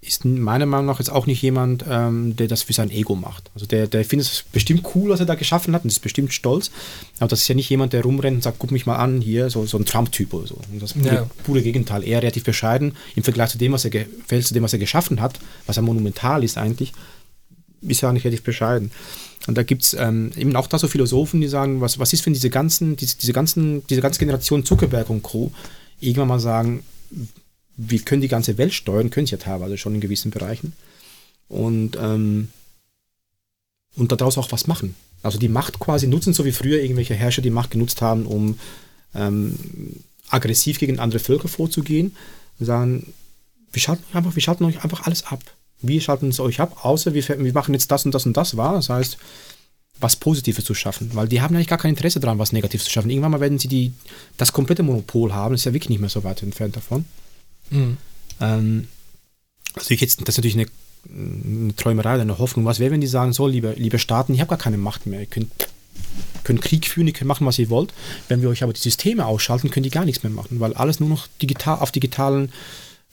[0.06, 3.50] ist meiner Meinung nach jetzt auch nicht jemand, ähm, der das für sein Ego macht.
[3.54, 6.32] Also der, der findet es bestimmt cool, was er da geschaffen hat und ist bestimmt
[6.32, 6.70] stolz.
[7.18, 9.50] Aber das ist ja nicht jemand, der rumrennt und sagt, guck mich mal an, hier,
[9.50, 10.58] so, so ein Trump-Typ oder so.
[10.70, 11.26] Und das pure, ja.
[11.44, 12.04] pure Gegenteil.
[12.04, 15.38] Er relativ bescheiden im Vergleich zu dem, was er, zu dem, was er geschaffen hat,
[15.66, 16.92] was ja monumental ist eigentlich,
[17.82, 18.90] ist er eigentlich relativ bescheiden.
[19.46, 22.24] Und da gibt es ähm, eben auch da so Philosophen, die sagen, was, was ist,
[22.24, 25.52] wenn diese ganzen, diese, diese ganzen, diese ganze Generation Zuckerberg und Co.
[26.00, 26.82] irgendwann mal sagen,
[27.76, 30.72] wir können die ganze Welt steuern, können sie ja teilweise schon in gewissen Bereichen.
[31.48, 32.48] Und, ähm,
[33.96, 34.94] und daraus auch was machen.
[35.22, 38.58] Also die Macht quasi nutzen, so wie früher irgendwelche Herrscher die Macht genutzt haben, um
[39.14, 39.56] ähm,
[40.28, 42.14] aggressiv gegen andere Völker vorzugehen.
[42.58, 43.12] Und sagen,
[43.72, 45.40] wir schalten, einfach, wir schalten euch einfach alles ab.
[45.80, 48.56] Wir schalten es euch ab, außer wir, wir machen jetzt das und das und das
[48.56, 48.74] wahr.
[48.74, 49.18] Das heißt,
[50.00, 52.90] was Positives zu schaffen, weil die haben eigentlich gar kein Interesse daran, was Negatives zu
[52.90, 53.10] schaffen.
[53.10, 53.92] Irgendwann mal werden sie die,
[54.36, 57.04] das komplette Monopol haben, das ist ja wirklich nicht mehr so weit entfernt davon.
[57.70, 57.96] Mhm.
[58.40, 58.88] Ähm,
[59.74, 60.66] also ich jetzt, das ist natürlich eine,
[61.08, 62.64] eine Träumerei, eine Hoffnung.
[62.64, 65.20] Was wäre, wenn die sagen, so, liebe, liebe Staaten, ich habe gar keine Macht mehr,
[65.20, 65.50] ihr könnt,
[66.44, 67.92] könnt Krieg führen, ihr könnt machen, was ihr wollt.
[68.28, 71.00] Wenn wir euch aber die Systeme ausschalten, könnt ihr gar nichts mehr machen, weil alles
[71.00, 72.52] nur noch digital, auf digitalen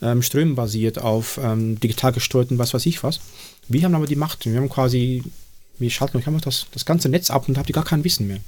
[0.02, 3.20] ähm, Strömen basiert, auf ähm, digital gesteuerten, was weiß ich was.
[3.68, 4.46] Wir haben aber die Macht.
[4.46, 5.24] Wir haben quasi
[5.82, 8.28] wir schalten euch einfach das, das ganze Netz ab und habt ihr gar kein Wissen
[8.28, 8.40] mehr.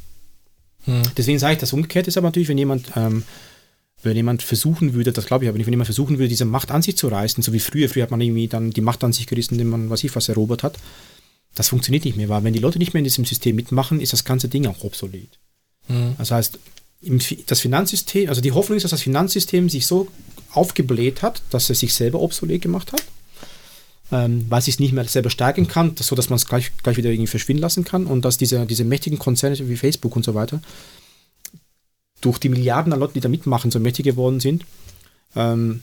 [0.85, 1.01] Hm.
[1.17, 3.23] Deswegen sage ich, das umgekehrt ist aber natürlich, wenn jemand, ähm,
[4.03, 6.71] wenn jemand versuchen würde, das glaube ich aber nicht, wenn jemand versuchen würde, diese Macht
[6.71, 9.13] an sich zu reißen, so wie früher, früher hat man irgendwie dann die Macht an
[9.13, 10.77] sich gerissen, indem man, was ich was erobert hat,
[11.55, 14.13] das funktioniert nicht mehr, weil wenn die Leute nicht mehr in diesem System mitmachen, ist
[14.13, 15.39] das ganze Ding auch obsolet.
[15.87, 16.15] Hm.
[16.17, 16.59] Das heißt,
[17.47, 20.07] das Finanzsystem, also die Hoffnung ist, dass das Finanzsystem sich so
[20.51, 23.03] aufgebläht hat, dass es sich selber obsolet gemacht hat
[24.13, 26.97] ähm, weil es nicht mehr selber stärken kann, das, so dass man es gleich, gleich
[26.97, 30.35] wieder irgendwie verschwinden lassen kann und dass diese, diese mächtigen Konzerne wie Facebook und so
[30.35, 30.61] weiter
[32.25, 34.65] durch die Milliarden an Leuten, die da mitmachen, so mächtig geworden sind,
[35.35, 35.81] ähm,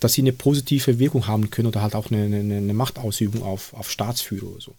[0.00, 3.72] dass sie eine positive Wirkung haben können oder halt auch eine, eine, eine Machtausübung auf,
[3.74, 4.74] auf Staatsführer oder so.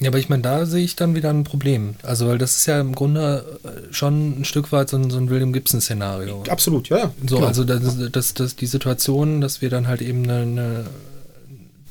[0.00, 1.94] Ja, aber ich meine, da sehe ich dann wieder ein Problem.
[2.02, 5.18] Also, weil das ist ja im Grunde äh, schon ein Stück weit so ein, so
[5.18, 6.42] ein William Gibson-Szenario.
[6.48, 6.98] Absolut, ja.
[6.98, 7.46] ja so, genau.
[7.46, 10.84] also das, das, das, die Situation, dass wir dann halt eben eine, eine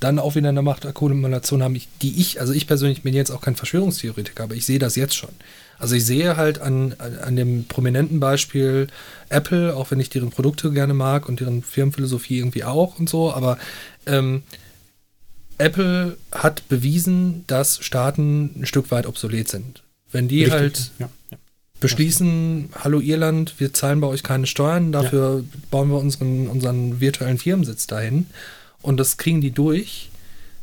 [0.01, 3.55] dann auch wieder eine Machtakkumulation haben, die ich, also ich persönlich bin jetzt auch kein
[3.55, 5.30] Verschwörungstheoretiker, aber ich sehe das jetzt schon.
[5.81, 8.87] Also ich sehe halt an, an dem prominenten Beispiel
[9.29, 13.33] Apple, auch wenn ich deren Produkte gerne mag und deren Firmenphilosophie irgendwie auch und so,
[13.33, 13.57] aber
[14.05, 14.43] ähm,
[15.57, 19.81] Apple hat bewiesen, dass Staaten ein Stück weit obsolet sind.
[20.11, 21.37] Wenn die Richtig, halt ja, ja.
[21.79, 25.59] beschließen, hallo Irland, wir zahlen bei euch keine Steuern, dafür ja.
[25.71, 28.27] bauen wir unseren, unseren virtuellen Firmensitz dahin
[28.83, 30.10] und das kriegen die durch,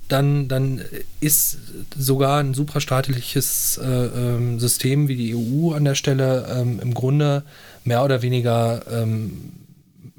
[0.09, 0.81] dann, dann
[1.21, 1.59] ist
[1.97, 7.45] sogar ein suprastaatliches äh, ähm, System wie die EU an der Stelle ähm, im Grunde
[7.85, 9.53] mehr oder weniger ähm,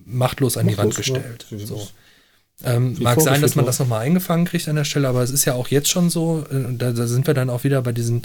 [0.06, 1.46] machtlos an machtlos, die Wand gestellt.
[1.50, 1.66] Ja.
[1.66, 1.88] So.
[2.64, 5.46] Ähm, mag sein, dass man das nochmal eingefangen kriegt an der Stelle, aber es ist
[5.46, 8.24] ja auch jetzt schon so, äh, da, da, sind wir dann auch wieder bei diesen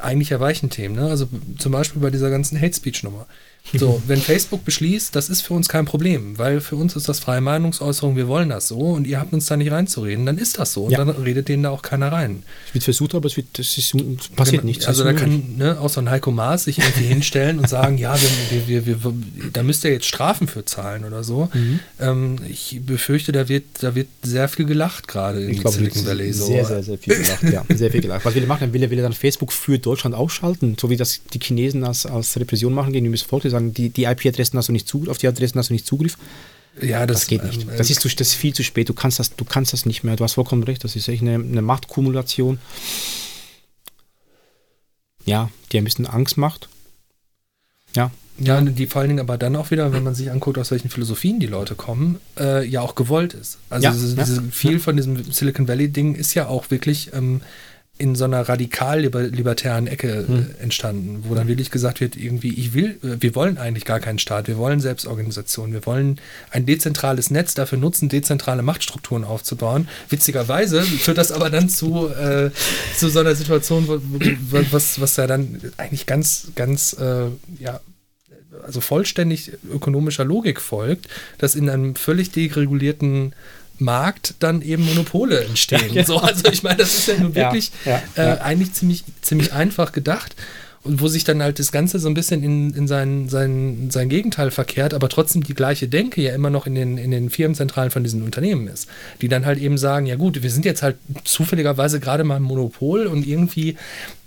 [0.00, 0.94] eigentlich ja weichen Themen.
[0.94, 1.08] Ne?
[1.08, 1.28] Also
[1.58, 3.26] zum Beispiel bei dieser ganzen Hate Speech-Nummer.
[3.74, 7.20] So, wenn Facebook beschließt, das ist für uns kein Problem, weil für uns ist das
[7.20, 10.58] freie Meinungsäußerung, wir wollen das so und ihr habt uns da nicht reinzureden, dann ist
[10.58, 10.98] das so und ja.
[10.98, 12.42] dann redet denen da auch keiner rein.
[12.68, 13.94] Es wird versucht, aber es wird, das ist,
[14.36, 14.86] passiert nichts.
[14.86, 18.14] Also da kann ne, auch so ein Heiko Maas sich irgendwie hinstellen und sagen, ja,
[18.20, 19.14] wir, wir, wir, wir,
[19.52, 21.48] da müsst ihr jetzt Strafen für zahlen oder so.
[21.54, 21.80] Mhm.
[21.98, 26.32] Ähm, ich befürchte, da wird, da wird sehr viel gelacht gerade in glaube, Silicon Valley.
[26.32, 26.46] So.
[26.46, 27.64] Sehr, sehr, sehr viel gelacht, ja.
[27.74, 28.24] Sehr viel gelacht.
[28.24, 28.72] Was will er machen?
[28.72, 32.04] Will er, will er dann Facebook für Deutschland ausschalten, so wie das die Chinesen als,
[32.04, 35.18] als Repression machen gegen das Volk sagen, die, die IP-Adressen hast du nicht Zugriff, auf
[35.18, 36.18] die Adressen hast du nicht Zugriff.
[36.80, 37.62] Ja, das, das geht nicht.
[37.62, 38.88] Ähm, das ist, zu, das ist viel zu spät.
[38.88, 40.16] Du kannst, das, du kannst das nicht mehr.
[40.16, 40.84] Du hast vollkommen recht.
[40.84, 42.58] Das ist echt eine, eine Machtkumulation.
[45.24, 46.68] Ja, die ein bisschen Angst macht.
[47.94, 48.10] Ja.
[48.38, 50.88] Ja, die vor allen Dingen aber dann auch wieder, wenn man sich anguckt, aus welchen
[50.88, 53.58] Philosophien die Leute kommen, äh, ja auch gewollt ist.
[53.68, 54.78] Also ja, diese, ja, viel ja.
[54.78, 57.42] von diesem Silicon Valley-Ding ist ja auch wirklich ähm,
[58.02, 60.46] in so einer radikal libertären Ecke hm.
[60.60, 64.48] entstanden, wo dann wirklich gesagt wird, irgendwie, ich will, wir wollen eigentlich gar keinen Staat,
[64.48, 66.20] wir wollen Selbstorganisation, wir wollen
[66.50, 69.88] ein dezentrales Netz dafür nutzen, dezentrale Machtstrukturen aufzubauen.
[70.08, 72.50] Witzigerweise führt das aber dann zu, äh,
[72.96, 77.26] zu so einer Situation, wo, wo, was, was ja dann eigentlich ganz, ganz, äh,
[77.60, 77.80] ja,
[78.64, 81.06] also vollständig ökonomischer Logik folgt,
[81.38, 83.32] dass in einem völlig deregulierten
[83.78, 85.92] Markt dann eben Monopole entstehen.
[85.92, 89.04] Ja, so, also ich meine, das ist ja nun wirklich ja, ja, äh, eigentlich ziemlich,
[89.22, 90.34] ziemlich einfach gedacht
[90.84, 94.08] und wo sich dann halt das Ganze so ein bisschen in, in sein, sein, sein
[94.08, 97.92] Gegenteil verkehrt, aber trotzdem die gleiche Denke ja immer noch in den, in den Firmenzentralen
[97.92, 98.88] von diesen Unternehmen ist.
[99.20, 102.42] Die dann halt eben sagen, ja gut, wir sind jetzt halt zufälligerweise gerade mal ein
[102.42, 103.76] Monopol und irgendwie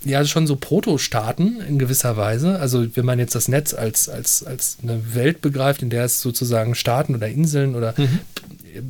[0.06, 2.58] ja schon so Protostaaten in gewisser Weise.
[2.60, 6.22] Also wenn man jetzt das Netz als, als, als eine Welt begreift, in der es
[6.22, 8.20] sozusagen Staaten oder Inseln oder mhm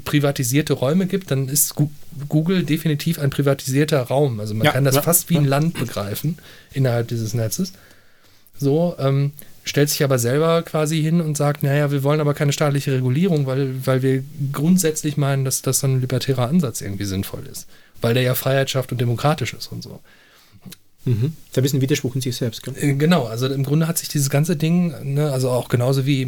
[0.03, 1.75] privatisierte Räume gibt, dann ist
[2.29, 4.39] Google definitiv ein privatisierter Raum.
[4.39, 6.37] Also man ja, kann das ja, fast wie ein Land begreifen
[6.73, 7.73] innerhalb dieses Netzes.
[8.57, 9.31] So, ähm,
[9.63, 13.47] stellt sich aber selber quasi hin und sagt, naja, wir wollen aber keine staatliche Regulierung,
[13.47, 17.67] weil, weil wir grundsätzlich meinen, dass das so ein libertärer Ansatz irgendwie sinnvoll ist.
[18.01, 19.99] Weil der ja Freiheit schafft und demokratisch ist und so.
[21.05, 21.33] Mhm.
[21.53, 22.63] Da ist ein Widerspruch in sich selbst.
[22.63, 22.75] Gell?
[22.77, 26.27] Äh, genau, also im Grunde hat sich dieses ganze Ding, ne, also auch genauso wie,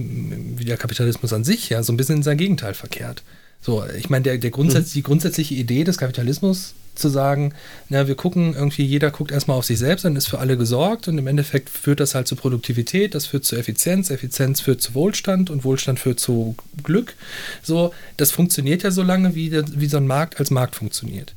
[0.58, 3.24] wie der Kapitalismus an sich, ja, so ein bisschen in sein Gegenteil verkehrt.
[3.62, 4.94] So, ich meine, der, der Grundsatz, mhm.
[4.94, 7.54] die grundsätzliche Idee des Kapitalismus zu sagen,
[7.90, 11.08] na, wir gucken irgendwie, jeder guckt erstmal auf sich selbst, dann ist für alle gesorgt
[11.08, 14.94] und im Endeffekt führt das halt zu Produktivität, das führt zu Effizienz, Effizienz führt zu
[14.96, 17.16] Wohlstand und Wohlstand führt zu Glück.
[17.62, 21.34] So, das funktioniert ja so lange, wie, wie so ein Markt als Markt funktioniert.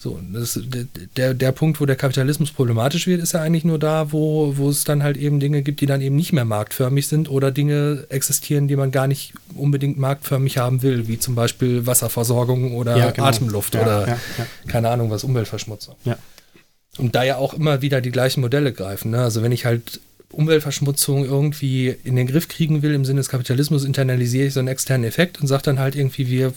[0.00, 0.60] So, das,
[1.16, 4.70] der, der Punkt, wo der Kapitalismus problematisch wird, ist ja eigentlich nur da, wo, wo
[4.70, 8.06] es dann halt eben Dinge gibt, die dann eben nicht mehr marktförmig sind oder Dinge
[8.08, 13.10] existieren, die man gar nicht unbedingt marktförmig haben will, wie zum Beispiel Wasserversorgung oder ja,
[13.10, 13.26] genau.
[13.26, 14.18] Atemluft ja, oder ja,
[14.68, 15.96] keine Ahnung was, Umweltverschmutzung.
[16.96, 19.10] Und da ja auch immer wieder die gleichen Modelle greifen.
[19.10, 19.22] Ne?
[19.22, 20.00] Also wenn ich halt
[20.30, 24.68] Umweltverschmutzung irgendwie in den Griff kriegen will, im Sinne des Kapitalismus, internalisiere ich so einen
[24.68, 26.52] externen Effekt und sage dann halt irgendwie, wir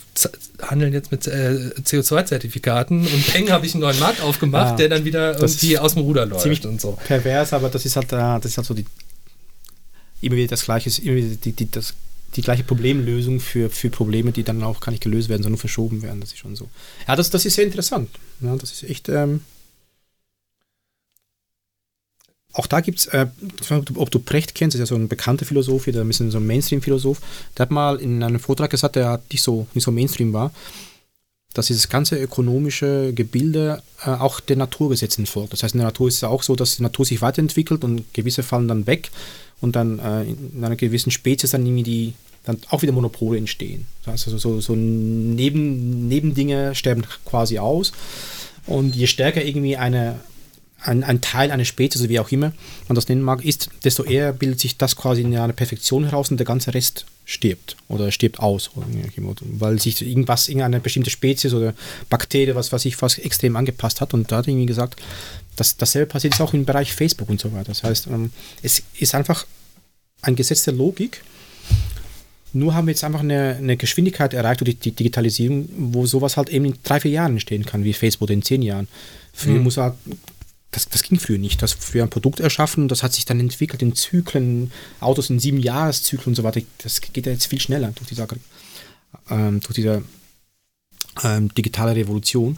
[0.60, 4.88] handeln jetzt mit äh, CO2-Zertifikaten und peng habe ich einen neuen Markt aufgemacht, ja, der
[4.90, 6.98] dann wieder irgendwie aus dem Ruder läuft ziemlich und so.
[7.06, 8.84] Pervers, aber das ist halt, äh, das ist halt so die
[10.20, 11.94] immer wieder das gleiche, immer wieder die, die, das,
[12.36, 16.02] die gleiche Problemlösung für, für Probleme, die dann auch gar nicht gelöst werden, sondern verschoben
[16.02, 16.20] werden.
[16.20, 16.68] Das ist schon so.
[17.06, 18.08] Ja, das, das ist sehr interessant.
[18.40, 19.08] Ja, das ist echt.
[19.08, 19.40] Ähm,
[22.52, 23.26] auch da gibt es, äh,
[23.94, 26.46] ob du Precht kennst, ist ja so ein bekannter Philosoph, der ein bisschen so ein
[26.46, 27.20] Mainstream-Philosoph,
[27.56, 30.52] der hat mal in einem Vortrag gesagt, der nicht so, nicht so Mainstream war,
[31.54, 35.52] dass dieses ganze ökonomische Gebilde äh, auch den Naturgesetzen folgt.
[35.52, 38.12] Das heißt, in der Natur ist es auch so, dass die Natur sich weiterentwickelt und
[38.14, 39.10] gewisse fallen dann weg
[39.60, 42.14] und dann äh, in einer gewissen Spezies dann irgendwie die
[42.44, 43.86] dann auch wieder Monopole entstehen.
[44.04, 47.92] Also so, so Neben, Nebendinge sterben quasi aus.
[48.66, 50.20] Und je stärker irgendwie eine,
[50.84, 52.52] ein, ein Teil einer Spezies, wie auch immer
[52.88, 56.30] man das nennen mag, ist, desto eher bildet sich das quasi in einer Perfektion heraus
[56.30, 61.74] und der ganze Rest stirbt oder stirbt aus, weil sich irgendwas, irgendeine bestimmte Spezies oder
[62.10, 64.12] Bakterie, was weiß ich, fast extrem angepasst hat.
[64.12, 65.00] Und da hat irgendwie gesagt,
[65.56, 67.68] dass dasselbe passiert ist auch im Bereich Facebook und so weiter.
[67.68, 68.32] Das heißt, ähm,
[68.62, 69.46] es ist einfach
[70.22, 71.22] ein Gesetz der Logik.
[72.54, 76.50] Nur haben wir jetzt einfach eine, eine Geschwindigkeit erreicht durch die Digitalisierung, wo sowas halt
[76.50, 78.88] eben in drei, vier Jahren entstehen kann, wie Facebook in zehn Jahren.
[79.32, 79.62] Früher mhm.
[79.62, 79.94] muss halt
[80.72, 81.62] das, das ging früher nicht.
[81.62, 85.60] Das früher ein Produkt erschaffen, das hat sich dann entwickelt in Zyklen, Autos in sieben
[85.60, 86.60] Jahreszyklen und so weiter.
[86.78, 88.26] Das geht ja jetzt viel schneller durch diese,
[89.30, 90.02] ähm, durch diese
[91.22, 92.56] ähm, digitale Revolution.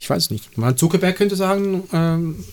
[0.00, 0.56] Ich weiß es nicht.
[0.58, 2.44] Man Zuckerberg könnte sagen, ähm,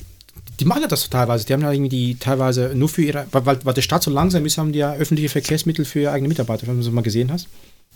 [0.59, 1.45] die machen ja das teilweise.
[1.45, 4.45] Die haben ja irgendwie die teilweise nur für ihre, weil, weil der Staat so langsam
[4.45, 7.31] ist, haben die ja öffentliche Verkehrsmittel für ihre eigene Mitarbeiter, wenn du das mal gesehen
[7.31, 7.47] hast.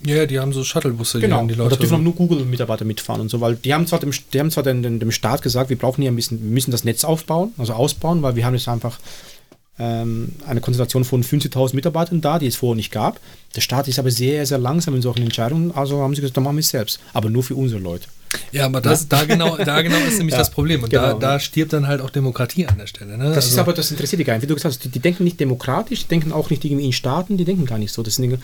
[0.04, 1.42] Ja, die haben so Shuttlebusse, genau.
[1.42, 1.76] die, die Leute.
[1.76, 4.62] Da dürfen nur Google-Mitarbeiter mitfahren und so, weil die haben zwar dem, die haben zwar
[4.62, 7.72] dem, dem Staat gesagt, wir brauchen hier ein bisschen, wir müssen das Netz aufbauen, also
[7.72, 8.98] ausbauen, weil wir haben jetzt einfach
[9.78, 13.20] ähm, eine Konzentration von 50.000 Mitarbeitern da, die es vorher nicht gab.
[13.54, 16.44] Der Staat ist aber sehr, sehr langsam in solchen Entscheidungen, also haben sie gesagt, dann
[16.44, 18.08] machen wir es selbst, aber nur für unsere Leute.
[18.52, 19.06] Ja, aber das, ja.
[19.10, 20.82] Da, genau, da genau ist nämlich ja, das Problem.
[20.82, 23.16] Und genau, da, da, stirbt dann halt auch Demokratie an der Stelle.
[23.16, 23.24] Ne?
[23.28, 24.42] Das also ist aber, das interessiert die gar nicht.
[24.42, 26.92] Wie du gesagt hast, die, die, denken nicht demokratisch, die denken auch nicht irgendwie in
[26.92, 28.02] Staaten, die denken gar nicht so.
[28.02, 28.38] Das, sind,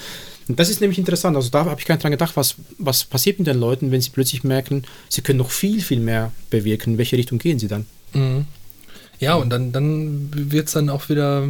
[0.48, 1.36] das ist nämlich interessant.
[1.36, 4.00] Also da habe ich gar nicht dran gedacht, was, was passiert mit den Leuten, wenn
[4.00, 6.94] sie plötzlich merken, sie können noch viel, viel mehr bewirken.
[6.94, 7.86] In welche Richtung gehen sie dann?
[8.12, 8.46] Mhm.
[9.18, 11.48] Ja, und dann, dann wird es dann auch wieder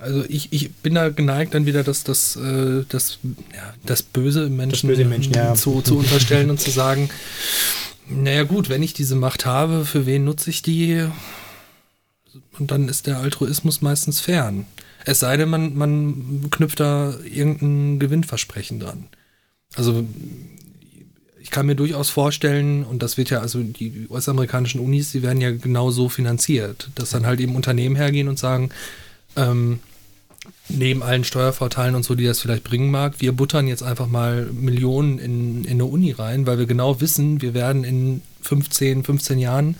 [0.00, 3.18] also ich, ich bin da geneigt, dann wieder das, das, äh, das,
[3.54, 5.54] ja, das Böse im Menschen, böse Menschen ja.
[5.54, 7.10] zu, zu unterstellen und zu sagen,
[8.08, 11.06] naja gut, wenn ich diese Macht habe, für wen nutze ich die?
[12.58, 14.66] Und dann ist der Altruismus meistens fern.
[15.04, 19.06] Es sei denn, man, man knüpft da irgendein Gewinnversprechen dran.
[19.74, 20.04] Also
[21.40, 25.40] ich kann mir durchaus vorstellen, und das wird ja, also die US-amerikanischen Unis, die werden
[25.40, 28.70] ja genau so finanziert, dass dann halt eben Unternehmen hergehen und sagen,
[29.36, 29.80] ähm,
[30.68, 34.46] neben allen Steuervorteilen und so, die das vielleicht bringen mag, wir buttern jetzt einfach mal
[34.52, 39.38] Millionen in, in eine Uni rein, weil wir genau wissen, wir werden in 15, 15
[39.38, 39.76] Jahren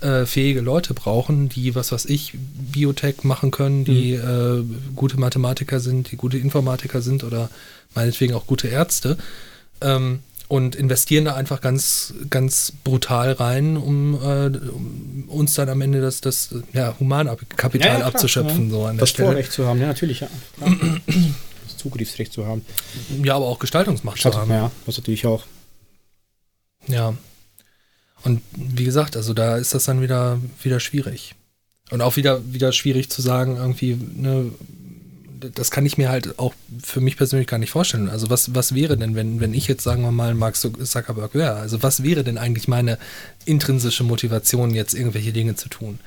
[0.00, 2.34] äh, fähige Leute brauchen, die, was weiß ich,
[2.72, 4.68] Biotech machen können, die mhm.
[4.70, 7.48] äh, gute Mathematiker sind, die gute Informatiker sind oder
[7.94, 9.16] meinetwegen auch gute Ärzte.
[9.80, 15.80] Ähm, und investieren da einfach ganz, ganz brutal rein, um, äh, um uns dann am
[15.80, 18.70] Ende das, das ja, Humankapital ja, ja, abzuschöpfen.
[18.70, 20.28] So an das der Vorrecht zu haben, ja, natürlich, ja.
[20.60, 22.64] das Zugriffsrecht zu haben.
[23.22, 24.50] Ja, aber auch Gestaltungsmacht zu haben.
[24.50, 25.44] Ja, was natürlich auch.
[26.86, 27.14] Ja.
[28.22, 31.34] Und wie gesagt, also da ist das dann wieder, wieder schwierig.
[31.90, 34.50] Und auch wieder, wieder schwierig zu sagen, irgendwie, ne,
[35.40, 38.08] das kann ich mir halt auch für mich persönlich gar nicht vorstellen.
[38.08, 41.56] Also was, was wäre denn, wenn, wenn ich jetzt, sagen wir mal, Mark Zuckerberg wäre?
[41.56, 42.98] Also was wäre denn eigentlich meine
[43.44, 45.98] intrinsische Motivation, jetzt irgendwelche Dinge zu tun?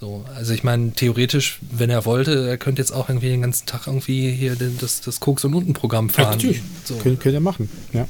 [0.00, 3.66] So, also ich meine, theoretisch, wenn er wollte, er könnte jetzt auch irgendwie den ganzen
[3.66, 6.24] Tag irgendwie hier das, das Koks- und Unten-Programm fahren.
[6.24, 6.62] Ja, natürlich.
[6.84, 6.96] So.
[6.96, 8.08] Kön könnte er machen, ja.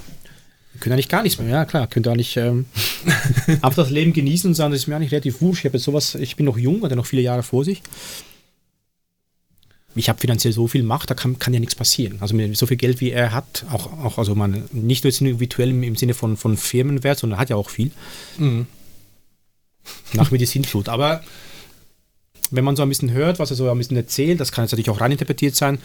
[0.81, 2.65] Können eigentlich gar nichts mehr, ja klar, könnte eigentlich ähm,
[3.47, 5.61] einfach das Leben genießen und sagen, das ist mir eigentlich relativ wurscht.
[5.61, 7.83] Ich habe jetzt sowas, ich bin noch jung, hat er noch viele Jahre vor sich
[9.95, 12.19] ich habe finanziell so viel Macht, da kann, kann ja nichts passieren.
[12.21, 15.71] Also mit so viel Geld, wie er hat, auch, auch also man, nicht nur virtuell
[15.71, 17.91] im, im Sinne von, von Firmenwert, sondern hat ja auch viel.
[18.39, 18.67] Mhm.
[20.15, 20.89] Nach Medizinflut.
[20.89, 21.23] Aber
[22.51, 24.73] wenn man so ein bisschen hört, was er so ein bisschen erzählt, das kann jetzt
[24.73, 25.79] natürlich auch reininterpretiert sein,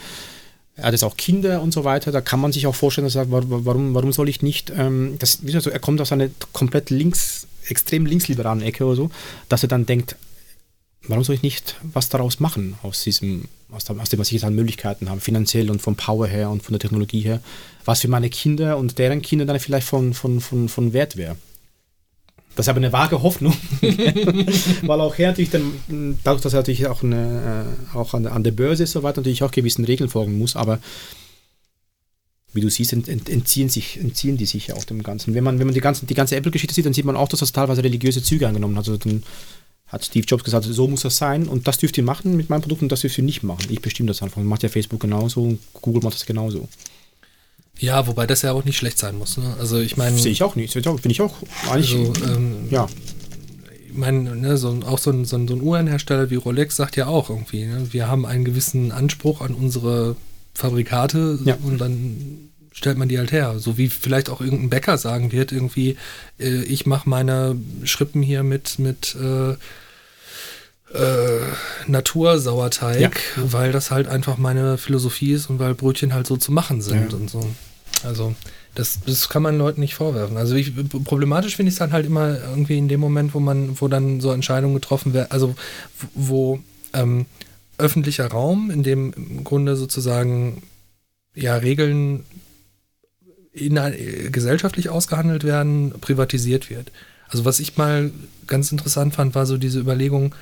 [0.76, 3.16] er hat jetzt auch Kinder und so weiter, da kann man sich auch vorstellen, dass
[3.16, 6.90] er sagt, warum, warum soll ich nicht, ähm, das, so, er kommt aus einer komplett
[6.90, 9.10] links, extrem linksliberalen Ecke oder so,
[9.48, 10.14] dass er dann denkt,
[11.08, 14.34] warum soll ich nicht was daraus machen, aus diesem, aus dem, aus dem was ich
[14.34, 17.40] jetzt an Möglichkeiten habe, finanziell und vom Power her und von der Technologie her,
[17.84, 21.36] was für meine Kinder und deren Kinder dann vielleicht von, von, von, von Wert wäre.
[22.54, 23.54] Das ist aber eine vage Hoffnung,
[24.82, 28.42] weil auch er natürlich dann, dadurch, dass er natürlich auch, eine, äh, auch an, an
[28.42, 30.80] der Börse ist, so weiter, natürlich auch gewissen Regeln folgen muss, aber
[32.54, 35.34] wie du siehst, entziehen, sich, entziehen die sich ja auch dem Ganzen.
[35.34, 37.40] Wenn man, wenn man die, ganzen, die ganze Apple-Geschichte sieht, dann sieht man auch, dass
[37.40, 38.88] das teilweise religiöse Züge angenommen hat.
[38.88, 39.22] Also dann
[39.88, 42.60] hat Steve Jobs gesagt, so muss das sein und das dürft ihr machen mit meinem
[42.60, 43.66] Produkt und das dürft ihr nicht machen.
[43.70, 44.42] Ich bestimme das einfach.
[44.42, 46.68] Macht ja Facebook genauso und Google macht das genauso.
[47.78, 49.38] Ja, wobei das ja auch nicht schlecht sein muss.
[49.38, 49.56] Ne?
[49.58, 50.18] Also ich meine.
[50.18, 50.72] Sehe ich auch nicht.
[50.72, 51.34] Finde ich auch
[51.70, 51.94] eigentlich.
[51.94, 52.86] Also, ähm, ja.
[53.86, 56.96] Ich meine, ne, so, auch so ein, so ein, so ein Uhrenhersteller wie Rolex sagt
[56.96, 60.16] ja auch irgendwie, ne, wir haben einen gewissen Anspruch an unsere
[60.54, 61.56] Fabrikate ja.
[61.62, 62.47] und dann
[62.78, 63.58] stellt man die halt her.
[63.58, 65.96] So wie vielleicht auch irgendein Bäcker sagen wird, irgendwie,
[66.38, 69.50] äh, ich mache meine Schrippen hier mit, mit äh,
[70.96, 71.40] äh,
[71.88, 73.10] Natursauerteig, ja.
[73.36, 77.12] weil das halt einfach meine Philosophie ist und weil Brötchen halt so zu machen sind
[77.12, 77.18] ja.
[77.18, 77.44] und so.
[78.04, 78.36] Also
[78.76, 80.36] das, das kann man Leuten nicht vorwerfen.
[80.36, 80.72] Also ich,
[81.04, 84.20] problematisch finde ich es dann halt immer irgendwie in dem Moment, wo man, wo dann
[84.20, 85.56] so Entscheidungen getroffen werden, also
[86.14, 86.60] wo
[86.92, 87.26] ähm,
[87.76, 90.62] öffentlicher Raum, in dem im Grunde sozusagen
[91.34, 92.24] ja Regeln
[93.58, 96.92] in, äh, gesellschaftlich ausgehandelt werden, privatisiert wird.
[97.28, 98.10] Also was ich mal
[98.46, 100.34] ganz interessant fand, war so diese Überlegung,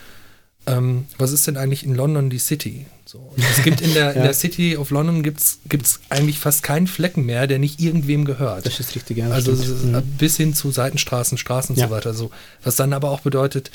[0.67, 2.87] ähm, was ist denn eigentlich in London die City?
[3.05, 4.11] So, es gibt in der, ja.
[4.13, 8.25] in der City of London gibt's, gibt's eigentlich fast keinen Flecken mehr, der nicht irgendwem
[8.25, 8.67] gehört.
[8.67, 9.31] Das ist richtig, ja.
[9.31, 10.03] Also mhm.
[10.19, 11.87] bis hin zu Seitenstraßen, Straßen und ja.
[11.87, 12.15] so weiter.
[12.15, 12.31] So,
[12.65, 13.71] was dann aber auch bedeutet,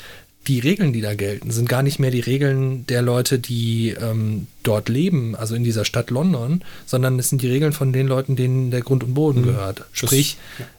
[0.48, 4.48] die Regeln, die da gelten, sind gar nicht mehr die Regeln der Leute, die ähm,
[4.62, 8.34] dort leben, also in dieser Stadt London, sondern es sind die Regeln von den Leuten,
[8.34, 9.46] denen der Grund und Boden mhm.
[9.46, 9.84] gehört.
[9.92, 10.72] Sprich, das, ja.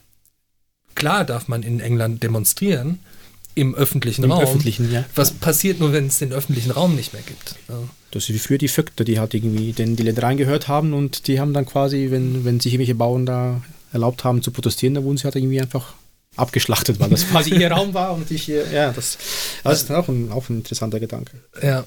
[0.94, 2.98] klar darf man in England demonstrieren,
[3.54, 4.42] im öffentlichen Im Raum.
[4.42, 5.04] Öffentlichen, ja.
[5.14, 7.54] Was passiert nur, wenn es den öffentlichen Raum nicht mehr gibt?
[7.68, 7.78] Ja.
[8.10, 11.26] Das ist wie für die Vögte, die halt irgendwie den, die Ländereien gehört haben und
[11.26, 13.62] die haben dann quasi, wenn, wenn sich irgendwelche Bauern da
[13.92, 15.94] erlaubt haben zu protestieren, da wurden sie halt irgendwie einfach
[16.36, 19.18] abgeschlachtet, weil das quasi ihr Raum war und ich, ja, das,
[19.62, 21.32] das ist auch ein, auch ein interessanter Gedanke.
[21.62, 21.84] Ja,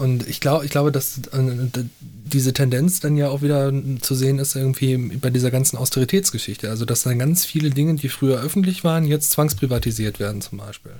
[0.00, 3.70] und ich glaube, ich glaube, dass äh, diese Tendenz dann ja auch wieder
[4.00, 6.70] zu sehen ist irgendwie bei dieser ganzen Austeritätsgeschichte.
[6.70, 10.94] Also, dass dann ganz viele Dinge, die früher öffentlich waren, jetzt zwangsprivatisiert werden zum Beispiel.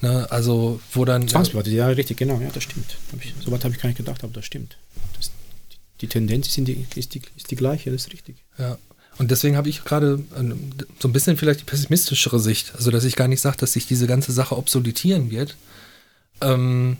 [0.00, 0.26] Ne?
[0.32, 1.28] Also, wo dann...
[1.28, 2.96] Zwangsprivatisiert, ja, richtig, genau, ja, das stimmt.
[3.20, 4.78] Ich, so weit habe ich gar nicht gedacht, aber das stimmt.
[5.16, 5.30] Das,
[5.70, 8.38] die, die, Tendenz ist die, ist, die, ist die gleiche, das ist richtig.
[8.58, 8.78] Ja.
[9.18, 10.22] Und deswegen habe ich gerade
[10.98, 12.74] so ein bisschen vielleicht die pessimistischere Sicht.
[12.74, 15.56] Also, dass ich gar nicht sage, dass sich diese ganze Sache obsoletieren wird.
[16.40, 16.96] Ähm,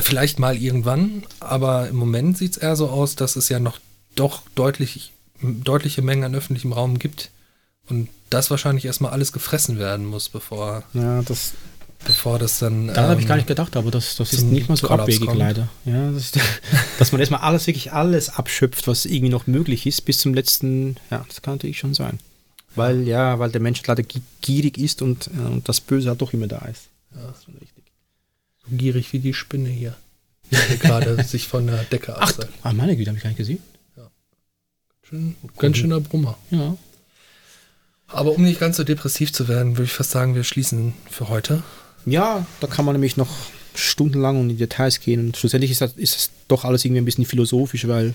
[0.00, 3.78] Vielleicht mal irgendwann, aber im Moment sieht es eher so aus, dass es ja noch
[4.14, 7.30] doch deutlich, deutliche Mengen an öffentlichem Raum gibt.
[7.90, 11.52] Und das wahrscheinlich erstmal alles gefressen werden muss, bevor, ja, das,
[12.04, 12.88] bevor das dann.
[12.88, 15.02] Da ähm, habe ich gar nicht gedacht, aber das, das ist nicht mal so Kollaps
[15.02, 15.38] abwegig kommt.
[15.38, 15.68] leider.
[15.84, 16.32] Ja, das,
[16.98, 20.96] dass man erstmal alles, wirklich alles abschöpft, was irgendwie noch möglich ist, bis zum letzten.
[21.10, 22.18] Ja, das kann natürlich schon sein.
[22.74, 24.02] Weil, ja, weil der Mensch leider
[24.40, 26.88] gierig ist und, äh, und das Böse halt doch immer da ist.
[27.14, 27.84] Ja, das ist schon richtig.
[28.64, 29.94] So gierig wie die Spinne hier.
[30.50, 32.32] Die gerade sich von der Decke Ach,
[32.62, 33.62] ah, meine Güte, habe ich gar nicht gesehen.
[33.96, 34.10] Ja.
[35.02, 36.38] Schön, ganz schöner Brummer.
[36.50, 36.76] Ja.
[38.06, 41.28] Aber um nicht ganz so depressiv zu werden, würde ich fast sagen, wir schließen für
[41.28, 41.62] heute.
[42.06, 43.30] Ja, da kann man nämlich noch
[43.74, 45.26] stundenlang in die Details gehen.
[45.26, 48.14] Und schlussendlich ist das, ist das doch alles irgendwie ein bisschen philosophisch, weil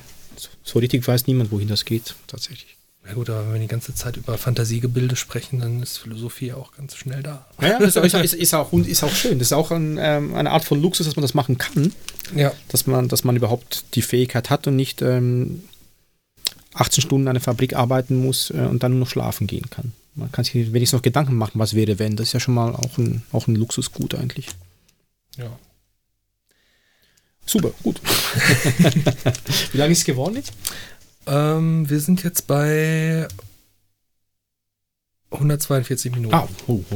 [0.64, 2.78] so richtig weiß niemand, wohin das geht, tatsächlich.
[3.08, 6.74] Ja gut, aber wenn wir die ganze Zeit über Fantasiegebilde sprechen, dann ist Philosophie auch
[6.74, 7.46] ganz schnell da.
[7.62, 9.40] Ja, das ist, ist, ist, auch, ist auch schön.
[9.40, 11.94] Das ist auch ein, ähm, eine Art von Luxus, dass man das machen kann.
[12.36, 12.52] Ja.
[12.68, 15.64] Dass man, dass man überhaupt die Fähigkeit hat und nicht ähm,
[16.74, 19.94] 18 Stunden in einer Fabrik arbeiten muss äh, und dann nur noch schlafen gehen kann.
[20.18, 22.16] Man kann sich wenigstens noch Gedanken machen, was wäre, wenn.
[22.16, 24.48] Das ist ja schon mal auch ein, auch ein Luxusgut eigentlich.
[25.38, 25.58] Ja.
[27.46, 28.02] Super, gut.
[29.72, 30.52] Wie lange ist es geworden jetzt?
[31.28, 33.28] Ähm, wir sind jetzt bei
[35.30, 36.34] 142 Minuten.
[36.34, 36.96] Ah, oh, okay.